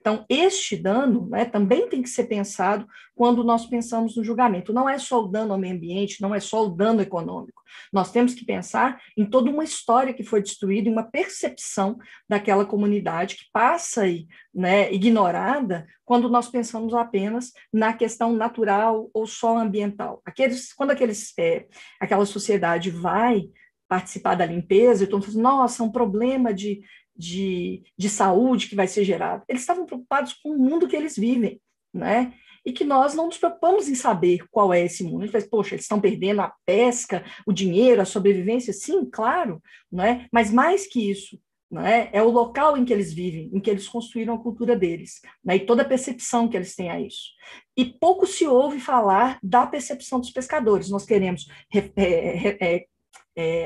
[0.00, 4.72] Então, este dano né, também tem que ser pensado quando nós pensamos no julgamento.
[4.72, 7.62] Não é só o dano ao meio ambiente, não é só o dano econômico.
[7.92, 12.64] Nós temos que pensar em toda uma história que foi destruída, em uma percepção daquela
[12.64, 19.56] comunidade que passa aí, né, ignorada quando nós pensamos apenas na questão natural ou só
[19.56, 20.20] ambiental.
[20.24, 21.66] Aqueles, quando aqueles, é,
[22.00, 23.48] aquela sociedade vai
[23.88, 26.80] participar da limpeza, então, nossa, um problema de
[27.16, 29.44] de, de saúde que vai ser gerado.
[29.48, 31.60] Eles estavam preocupados com o mundo que eles vivem,
[31.92, 32.32] né?
[32.64, 35.24] E que nós não nos preocupamos em saber qual é esse mundo.
[35.24, 38.72] A gente poxa, eles estão perdendo a pesca, o dinheiro, a sobrevivência.
[38.72, 39.60] Sim, claro,
[39.90, 40.26] né?
[40.32, 42.08] mas mais que isso, né?
[42.12, 45.56] é o local em que eles vivem, em que eles construíram a cultura deles, né?
[45.56, 47.30] e toda a percepção que eles têm a isso.
[47.76, 50.88] E pouco se ouve falar da percepção dos pescadores.
[50.88, 52.86] Nós queremos é, é,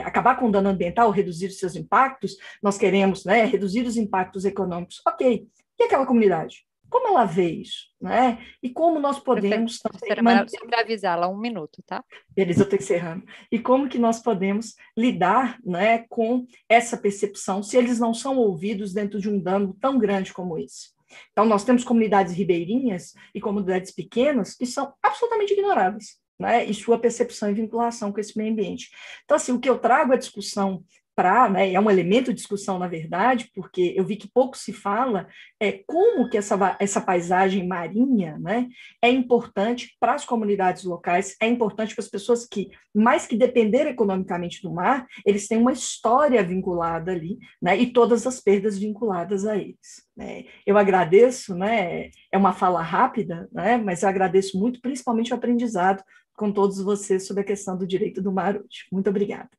[0.05, 4.45] acabar com o dano ambiental, reduzir os seus impactos, nós queremos né, reduzir os impactos
[4.45, 5.01] econômicos.
[5.07, 5.47] Ok,
[5.79, 6.67] e aquela comunidade?
[6.89, 7.89] Como ela vê isso?
[8.01, 8.39] Né?
[8.63, 10.23] E como nós podemos também...
[10.23, 10.61] Manter...
[10.61, 12.05] Para avisá-la, um minuto, tá?
[12.31, 13.25] Beleza, eu estou encerrando.
[13.51, 18.93] E como que nós podemos lidar né, com essa percepção se eles não são ouvidos
[18.93, 20.95] dentro de um dano tão grande como esse?
[21.33, 26.99] Então, nós temos comunidades ribeirinhas e comunidades pequenas que são absolutamente ignoradas né, e sua
[26.99, 28.91] percepção e vinculação com esse meio ambiente.
[29.25, 30.85] Então, assim, o que eu trago à discussão
[31.17, 34.71] para, né, é um elemento de discussão, na verdade, porque eu vi que pouco se
[34.71, 35.27] fala,
[35.59, 38.69] é como que essa, essa paisagem marinha né,
[39.01, 43.87] é importante para as comunidades locais, é importante para as pessoas que, mais que depender
[43.87, 49.47] economicamente do mar, eles têm uma história vinculada ali, né, e todas as perdas vinculadas
[49.47, 50.05] a eles.
[50.15, 50.45] Né.
[50.67, 56.05] Eu agradeço, né, é uma fala rápida, né, mas eu agradeço muito, principalmente o aprendizado
[56.37, 58.87] com todos vocês sobre a questão do direito do mar hoje.
[58.93, 59.51] Muito obrigada.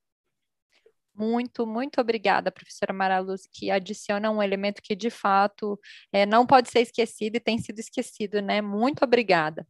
[1.16, 5.80] Muito, muito obrigada, professora Maraluz, que adiciona um elemento que, de fato,
[6.12, 8.62] é, não pode ser esquecido e tem sido esquecido, né?
[8.62, 9.66] Muito obrigada.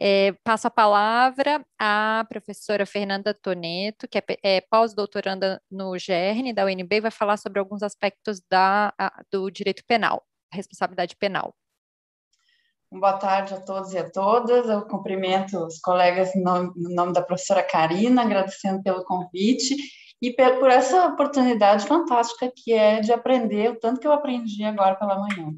[0.00, 6.64] É, passo a palavra à professora Fernanda Toneto, que é, é pós-doutoranda no GERN da
[6.64, 11.54] UNB, vai falar sobre alguns aspectos da, a, do direito penal, responsabilidade penal.
[12.92, 14.68] Boa tarde a todos e a todas.
[14.68, 19.76] Eu cumprimento os colegas no nome, no nome da professora Karina, agradecendo pelo convite
[20.20, 24.96] e por essa oportunidade fantástica que é de aprender o tanto que eu aprendi agora
[24.96, 25.54] pela manhã.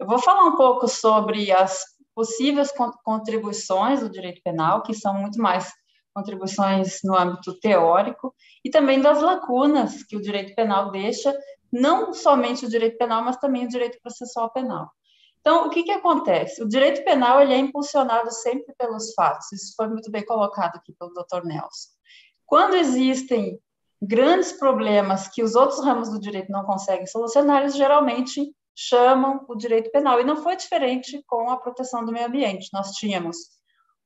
[0.00, 2.72] Eu vou falar um pouco sobre as possíveis
[3.04, 5.70] contribuições do direito penal, que são muito mais
[6.14, 11.38] contribuições no âmbito teórico, e também das lacunas que o direito penal deixa,
[11.70, 14.90] não somente o direito penal, mas também o direito processual penal.
[15.46, 16.60] Então, o que, que acontece?
[16.60, 20.92] O direito penal ele é impulsionado sempre pelos fatos, isso foi muito bem colocado aqui
[20.98, 21.46] pelo Dr.
[21.46, 21.90] Nelson.
[22.44, 23.56] Quando existem
[24.02, 29.54] grandes problemas que os outros ramos do direito não conseguem solucionar, eles geralmente chamam o
[29.54, 30.20] direito penal.
[30.20, 32.68] E não foi diferente com a proteção do meio ambiente.
[32.72, 33.36] Nós tínhamos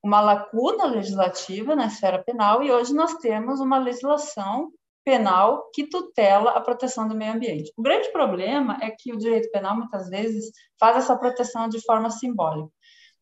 [0.04, 4.70] uma lacuna legislativa na esfera penal e hoje nós temos uma legislação
[5.04, 7.72] penal que tutela a proteção do meio ambiente.
[7.76, 12.10] O grande problema é que o direito penal muitas vezes faz essa proteção de forma
[12.10, 12.70] simbólica.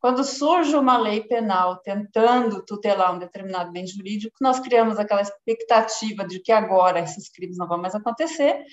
[0.00, 6.24] Quando surge uma lei penal tentando tutelar um determinado bem jurídico, nós criamos aquela expectativa
[6.24, 8.65] de que agora esses crimes não vão mais acontecer,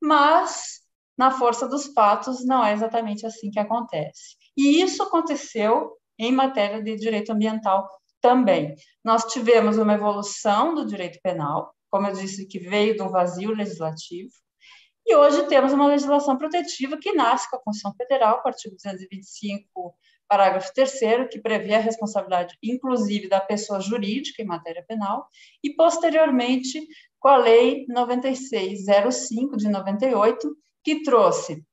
[0.00, 0.80] mas
[1.18, 4.36] na força dos fatos não é exatamente assim que acontece.
[4.56, 7.86] E isso aconteceu em matéria de direito ambiental
[8.22, 8.74] também.
[9.04, 13.50] Nós tivemos uma evolução do direito penal, como eu disse, que veio de um vazio
[13.54, 14.32] legislativo,
[15.06, 18.76] e hoje temos uma legislação protetiva que nasce com a Constituição Federal, com o artigo
[18.76, 19.94] 225
[20.28, 25.26] parágrafo 3 que prevê a responsabilidade, inclusive, da pessoa jurídica em matéria penal,
[25.64, 26.86] e, posteriormente,
[27.18, 31.64] com a Lei 9605 de 98, que trouxe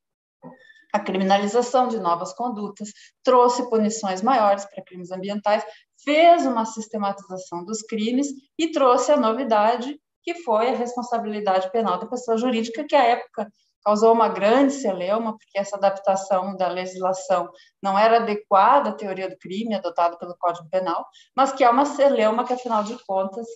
[0.91, 2.91] a criminalização de novas condutas,
[3.23, 5.63] trouxe punições maiores para crimes ambientais,
[6.03, 12.05] fez uma sistematização dos crimes e trouxe a novidade que foi a responsabilidade penal da
[12.05, 13.49] pessoa jurídica, que à época
[13.81, 17.49] causou uma grande celeuma, porque essa adaptação da legislação
[17.81, 21.85] não era adequada à teoria do crime adotada pelo Código Penal, mas que é uma
[21.85, 23.47] celeuma que, afinal de contas,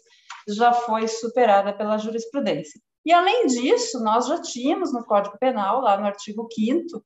[0.48, 2.80] já foi superada pela jurisprudência.
[3.06, 7.04] E, além disso, nós já tínhamos no Código Penal, lá no artigo 5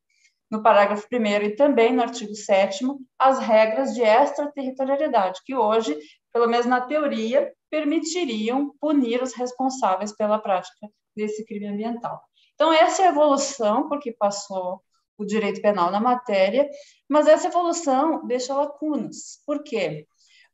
[0.51, 2.85] no parágrafo 1 e também no artigo 7
[3.17, 5.97] as regras de extraterritorialidade, que hoje,
[6.31, 12.21] pelo menos na teoria, permitiriam punir os responsáveis pela prática desse crime ambiental.
[12.53, 14.81] Então, essa é a evolução, porque passou
[15.17, 16.69] o direito penal na matéria,
[17.09, 19.41] mas essa evolução deixa lacunas.
[19.45, 20.07] Por quê?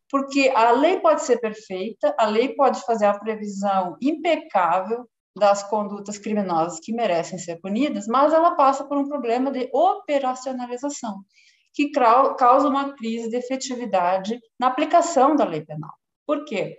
[0.09, 6.17] Porque a lei pode ser perfeita, a lei pode fazer a previsão impecável das condutas
[6.17, 11.24] criminosas que merecem ser punidas, mas ela passa por um problema de operacionalização,
[11.72, 15.91] que causa uma crise de efetividade na aplicação da lei penal.
[16.25, 16.77] Por quê?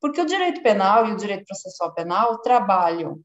[0.00, 3.20] Porque o direito penal e o direito processual penal trabalham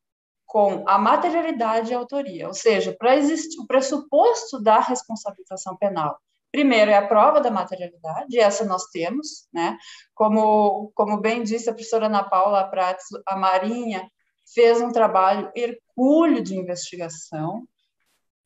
[0.45, 6.17] com a materialidade e a autoria, ou seja, para existir o pressuposto da responsabilização penal.
[6.51, 9.77] Primeiro é a prova da materialidade, e essa nós temos, né?
[10.13, 14.09] Como, como bem disse a professora Ana Paula Prates, a Marinha
[14.53, 17.67] fez um trabalho hercúleo de investigação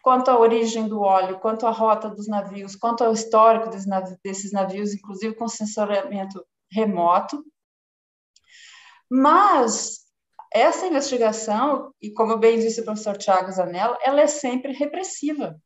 [0.01, 3.69] quanto à origem do óleo, quanto à rota dos navios, quanto ao histórico
[4.23, 7.43] desses navios, inclusive com sensoriamento remoto.
[9.09, 9.99] Mas
[10.53, 15.59] essa investigação, e como bem disse o professor Tiago Zanella, ela é sempre repressiva.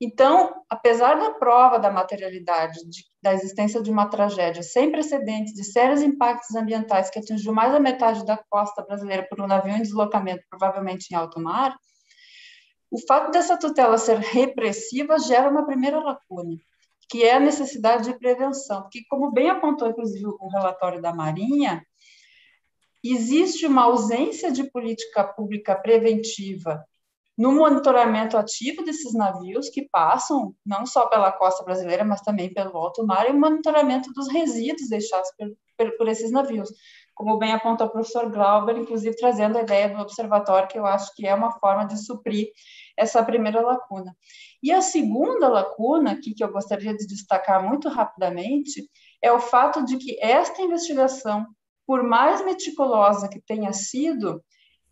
[0.00, 5.64] Então, apesar da prova da materialidade, de, da existência de uma tragédia sem precedentes, de
[5.64, 9.82] sérios impactos ambientais que atingiu mais da metade da costa brasileira por um navio em
[9.82, 11.74] deslocamento, provavelmente em alto mar,
[12.90, 16.56] o fato dessa tutela ser repressiva gera uma primeira lacuna,
[17.08, 21.82] que é a necessidade de prevenção, porque, como bem apontou, inclusive, o relatório da Marinha,
[23.12, 26.84] existe uma ausência de política pública preventiva
[27.36, 32.76] no monitoramento ativo desses navios que passam não só pela costa brasileira, mas também pelo
[32.78, 36.70] alto mar, e o monitoramento dos resíduos deixados por, por, por esses navios.
[37.14, 41.14] como bem apontou o professor Glauber, inclusive trazendo a ideia do observatório, que eu acho
[41.14, 42.48] que é uma forma de suprir
[42.96, 44.16] essa primeira lacuna.
[44.62, 48.88] E a segunda lacuna, aqui, que eu gostaria de destacar muito rapidamente,
[49.22, 51.46] é o fato de que esta investigação,
[51.86, 54.42] por mais meticulosa que tenha sido,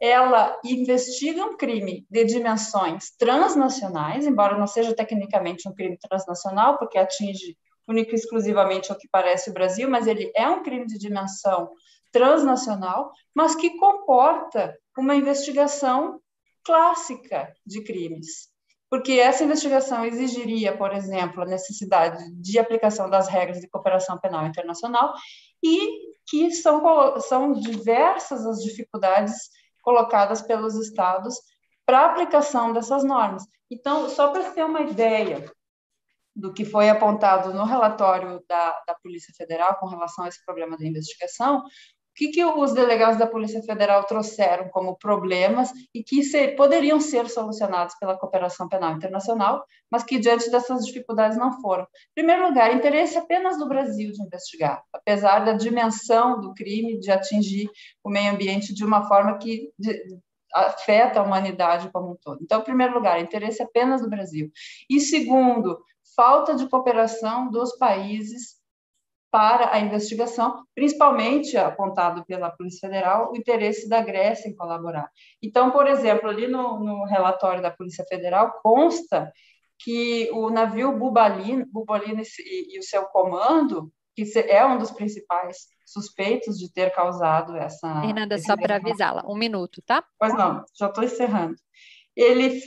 [0.00, 6.98] ela investiga um crime de dimensões transnacionais, embora não seja tecnicamente um crime transnacional, porque
[6.98, 7.56] atinge
[7.86, 11.70] único e exclusivamente ao que parece o Brasil, mas ele é um crime de dimensão
[12.12, 16.20] transnacional, mas que comporta uma investigação
[16.64, 18.48] clássica de crimes.
[18.88, 24.46] Porque essa investigação exigiria, por exemplo, a necessidade de aplicação das regras de cooperação penal
[24.46, 25.12] internacional
[25.64, 29.48] e que são, são diversas as dificuldades
[29.82, 31.34] colocadas pelos estados
[31.86, 33.44] para a aplicação dessas normas.
[33.70, 35.50] Então, só para ter uma ideia
[36.36, 40.76] do que foi apontado no relatório da, da Polícia Federal com relação a esse problema
[40.76, 41.62] da investigação,
[42.14, 46.22] que, que os delegados da Polícia Federal trouxeram como problemas e que
[46.56, 51.84] poderiam ser solucionados pela cooperação penal internacional, mas que diante dessas dificuldades não foram.
[51.84, 57.10] Em primeiro lugar, interesse apenas do Brasil de investigar, apesar da dimensão do crime de
[57.10, 57.68] atingir
[58.02, 60.00] o meio ambiente de uma forma que de,
[60.54, 62.38] afeta a humanidade como um todo.
[62.42, 64.50] Então, em primeiro lugar, interesse apenas do Brasil.
[64.88, 65.78] E segundo,
[66.14, 68.62] falta de cooperação dos países
[69.34, 75.10] para a investigação, principalmente apontado pela Polícia Federal, o interesse da Grécia em colaborar.
[75.42, 79.32] Então, por exemplo, ali no, no relatório da Polícia Federal consta
[79.76, 85.66] que o navio Bubalino, Bubalino e, e, o seu comando, que é um dos principais
[85.84, 88.02] suspeitos de ter causado essa.
[88.02, 90.04] Fernanda, só para avisá-la, um minuto, tá?
[90.16, 91.56] Pois não, já estou encerrando.
[92.14, 92.60] Ele,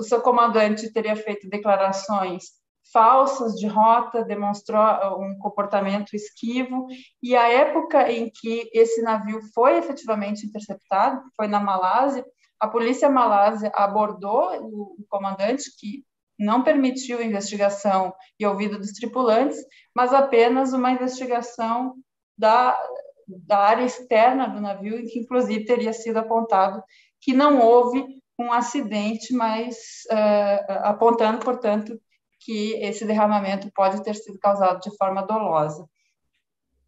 [0.00, 2.59] o seu comandante teria feito declarações
[2.92, 6.86] falsas de rota, demonstrou uh, um comportamento esquivo,
[7.22, 12.24] e a época em que esse navio foi efetivamente interceptado, foi na Malásia,
[12.60, 16.04] a polícia malásia abordou o, comandante, que
[16.38, 19.58] não permitiu investigação e ouvido dos tripulantes,
[19.94, 21.94] mas apenas uma investigação
[22.36, 22.78] da,
[23.26, 26.82] da área externa do navio, em que inclusive teria sido apontado
[27.20, 28.04] que não houve
[28.38, 29.76] um acidente, mas
[30.10, 31.98] uh, apontando, portanto,
[32.40, 35.86] que esse derramamento pode ter sido causado de forma dolosa.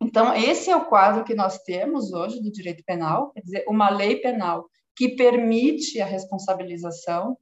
[0.00, 3.88] Então, esse é o quadro que nós temos hoje do direito penal, quer dizer, uma
[3.88, 4.66] lei penal
[4.96, 7.36] que permite a responsabilização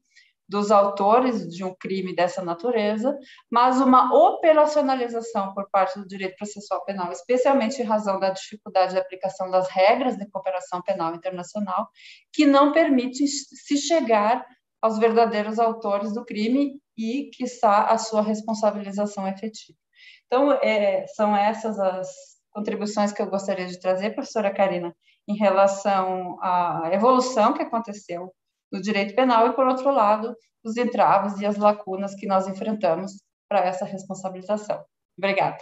[0.51, 3.17] dos autores de um crime dessa natureza,
[3.49, 8.99] mas uma operacionalização por parte do direito processual penal, especialmente em razão da dificuldade de
[8.99, 11.89] aplicação das regras de cooperação penal internacional,
[12.33, 14.45] que não permite se chegar
[14.83, 19.79] aos verdadeiros autores do crime e, quiçá, a sua responsabilização efetiva.
[20.27, 22.09] Então, é, são essas as
[22.53, 24.95] contribuições que eu gostaria de trazer, professora Karina,
[25.27, 28.33] em relação à evolução que aconteceu
[28.71, 33.13] no direito penal e, por outro lado, os entraves e as lacunas que nós enfrentamos
[33.49, 34.85] para essa responsabilização.
[35.17, 35.59] Obrigada.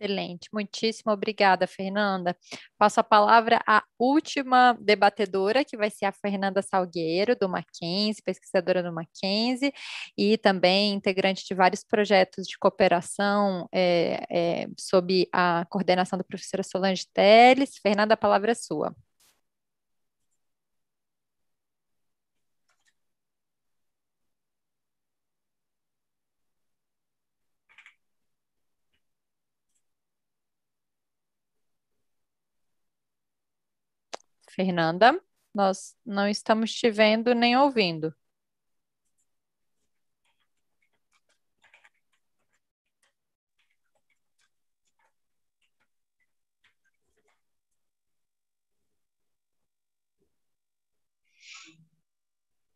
[0.00, 2.36] Excelente, muitíssimo obrigada, Fernanda.
[2.78, 8.80] Passo a palavra à última debatedora, que vai ser a Fernanda Salgueiro, do Mackenzie, pesquisadora
[8.80, 9.72] do Mackenzie,
[10.16, 16.62] e também integrante de vários projetos de cooperação é, é, sob a coordenação da professora
[16.62, 17.78] Solange Teles.
[17.82, 18.94] Fernanda, a palavra é sua.
[34.58, 35.16] Fernanda,
[35.54, 38.12] nós não estamos te vendo nem ouvindo.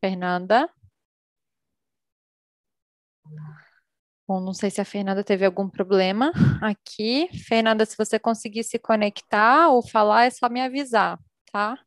[0.00, 0.68] Fernanda?
[4.26, 6.30] Bom, não sei se a Fernanda teve algum problema
[6.62, 7.28] aqui.
[7.48, 11.18] Fernanda, se você conseguir se conectar ou falar, é só me avisar
[11.52, 11.78] tá?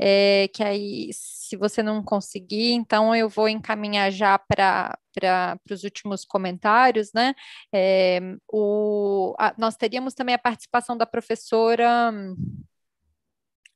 [0.00, 4.98] É, que aí, se você não conseguir, então eu vou encaminhar já para
[5.70, 7.34] os últimos comentários, né?
[7.72, 8.20] É,
[8.52, 12.12] o, a, nós teríamos também a participação da professora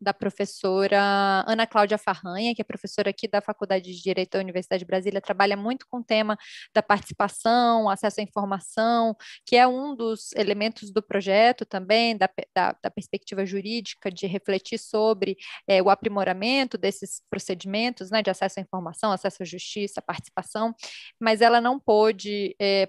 [0.00, 4.81] da professora Ana Cláudia Farranha, que é professora aqui da Faculdade de Direito da Universidade
[4.81, 6.36] de Brasília, trabalha muito com o tema
[6.75, 12.76] da participação, acesso à informação, que é um dos elementos do projeto também, da, da,
[12.83, 18.62] da perspectiva jurídica, de refletir sobre é, o aprimoramento desses procedimentos né, de acesso à
[18.62, 20.75] informação, acesso à justiça, participação,
[21.20, 22.86] mas ela não pôde é,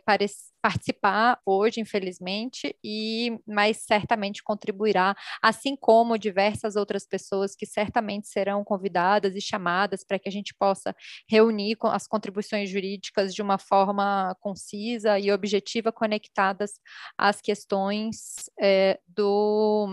[0.67, 8.65] participar hoje, infelizmente, e mas certamente contribuirá, assim como diversas outras pessoas que certamente serão
[8.65, 10.93] convidadas e chamadas para que a gente possa
[11.29, 16.71] reunir as contribuições jurídicas de uma forma concisa e objetiva, conectadas
[17.17, 19.87] às questões é, do,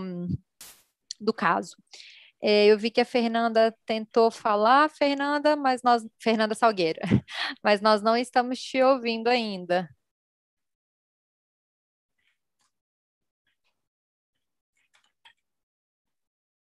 [1.21, 1.77] do caso.
[2.43, 6.99] É, eu vi que a Fernanda tentou falar, Fernanda, mas nós, Fernanda Salgueira,
[7.63, 9.89] mas nós não estamos te ouvindo ainda.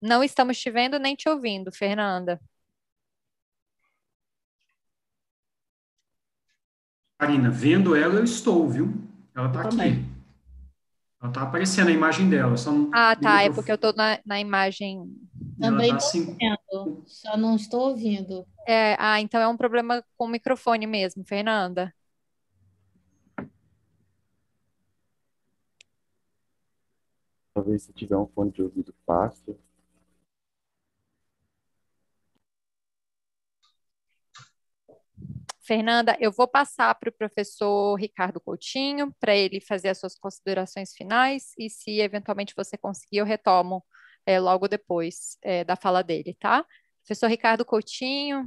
[0.00, 2.40] Não estamos te vendo nem te ouvindo, Fernanda.
[7.18, 8.94] Karina, vendo ela, eu estou, viu?
[9.34, 9.76] Ela está aqui.
[11.20, 12.56] Ela está aparecendo a imagem dela.
[12.56, 13.42] Só ah, tá.
[13.42, 15.12] É porque eu estou na, na imagem.
[15.58, 16.36] Também estou tá assim...
[16.36, 18.46] vendo, só não estou ouvindo.
[18.68, 21.92] É, ah, então é um problema com o microfone mesmo, Fernanda.
[27.52, 29.58] Talvez se tiver um fone de ouvido fácil.
[35.68, 40.94] Fernanda, eu vou passar para o professor Ricardo Coutinho para ele fazer as suas considerações
[40.94, 43.84] finais e se eventualmente você conseguir, eu retomo
[44.24, 46.64] é, logo depois é, da fala dele, tá?
[47.04, 48.46] Professor Ricardo Coutinho,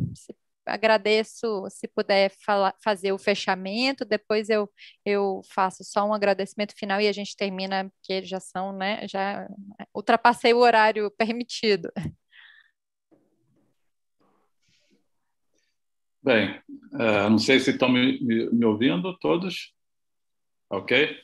[0.66, 2.32] agradeço se puder
[2.84, 4.68] fazer o fechamento, depois eu,
[5.06, 9.08] eu faço só um agradecimento final e a gente termina, porque já são, né?
[9.08, 9.48] Já
[9.94, 11.92] ultrapassei o horário permitido.
[16.24, 16.62] Bem,
[17.00, 19.74] é, não sei se estão me, me, me, ouvindo todos,
[20.70, 21.18] ok?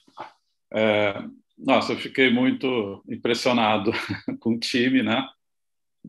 [0.74, 1.24] É,
[1.58, 3.92] nossa, eu fiquei muito impressionado
[4.40, 5.28] com o time, né?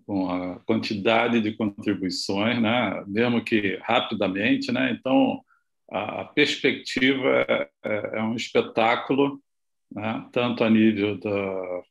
[0.06, 3.04] Com a quantidade de contribuições, né?
[3.06, 4.90] Mesmo que rapidamente, né?
[4.92, 5.44] Então,
[5.90, 9.42] a perspectiva é, é, é um espetáculo,
[9.90, 10.26] né?
[10.32, 11.82] tanto a nível da,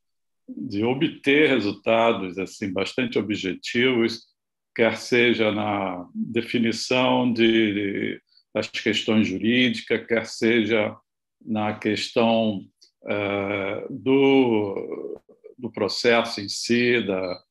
[0.48, 4.28] de obter resultados assim bastante objetivos,
[4.78, 8.22] quer seja na definição de,
[8.54, 10.96] das questões jurídicas, quer seja
[11.44, 12.64] na questão
[13.02, 15.20] uh, do,
[15.58, 17.44] do processo em si, da,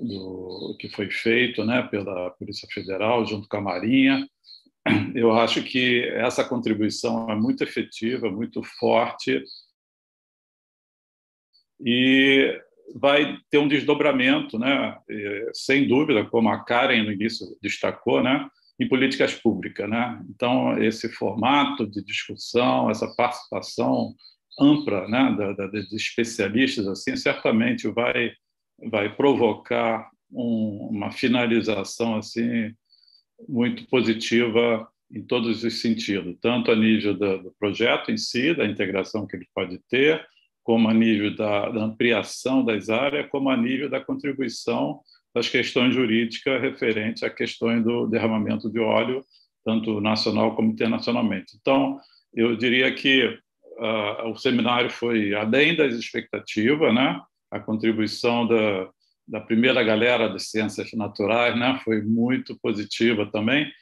[0.00, 4.24] do que foi feito né, pela Polícia Federal junto com a Marinha.
[5.16, 9.42] Eu acho que essa contribuição é muito efetiva, muito forte
[11.80, 12.56] e
[12.94, 14.96] vai ter um desdobramento, né,
[15.52, 18.48] sem dúvida, como a Karen no início destacou, né,
[18.80, 19.88] em políticas públicas.
[19.88, 20.22] Né?
[20.30, 24.14] Então, esse formato de discussão, essa participação
[24.60, 28.32] ampla né, da, da, de especialistas, assim, certamente vai,
[28.90, 32.72] vai provocar um, uma finalização assim
[33.48, 38.66] muito positiva em todos os sentidos, tanto a nível do, do projeto em si, da
[38.66, 40.26] integração que ele pode ter,
[40.68, 45.00] como a nível da, da ampliação das áreas, como a nível da contribuição
[45.34, 49.24] das questões jurídicas referentes a questões do derramamento de óleo,
[49.64, 51.56] tanto nacional como internacionalmente.
[51.58, 51.98] Então,
[52.34, 53.24] eu diria que
[53.78, 57.18] uh, o seminário foi além das expectativas, né?
[57.50, 58.90] A contribuição da,
[59.26, 61.80] da primeira galera de ciências naturais, né?
[61.82, 63.72] Foi muito positiva também.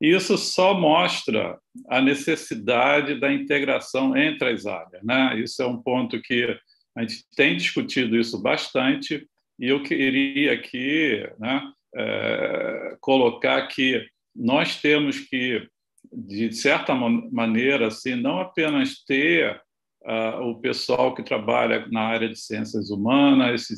[0.00, 1.58] Isso só mostra
[1.88, 5.02] a necessidade da integração entre as áreas.
[5.02, 5.40] Né?
[5.40, 6.56] Isso é um ponto que
[6.96, 9.26] a gente tem discutido isso bastante
[9.58, 11.62] e eu queria aqui né,
[11.94, 15.66] é, colocar que nós temos que,
[16.12, 19.60] de certa maneira, assim, não apenas ter
[20.04, 23.68] uh, o pessoal que trabalha na área de ciências humanas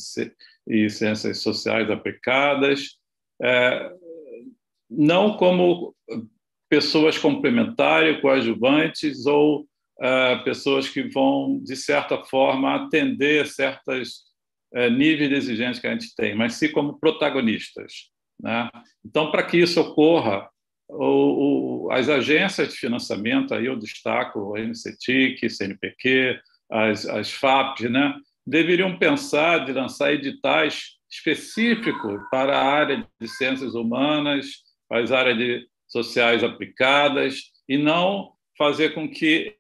[0.67, 2.97] e, ciências sociais aplicadas,
[3.43, 3.93] é,
[4.91, 5.95] não como
[6.69, 14.25] pessoas complementares, coadjuvantes ou uh, pessoas que vão, de certa forma, atender certos
[14.75, 18.11] uh, níveis de exigência que a gente tem, mas sim como protagonistas.
[18.41, 18.69] Né?
[19.05, 20.49] Então, para que isso ocorra,
[20.89, 26.39] o, o, as agências de financiamento, aí eu destaco o NCTIC, CNPq,
[26.71, 28.15] as, as FAPs, né?
[28.47, 35.69] deveriam pensar de lançar editais específicos para a área de ciências humanas, as áreas de
[35.87, 39.57] sociais aplicadas, e não fazer com que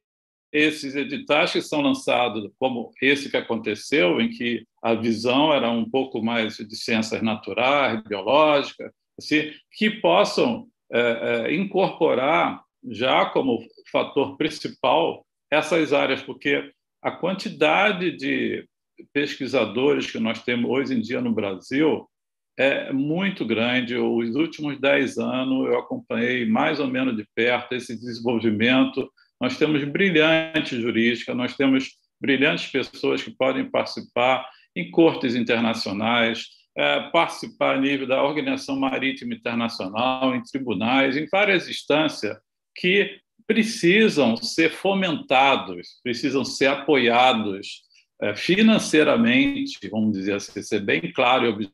[0.53, 5.89] esses editais que são lançados, como esse que aconteceu, em que a visão era um
[5.89, 13.59] pouco mais de ciências naturais, biológicas, assim, que possam é, é, incorporar já como
[13.91, 16.71] fator principal essas áreas, porque
[17.03, 18.67] a quantidade de
[19.13, 22.09] pesquisadores que nós temos hoje em dia no Brasil
[22.59, 23.97] é muito grande.
[23.97, 29.11] Os últimos dez anos eu acompanhei mais ou menos de perto esse desenvolvimento
[29.41, 37.01] Nós temos brilhante jurídica, nós temos brilhantes pessoas que podem participar em cortes internacionais, é,
[37.11, 42.37] participar a nível da Organização Marítima Internacional, em tribunais, em várias instâncias
[42.75, 47.83] que precisam ser fomentados, precisam ser apoiados
[48.21, 51.71] é, financeiramente, vamos dizer assim, ser bem claro e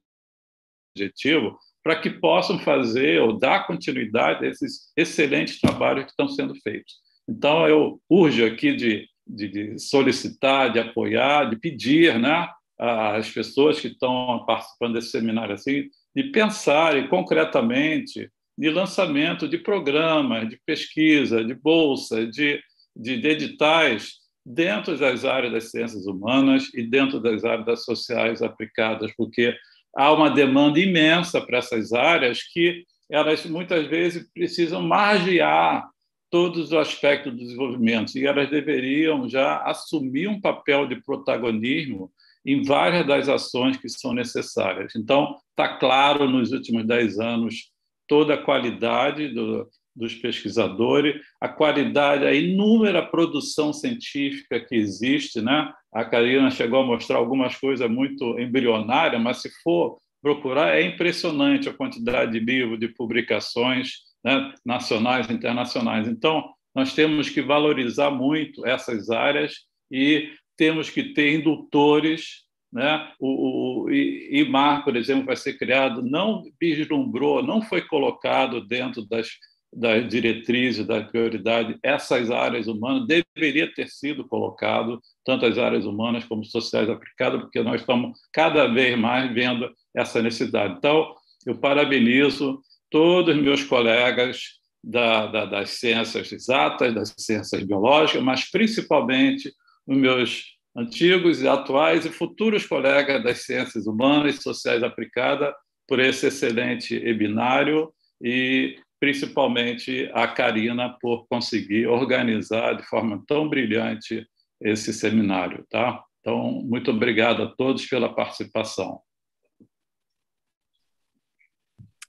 [0.95, 6.55] objetivo, para que possam fazer ou dar continuidade a esses excelentes trabalhos que estão sendo
[6.57, 6.95] feitos.
[7.29, 12.49] Então, eu urjo aqui de, de, de solicitar, de apoiar, de pedir né,
[12.79, 20.49] às pessoas que estão participando desse seminário assim, de pensarem concretamente de lançamento de programas,
[20.49, 22.61] de pesquisa, de bolsa, de,
[22.95, 28.43] de, de editais dentro das áreas das ciências humanas e dentro das áreas das sociais
[28.43, 29.57] aplicadas, porque
[29.97, 35.87] há uma demanda imensa para essas áreas que elas muitas vezes precisam margear
[36.31, 42.11] todos os aspectos do desenvolvimento e elas deveriam já assumir um papel de protagonismo
[42.45, 44.95] em várias das ações que são necessárias.
[44.97, 47.71] Então, está claro nos últimos dez anos
[48.09, 55.41] toda a qualidade do, dos pesquisadores, a qualidade, a inúmera produção científica que existe.
[55.41, 55.73] Né?
[55.93, 61.69] A Karina chegou a mostrar algumas coisas muito embrionárias, mas se for procurar, é impressionante
[61.69, 63.91] a quantidade de livros, de publicações
[64.25, 64.55] né?
[64.65, 66.09] nacionais e internacionais.
[66.09, 69.55] Então, nós temos que valorizar muito essas áreas
[69.91, 73.13] e temos que ter indutores né?
[73.21, 79.29] O, o IMAR, por exemplo, vai ser criado, não vislumbrou, não foi colocado dentro das
[79.73, 86.25] das diretrizes, da prioridade, essas áreas humanas deveria ter sido colocado, tanto as áreas humanas
[86.25, 90.75] como sociais aplicadas, porque nós estamos cada vez mais vendo essa necessidade.
[90.77, 91.15] Então,
[91.47, 92.61] eu parabenizo
[92.91, 99.53] todos os meus colegas da, da, das ciências exatas, das ciências biológicas, mas principalmente
[99.87, 100.45] os meus
[100.77, 105.53] antigos e atuais e futuros colegas das ciências humanas e sociais aplicadas
[105.89, 107.93] por esse excelente webinário
[108.23, 114.25] e principalmente a Karina por conseguir organizar de forma tão brilhante
[114.61, 116.05] esse seminário, tá?
[116.21, 119.03] Então, muito obrigado a todos pela participação.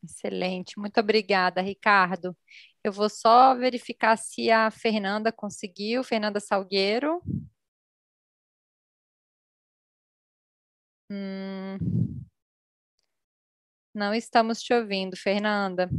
[0.04, 2.38] Excelente, muito obrigada, Ricardo.
[2.84, 7.24] Eu vou só verificar se a Fernanda conseguiu, Fernanda Salgueiro.
[11.10, 12.24] Hum,
[13.96, 15.90] não estamos te ouvindo, Fernanda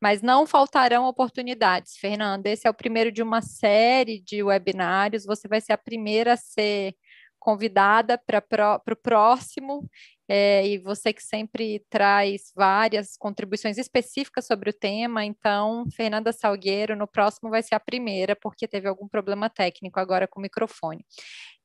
[0.00, 2.48] mas não faltarão oportunidades, Fernanda.
[2.48, 5.24] Esse é o primeiro de uma série de webinários.
[5.24, 6.94] Você vai ser a primeira a ser
[7.38, 9.88] convidada para o próximo.
[10.28, 16.94] É, e você que sempre traz várias contribuições específicas sobre o tema, então, Fernanda Salgueiro,
[16.94, 21.04] no próximo vai ser a primeira, porque teve algum problema técnico agora com o microfone.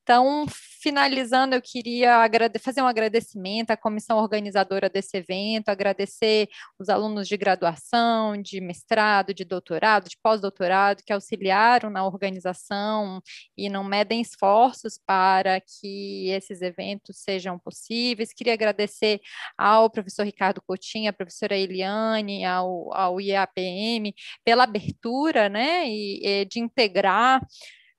[0.06, 0.46] Então,
[0.80, 7.36] finalizando, eu queria fazer um agradecimento à comissão organizadora desse evento, agradecer os alunos de
[7.36, 13.20] graduação, de mestrado, de doutorado, de pós-doutorado, que auxiliaram na organização
[13.56, 18.32] e não medem esforços para que esses eventos sejam possíveis.
[18.32, 19.20] Queria agradecer
[19.58, 26.44] ao professor Ricardo Coutinho, à professora Eliane, ao, ao IAPM, pela abertura né, e, e
[26.44, 27.40] de integrar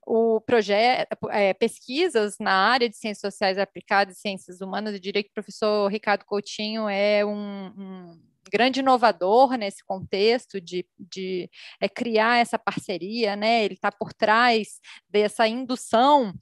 [0.09, 5.21] o projeto, é, pesquisas na área de ciências sociais aplicadas e ciências humanas, eu diria
[5.21, 11.49] que o professor Ricardo Coutinho é um, um grande inovador nesse contexto de, de
[11.81, 13.65] é, criar essa parceria, né?
[13.65, 14.79] Ele está por trás
[15.09, 16.33] dessa indução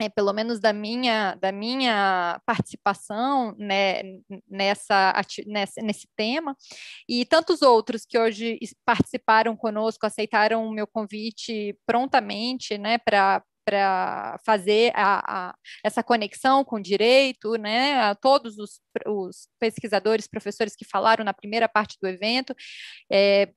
[0.00, 4.02] é, pelo menos da minha, da minha participação né,
[4.48, 5.12] nessa,
[5.46, 6.56] nessa, nesse tema,
[7.08, 14.38] e tantos outros que hoje participaram conosco, aceitaram o meu convite prontamente né, para para
[14.44, 20.76] fazer a, a, essa conexão com o direito, né, a todos os, os, pesquisadores, professores
[20.76, 22.54] que falaram na primeira parte do evento,
[23.10, 23.50] é,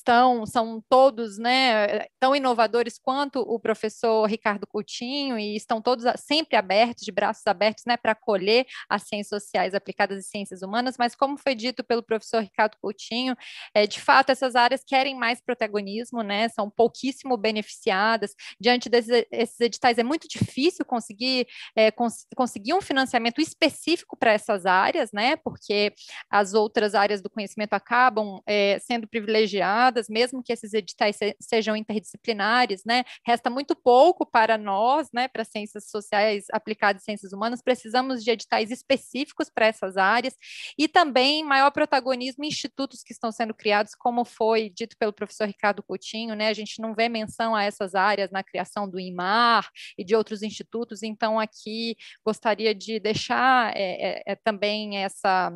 [0.00, 6.56] estão, são todos né, tão inovadores quanto o professor Ricardo Coutinho e estão todos sempre
[6.56, 11.14] abertos, de braços abertos, né, para acolher as ciências sociais aplicadas e ciências humanas, mas
[11.14, 13.36] como foi dito pelo professor Ricardo Coutinho,
[13.74, 19.98] é, de fato essas áreas querem mais protagonismo, né, são pouquíssimo beneficiadas, diante desses editais
[19.98, 21.46] é muito difícil conseguir,
[21.76, 25.92] é, cons conseguir um financiamento específico para essas áreas, né, porque
[26.30, 31.76] as outras áreas do conhecimento acabam é, sendo privilegiadas mesmo que esses editais se, sejam
[31.76, 33.04] interdisciplinares, né?
[33.26, 38.30] Resta muito pouco para nós, né, para ciências sociais aplicadas e ciências humanas, precisamos de
[38.30, 40.34] editais específicos para essas áreas
[40.78, 45.46] e também maior protagonismo em institutos que estão sendo criados, como foi dito pelo professor
[45.46, 46.48] Ricardo Coutinho, né?
[46.48, 50.42] A gente não vê menção a essas áreas na criação do IMAR e de outros
[50.42, 55.52] institutos, então aqui gostaria de deixar é, é, é também essa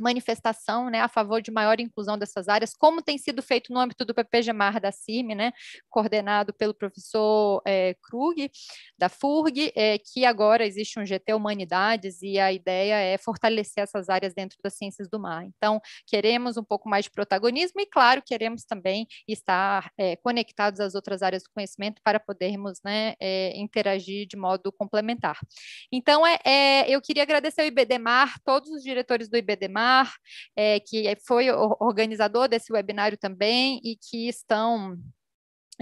[0.00, 4.04] manifestação né, a favor de maior inclusão dessas áreas, como tem sido feito no âmbito
[4.04, 5.52] do PPGMAR da CIMI, né,
[5.88, 8.50] coordenado pelo professor é, Krug,
[8.98, 14.08] da FURG, é, que agora existe um GT Humanidades e a ideia é fortalecer essas
[14.08, 15.44] áreas dentro das ciências do mar.
[15.44, 20.94] Então, queremos um pouco mais de protagonismo e, claro, queremos também estar é, conectados às
[20.94, 23.14] outras áreas do conhecimento para podermos né,
[23.54, 25.38] interagir de modo complementar.
[25.90, 29.91] Então, é, é eu queria agradecer ao IBDMAR, todos os diretores do IBDMAR,
[30.56, 34.96] é, que foi organizador desse webinário também e que estão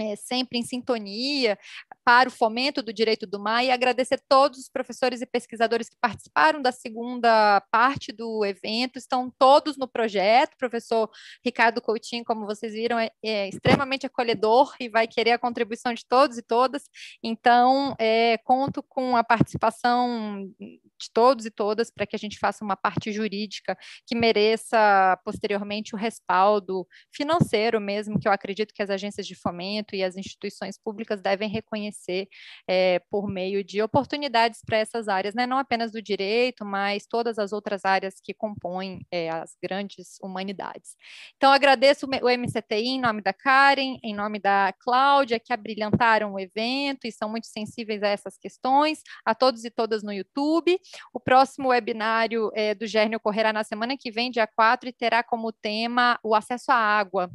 [0.01, 1.57] é, sempre em sintonia
[2.03, 5.97] para o fomento do direito do mar e agradecer todos os professores e pesquisadores que
[6.01, 10.53] participaram da segunda parte do evento, estão todos no projeto.
[10.53, 11.09] O professor
[11.45, 16.05] Ricardo Coutinho, como vocês viram, é, é extremamente acolhedor e vai querer a contribuição de
[16.05, 16.83] todos e todas.
[17.23, 22.63] Então, é, conto com a participação de todos e todas para que a gente faça
[22.63, 28.89] uma parte jurídica que mereça posteriormente o respaldo financeiro mesmo, que eu acredito que as
[28.89, 32.27] agências de fomento e as instituições públicas devem reconhecer
[32.67, 35.45] é, por meio de oportunidades para essas áreas, né?
[35.45, 40.95] não apenas do direito, mas todas as outras áreas que compõem é, as grandes humanidades.
[41.37, 46.39] Então, agradeço o MCTI em nome da Karen, em nome da Cláudia, que abrilhantaram o
[46.39, 50.79] evento e são muito sensíveis a essas questões, a todos e todas no YouTube.
[51.13, 55.23] O próximo webinário é, do Gérnio ocorrerá na semana que vem, dia 4, e terá
[55.23, 57.29] como tema o acesso à água,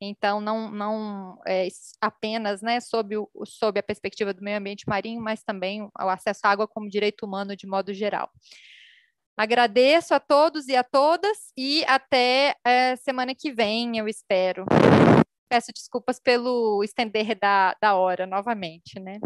[0.00, 1.68] então, não, não é,
[2.00, 6.40] apenas né, sob, o, sob a perspectiva do meio ambiente marinho, mas também o acesso
[6.44, 8.30] à água como direito humano de modo geral.
[9.36, 14.64] Agradeço a todos e a todas e até é, semana que vem, eu espero.
[15.48, 19.20] Peço desculpas pelo estender da, da hora novamente, né?